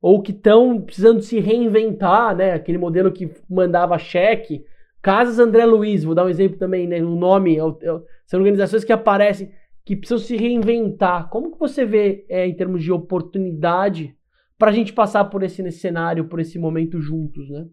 ou 0.00 0.22
que 0.22 0.32
estão 0.32 0.80
precisando 0.80 1.20
se 1.20 1.40
reinventar, 1.40 2.36
né? 2.36 2.52
Aquele 2.52 2.78
modelo 2.78 3.12
que 3.12 3.30
mandava 3.48 3.98
cheque, 3.98 4.64
Casas 5.02 5.38
André 5.38 5.64
Luiz, 5.64 6.04
vou 6.04 6.14
dar 6.14 6.24
um 6.24 6.28
exemplo 6.28 6.58
também, 6.58 6.86
né? 6.86 7.02
O 7.02 7.14
nome, 7.14 7.56
é 7.56 7.60
é 7.60 8.00
são 8.26 8.40
organizações 8.40 8.84
que 8.84 8.92
aparecem, 8.92 9.52
que 9.84 9.94
precisam 9.94 10.18
se 10.18 10.36
reinventar. 10.36 11.28
Como 11.28 11.52
que 11.52 11.58
você 11.58 11.84
vê 11.84 12.26
é, 12.28 12.46
em 12.46 12.54
termos 12.56 12.82
de 12.82 12.90
oportunidade 12.90 14.16
para 14.58 14.70
a 14.70 14.74
gente 14.74 14.92
passar 14.92 15.24
por 15.26 15.42
esse, 15.42 15.70
cenário, 15.70 16.28
por 16.28 16.40
esse 16.40 16.58
momento 16.58 17.00
juntos, 17.00 17.48
né? 17.48 17.66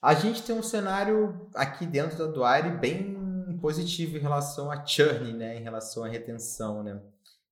A 0.00 0.14
gente 0.14 0.42
tem 0.42 0.54
um 0.54 0.62
cenário 0.62 1.48
aqui 1.54 1.86
dentro 1.86 2.18
da 2.18 2.26
Duare 2.26 2.70
bem 2.78 3.16
positivo 3.58 4.16
em 4.16 4.20
relação 4.20 4.70
a 4.70 4.84
churn, 4.84 5.32
né? 5.34 5.56
Em 5.56 5.62
relação 5.62 6.04
à 6.04 6.08
retenção, 6.08 6.82
né? 6.82 7.00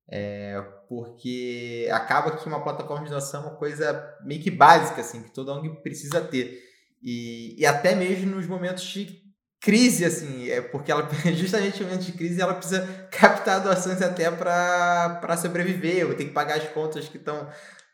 É, 0.08 0.60
porque 0.88 1.88
acaba 1.90 2.36
que 2.36 2.46
uma 2.46 2.62
plataforma 2.62 3.04
de 3.04 3.10
inovação 3.10 3.42
é 3.42 3.46
uma 3.46 3.56
coisa 3.56 4.16
meio 4.24 4.40
que 4.40 4.50
básica, 4.50 5.00
assim, 5.00 5.22
que 5.22 5.32
todo 5.32 5.54
mundo 5.54 5.82
precisa 5.82 6.20
ter. 6.20 6.62
E, 7.02 7.56
e 7.58 7.66
até 7.66 7.94
mesmo 7.94 8.36
nos 8.36 8.46
momentos 8.46 8.84
de 8.84 9.26
crise, 9.60 10.04
assim, 10.04 10.48
é 10.48 10.60
porque 10.60 10.92
ela, 10.92 11.08
justamente 11.34 11.80
no 11.80 11.88
momento 11.88 12.04
de 12.06 12.12
crise, 12.12 12.40
ela 12.40 12.54
precisa 12.54 12.86
captar 13.10 13.60
doações 13.60 14.00
até 14.00 14.30
para 14.30 15.36
sobreviver, 15.36 16.06
ou 16.06 16.14
tem 16.14 16.28
que 16.28 16.34
pagar 16.34 16.58
as 16.58 16.68
contas 16.68 17.08
que 17.08 17.16
estão 17.16 17.48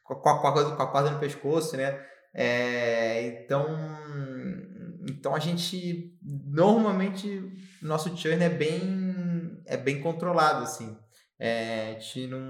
com, 0.04 0.14
com, 0.16 0.28
a, 0.28 0.76
com 0.76 0.82
a 0.82 0.86
corda 0.86 1.10
no 1.10 1.18
pescoço, 1.18 1.76
né? 1.76 1.98
É, 2.34 3.26
então, 3.26 3.66
então 5.08 5.34
a 5.34 5.38
gente 5.38 6.14
normalmente 6.22 7.52
nosso 7.82 8.16
churn 8.16 8.42
é 8.42 8.48
bem 8.48 9.62
é 9.66 9.76
bem 9.76 10.00
controlado 10.00 10.64
assim. 10.64 10.96
É, 11.38 11.96
a 11.96 11.98
gente 11.98 12.26
não, 12.28 12.40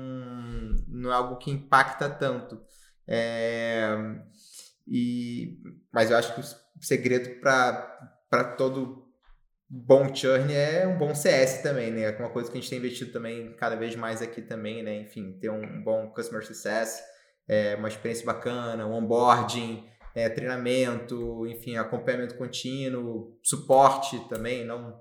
não 0.88 1.10
é 1.10 1.14
algo 1.14 1.36
que 1.36 1.50
impacta 1.50 2.10
tanto. 2.10 2.60
É, 3.06 3.88
e, 4.86 5.58
mas 5.92 6.10
eu 6.10 6.16
acho 6.16 6.34
que 6.34 6.40
o 6.40 6.84
segredo 6.84 7.40
para 7.40 8.44
todo 8.56 9.08
bom 9.68 10.14
churn 10.14 10.52
é 10.52 10.86
um 10.86 10.98
bom 10.98 11.14
CS 11.14 11.62
também, 11.62 11.90
né? 11.90 12.02
É 12.02 12.18
uma 12.18 12.28
coisa 12.28 12.50
que 12.50 12.58
a 12.58 12.60
gente 12.60 12.68
tem 12.68 12.78
investido 12.78 13.12
também 13.12 13.54
cada 13.54 13.76
vez 13.76 13.96
mais 13.96 14.20
aqui 14.20 14.42
também, 14.42 14.82
né? 14.82 15.00
Enfim, 15.00 15.38
ter 15.40 15.50
um 15.50 15.82
bom 15.82 16.10
customer 16.10 16.44
success, 16.44 17.02
é, 17.48 17.74
uma 17.76 17.88
experiência 17.88 18.26
bacana, 18.26 18.86
um 18.86 18.92
onboarding, 18.92 19.88
é, 20.14 20.28
treinamento, 20.28 21.46
enfim, 21.46 21.76
acompanhamento 21.76 22.36
contínuo, 22.36 23.38
suporte 23.42 24.18
também, 24.28 24.64
não 24.64 25.00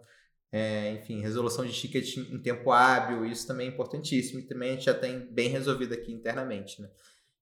é, 0.51 0.91
enfim, 0.93 1.21
resolução 1.21 1.65
de 1.65 1.71
ticket 1.71 2.17
em 2.17 2.37
tempo 2.41 2.71
hábil, 2.71 3.25
isso 3.25 3.47
também 3.47 3.67
é 3.67 3.69
importantíssimo 3.69 4.39
e 4.39 4.43
também 4.43 4.71
a 4.71 4.73
gente 4.73 4.85
já 4.85 4.93
tem 4.93 5.19
bem 5.31 5.47
resolvido 5.47 5.93
aqui 5.93 6.11
internamente, 6.11 6.81
né? 6.81 6.89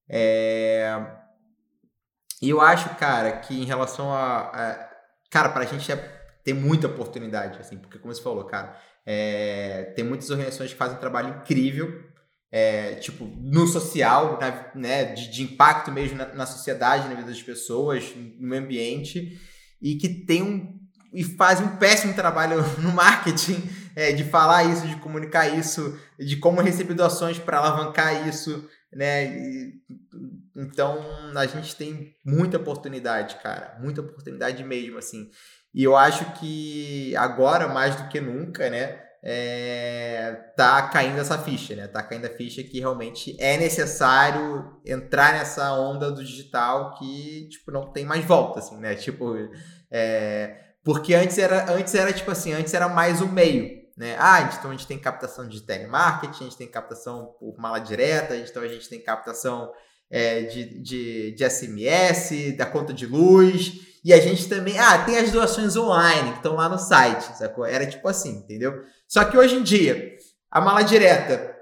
É... 0.08 0.94
E 2.40 2.48
eu 2.48 2.60
acho, 2.60 2.94
cara, 2.96 3.32
que 3.40 3.54
em 3.54 3.64
relação 3.64 4.12
a... 4.12 4.38
a... 4.38 4.90
Cara, 5.28 5.48
pra 5.48 5.64
gente 5.64 5.90
é... 5.90 5.96
tem 6.44 6.54
muita 6.54 6.86
oportunidade, 6.86 7.58
assim, 7.58 7.78
porque 7.78 7.98
como 7.98 8.14
você 8.14 8.22
falou, 8.22 8.44
cara, 8.44 8.80
é... 9.04 9.92
tem 9.96 10.04
muitas 10.04 10.30
organizações 10.30 10.70
que 10.70 10.78
fazem 10.78 10.96
um 10.96 11.00
trabalho 11.00 11.40
incrível, 11.40 12.08
é, 12.52 12.96
tipo, 12.96 13.24
no 13.24 13.66
social, 13.66 14.38
na, 14.40 14.72
né, 14.74 15.04
de, 15.04 15.30
de, 15.30 15.42
impacto 15.44 15.92
mesmo 15.92 16.18
na, 16.18 16.34
na 16.34 16.46
sociedade, 16.46 17.08
na 17.08 17.14
vida 17.14 17.28
das 17.28 17.42
pessoas, 17.42 18.12
no 18.16 18.48
meio 18.48 18.62
ambiente, 18.62 19.38
e 19.80 19.94
que 19.94 20.08
tem 20.08 20.42
um 20.42 20.79
e 21.12 21.24
fazem 21.24 21.66
um 21.66 21.76
péssimo 21.76 22.14
trabalho 22.14 22.62
no 22.78 22.92
marketing 22.92 23.68
é, 23.94 24.12
de 24.12 24.24
falar 24.24 24.64
isso, 24.64 24.86
de 24.86 24.96
comunicar 24.96 25.48
isso, 25.48 25.98
de 26.18 26.36
como 26.36 26.60
receber 26.60 26.94
doações 26.94 27.38
para 27.38 27.58
alavancar 27.58 28.28
isso, 28.28 28.68
né? 28.92 29.26
E, 29.26 29.74
então 30.56 30.98
a 31.34 31.46
gente 31.46 31.76
tem 31.76 32.14
muita 32.24 32.56
oportunidade, 32.56 33.36
cara, 33.42 33.76
muita 33.80 34.00
oportunidade 34.00 34.62
mesmo, 34.64 34.98
assim. 34.98 35.30
E 35.72 35.84
eu 35.84 35.96
acho 35.96 36.32
que 36.34 37.14
agora, 37.16 37.68
mais 37.68 37.94
do 37.96 38.08
que 38.08 38.20
nunca, 38.20 38.68
né? 38.68 39.00
É, 39.22 40.32
tá 40.56 40.88
caindo 40.88 41.20
essa 41.20 41.36
ficha, 41.36 41.76
né? 41.76 41.86
Tá 41.86 42.02
caindo 42.02 42.24
a 42.24 42.30
ficha 42.30 42.62
que 42.62 42.80
realmente 42.80 43.36
é 43.38 43.58
necessário 43.58 44.80
entrar 44.84 45.34
nessa 45.34 45.72
onda 45.74 46.10
do 46.10 46.24
digital 46.24 46.94
que, 46.94 47.48
tipo, 47.50 47.70
não 47.70 47.92
tem 47.92 48.04
mais 48.04 48.24
volta, 48.24 48.60
assim, 48.60 48.78
né? 48.78 48.94
Tipo, 48.94 49.36
é, 49.90 50.69
porque 50.84 51.14
antes 51.14 51.38
era, 51.38 51.72
antes 51.72 51.94
era 51.94 52.12
tipo 52.12 52.30
assim, 52.30 52.52
antes 52.52 52.72
era 52.72 52.88
mais 52.88 53.20
o 53.20 53.28
meio. 53.28 53.80
Né? 53.96 54.16
Ah, 54.18 54.42
então 54.42 54.70
a 54.70 54.72
gente 54.72 54.86
tem 54.86 54.98
captação 54.98 55.46
de 55.46 55.60
telemarketing, 55.60 56.44
a 56.44 56.48
gente 56.48 56.56
tem 56.56 56.66
captação 56.66 57.34
por 57.38 57.58
mala 57.58 57.78
direta, 57.78 58.34
então 58.34 58.62
a 58.62 58.68
gente 58.68 58.88
tem 58.88 59.02
captação 59.02 59.70
é, 60.10 60.42
de, 60.42 60.80
de, 60.82 61.32
de 61.32 61.50
SMS, 61.50 62.56
da 62.56 62.64
conta 62.64 62.94
de 62.94 63.06
luz, 63.06 63.72
e 64.04 64.12
a 64.12 64.20
gente 64.20 64.48
também. 64.48 64.78
Ah, 64.78 65.04
tem 65.04 65.18
as 65.18 65.30
doações 65.30 65.76
online 65.76 66.30
que 66.30 66.36
estão 66.38 66.54
lá 66.54 66.68
no 66.68 66.78
site, 66.78 67.36
sacou? 67.36 67.66
Era 67.66 67.86
tipo 67.86 68.08
assim, 68.08 68.38
entendeu? 68.38 68.82
Só 69.06 69.24
que 69.24 69.36
hoje 69.36 69.56
em 69.56 69.62
dia, 69.62 70.16
a 70.50 70.60
mala 70.60 70.82
direta 70.82 71.54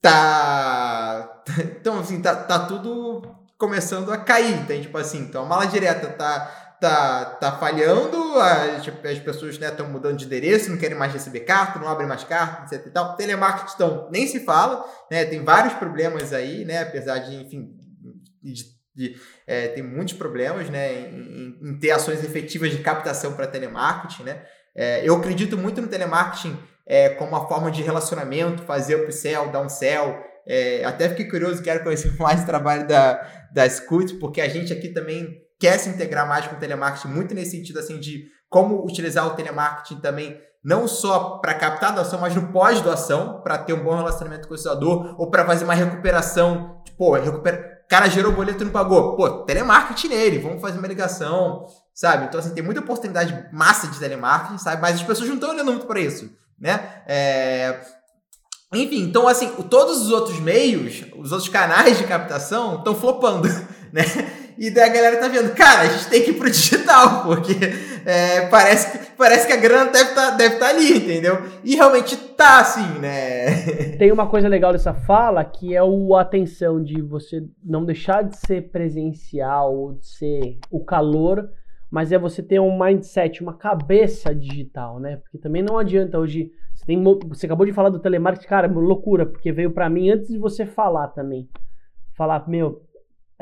tá. 0.00 1.42
Então, 1.80 2.00
assim, 2.00 2.20
tá, 2.20 2.34
tá 2.34 2.66
tudo 2.66 3.22
começando 3.56 4.12
a 4.12 4.18
cair, 4.18 4.66
tem 4.66 4.82
tipo 4.82 4.98
assim. 4.98 5.20
Então 5.20 5.42
a 5.44 5.46
mala 5.46 5.66
direta 5.66 6.08
tá 6.08 6.65
tá, 6.80 7.24
tá 7.40 7.52
falhando, 7.52 8.38
as, 8.38 8.86
as 8.86 9.18
pessoas 9.18 9.54
estão 9.54 9.86
né, 9.86 9.92
mudando 9.92 10.16
de 10.16 10.26
endereço, 10.26 10.70
não 10.70 10.78
querem 10.78 10.96
mais 10.96 11.12
receber 11.12 11.40
carta, 11.40 11.78
não 11.78 11.88
abrem 11.88 12.08
mais 12.08 12.24
carta, 12.24 12.74
etc 12.74 12.86
e 12.86 12.90
tal. 12.90 13.16
Telemarketing, 13.16 13.72
então, 13.74 14.08
nem 14.10 14.26
se 14.26 14.40
fala, 14.40 14.84
né? 15.10 15.24
Tem 15.24 15.42
vários 15.42 15.74
problemas 15.74 16.32
aí, 16.32 16.64
né? 16.64 16.82
Apesar 16.82 17.18
de, 17.18 17.36
enfim, 17.36 17.70
de, 18.42 18.64
de, 18.94 19.16
é, 19.46 19.68
tem 19.68 19.82
muitos 19.82 20.14
problemas, 20.14 20.68
né? 20.68 21.08
Em, 21.10 21.58
em, 21.62 21.78
ter 21.78 21.90
ações 21.90 22.22
efetivas 22.22 22.70
de 22.70 22.78
captação 22.78 23.32
para 23.34 23.46
telemarketing, 23.46 24.24
né? 24.24 24.42
É, 24.74 25.08
eu 25.08 25.16
acredito 25.16 25.56
muito 25.56 25.80
no 25.80 25.88
telemarketing 25.88 26.58
é, 26.86 27.08
como 27.10 27.30
uma 27.30 27.48
forma 27.48 27.70
de 27.70 27.82
relacionamento, 27.82 28.62
fazer 28.62 28.96
upsell, 28.96 29.50
downsell, 29.50 30.22
é, 30.46 30.84
até 30.84 31.08
fiquei 31.08 31.28
curioso, 31.28 31.62
quero 31.62 31.82
conhecer 31.82 32.14
mais 32.20 32.42
o 32.42 32.46
trabalho 32.46 32.86
da, 32.86 33.48
da 33.52 33.68
Scoot, 33.68 34.14
porque 34.16 34.40
a 34.40 34.48
gente 34.48 34.72
aqui 34.72 34.90
também 34.90 35.45
quer 35.58 35.78
se 35.78 35.88
integrar 35.88 36.28
mais 36.28 36.46
com 36.46 36.56
o 36.56 36.58
telemarketing, 36.58 37.08
muito 37.08 37.34
nesse 37.34 37.52
sentido 37.52 37.78
assim 37.78 37.98
de 37.98 38.26
como 38.48 38.84
utilizar 38.84 39.26
o 39.26 39.30
telemarketing 39.30 40.00
também 40.00 40.40
não 40.66 40.88
só 40.88 41.38
para 41.38 41.54
captar 41.54 41.94
doação, 41.94 42.20
mas 42.20 42.34
no 42.34 42.48
pós-doação, 42.48 43.40
para 43.40 43.56
ter 43.56 43.72
um 43.72 43.84
bom 43.84 43.94
relacionamento 43.94 44.48
com 44.48 44.54
o 44.54 44.56
doador, 44.56 45.14
ou 45.16 45.30
para 45.30 45.46
fazer 45.46 45.62
uma 45.62 45.74
recuperação, 45.74 46.82
tipo, 46.84 47.14
recupera... 47.14 47.84
cara 47.88 48.08
gerou 48.08 48.32
boleto 48.32 48.62
e 48.62 48.64
não 48.64 48.72
pagou, 48.72 49.14
pô, 49.14 49.44
telemarketing 49.44 50.08
nele, 50.08 50.38
vamos 50.40 50.60
fazer 50.60 50.80
uma 50.80 50.88
ligação, 50.88 51.66
sabe? 51.94 52.24
Então, 52.24 52.40
assim, 52.40 52.50
tem 52.50 52.64
muita 52.64 52.80
oportunidade 52.80 53.48
massa 53.52 53.86
de 53.86 53.96
telemarketing, 53.96 54.58
sabe? 54.58 54.82
Mas 54.82 54.96
as 54.96 55.04
pessoas 55.04 55.28
não 55.28 55.36
estão 55.36 55.50
olhando 55.50 55.70
muito 55.70 55.86
para 55.86 56.00
isso, 56.00 56.28
né? 56.58 57.04
É... 57.06 57.80
Enfim, 58.74 59.02
então, 59.04 59.28
assim, 59.28 59.48
todos 59.70 60.02
os 60.02 60.10
outros 60.10 60.40
meios, 60.40 61.04
os 61.16 61.30
outros 61.30 61.48
canais 61.48 61.96
de 61.96 62.02
captação 62.02 62.78
estão 62.78 62.92
flopando, 62.92 63.46
né? 63.94 64.02
E 64.58 64.70
daí 64.70 64.88
a 64.88 64.92
galera 64.92 65.16
tá 65.18 65.28
vendo, 65.28 65.54
cara, 65.54 65.82
a 65.82 65.86
gente 65.86 66.08
tem 66.08 66.22
que 66.22 66.30
ir 66.30 66.34
pro 66.34 66.50
digital, 66.50 67.24
porque 67.26 67.54
é, 68.06 68.46
parece, 68.48 68.98
que, 68.98 69.16
parece 69.16 69.46
que 69.46 69.52
a 69.52 69.56
grana 69.56 69.90
deve 69.90 70.14
tá, 70.14 70.30
deve 70.30 70.56
tá 70.56 70.68
ali, 70.68 70.96
entendeu? 70.96 71.42
E 71.64 71.74
realmente 71.74 72.16
tá 72.16 72.60
assim, 72.60 72.98
né? 72.98 73.96
Tem 73.98 74.12
uma 74.12 74.28
coisa 74.28 74.48
legal 74.48 74.72
dessa 74.72 74.94
fala 74.94 75.44
que 75.44 75.74
é 75.74 75.82
o 75.82 76.14
atenção 76.16 76.82
de 76.82 77.02
você 77.02 77.42
não 77.62 77.84
deixar 77.84 78.22
de 78.22 78.36
ser 78.36 78.70
presencial, 78.70 79.94
de 80.00 80.06
ser 80.06 80.58
o 80.70 80.84
calor, 80.84 81.48
mas 81.90 82.12
é 82.12 82.18
você 82.18 82.42
ter 82.42 82.60
um 82.60 82.78
mindset, 82.78 83.42
uma 83.42 83.54
cabeça 83.54 84.34
digital, 84.34 84.98
né? 84.98 85.16
Porque 85.16 85.38
também 85.38 85.62
não 85.62 85.78
adianta 85.78 86.18
hoje. 86.18 86.50
Você, 86.74 86.84
tem, 86.84 87.02
você 87.02 87.46
acabou 87.46 87.64
de 87.64 87.72
falar 87.72 87.88
do 87.88 87.98
telemarketing, 87.98 88.48
cara, 88.48 88.68
loucura, 88.68 89.24
porque 89.24 89.50
veio 89.50 89.70
para 89.70 89.88
mim 89.88 90.10
antes 90.10 90.28
de 90.28 90.38
você 90.38 90.66
falar 90.66 91.08
também. 91.08 91.48
Falar, 92.14 92.48
meu, 92.48 92.82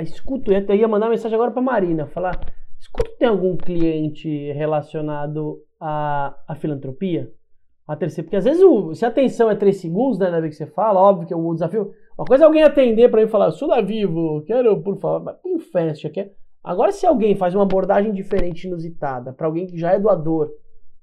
escuto, 0.02 0.52
eu 0.52 0.74
ia 0.74 0.88
mandar 0.88 1.08
mensagem 1.08 1.34
agora 1.34 1.50
para 1.50 1.62
Marina, 1.62 2.06
falar, 2.06 2.40
escuto, 2.78 3.16
tem 3.18 3.28
algum 3.28 3.56
cliente 3.56 4.52
relacionado 4.52 5.62
à, 5.80 6.36
à 6.48 6.54
filantropia? 6.54 7.30
A 7.86 7.94
terceira, 7.94 8.24
porque 8.24 8.36
às 8.36 8.44
vezes 8.44 8.62
o, 8.62 8.94
se 8.94 9.04
a 9.04 9.08
atenção 9.08 9.50
é 9.50 9.54
3 9.54 9.76
segundos, 9.76 10.18
né, 10.18 10.30
Davi, 10.30 10.48
que 10.48 10.54
você 10.54 10.66
fala, 10.66 10.98
óbvio 10.98 11.28
que 11.28 11.34
é 11.34 11.36
o 11.36 11.52
desafio. 11.52 11.92
Uma 12.16 12.24
coisa 12.24 12.44
é 12.44 12.46
alguém 12.46 12.62
atender 12.62 13.10
para 13.10 13.20
mim 13.20 13.28
falar, 13.28 13.50
sou 13.50 13.68
da 13.68 13.82
Vivo, 13.82 14.42
quero, 14.46 14.80
por 14.82 14.96
favor, 14.96 15.38
um 15.44 15.58
fast, 15.58 16.08
quer. 16.08 16.32
Agora, 16.62 16.92
se 16.92 17.06
alguém 17.06 17.36
faz 17.36 17.54
uma 17.54 17.64
abordagem 17.64 18.10
diferente, 18.10 18.66
inusitada, 18.66 19.34
para 19.34 19.46
alguém 19.46 19.66
que 19.66 19.76
já 19.76 19.92
é 19.92 19.98
doador, 19.98 20.50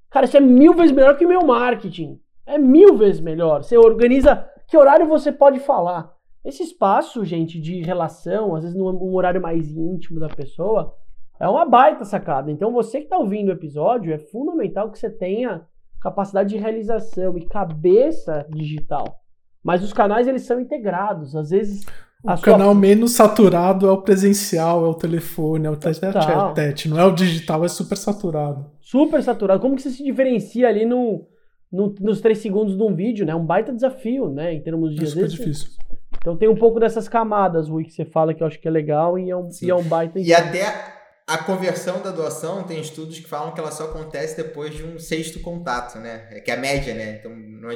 cara, 0.10 0.26
isso 0.26 0.36
é 0.36 0.40
mil 0.40 0.74
vezes 0.74 0.92
melhor 0.92 1.16
que 1.16 1.26
o 1.26 1.30
meu 1.30 1.46
marketing. 1.46 2.20
É 2.48 2.58
mil 2.58 2.98
vezes 2.98 3.22
melhor. 3.22 3.64
Você 3.64 3.78
organiza 3.78 4.50
que 4.68 4.76
horário 4.76 5.08
você 5.08 5.32
pode 5.32 5.60
falar. 5.60 6.12
Esse 6.44 6.64
espaço, 6.64 7.24
gente, 7.24 7.60
de 7.60 7.82
relação, 7.82 8.56
às 8.56 8.64
vezes 8.64 8.78
num 8.78 9.14
horário 9.16 9.42
mais 9.42 9.70
íntimo 9.76 10.20
da 10.20 10.28
pessoa, 10.28 10.96
é 11.40 11.48
uma 11.48 11.66
baita 11.66 12.04
sacada. 12.04 12.52
Então, 12.52 12.72
você 12.72 13.00
que 13.00 13.06
está 13.06 13.18
ouvindo 13.18 13.50
o 13.50 13.54
episódio, 13.54 14.14
é 14.14 14.18
fundamental 14.18 14.92
que 14.92 14.98
você 15.00 15.10
tenha 15.10 15.62
capacidade 16.02 16.50
de 16.50 16.58
realização 16.58 17.38
e 17.38 17.46
cabeça 17.46 18.46
digital. 18.50 19.22
Mas 19.64 19.84
os 19.84 19.94
canais, 19.94 20.28
eles 20.28 20.44
são 20.44 20.60
integrados. 20.60 21.36
Às 21.36 21.52
vezes, 21.52 21.86
O 22.24 22.40
canal 22.40 22.76
menos 22.76 23.14
saturado 23.14 23.88
é 23.88 23.92
o 23.92 24.02
presencial, 24.02 24.86
é 24.86 24.88
o 24.88 24.94
telefone, 24.94 25.66
é 25.66 25.70
o 25.70 25.76
tete 25.76 26.88
não 26.88 27.00
é 27.00 27.06
o 27.06 27.12
digital, 27.12 27.66
é 27.66 27.68
super 27.68 27.98
saturado. 27.98 28.70
Super 28.80 29.24
saturado. 29.24 29.60
Como 29.60 29.76
que 29.76 29.82
você 29.82 29.90
se 29.90 30.04
diferencia 30.04 30.68
ali 30.68 30.86
no, 30.86 31.28
no, 31.72 31.96
nos 32.00 32.22
três 32.22 32.38
segundos 32.38 32.78
de 32.78 32.84
um 32.84 32.94
vídeo, 32.94 33.26
né? 33.26 33.34
Um 33.34 33.46
baita 33.46 33.74
desafio, 33.74 34.30
né? 34.30 34.54
Em 34.54 34.62
termos 34.62 34.96
de... 34.96 35.04
É 35.04 35.08
super 35.08 35.28
difícil. 35.28 35.70
Então 36.22 36.38
tem 36.38 36.48
um 36.48 36.56
pouco 36.56 36.80
dessas 36.80 37.10
camadas, 37.10 37.68
Rui, 37.68 37.84
que 37.84 37.92
você 37.92 38.06
fala 38.06 38.34
que 38.34 38.44
eu 38.44 38.48
acho 38.48 38.60
que 38.60 38.68
é 38.68 38.72
legal 38.72 39.18
e 39.18 39.32
é 39.32 39.36
um, 39.36 39.50
e 39.60 39.70
é 39.70 39.76
um 39.76 39.84
baita... 39.84 40.20
E 40.20 40.32
até 40.32 40.66
a 41.26 41.38
conversão 41.40 42.00
da 42.02 42.12
doação, 42.12 42.64
tem 42.64 42.80
estudos 42.80 43.18
que 43.20 43.28
falam 43.28 43.54
que 43.54 43.60
ela 43.60 43.72
só 43.72 43.86
acontece 43.86 44.38
depois 44.38 44.76
de 44.76 44.84
um 44.84 45.00
sexto 45.00 45.40
contato, 45.40 45.98
né? 45.98 46.28
É 46.30 46.40
que 46.40 46.52
é 46.52 46.54
a 46.54 46.58
média, 46.58 46.94
né? 46.94 47.18
Então, 47.20 47.36
não 47.36 47.72
é, 47.72 47.76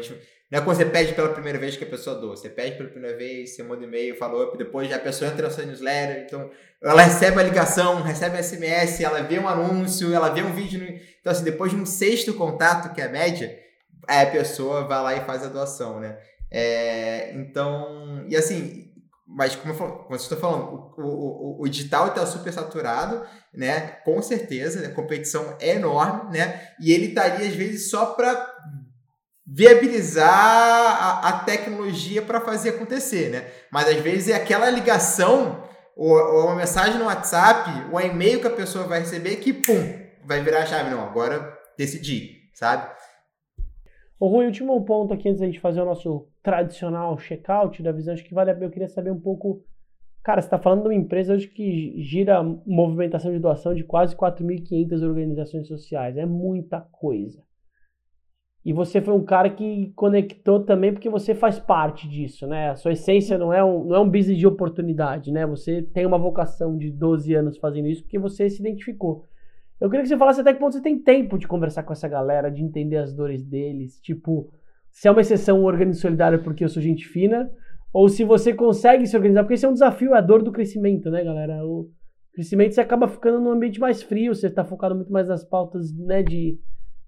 não 0.52 0.60
é 0.60 0.62
quando 0.62 0.78
você 0.78 0.86
pede 0.86 1.14
pela 1.14 1.30
primeira 1.30 1.58
vez 1.58 1.76
que 1.76 1.84
a 1.84 1.88
pessoa 1.88 2.20
doa. 2.20 2.36
Você 2.36 2.50
pede 2.50 2.78
pela 2.78 2.90
primeira 2.90 3.18
vez, 3.18 3.56
você 3.56 3.64
manda 3.64 3.84
e-mail, 3.84 4.16
falou, 4.18 4.56
depois 4.56 4.92
a 4.94 5.00
pessoa 5.00 5.32
entra 5.32 5.48
na 5.48 5.50
sua 5.50 5.66
newsletter, 5.66 6.26
então 6.26 6.52
ela 6.84 7.02
recebe 7.02 7.40
a 7.40 7.44
ligação, 7.44 8.04
recebe 8.04 8.44
SMS, 8.44 9.02
ela 9.02 9.22
vê 9.22 9.40
um 9.40 9.48
anúncio, 9.48 10.14
ela 10.14 10.30
vê 10.30 10.44
um 10.44 10.54
vídeo. 10.54 10.82
No... 10.82 10.86
Então, 10.88 11.32
assim, 11.32 11.44
depois 11.44 11.72
de 11.72 11.78
um 11.78 11.86
sexto 11.86 12.34
contato, 12.34 12.94
que 12.94 13.02
é 13.02 13.06
a 13.06 13.10
média, 13.10 13.58
a 14.08 14.26
pessoa 14.28 14.84
vai 14.84 15.02
lá 15.02 15.16
e 15.16 15.22
faz 15.22 15.44
a 15.44 15.48
doação, 15.48 16.00
né? 16.00 16.18
É, 16.52 17.34
então, 17.34 18.05
e 18.30 18.36
assim, 18.36 18.92
mas 19.28 19.56
como 19.56 19.74
eu, 19.74 19.78
falo, 19.78 19.92
como 20.04 20.20
falando, 20.20 20.94
o, 20.98 21.02
o, 21.02 21.62
o 21.62 21.68
digital 21.68 22.08
está 22.08 22.26
super 22.26 22.54
saturado, 22.54 23.26
né? 23.54 23.80
Com 24.04 24.22
certeza, 24.22 24.86
a 24.86 24.92
competição 24.92 25.56
é 25.60 25.76
enorme, 25.76 26.38
né? 26.38 26.70
E 26.80 26.92
ele 26.92 27.08
estaria, 27.08 27.48
às 27.48 27.56
vezes, 27.56 27.90
só 27.90 28.08
para 28.08 28.54
viabilizar 29.48 30.30
a, 30.30 31.30
a 31.30 31.40
tecnologia 31.40 32.22
para 32.22 32.42
fazer 32.42 32.70
acontecer, 32.70 33.30
né? 33.30 33.48
Mas 33.72 33.88
às 33.88 33.98
vezes 33.98 34.30
é 34.30 34.36
aquela 34.36 34.70
ligação 34.70 35.64
ou, 35.96 36.12
ou 36.12 36.46
uma 36.46 36.56
mensagem 36.56 37.00
no 37.00 37.06
WhatsApp, 37.06 37.70
ou 37.92 37.98
um 37.98 38.02
e-mail 38.02 38.42
que 38.42 38.48
a 38.48 38.52
pessoa 38.52 38.86
vai 38.86 39.00
receber 39.00 39.38
que, 39.38 39.54
pum, 39.54 40.00
vai 40.26 40.42
virar 40.42 40.64
a 40.64 40.66
chave. 40.66 40.90
Não, 40.90 41.04
agora 41.04 41.58
decidi, 41.78 42.50
sabe? 42.54 42.90
O 44.18 44.28
Rui, 44.28 44.46
último 44.46 44.84
ponto 44.86 45.14
aqui 45.14 45.28
antes 45.28 45.42
da 45.42 45.46
gente 45.46 45.60
fazer 45.60 45.82
o 45.82 45.86
nosso 45.86 46.28
tradicional 46.42 47.18
check-out 47.18 47.84
da 47.84 47.92
visão, 47.92 48.14
acho 48.14 48.24
que 48.24 48.34
vale 48.34 48.50
a 48.50 48.54
pena. 48.54 48.68
Eu 48.68 48.72
queria 48.72 48.88
saber 48.88 49.12
um 49.12 49.20
pouco. 49.20 49.62
Cara, 50.24 50.42
você 50.42 50.48
está 50.48 50.58
falando 50.58 50.84
de 50.84 50.88
uma 50.88 50.96
empresa 50.96 51.34
hoje 51.34 51.48
que 51.48 52.02
gira 52.02 52.42
movimentação 52.66 53.32
de 53.32 53.40
doação 53.40 53.76
de 53.76 53.84
quase 53.84 54.16
4.500 54.16 55.04
organizações 55.04 55.68
sociais. 55.68 56.18
É 56.18 56.26
muita 56.26 56.82
coisa. 56.82 57.44
E 58.64 58.74
você 58.74 59.00
foi 59.00 59.14
um 59.14 59.24
cara 59.24 59.50
que 59.50 59.92
conectou 59.96 60.64
também 60.64 60.92
porque 60.92 61.10
você 61.10 61.36
faz 61.36 61.60
parte 61.60 62.10
disso, 62.10 62.48
né? 62.48 62.70
A 62.70 62.76
sua 62.76 62.94
essência 62.94 63.38
não 63.38 63.54
é 63.54 63.64
um, 63.64 63.84
não 63.84 63.96
é 63.96 64.00
um 64.00 64.10
business 64.10 64.40
de 64.40 64.48
oportunidade, 64.48 65.32
né? 65.32 65.46
Você 65.46 65.84
tem 65.84 66.06
uma 66.06 66.18
vocação 66.18 66.76
de 66.76 66.90
12 66.90 67.36
anos 67.36 67.58
fazendo 67.58 67.88
isso 67.88 68.02
porque 68.02 68.18
você 68.18 68.50
se 68.50 68.62
identificou. 68.62 69.28
Eu 69.80 69.90
queria 69.90 70.04
que 70.04 70.10
você 70.10 70.18
falasse 70.18 70.42
até 70.42 70.54
que 70.54 70.60
ponto 70.60 70.74
você 70.74 70.82
tem 70.82 70.98
tempo 70.98 71.38
de 71.38 71.48
conversar 71.48 71.84
com 71.84 71.94
essa 71.94 72.08
galera, 72.08 72.50
de 72.50 72.64
entender 72.64 72.98
as 72.98 73.14
dores 73.14 73.44
deles. 73.44 74.00
Tipo, 74.00 74.50
se 74.92 75.08
é 75.08 75.12
uma 75.12 75.22
exceção 75.22 75.62
o 75.62 75.66
organismo 75.66 76.02
solidário 76.02 76.42
porque 76.44 76.64
eu 76.64 76.70
sou 76.70 76.82
gente 76.82 77.08
fina, 77.08 77.50
ou 77.94 78.08
se 78.10 78.24
você 78.24 78.54
consegue 78.54 79.06
se 79.06 79.16
organizar, 79.16 79.44
porque 79.44 79.56
esse 79.56 79.66
é 79.66 79.70
um 79.70 79.74
desafio, 79.74 80.16
é 80.16 80.18
a 80.18 80.22
dor 80.22 80.42
do 80.42 80.52
crescimento, 80.52 81.10
né, 81.10 81.24
galera? 81.24 81.66
O 81.66 81.90
crescimento 82.34 82.74
você 82.74 82.82
acaba 82.82 83.08
ficando 83.08 83.40
num 83.40 83.52
ambiente 83.52 83.80
mais 83.80 84.02
frio, 84.02 84.34
você 84.34 84.48
está 84.48 84.64
focado 84.64 84.96
muito 84.96 85.12
mais 85.12 85.28
nas 85.28 85.44
pautas, 85.44 85.94
né, 85.94 86.24
de 86.24 86.58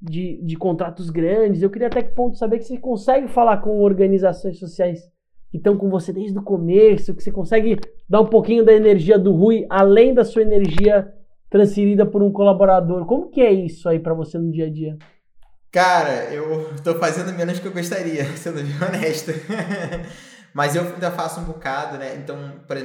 de, 0.01 0.39
de 0.43 0.55
contratos 0.55 1.09
grandes. 1.09 1.61
Eu 1.61 1.69
queria 1.69 1.87
até 1.87 2.01
que 2.01 2.13
ponto 2.13 2.37
saber 2.37 2.59
que 2.59 2.65
você 2.65 2.77
consegue 2.77 3.27
falar 3.27 3.57
com 3.57 3.81
organizações 3.81 4.59
sociais 4.59 5.01
que 5.49 5.57
estão 5.57 5.77
com 5.77 5.89
você 5.89 6.11
desde 6.11 6.37
o 6.37 6.43
começo, 6.43 7.15
que 7.15 7.23
você 7.23 7.31
consegue 7.31 7.79
dar 8.07 8.21
um 8.21 8.27
pouquinho 8.27 8.65
da 8.65 8.73
energia 8.73 9.17
do 9.17 9.31
Rui, 9.31 9.65
além 9.69 10.13
da 10.13 10.23
sua 10.23 10.41
energia 10.41 11.11
transferida 11.49 12.05
por 12.05 12.21
um 12.21 12.31
colaborador. 12.31 13.05
Como 13.05 13.29
que 13.29 13.41
é 13.41 13.51
isso 13.51 13.87
aí 13.87 13.99
para 13.99 14.13
você 14.13 14.37
no 14.37 14.51
dia 14.51 14.65
a 14.65 14.69
dia? 14.69 14.97
Cara, 15.71 16.33
eu 16.33 16.71
estou 16.75 16.95
fazendo 16.95 17.31
menos 17.33 17.59
que 17.59 17.67
eu 17.67 17.73
gostaria, 17.73 18.25
sendo 18.37 18.63
bem 18.63 18.87
honesto. 18.87 19.31
Mas 20.53 20.75
eu 20.75 20.81
ainda 20.81 21.11
faço 21.11 21.39
um 21.39 21.43
bocado, 21.43 21.97
né? 21.97 22.15
Então, 22.15 22.35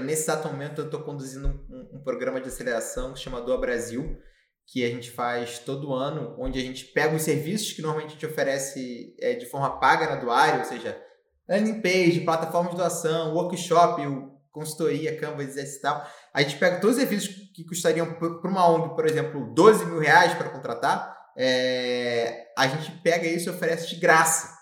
nesse 0.04 0.24
exato 0.24 0.46
momento, 0.48 0.82
eu 0.82 0.84
estou 0.86 1.00
conduzindo 1.00 1.48
um, 1.70 1.96
um, 1.96 2.02
programa 2.02 2.38
de 2.38 2.48
aceleração 2.48 3.16
chamado 3.16 3.46
Doa 3.46 3.58
Brasil, 3.58 4.18
que 4.66 4.84
a 4.84 4.88
gente 4.88 5.10
faz 5.10 5.58
todo 5.58 5.94
ano, 5.94 6.36
onde 6.38 6.58
a 6.58 6.62
gente 6.62 6.84
pega 6.84 7.16
os 7.16 7.22
serviços 7.22 7.72
que 7.72 7.80
normalmente 7.80 8.10
a 8.10 8.12
gente 8.12 8.26
oferece 8.26 9.16
é, 9.20 9.34
de 9.34 9.46
forma 9.46 9.80
paga 9.80 10.06
na 10.06 10.16
Doário, 10.16 10.58
ou 10.58 10.64
seja, 10.66 11.00
landing 11.48 11.80
page, 11.80 12.20
plataforma 12.20 12.70
de 12.70 12.76
doação, 12.76 13.32
workshop, 13.32 14.02
consultoria, 14.50 15.16
Canvas 15.16 15.56
e 15.56 15.80
tal. 15.80 16.06
A 16.34 16.42
gente 16.42 16.56
pega 16.56 16.78
todos 16.78 16.96
os 16.96 17.02
serviços 17.02 17.41
que 17.54 17.64
custariam 17.64 18.14
para 18.14 18.50
uma 18.50 18.68
ONG, 18.68 18.94
por 18.94 19.06
exemplo, 19.06 19.52
12 19.54 19.84
mil 19.86 19.98
reais 19.98 20.34
para 20.34 20.50
contratar, 20.50 21.16
é, 21.36 22.46
a 22.56 22.66
gente 22.66 22.90
pega 23.02 23.26
isso 23.26 23.48
e 23.48 23.52
oferece 23.52 23.88
de 23.88 23.96
graça 23.96 24.56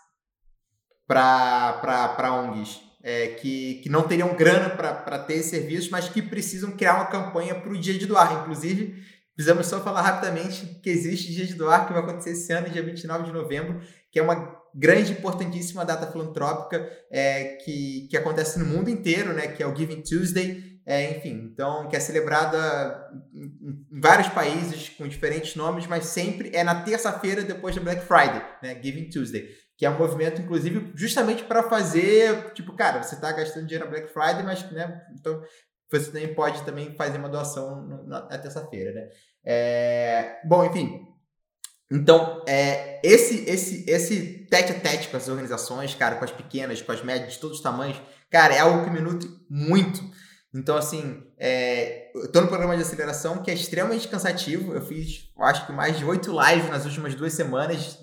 para 1.06 2.32
ONGs. 2.32 2.88
É, 3.02 3.28
que, 3.28 3.76
que 3.76 3.88
não 3.88 4.02
teriam 4.02 4.36
grana 4.36 4.68
para 4.68 5.18
ter 5.20 5.36
esse 5.36 5.48
serviço, 5.48 5.90
mas 5.90 6.10
que 6.10 6.20
precisam 6.20 6.72
criar 6.72 6.96
uma 6.96 7.06
campanha 7.06 7.54
para 7.54 7.72
o 7.72 7.78
dia 7.78 7.98
de 7.98 8.04
doar. 8.04 8.42
Inclusive, 8.42 9.02
Precisamos 9.35 9.66
só 9.66 9.81
falar 9.82 10.02
rapidamente 10.02 10.81
que 10.82 10.90
existe 10.90 11.32
Dia 11.32 11.47
de 11.47 11.55
Doar, 11.55 11.86
que 11.86 11.93
vai 11.93 12.02
acontecer 12.02 12.31
esse 12.31 12.52
ano, 12.52 12.69
dia 12.69 12.82
29 12.82 13.24
de 13.24 13.32
novembro, 13.32 13.81
que 14.11 14.19
é 14.19 14.23
uma 14.23 14.61
grande, 14.74 15.12
importantíssima 15.12 15.85
data 15.85 16.07
filantrópica 16.07 16.89
é, 17.11 17.57
que, 17.65 18.07
que 18.09 18.16
acontece 18.16 18.59
no 18.59 18.66
mundo 18.66 18.89
inteiro, 18.89 19.32
né? 19.32 19.48
Que 19.48 19.62
é 19.62 19.66
o 19.66 19.74
Giving 19.74 20.02
Tuesday. 20.02 20.70
É, 20.86 21.11
enfim, 21.16 21.51
então, 21.52 21.89
que 21.89 21.94
é 21.94 22.01
celebrada 22.01 23.09
em, 23.32 23.44
em, 23.44 24.01
vários 24.01 24.28
países 24.28 24.89
com 24.89 25.07
diferentes 25.07 25.55
nomes, 25.55 25.86
mas 25.86 26.07
sempre 26.07 26.51
é 26.55 26.65
na 26.65 26.82
terça-feira 26.82 27.43
depois 27.43 27.74
da 27.74 27.82
Black 27.82 28.02
Friday, 28.02 28.43
né? 28.62 28.81
Giving 28.82 29.09
Tuesday. 29.09 29.48
Que 29.77 29.86
é 29.86 29.90
um 29.90 29.98
movimento, 29.98 30.40
inclusive, 30.43 30.93
justamente 30.94 31.44
para 31.44 31.62
fazer, 31.62 32.52
tipo, 32.52 32.74
cara, 32.74 33.02
você 33.02 33.15
está 33.15 33.32
gastando 33.32 33.66
dinheiro 33.66 33.86
na 33.86 33.90
Black 33.90 34.12
Friday, 34.12 34.43
mas, 34.43 34.70
né? 34.73 35.01
Então, 35.19 35.43
você 35.98 36.10
também 36.10 36.34
pode 36.34 36.62
também 36.62 36.94
fazer 36.94 37.18
uma 37.18 37.28
doação 37.28 37.86
na, 38.06 38.28
na 38.28 38.38
terça-feira, 38.38 38.92
né? 38.92 39.08
É, 39.44 40.40
bom, 40.44 40.64
enfim. 40.64 41.06
Então, 41.90 42.44
é, 42.46 43.00
esse, 43.02 43.48
esse, 43.50 43.84
esse 43.90 44.46
tete 44.48 44.72
a 44.72 44.78
tete 44.78 45.08
com 45.08 45.16
as 45.16 45.28
organizações, 45.28 45.94
cara, 45.94 46.16
com 46.16 46.24
as 46.24 46.30
pequenas, 46.30 46.80
com 46.80 46.92
as 46.92 47.02
médias, 47.02 47.32
de 47.32 47.40
todos 47.40 47.56
os 47.56 47.62
tamanhos, 47.62 48.00
cara, 48.30 48.54
é 48.54 48.60
algo 48.60 48.84
que 48.84 48.90
me 48.90 49.00
nutre 49.00 49.28
muito. 49.48 50.00
Então, 50.54 50.76
assim, 50.76 51.22
é, 51.36 52.10
eu 52.14 52.30
tô 52.30 52.40
no 52.40 52.48
programa 52.48 52.76
de 52.76 52.82
aceleração 52.82 53.42
que 53.42 53.50
é 53.50 53.54
extremamente 53.54 54.06
cansativo. 54.06 54.72
Eu 54.72 54.82
fiz, 54.82 55.30
eu 55.36 55.44
acho 55.44 55.66
que 55.66 55.72
mais 55.72 55.98
de 55.98 56.04
oito 56.04 56.30
lives 56.30 56.70
nas 56.70 56.84
últimas 56.84 57.14
duas 57.14 57.32
semanas, 57.32 57.98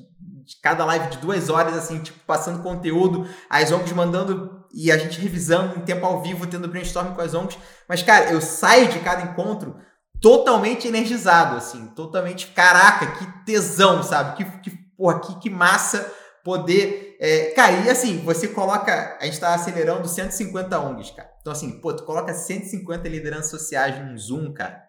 cada 0.61 0.86
live 0.86 1.10
de 1.10 1.18
duas 1.18 1.49
horas, 1.49 1.76
assim, 1.76 1.99
tipo, 1.99 2.19
passando 2.26 2.64
conteúdo, 2.64 3.28
as 3.49 3.72
ONGs 3.72 3.94
mandando 3.94 4.65
e 4.74 4.91
a 4.91 4.98
gente 4.98 5.19
revisando 5.19 5.78
em 5.78 5.82
tempo 5.82 6.06
ao 6.06 6.22
vivo, 6.22 6.48
tendo 6.48 6.68
brainstorm 6.68 7.14
com 7.14 7.22
as 7.22 7.34
ONGs. 7.34 7.57
Mas, 7.88 8.03
cara, 8.03 8.32
eu 8.32 8.41
saio 8.41 8.88
de 8.90 8.99
cada 8.99 9.24
encontro 9.24 9.76
totalmente 10.22 10.88
energizado, 10.88 11.57
assim, 11.57 11.88
totalmente, 11.88 12.48
caraca, 12.48 13.07
que 13.18 13.45
tesão, 13.45 14.03
sabe? 14.03 14.38
Que, 14.38 14.45
que 14.61 14.69
porra, 14.98 15.19
que, 15.19 15.40
que 15.40 15.49
massa 15.49 16.11
poder. 16.44 17.18
É, 17.19 17.52
cara, 17.52 17.74
e 17.74 17.90
assim, 17.90 18.19
você 18.24 18.48
coloca. 18.48 19.18
A 19.19 19.26
gente 19.26 19.40
tá 19.40 19.53
acelerando 19.53 20.07
150 20.07 20.80
ONGs, 20.80 21.11
cara. 21.11 21.30
Então, 21.41 21.53
assim, 21.53 21.80
pô, 21.80 21.94
tu 21.94 22.03
coloca 22.03 22.34
150 22.34 23.07
lideranças 23.07 23.52
sociais 23.52 23.99
num 23.99 24.18
Zoom, 24.18 24.53
cara. 24.53 24.86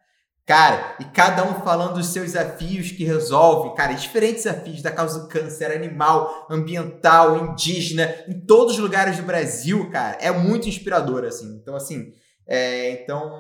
Cara, 0.48 0.96
e 0.98 1.04
cada 1.04 1.44
um 1.44 1.60
falando 1.60 1.96
dos 1.96 2.06
seus 2.06 2.32
desafios 2.32 2.90
que 2.90 3.04
resolve, 3.04 3.76
cara, 3.76 3.92
diferentes 3.92 4.44
desafios 4.44 4.80
da 4.80 4.90
causa 4.90 5.20
do 5.20 5.28
câncer 5.28 5.70
animal, 5.70 6.46
ambiental, 6.48 7.36
indígena, 7.36 8.14
em 8.26 8.40
todos 8.46 8.76
os 8.76 8.78
lugares 8.78 9.18
do 9.18 9.24
Brasil, 9.24 9.90
cara, 9.90 10.16
é 10.18 10.30
muito 10.30 10.66
inspirador, 10.66 11.24
assim. 11.24 11.54
Então, 11.60 11.76
assim, 11.76 12.14
é, 12.46 12.92
então, 12.92 13.30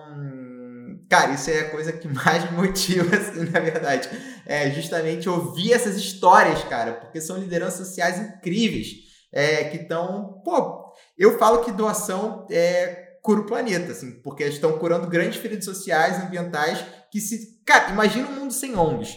cara, 1.08 1.32
isso 1.32 1.48
é 1.48 1.60
a 1.60 1.70
coisa 1.70 1.94
que 1.94 2.06
mais 2.06 2.44
me 2.50 2.58
motiva, 2.58 3.08
assim, 3.16 3.48
na 3.48 3.58
verdade. 3.58 4.10
É 4.44 4.70
justamente 4.70 5.30
ouvir 5.30 5.72
essas 5.72 5.96
histórias, 5.96 6.62
cara, 6.64 6.92
porque 6.92 7.22
são 7.22 7.38
lideranças 7.38 7.86
sociais 7.86 8.18
incríveis, 8.18 8.88
é, 9.32 9.64
que 9.64 9.78
estão, 9.78 10.42
pô, 10.44 10.92
eu 11.16 11.38
falo 11.38 11.64
que 11.64 11.72
doação 11.72 12.46
é 12.50 13.07
cura 13.22 13.40
o 13.40 13.46
planeta, 13.46 13.92
assim, 13.92 14.12
porque 14.22 14.44
estão 14.44 14.78
curando 14.78 15.08
grandes 15.08 15.40
feridas 15.40 15.64
sociais, 15.64 16.22
ambientais, 16.22 16.84
que 17.10 17.20
se. 17.20 17.60
Cara, 17.64 17.90
imagina 17.90 18.28
um 18.28 18.40
mundo 18.40 18.52
sem 18.52 18.74
ONGs. 18.76 19.16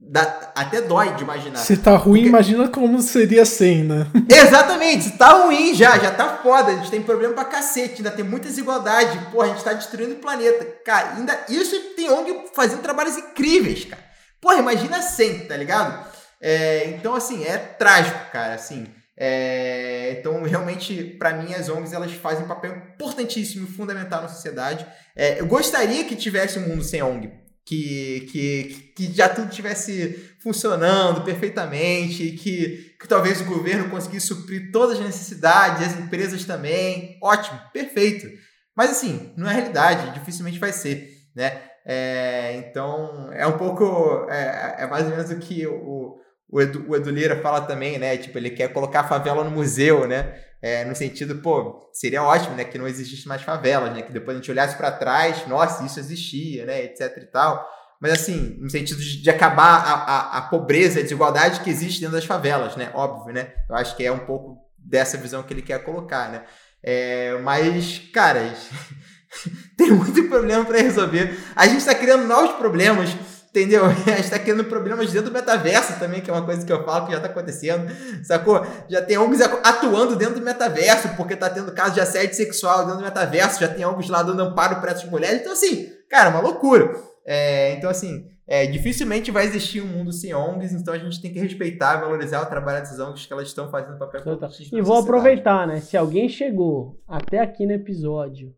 Dá, 0.00 0.52
até 0.54 0.80
dói 0.80 1.14
de 1.14 1.22
imaginar. 1.22 1.58
Se 1.58 1.76
tá 1.76 1.94
ruim, 1.96 2.20
porque... 2.20 2.28
imagina 2.28 2.68
como 2.68 3.00
seria 3.02 3.44
sem, 3.44 3.84
né? 3.84 4.06
Exatamente, 4.30 5.04
se 5.04 5.18
tá 5.18 5.44
ruim 5.44 5.74
já, 5.74 5.98
já 5.98 6.10
tá 6.10 6.38
foda. 6.38 6.72
A 6.72 6.76
gente 6.76 6.90
tem 6.90 7.02
problema 7.02 7.34
pra 7.34 7.44
cacete, 7.44 7.96
ainda 7.96 8.10
tem 8.10 8.24
muita 8.24 8.48
desigualdade. 8.48 9.18
Pô, 9.30 9.42
a 9.42 9.48
gente 9.48 9.62
tá 9.62 9.74
destruindo 9.74 10.14
o 10.14 10.18
planeta. 10.18 10.64
Cara, 10.84 11.16
ainda 11.16 11.38
isso 11.48 11.78
tem 11.94 12.10
ONG 12.10 12.46
fazendo 12.54 12.80
trabalhos 12.80 13.18
incríveis, 13.18 13.84
cara. 13.84 14.02
Porra, 14.40 14.56
imagina 14.56 15.02
sem, 15.02 15.46
tá 15.46 15.56
ligado? 15.56 16.06
É, 16.40 16.90
então, 16.90 17.14
assim, 17.14 17.44
é 17.44 17.58
trágico, 17.58 18.30
cara, 18.32 18.54
assim. 18.54 18.86
É, 19.20 20.12
então, 20.12 20.40
realmente, 20.44 21.02
para 21.18 21.34
mim, 21.34 21.52
as 21.52 21.68
ONGs 21.68 21.92
elas 21.92 22.12
fazem 22.12 22.44
um 22.44 22.48
papel 22.48 22.76
importantíssimo 22.76 23.66
fundamental 23.66 24.22
na 24.22 24.28
sociedade. 24.28 24.86
É, 25.16 25.40
eu 25.40 25.46
gostaria 25.46 26.04
que 26.04 26.14
tivesse 26.14 26.56
um 26.58 26.68
mundo 26.68 26.84
sem 26.84 27.02
ONG, 27.02 27.32
que, 27.66 28.28
que, 28.30 28.92
que 28.94 29.12
já 29.12 29.28
tudo 29.28 29.50
tivesse 29.50 30.36
funcionando 30.40 31.24
perfeitamente, 31.24 32.30
que, 32.32 32.94
que 32.98 33.08
talvez 33.08 33.40
o 33.40 33.44
governo 33.44 33.90
conseguisse 33.90 34.28
suprir 34.28 34.70
todas 34.70 35.00
as 35.00 35.04
necessidades, 35.04 35.88
as 35.88 35.98
empresas 35.98 36.44
também. 36.44 37.18
Ótimo, 37.20 37.58
perfeito. 37.72 38.28
Mas 38.76 38.90
assim, 38.92 39.32
não 39.36 39.50
é 39.50 39.54
realidade, 39.54 40.14
dificilmente 40.14 40.60
vai 40.60 40.72
ser, 40.72 41.10
né? 41.34 41.60
É, 41.84 42.54
então, 42.58 43.32
é 43.32 43.46
um 43.46 43.58
pouco, 43.58 44.28
é, 44.30 44.76
é, 44.78 44.86
mais 44.86 45.06
ou 45.06 45.10
menos 45.10 45.30
o 45.30 45.38
que 45.38 45.66
o, 45.66 46.18
o, 46.50 46.60
Edu, 46.60 46.84
o 46.88 46.96
Edu 46.96 47.10
Lira 47.10 47.40
fala 47.40 47.60
também, 47.60 47.98
né? 47.98 48.16
Tipo, 48.16 48.38
ele 48.38 48.50
quer 48.50 48.72
colocar 48.72 49.00
a 49.00 49.08
favela 49.08 49.44
no 49.44 49.50
museu, 49.50 50.06
né? 50.06 50.34
É, 50.60 50.84
no 50.84 50.94
sentido, 50.94 51.36
pô, 51.36 51.88
seria 51.92 52.22
ótimo, 52.22 52.56
né, 52.56 52.64
que 52.64 52.78
não 52.78 52.88
existisse 52.88 53.28
mais 53.28 53.42
favelas, 53.42 53.94
né, 53.94 54.02
que 54.02 54.12
depois 54.12 54.36
a 54.36 54.40
gente 54.40 54.50
olhasse 54.50 54.76
para 54.76 54.90
trás, 54.90 55.46
nossa, 55.46 55.84
isso 55.84 56.00
existia, 56.00 56.66
né, 56.66 56.82
etc 56.82 57.16
e 57.16 57.26
tal. 57.26 57.64
Mas 58.00 58.12
assim, 58.12 58.56
no 58.60 58.68
sentido 58.68 59.00
de, 59.00 59.30
acabar 59.30 59.76
a, 59.76 59.92
a, 59.92 60.38
a, 60.38 60.42
pobreza, 60.42 60.98
a 60.98 61.02
desigualdade 61.02 61.60
que 61.60 61.70
existe 61.70 62.00
dentro 62.00 62.16
das 62.16 62.24
favelas, 62.24 62.74
né, 62.74 62.90
óbvio, 62.92 63.32
né. 63.32 63.52
Eu 63.68 63.76
acho 63.76 63.96
que 63.96 64.04
é 64.04 64.10
um 64.10 64.18
pouco 64.18 64.58
dessa 64.76 65.16
visão 65.16 65.44
que 65.44 65.54
ele 65.54 65.62
quer 65.62 65.84
colocar, 65.84 66.28
né. 66.28 66.42
É, 66.82 67.38
mas, 67.38 68.00
cara, 68.12 68.52
tem 69.78 69.92
muito 69.92 70.28
problema 70.28 70.64
para 70.64 70.80
resolver. 70.80 71.38
A 71.54 71.68
gente 71.68 71.78
está 71.78 71.94
criando 71.94 72.26
novos 72.26 72.56
problemas 72.56 73.10
Entendeu? 73.50 73.84
A 73.86 73.90
gente 73.90 74.20
está 74.20 74.38
criando 74.38 74.64
problemas 74.64 75.10
dentro 75.10 75.30
do 75.30 75.34
metaverso 75.34 75.98
também, 75.98 76.20
que 76.20 76.30
é 76.30 76.32
uma 76.32 76.44
coisa 76.44 76.64
que 76.64 76.72
eu 76.72 76.84
falo 76.84 77.06
que 77.06 77.12
já 77.12 77.18
está 77.18 77.28
acontecendo, 77.28 77.90
sacou? 78.22 78.64
Já 78.88 79.02
tem 79.02 79.18
ONGs 79.18 79.40
atuando 79.40 80.16
dentro 80.16 80.36
do 80.36 80.44
metaverso, 80.44 81.08
porque 81.16 81.34
está 81.34 81.48
tendo 81.48 81.72
casos 81.72 81.94
de 81.94 82.00
assédio 82.00 82.34
sexual 82.34 82.84
dentro 82.84 82.98
do 82.98 83.04
metaverso, 83.04 83.60
já 83.60 83.68
tem 83.68 83.84
ONGs 83.84 84.08
lá 84.10 84.22
dando 84.22 84.42
amparo 84.42 84.80
para 84.80 84.92
essas 84.92 85.08
mulheres. 85.10 85.40
Então, 85.40 85.52
assim, 85.52 85.90
cara, 86.08 86.30
uma 86.30 86.40
loucura. 86.40 86.94
É, 87.26 87.72
então, 87.72 87.90
assim, 87.90 88.26
é, 88.46 88.66
dificilmente 88.66 89.30
vai 89.30 89.44
existir 89.44 89.82
um 89.82 89.86
mundo 89.86 90.12
sem 90.12 90.34
ONGs, 90.34 90.72
então 90.72 90.94
a 90.94 90.98
gente 90.98 91.20
tem 91.20 91.32
que 91.32 91.38
respeitar 91.38 92.00
valorizar 92.00 92.42
o 92.42 92.46
trabalho 92.46 92.80
dessas 92.80 92.98
ONGs 92.98 93.26
que 93.26 93.32
elas 93.32 93.48
estão 93.48 93.70
fazendo 93.70 93.98
papel 93.98 94.20
importante. 94.20 94.70
E 94.74 94.80
vou 94.80 94.98
aproveitar, 94.98 95.66
né? 95.66 95.80
Se 95.80 95.96
alguém 95.96 96.28
chegou 96.28 96.98
até 97.06 97.40
aqui 97.40 97.66
no 97.66 97.72
episódio 97.72 98.54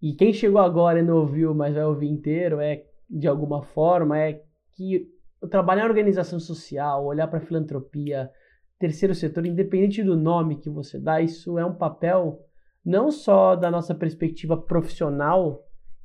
e 0.00 0.14
quem 0.14 0.32
chegou 0.32 0.60
agora 0.60 0.98
e 0.98 1.02
não 1.02 1.16
ouviu, 1.16 1.54
mas 1.54 1.74
vai 1.74 1.84
ouvir 1.84 2.08
inteiro, 2.08 2.60
é 2.60 2.82
de 3.12 3.28
alguma 3.28 3.62
forma, 3.62 4.18
é 4.18 4.40
que 4.74 5.06
trabalhar 5.50 5.84
em 5.84 5.88
organização 5.88 6.40
social, 6.40 7.04
olhar 7.04 7.28
para 7.28 7.38
a 7.38 7.42
filantropia, 7.42 8.30
terceiro 8.78 9.14
setor, 9.14 9.44
independente 9.46 10.02
do 10.02 10.16
nome 10.16 10.58
que 10.58 10.70
você 10.70 10.98
dá, 10.98 11.20
isso 11.20 11.58
é 11.58 11.64
um 11.64 11.74
papel 11.74 12.40
não 12.84 13.10
só 13.10 13.54
da 13.54 13.70
nossa 13.70 13.94
perspectiva 13.94 14.56
profissional 14.56 15.62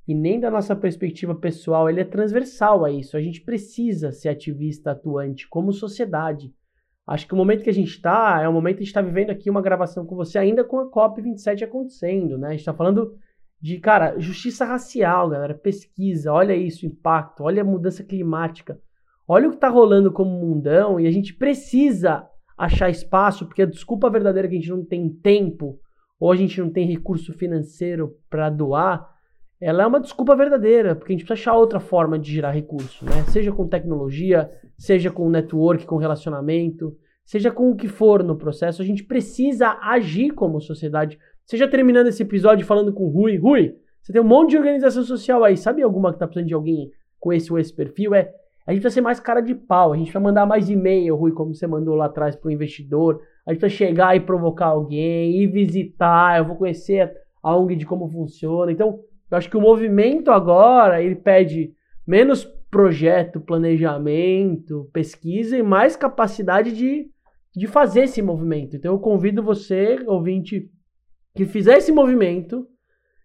e 0.08 0.14
nem 0.14 0.40
da 0.40 0.52
nossa 0.52 0.76
perspectiva 0.76 1.34
pessoal, 1.34 1.90
ele 1.90 2.02
é 2.02 2.06
transversal 2.06 2.86
a 2.86 2.92
isso. 2.92 3.18
A 3.18 3.22
gente 3.22 3.42
precisa 3.42 4.12
ser 4.12 4.30
ativista 4.30 4.92
atuante 4.92 5.48
como 5.50 5.74
sociedade. 5.74 6.54
Acho 7.06 7.26
que 7.26 7.34
o 7.34 7.38
momento 7.38 7.64
que 7.64 7.70
a 7.70 7.74
gente 7.74 7.90
está 7.90 8.42
é 8.42 8.48
o 8.48 8.54
momento 8.54 8.78
que 8.78 8.84
a 8.84 8.86
gente 8.86 8.90
está 8.90 9.02
vivendo 9.02 9.30
aqui 9.30 9.50
uma 9.50 9.62
gravação 9.62 10.06
com 10.06 10.16
você, 10.16 10.38
ainda 10.38 10.64
com 10.64 10.80
a 10.80 10.92
COP27 10.92 11.64
acontecendo, 11.64 12.38
né? 12.38 12.50
A 12.50 12.52
gente 12.52 12.60
está 12.60 12.74
falando 12.74 13.18
de, 13.60 13.80
cara, 13.80 14.20
justiça 14.20 14.66
racial, 14.66 15.30
galera, 15.30 15.54
pesquisa, 15.54 16.32
olha 16.32 16.56
isso, 16.56 16.86
impacto, 16.86 17.44
olha 17.44 17.62
a 17.62 17.66
mudança 17.66 18.04
climática, 18.04 18.80
olha 19.28 19.48
o 19.48 19.52
que 19.52 19.58
tá 19.58 19.70
rolando 19.70 20.12
como 20.12 20.30
mundão 20.30 21.00
e 21.00 21.08
a 21.08 21.12
gente 21.12 21.34
precisa 21.34 22.28
achar 22.58 22.90
espaço, 22.90 23.46
porque 23.46 23.64
a 23.64 23.68
desculpa 23.68 24.10
verdadeira 24.10 24.48
é 24.48 24.50
que 24.50 24.56
a 24.56 24.60
gente 24.60 24.70
não 24.70 24.84
tem 24.84 25.10
tempo 25.10 25.80
ou 26.20 26.32
a 26.32 26.36
gente 26.36 26.60
não 26.60 26.70
tem 26.70 26.88
recurso 26.88 27.34
financeiro 27.34 28.16
para 28.30 28.50
doar, 28.50 29.08
ela 29.60 29.84
é 29.84 29.88
uma 29.88 30.00
desculpa 30.00 30.36
verdadeira, 30.36 30.96
porque 30.96 31.14
a 31.14 31.16
gente 31.16 31.26
precisa 31.26 31.50
achar 31.50 31.58
outra 31.58 31.80
forma 31.80 32.18
de 32.18 32.32
gerar 32.32 32.52
recurso, 32.52 33.06
né? 33.06 33.24
Seja 33.28 33.52
com 33.52 33.68
tecnologia, 33.68 34.52
seja 34.78 35.10
com 35.10 35.30
network, 35.30 35.86
com 35.86 35.98
relacionamento, 35.98 36.96
seja 37.26 37.52
com 37.52 37.72
o 37.72 37.76
que 37.76 37.88
for 37.88 38.24
no 38.24 38.38
processo, 38.38 38.82
a 38.82 38.86
gente 38.86 39.04
precisa 39.04 39.78
agir 39.82 40.32
como 40.32 40.62
sociedade 40.62 41.18
Seja 41.48 41.66
terminando 41.66 42.08
esse 42.08 42.22
episódio 42.22 42.66
falando 42.66 42.92
com 42.92 43.06
o 43.06 43.10
Rui. 43.10 43.38
Rui, 43.38 43.74
você 44.02 44.12
tem 44.12 44.22
um 44.22 44.26
monte 44.26 44.50
de 44.50 44.58
organização 44.58 45.02
social 45.04 45.46
aí. 45.46 45.56
Sabe 45.56 45.82
alguma 45.82 46.12
que 46.12 46.20
tá 46.20 46.28
precisando 46.28 46.50
de 46.50 46.54
alguém 46.54 46.92
com 47.22 47.32
esse 47.32 47.52
ou 47.52 47.58
esse 47.58 47.74
perfil? 47.74 48.14
É, 48.14 48.34
a 48.66 48.74
gente 48.74 48.82
precisa 48.82 48.96
ser 48.96 49.02
mais 49.02 49.22
cara 49.22 49.40
de 49.40 49.56
pau. 49.56 49.94
A 49.94 49.96
gente 49.96 50.08
precisa 50.08 50.20
mandar 50.20 50.46
mais 50.46 50.70
e-mail, 50.70 51.16
Rui, 51.16 51.32
como 51.32 51.56
você 51.56 51.66
mandou 51.66 51.96
lá 51.96 52.08
atrás 52.08 52.36
pro 52.36 52.52
investidor. 52.52 53.22
A 53.46 53.54
gente 53.54 53.62
precisa 53.62 53.86
chegar 53.86 54.14
e 54.14 54.20
provocar 54.20 54.66
alguém, 54.66 55.42
ir 55.42 55.48
visitar. 55.48 56.38
Eu 56.38 56.46
vou 56.46 56.58
conhecer 56.58 57.14
a 57.42 57.56
ONG 57.56 57.78
de 57.78 57.86
como 57.86 58.10
funciona. 58.10 58.70
Então, 58.70 59.00
eu 59.32 59.38
acho 59.38 59.50
que 59.50 59.56
o 59.56 59.62
movimento 59.62 60.32
agora, 60.32 61.02
ele 61.02 61.16
pede 61.16 61.72
menos 62.06 62.44
projeto, 62.70 63.40
planejamento, 63.40 64.90
pesquisa 64.92 65.58
e 65.58 65.64
mais 65.64 65.96
capacidade 65.96 66.76
de, 66.76 67.08
de 67.56 67.68
fazer 67.68 68.02
esse 68.02 68.22
movimento. 68.22 68.76
Então, 68.76 68.94
eu 68.94 69.00
convido 69.00 69.42
você, 69.42 69.98
ouvinte 70.06 70.70
que 71.38 71.46
fizer 71.46 71.78
esse 71.78 71.92
movimento 71.92 72.68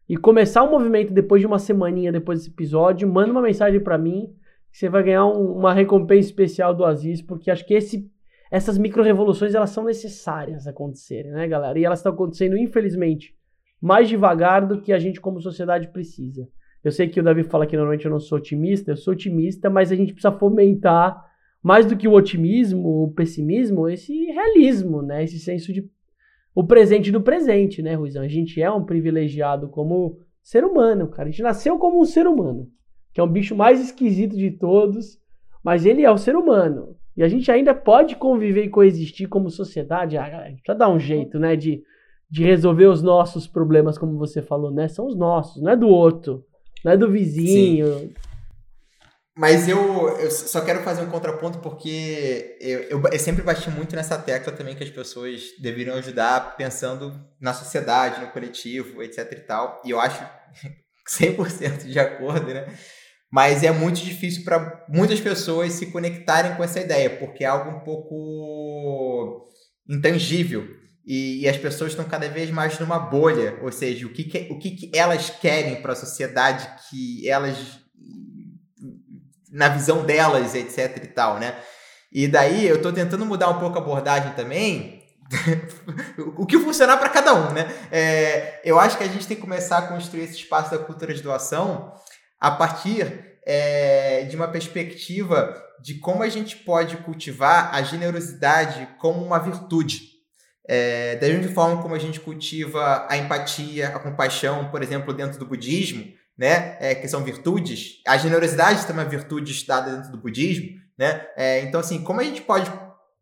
e 0.09 0.17
começar 0.17 0.63
o 0.63 0.71
movimento 0.71 1.13
depois 1.13 1.41
de 1.41 1.47
uma 1.47 1.59
semaninha 1.59 2.13
depois 2.13 2.39
desse 2.39 2.51
episódio, 2.51 3.09
manda 3.09 3.33
uma 3.33 3.43
mensagem 3.43 3.81
para 3.81 3.99
mim 3.99 4.35
você 4.73 4.89
vai 4.89 5.03
ganhar 5.03 5.27
um, 5.27 5.53
uma 5.53 5.75
recompensa 5.75 6.29
especial 6.29 6.75
do 6.75 6.85
Aziz, 6.85 7.21
porque 7.21 7.51
acho 7.51 7.67
que 7.67 7.75
esse, 7.75 8.11
essas 8.51 8.79
micro-revoluções 8.79 9.55
elas 9.55 9.71
são 9.71 9.85
necessárias 9.85 10.67
acontecerem, 10.67 11.31
né, 11.31 11.47
galera? 11.47 11.79
E 11.79 11.85
elas 11.85 11.99
estão 11.99 12.13
acontecendo, 12.13 12.57
infelizmente, 12.57 13.37
mais 13.81 14.09
devagar 14.09 14.67
do 14.67 14.81
que 14.81 14.93
a 14.93 14.99
gente 14.99 15.21
como 15.21 15.41
sociedade 15.41 15.89
precisa. 15.89 16.49
Eu 16.83 16.91
sei 16.91 17.07
que 17.07 17.21
o 17.21 17.23
Davi 17.23 17.45
fala 17.45 17.67
que 17.67 17.77
normalmente 17.77 18.07
eu 18.07 18.11
não 18.11 18.19
sou 18.19 18.39
otimista, 18.39 18.91
eu 18.91 18.97
sou 18.97 19.13
otimista, 19.13 19.69
mas 19.69 19.93
a 19.93 19.95
gente 19.95 20.15
precisa 20.15 20.33
fomentar 20.33 21.23
mais 21.63 21.87
do 21.87 21.97
que 21.97 22.09
o 22.09 22.13
otimismo, 22.13 23.05
o 23.05 23.13
pessimismo, 23.13 23.89
esse 23.89 24.25
realismo, 24.27 25.01
né? 25.03 25.23
Esse 25.23 25.39
senso 25.39 25.73
de 25.73 25.89
o 26.55 26.65
presente 26.65 27.11
do 27.11 27.21
presente, 27.21 27.83
né, 27.83 27.95
Ruizão? 27.95 28.23
A 28.23 28.29
gente 28.29 28.61
é 28.61 28.71
um 28.71 28.85
privilegiado 28.85 29.69
como 29.69 30.19
ser 30.43 30.65
humano, 30.65 31.09
cara. 31.09 31.29
A 31.29 31.31
gente 31.31 31.43
nasceu 31.43 31.79
como 31.79 32.01
um 32.01 32.05
ser 32.05 32.27
humano, 32.27 32.69
que 33.13 33.21
é 33.21 33.25
um 33.25 33.29
bicho 33.29 33.55
mais 33.55 33.81
esquisito 33.81 34.37
de 34.37 34.51
todos, 34.51 35.19
mas 35.63 35.87
ele 35.87 36.05
é 36.05 36.11
o 36.11 36.19
ser 36.19 36.37
humano. 36.37 36.97
E 37.17 37.23
a 37.23 37.29
gente 37.29 37.51
ainda 37.51 37.75
pode 37.75 38.17
conviver 38.17 38.65
e 38.65 38.71
coexistir 38.71 39.29
como 39.29 39.51
sociedade. 39.51 40.17
Ah, 40.17 40.25
a 40.25 40.49
gente 40.49 40.63
precisa 40.63 40.79
dar 40.79 40.89
um 40.89 40.99
jeito, 40.99 41.39
né, 41.39 41.57
de, 41.57 41.83
de 42.31 42.45
resolver 42.45 42.87
os 42.87 43.03
nossos 43.03 43.47
problemas, 43.47 43.99
como 43.99 44.19
você 44.19 44.41
falou, 44.41 44.71
né? 44.71 44.89
São 44.89 45.07
os 45.07 45.17
nossos, 45.17 45.63
não 45.63 45.71
é 45.71 45.77
do 45.77 45.89
outro, 45.89 46.45
não 46.85 46.93
é 46.93 46.97
do 46.97 47.11
vizinho. 47.11 47.87
Sim. 47.87 48.11
Mas 49.35 49.67
eu, 49.67 50.11
eu 50.19 50.31
só 50.31 50.61
quero 50.61 50.83
fazer 50.83 51.03
um 51.03 51.11
contraponto 51.11 51.59
porque 51.61 52.57
eu, 52.61 52.81
eu, 52.81 53.03
eu, 53.11 53.19
sempre 53.19 53.43
bati 53.43 53.71
muito 53.71 53.97
nessa 53.97 54.19
tecla 54.19 54.53
também 54.53 54.77
que 54.77 54.85
as 54.85 54.91
pessoas 54.91 55.43
deveriam 55.59 55.97
ajudar 55.97 56.55
pensando 56.57 57.19
na 57.41 57.55
sociedade, 57.55 58.21
no 58.21 58.31
coletivo, 58.31 59.03
etc 59.03 59.33
e 59.33 59.37
tal. 59.37 59.81
E 59.87 59.91
eu 59.91 59.99
acho 59.99 60.23
100% 61.09 61.87
de 61.87 61.99
acordo, 61.99 62.53
né? 62.53 62.67
Mas 63.31 63.63
é 63.63 63.71
muito 63.71 64.01
difícil 64.03 64.45
para 64.45 64.85
muitas 64.87 65.19
pessoas 65.19 65.73
se 65.73 65.87
conectarem 65.87 66.55
com 66.55 66.63
essa 66.63 66.81
ideia, 66.81 67.09
porque 67.09 67.43
é 67.43 67.47
algo 67.47 67.71
um 67.71 67.81
pouco 67.81 69.49
intangível. 69.89 70.69
E, 71.07 71.41
e 71.41 71.49
as 71.49 71.57
pessoas 71.57 71.93
estão 71.93 72.05
cada 72.05 72.29
vez 72.29 72.51
mais 72.51 72.79
numa 72.79 72.99
bolha, 72.99 73.59
ou 73.63 73.73
seja, 73.73 74.07
o 74.07 74.13
que, 74.13 74.25
que 74.25 74.53
o 74.53 74.59
que, 74.59 74.73
que 74.73 74.91
elas 74.95 75.31
querem 75.31 75.81
para 75.81 75.95
a 75.95 75.97
sociedade 75.97 76.69
que 76.91 77.27
elas 77.27 77.82
na 79.53 79.69
visão 79.69 80.05
delas, 80.05 80.55
etc 80.55 81.05
e 81.05 81.07
tal, 81.09 81.39
né? 81.39 81.55
E 82.11 82.27
daí 82.27 82.67
eu 82.67 82.77
estou 82.77 82.93
tentando 82.93 83.27
mudar 83.27 83.51
um 83.51 83.59
pouco 83.59 83.79
a 83.79 83.81
abordagem 83.81 84.33
também, 84.33 85.03
o 86.37 86.47
que 86.47 86.59
funcionar 86.59 86.97
para 86.97 87.09
cada 87.09 87.35
um, 87.35 87.53
né? 87.53 87.71
É, 87.91 88.61
eu 88.65 88.79
acho 88.79 88.99
que 88.99 89.05
a 89.05 89.09
gente 89.09 89.27
tem 89.27 89.37
que 89.37 89.43
começar 89.43 89.79
a 89.79 89.89
construir 89.89 90.23
esse 90.23 90.37
espaço 90.37 90.71
da 90.71 90.79
cultura 90.79 91.15
de 91.15 91.23
doação 91.23 91.93
a 92.41 92.51
partir 92.51 93.39
é, 93.47 94.25
de 94.25 94.37
uma 94.37 94.49
perspectiva 94.49 95.55
de 95.81 95.95
como 95.95 96.23
a 96.23 96.29
gente 96.29 96.57
pode 96.57 96.97
cultivar 96.99 97.75
a 97.75 97.83
generosidade 97.83 98.89
como 98.99 99.25
uma 99.25 99.39
virtude. 99.39 100.13
É, 100.69 101.17
da 101.17 101.27
mesma 101.27 101.53
forma 101.53 101.83
como 101.83 101.95
a 101.95 101.99
gente 101.99 102.21
cultiva 102.21 103.05
a 103.09 103.17
empatia, 103.17 103.89
a 103.89 103.99
compaixão, 103.99 104.71
por 104.71 104.81
exemplo, 104.81 105.13
dentro 105.13 105.39
do 105.39 105.47
budismo, 105.47 106.05
né, 106.37 106.77
é, 106.81 106.95
que 106.95 107.09
são 107.09 107.23
virtudes. 107.23 108.01
A 108.07 108.17
generosidade 108.17 108.87
também 108.87 109.03
é 109.03 109.05
uma 109.05 109.11
virtude 109.11 109.53
estudada 109.53 109.97
dentro 109.97 110.13
do 110.13 110.19
budismo, 110.19 110.81
né? 110.99 111.27
É, 111.37 111.61
então, 111.61 111.81
assim, 111.81 112.03
como 112.03 112.21
a 112.21 112.25
gente 112.25 112.43
pode 112.43 112.71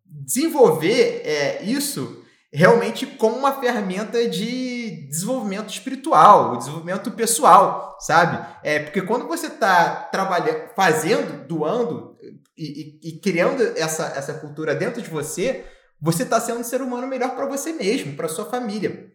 desenvolver 0.04 1.22
é, 1.24 1.62
isso 1.62 2.20
realmente 2.52 3.06
como 3.06 3.36
uma 3.36 3.60
ferramenta 3.60 4.28
de 4.28 5.06
desenvolvimento 5.08 5.68
espiritual, 5.68 6.56
desenvolvimento 6.56 7.10
pessoal, 7.12 7.96
sabe? 8.00 8.44
É, 8.62 8.80
porque 8.80 9.02
quando 9.02 9.28
você 9.28 9.46
está 9.46 9.94
trabalhando, 10.10 10.68
fazendo, 10.74 11.46
doando 11.46 12.16
e, 12.56 12.98
e, 13.02 13.08
e, 13.08 13.20
criando 13.20 13.62
essa, 13.76 14.06
essa 14.16 14.34
cultura 14.34 14.74
dentro 14.74 15.00
de 15.00 15.08
você, 15.08 15.64
você 16.00 16.24
está 16.24 16.40
sendo 16.40 16.60
um 16.60 16.64
ser 16.64 16.82
humano 16.82 17.06
melhor 17.06 17.36
para 17.36 17.46
você 17.46 17.72
mesmo, 17.72 18.16
para 18.16 18.28
sua 18.28 18.46
família, 18.46 19.12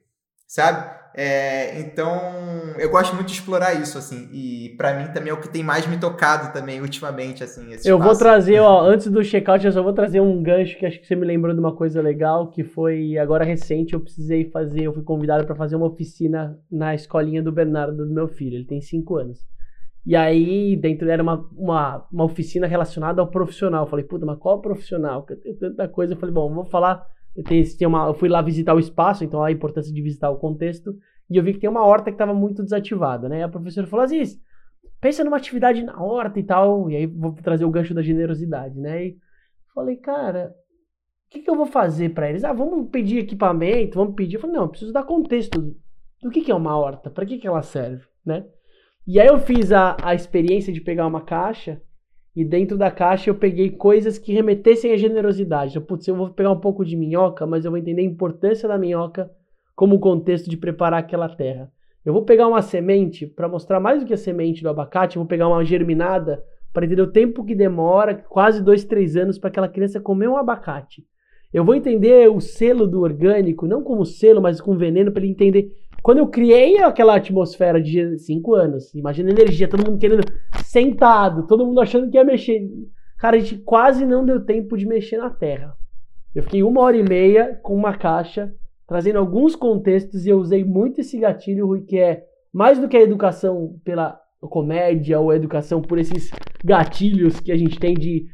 sabe? 0.48 0.95
É, 1.18 1.80
então, 1.80 2.14
eu 2.78 2.90
gosto 2.90 3.16
muito 3.16 3.28
de 3.28 3.34
explorar 3.34 3.74
isso, 3.74 3.98
assim, 3.98 4.28
e 4.34 4.76
para 4.78 4.94
mim 5.00 5.14
também 5.14 5.30
é 5.30 5.34
o 5.34 5.40
que 5.40 5.48
tem 5.48 5.64
mais 5.64 5.88
me 5.88 5.98
tocado 5.98 6.52
também 6.52 6.82
ultimamente, 6.82 7.42
assim. 7.42 7.74
eu 7.86 7.98
vou 7.98 8.18
trazer, 8.18 8.60
ó, 8.60 8.82
antes 8.82 9.08
do 9.08 9.24
checkout, 9.24 9.66
eu 9.66 9.72
só 9.72 9.82
vou 9.82 9.94
trazer 9.94 10.20
um 10.20 10.44
gancho 10.44 10.78
que 10.78 10.86
acho 10.86 11.00
que 11.00 11.08
você 11.08 11.16
me 11.16 11.26
lembrou 11.26 11.54
de 11.54 11.60
uma 11.62 11.74
coisa 11.74 12.02
legal, 12.02 12.50
que 12.50 12.66
foi 12.66 13.18
agora 13.18 13.46
recente, 13.46 13.94
eu 13.94 14.02
precisei 14.02 14.50
fazer, 14.50 14.82
eu 14.82 14.94
fui 14.94 15.04
convidado 15.04 15.46
para 15.46 15.56
fazer 15.56 15.78
uma 15.78 15.88
oficina 15.88 16.60
na 16.70 16.94
escolinha 16.94 17.42
do 17.42 17.52
Bernardo, 17.52 18.06
do 18.06 18.14
meu 18.14 18.28
filho, 18.28 18.56
ele 18.56 18.66
tem 18.66 18.82
5 18.82 19.16
anos. 19.16 19.40
E 20.06 20.16
aí, 20.16 20.76
dentro 20.76 21.10
era 21.10 21.24
uma, 21.24 21.50
uma, 21.58 22.06
uma 22.12 22.26
oficina 22.26 22.68
relacionada 22.68 23.22
ao 23.22 23.28
profissional. 23.28 23.86
Eu 23.86 23.90
falei, 23.90 24.06
puta, 24.06 24.24
mas 24.24 24.38
qual 24.38 24.62
profissional? 24.62 25.26
Eu 25.28 25.36
tenho 25.38 25.58
tanta 25.58 25.88
coisa. 25.88 26.14
Eu 26.14 26.18
falei, 26.18 26.32
bom, 26.32 26.54
vou 26.54 26.66
falar 26.66 27.04
eu, 27.36 27.44
tem 27.44 27.88
uma, 27.88 28.07
eu 28.07 28.14
fui 28.14 28.30
lá 28.30 28.41
visitar 28.41 28.74
o 28.74 28.80
espaço, 28.80 29.24
então 29.24 29.44
a 29.44 29.52
importância 29.52 29.94
de 29.94 30.02
visitar 30.02 30.30
o 30.30 30.38
contexto, 30.38 30.95
e 31.30 31.38
eu 31.38 31.44
vi 31.44 31.53
que 31.53 31.60
tem 31.60 31.70
uma 31.70 31.86
horta 31.86 32.12
que 32.12 32.16
estava 32.16 32.34
muito 32.34 32.64
desativada, 32.64 33.28
né? 33.28 33.40
E 33.40 33.44
a 33.44 33.49
professora 33.49 33.88
falou, 33.88 34.03
Aziz, 34.03 34.40
pensa 35.02 35.24
numa 35.24 35.38
atividade 35.38 35.84
na 35.84 36.02
horta 36.02 36.40
e 36.40 36.44
tal, 36.44 36.90
e 36.90 36.95
aí 36.95 37.06
vou 37.06 37.34
trazer 37.34 37.66
o 37.66 37.70
gancho 37.70 37.94
da 37.94 38.02
generosidade, 38.02 38.80
né? 38.80 39.07
E 39.07 39.18
falei, 39.74 39.98
cara, 39.98 40.56
o 41.28 41.32
que, 41.32 41.41
que 41.41 41.49
eu 41.49 41.56
vou 41.56 41.66
fazer 41.66 42.14
para 42.14 42.30
eles? 42.30 42.44
Ah, 42.44 42.53
vamos 42.53 42.90
pedir 42.90 43.20
equipamento, 43.20 43.98
vamos 43.98 44.16
pedir. 44.16 44.36
Eu 44.36 44.41
falei, 44.41 44.56
não, 44.56 44.64
eu 44.64 44.70
preciso 44.70 44.94
dar 44.94 45.03
contexto 45.03 45.76
do 46.22 46.30
que, 46.30 46.41
que 46.41 46.52
é 46.52 46.56
uma 46.56 46.78
horta, 46.78 47.10
para 47.10 47.26
que, 47.26 47.38
que 47.38 47.48
ela 47.48 47.62
serve, 47.62 48.06
né? 48.26 48.45
E 49.06 49.20
aí 49.20 49.28
eu 49.28 49.40
fiz 49.40 49.72
a, 49.72 49.98
a 50.02 50.16
experiência 50.16 50.72
de 50.72 50.82
pegar 50.82 51.06
uma 51.06 51.22
caixa 51.22 51.82
e 52.36 52.44
dentro 52.44 52.78
da 52.78 52.91
caixa 52.91 53.30
eu 53.30 53.36
peguei 53.36 53.70
coisas 53.70 54.18
que 54.18 54.34
remetessem 54.34 54.91
à 54.91 54.98
generosidade. 54.98 55.72
Então, 55.72 55.82
putz, 55.82 56.07
eu 56.07 56.16
vou 56.16 56.30
pegar 56.30 56.52
um 56.52 56.60
pouco 56.60 56.84
de 56.84 56.98
minhoca, 56.98 57.45
mas 57.45 57.64
eu 57.64 57.72
vou 57.72 57.78
entender 57.78 58.02
a 58.02 58.06
importância 58.06 58.68
da 58.68 58.78
minhoca 58.78 59.32
como 59.74 59.99
contexto 59.99 60.49
de 60.49 60.57
preparar 60.57 60.99
aquela 60.99 61.30
terra. 61.30 61.72
Eu 62.06 62.14
vou 62.14 62.24
pegar 62.24 62.48
uma 62.48 62.62
semente 62.62 63.26
para 63.26 63.48
mostrar 63.48 63.80
mais 63.80 64.02
do 64.02 64.06
que 64.06 64.14
a 64.14 64.18
semente 64.18 64.62
do 64.62 64.70
abacate, 64.70 65.16
eu 65.16 65.22
vou 65.22 65.28
pegar 65.28 65.48
uma 65.48 65.64
germinada 65.64 66.44
para 66.74 66.86
entender 66.86 67.02
o 67.02 67.12
tempo 67.12 67.45
que 67.45 67.56
demora, 67.56 68.14
quase 68.14 68.62
dois, 68.62 68.84
três 68.84 69.16
anos, 69.16 69.40
para 69.40 69.48
aquela 69.48 69.70
criança 69.70 70.02
comer 70.02 70.28
um 70.28 70.36
abacate. 70.36 71.06
Eu 71.53 71.64
vou 71.64 71.74
entender 71.74 72.30
o 72.30 72.41
selo 72.41 72.86
do 72.86 72.99
orgânico, 72.99 73.66
não 73.66 73.82
como 73.82 74.06
selo, 74.06 74.41
mas 74.41 74.60
com 74.60 74.76
veneno, 74.76 75.10
para 75.10 75.24
ele 75.24 75.32
entender 75.32 75.72
quando 76.06 76.19
eu 76.19 76.27
criei 76.27 76.77
aquela 76.84 77.15
atmosfera 77.15 77.82
de 77.82 78.19
cinco 78.19 78.53
anos, 78.53 78.94
imagina 78.94 79.32
a 79.32 79.34
energia, 79.34 79.68
todo 79.68 79.90
mundo 79.90 79.98
querendo 79.98 80.22
sentado, 80.64 81.48
todo 81.48 81.65
mundo 81.65 81.82
achando 81.82 82.11
que 82.11 82.15
ia 82.15 82.23
mexer. 82.23 82.61
Cara, 83.18 83.38
a 83.38 83.40
gente 83.40 83.57
quase 83.64 84.06
não 84.06 84.23
deu 84.23 84.45
tempo 84.45 84.77
de 84.77 84.86
mexer 84.86 85.18
na 85.18 85.32
terra. 85.32 85.76
Eu 86.36 86.44
fiquei 86.44 86.61
uma 86.61 86.80
hora 86.82 86.95
e 86.95 87.02
meia 87.02 87.60
com 87.64 87.73
uma 87.73 87.98
caixa, 87.98 88.53
trazendo 88.88 89.18
alguns 89.18 89.56
contextos, 89.56 90.27
e 90.27 90.30
eu 90.30 90.38
usei 90.38 90.64
muito 90.64 91.02
esse 91.02 91.18
gatilho, 91.18 91.65
Rui, 91.65 91.82
que 91.82 91.98
é 91.98 92.23
mais 92.53 92.77
do 92.77 92.88
que 92.88 92.98
a 92.98 93.02
educação 93.02 93.76
pela 93.84 94.22
comédia 94.41 95.19
ou 95.19 95.32
a 95.32 95.36
educação 95.36 95.82
por 95.82 95.98
esses 95.98 96.30
gatilhos 96.64 97.40
que 97.40 97.52
a 97.52 97.57
gente 97.57 97.80
tem 97.80 97.95
de 97.95 98.27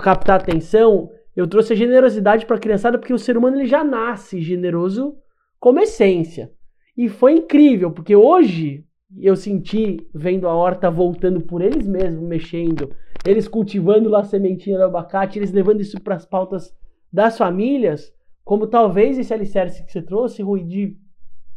captar 0.00 0.40
atenção, 0.40 1.10
eu 1.34 1.48
trouxe 1.48 1.72
a 1.72 1.76
generosidade 1.76 2.46
para 2.46 2.54
a 2.54 2.60
criançada, 2.60 2.96
porque 2.96 3.12
o 3.12 3.18
ser 3.18 3.36
humano 3.36 3.56
ele 3.56 3.66
já 3.66 3.82
nasce 3.82 4.40
generoso 4.40 5.16
como 5.58 5.80
essência. 5.80 6.54
E 6.96 7.08
foi 7.08 7.34
incrível, 7.34 7.90
porque 7.90 8.16
hoje 8.16 8.84
eu 9.18 9.36
senti, 9.36 10.06
vendo 10.14 10.48
a 10.48 10.54
horta 10.54 10.90
voltando 10.90 11.40
por 11.40 11.62
eles 11.62 11.86
mesmos, 11.86 12.26
mexendo, 12.26 12.94
eles 13.24 13.46
cultivando 13.46 14.08
lá 14.08 14.20
a 14.20 14.24
sementinha 14.24 14.78
do 14.78 14.84
abacate, 14.84 15.38
eles 15.38 15.52
levando 15.52 15.80
isso 15.80 16.00
para 16.00 16.14
as 16.14 16.24
pautas 16.24 16.74
das 17.12 17.36
famílias, 17.36 18.12
como 18.44 18.66
talvez 18.66 19.18
esse 19.18 19.32
alicerce 19.32 19.84
que 19.84 19.92
você 19.92 20.00
trouxe, 20.00 20.42
Rui, 20.42 20.62
de 20.64 20.96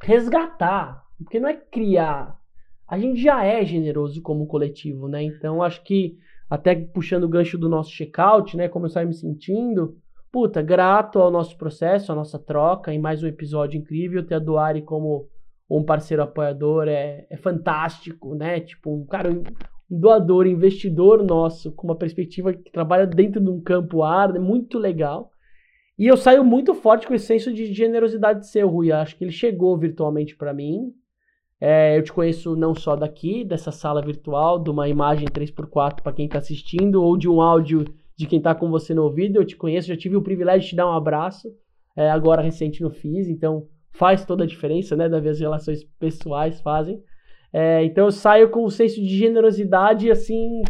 resgatar, 0.02 1.06
porque 1.18 1.40
não 1.40 1.50
é 1.50 1.54
criar. 1.54 2.40
A 2.88 2.98
gente 2.98 3.22
já 3.22 3.44
é 3.46 3.64
generoso 3.64 4.22
como 4.22 4.48
coletivo, 4.48 5.08
né? 5.08 5.22
Então 5.22 5.62
acho 5.62 5.84
que, 5.84 6.18
até 6.50 6.74
puxando 6.76 7.26
o 7.26 7.30
gancho 7.30 7.58
do 7.58 7.70
nosso 7.70 7.92
checkout, 7.92 8.58
né? 8.58 8.68
Como 8.68 8.86
eu 8.86 8.90
saio 8.90 9.08
me 9.08 9.14
sentindo, 9.14 9.96
puta, 10.32 10.62
grato 10.62 11.20
ao 11.20 11.32
nosso 11.32 11.58
processo, 11.58 12.12
à 12.12 12.16
nossa 12.16 12.38
troca, 12.38 12.94
em 12.94 13.00
mais 13.00 13.24
um 13.24 13.28
episódio 13.28 13.78
incrível, 13.78 14.26
ter 14.26 14.36
a 14.36 14.40
Duari 14.40 14.82
como 14.82 15.28
um 15.70 15.84
parceiro 15.84 16.24
apoiador 16.24 16.88
é, 16.88 17.28
é 17.30 17.38
fantástico, 17.38 18.34
né? 18.36 18.60
Tipo, 18.60 18.96
um 18.96 19.06
cara, 19.06 19.32
um 19.32 19.44
doador, 19.90 20.48
investidor 20.48 21.24
nosso, 21.24 21.72
com 21.72 21.88
uma 21.88 21.96
perspectiva 21.96 22.54
que 22.54 22.72
trabalha 22.72 23.06
dentro 23.06 23.42
de 23.42 23.50
um 23.50 23.62
campo 23.62 24.04
ar, 24.04 24.36
é 24.36 24.40
muito 24.40 24.78
legal. 24.78 25.32
E 25.98 26.08
eu 26.08 26.16
saio 26.16 26.46
muito 26.46 26.74
forte 26.74 27.06
com 27.06 27.14
esse 27.14 27.26
senso 27.26 27.54
de 27.54 27.74
generosidade 27.74 28.48
seu, 28.48 28.70
Rui. 28.70 28.92
Acho 28.92 29.18
que 29.18 29.24
ele 29.24 29.32
chegou 29.32 29.78
virtualmente 29.78 30.36
para 30.36 30.54
mim. 30.54 30.94
É, 31.60 31.98
eu 31.98 32.04
te 32.04 32.14
conheço 32.14 32.56
não 32.56 32.74
só 32.74 32.96
daqui, 32.96 33.44
dessa 33.44 33.70
sala 33.70 34.02
virtual, 34.02 34.64
de 34.64 34.70
uma 34.70 34.88
imagem 34.88 35.28
3x4 35.28 36.02
para 36.02 36.14
quem 36.14 36.26
está 36.26 36.38
assistindo, 36.38 37.04
ou 37.04 37.18
de 37.18 37.28
um 37.28 37.42
áudio 37.42 37.84
de 38.20 38.28
quem 38.28 38.40
está 38.40 38.54
com 38.54 38.70
você 38.70 38.94
no 38.94 39.04
ouvido. 39.04 39.38
Eu 39.38 39.46
te 39.46 39.56
conheço, 39.56 39.88
já 39.88 39.96
tive 39.96 40.18
o 40.18 40.22
privilégio 40.22 40.64
de 40.64 40.68
te 40.72 40.76
dar 40.76 40.90
um 40.90 40.92
abraço, 40.92 41.48
é, 41.96 42.12
agora 42.12 42.42
recente 42.42 42.84
no 42.84 42.92
FIS, 42.92 43.30
então 43.30 43.66
faz 43.92 44.26
toda 44.26 44.44
a 44.44 44.48
diferença, 44.48 44.94
né? 44.94 45.08
Da 45.08 45.20
as 45.20 45.40
relações 45.40 45.86
pessoais 45.98 46.60
fazem. 46.60 47.02
É, 47.54 47.82
então 47.86 48.06
eu 48.06 48.12
saio 48.12 48.50
com 48.50 48.66
um 48.66 48.70
senso 48.70 48.96
de 48.96 49.18
generosidade 49.18 50.12
assim, 50.12 50.64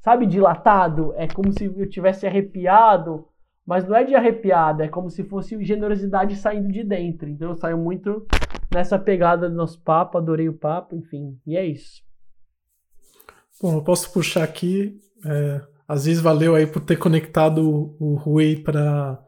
sabe, 0.00 0.26
dilatado. 0.26 1.14
É 1.16 1.26
como 1.26 1.50
se 1.50 1.64
eu 1.64 1.88
tivesse 1.88 2.26
arrepiado, 2.26 3.24
mas 3.66 3.88
não 3.88 3.96
é 3.96 4.04
de 4.04 4.14
arrepiado, 4.14 4.82
é 4.82 4.88
como 4.88 5.08
se 5.08 5.24
fosse 5.24 5.64
generosidade 5.64 6.36
saindo 6.36 6.70
de 6.70 6.84
dentro. 6.84 7.26
Então 7.26 7.48
eu 7.48 7.56
saio 7.56 7.78
muito 7.78 8.26
nessa 8.70 8.98
pegada 8.98 9.48
do 9.48 9.56
nosso 9.56 9.80
papo, 9.80 10.18
adorei 10.18 10.46
o 10.46 10.58
papo, 10.58 10.94
enfim, 10.94 11.40
e 11.46 11.56
é 11.56 11.64
isso. 11.64 12.02
Bom, 13.62 13.76
eu 13.76 13.82
posso 13.82 14.12
puxar 14.12 14.44
aqui. 14.44 15.00
É, 15.24 15.71
às 15.86 16.04
vezes 16.04 16.22
valeu 16.22 16.54
aí 16.54 16.66
por 16.66 16.82
ter 16.82 16.96
conectado 16.96 17.96
o, 17.98 18.14
Rui 18.14 18.56
para 18.56 19.22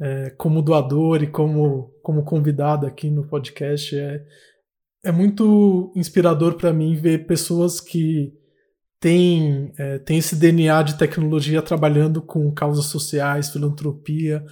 é, 0.00 0.30
como 0.30 0.62
doador 0.62 1.22
e 1.22 1.26
como, 1.26 1.94
como 2.02 2.24
convidado 2.24 2.86
aqui 2.86 3.10
no 3.10 3.26
podcast. 3.26 3.96
É, 3.96 4.24
é 5.04 5.12
muito 5.12 5.92
inspirador 5.96 6.54
para 6.54 6.72
mim 6.72 6.94
ver 6.94 7.26
pessoas 7.26 7.80
que 7.80 8.32
têm, 9.00 9.72
é, 9.78 10.00
esse 10.10 10.36
DNA 10.36 10.82
de 10.82 10.98
tecnologia 10.98 11.60
trabalhando 11.60 12.22
com 12.22 12.52
causas 12.52 12.86
sociais, 12.86 13.50
filantropia. 13.50 14.44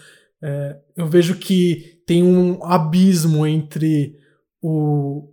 É, 0.42 0.76
eu 0.96 1.06
vejo 1.06 1.36
que 1.36 2.02
tem 2.06 2.22
um 2.24 2.64
abismo 2.64 3.46
entre 3.46 4.16
o, 4.60 5.32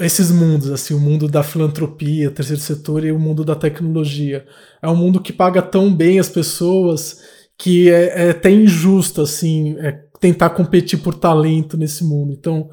esses 0.00 0.30
mundos, 0.30 0.70
assim, 0.70 0.94
o 0.94 1.00
mundo 1.00 1.28
da 1.28 1.42
filantropia, 1.42 2.30
terceiro 2.30 2.60
setor 2.60 3.04
e 3.04 3.12
o 3.12 3.18
mundo 3.18 3.44
da 3.44 3.54
tecnologia. 3.54 4.46
É 4.80 4.88
um 4.88 4.96
mundo 4.96 5.20
que 5.20 5.32
paga 5.32 5.60
tão 5.60 5.94
bem 5.94 6.18
as 6.18 6.28
pessoas 6.28 7.20
que 7.58 7.90
é, 7.90 8.26
é 8.26 8.30
até 8.30 8.50
injusto, 8.50 9.22
assim, 9.22 9.76
é, 9.78 9.92
tentar 10.20 10.50
competir 10.50 11.00
por 11.00 11.14
talento 11.14 11.76
nesse 11.76 12.04
mundo. 12.04 12.32
Então, 12.32 12.68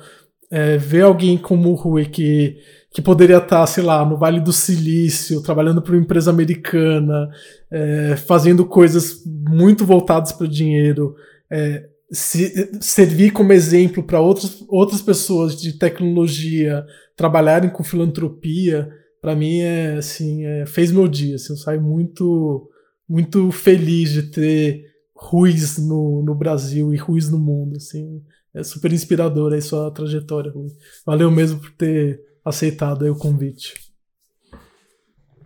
é, 0.50 0.78
ver 0.78 1.04
alguém 1.04 1.38
como 1.38 1.70
o 1.70 1.76
Rui, 1.76 2.06
que, 2.06 2.58
que 2.92 3.02
poderia 3.02 3.38
estar, 3.38 3.66
sei 3.68 3.84
lá, 3.84 4.06
no 4.06 4.18
Vale 4.18 4.40
do 4.40 4.52
Silício, 4.52 5.42
trabalhando 5.42 5.82
para 5.82 5.94
uma 5.94 6.02
empresa 6.02 6.30
americana, 6.30 7.30
é, 7.70 8.16
fazendo 8.16 8.66
coisas 8.66 9.24
muito 9.26 9.86
voltadas 9.86 10.32
para 10.32 10.46
o 10.46 10.50
dinheiro, 10.50 11.16
é, 11.50 11.86
se, 12.12 12.72
servir 12.82 13.32
como 13.32 13.54
exemplo 13.54 14.04
para 14.04 14.20
outras, 14.20 14.64
outras 14.68 15.02
pessoas 15.02 15.60
de 15.60 15.74
tecnologia 15.78 16.86
trabalharem 17.16 17.70
com 17.70 17.84
filantropia, 17.84 18.92
para 19.22 19.36
mim 19.36 19.60
é 19.60 19.94
assim, 19.94 20.46
é, 20.46 20.66
fez 20.66 20.92
meu 20.92 21.08
dia. 21.08 21.36
Assim, 21.36 21.54
eu 21.54 21.58
saio 21.58 21.82
muito, 21.82 22.70
muito 23.08 23.52
feliz 23.52 24.12
de 24.12 24.24
ter 24.24 24.92
Ruiz 25.16 25.78
no, 25.78 26.24
no 26.24 26.36
Brasil 26.36 26.94
e 26.94 26.98
Ruiz 26.98 27.30
no 27.30 27.40
mundo. 27.40 27.78
Assim, 27.78 28.22
é 28.54 28.64
super 28.64 28.92
inspiradora 28.92 29.58
a 29.58 29.62
sua 29.62 29.92
trajetória, 29.92 30.52
Rui. 30.52 30.70
Valeu 31.06 31.32
mesmo 31.32 31.60
por 31.60 31.72
ter 31.72 32.20
aceitado 32.44 33.10
o 33.10 33.18
convite. 33.18 33.76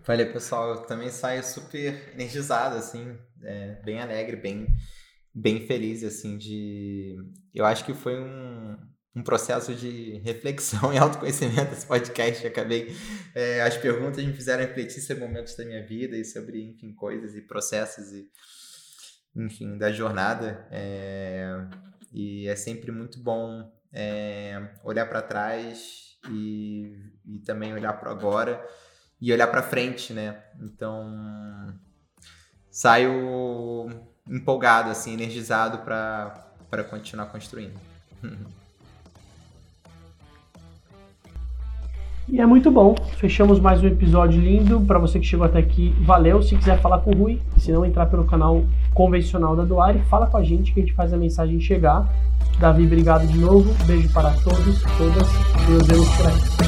Valeu, 0.06 0.32
pessoal. 0.32 0.76
Eu 0.76 0.82
também 0.84 1.10
saio 1.10 1.44
super 1.44 2.12
energizado, 2.14 2.78
assim, 2.78 3.16
é, 3.44 3.78
bem 3.84 4.00
alegre, 4.00 4.38
bem 4.38 4.68
bem 5.36 5.68
feliz, 5.68 6.02
assim, 6.02 6.38
de... 6.38 7.18
Eu 7.54 7.66
acho 7.66 7.84
que 7.84 7.94
foi 7.94 8.18
um, 8.18 8.78
um 9.14 9.22
processo 9.22 9.76
de 9.76 10.20
reflexão 10.24 10.92
e 10.96 10.98
autoconhecimento 10.98 11.74
esse 11.74 11.86
podcast. 11.86 12.48
acabei... 12.48 12.96
É, 13.36 13.62
as 13.62 13.76
perguntas 13.76 14.24
me 14.24 14.32
fizeram 14.32 14.64
refletir 14.64 15.02
sobre 15.02 15.28
momentos 15.28 15.56
da 15.58 15.66
minha 15.66 15.86
vida 15.86 16.16
e 16.16 16.24
sobre, 16.24 16.64
enfim, 16.64 16.94
coisas 16.94 17.36
e 17.36 17.42
processos 17.42 18.14
e, 18.14 18.30
enfim, 19.36 19.78
da 19.78 19.92
jornada. 19.92 20.66
É, 20.72 21.68
e 22.14 22.48
é 22.48 22.56
sempre 22.56 22.94
muito 22.94 23.22
bom 23.22 23.70
é, 23.92 24.72
olhar 24.86 25.06
para 25.06 25.22
trás 25.22 26.18
e, 26.32 26.94
e 27.26 27.40
também 27.40 27.74
olhar 27.74 27.94
para 27.94 28.10
agora 28.10 28.66
e 29.20 29.34
olhar 29.34 29.48
para 29.48 29.62
frente, 29.62 30.14
né? 30.14 30.44
Então, 30.62 31.78
saio 32.70 34.15
empolgado, 34.30 34.90
assim, 34.90 35.14
energizado 35.14 35.80
para 35.80 36.84
continuar 36.90 37.28
construindo. 37.28 37.74
E 42.28 42.42
é 42.42 42.46
muito 42.46 42.72
bom. 42.72 42.96
Fechamos 43.18 43.60
mais 43.60 43.84
um 43.84 43.88
episódio 43.88 44.42
lindo. 44.42 44.82
Para 44.82 44.98
você 44.98 45.20
que 45.20 45.26
chegou 45.26 45.46
até 45.46 45.60
aqui, 45.60 45.96
valeu. 46.02 46.42
Se 46.42 46.56
quiser 46.56 46.82
falar 46.82 47.00
com 47.00 47.12
o 47.12 47.16
Rui, 47.16 47.40
se 47.60 47.72
não 47.72 47.86
entrar 47.86 48.08
pelo 48.08 48.26
canal 48.26 48.64
convencional 48.96 49.56
da 49.56 49.64
Duari, 49.64 50.02
fala 50.10 50.26
com 50.26 50.38
a 50.38 50.44
gente 50.44 50.74
que 50.74 50.80
a 50.80 50.84
gente 50.84 50.96
faz 50.96 51.14
a 51.14 51.18
mensagem 51.18 51.60
chegar. 51.60 52.12
Davi, 52.60 52.86
obrigado 52.86 53.28
de 53.28 53.38
novo. 53.38 53.72
Beijo 53.86 54.12
para 54.12 54.32
todos, 54.44 54.82
todas. 54.98 55.28
Deus 55.68 55.86
Deus 55.86 56.10
por 56.18 56.26
aí. 56.26 56.65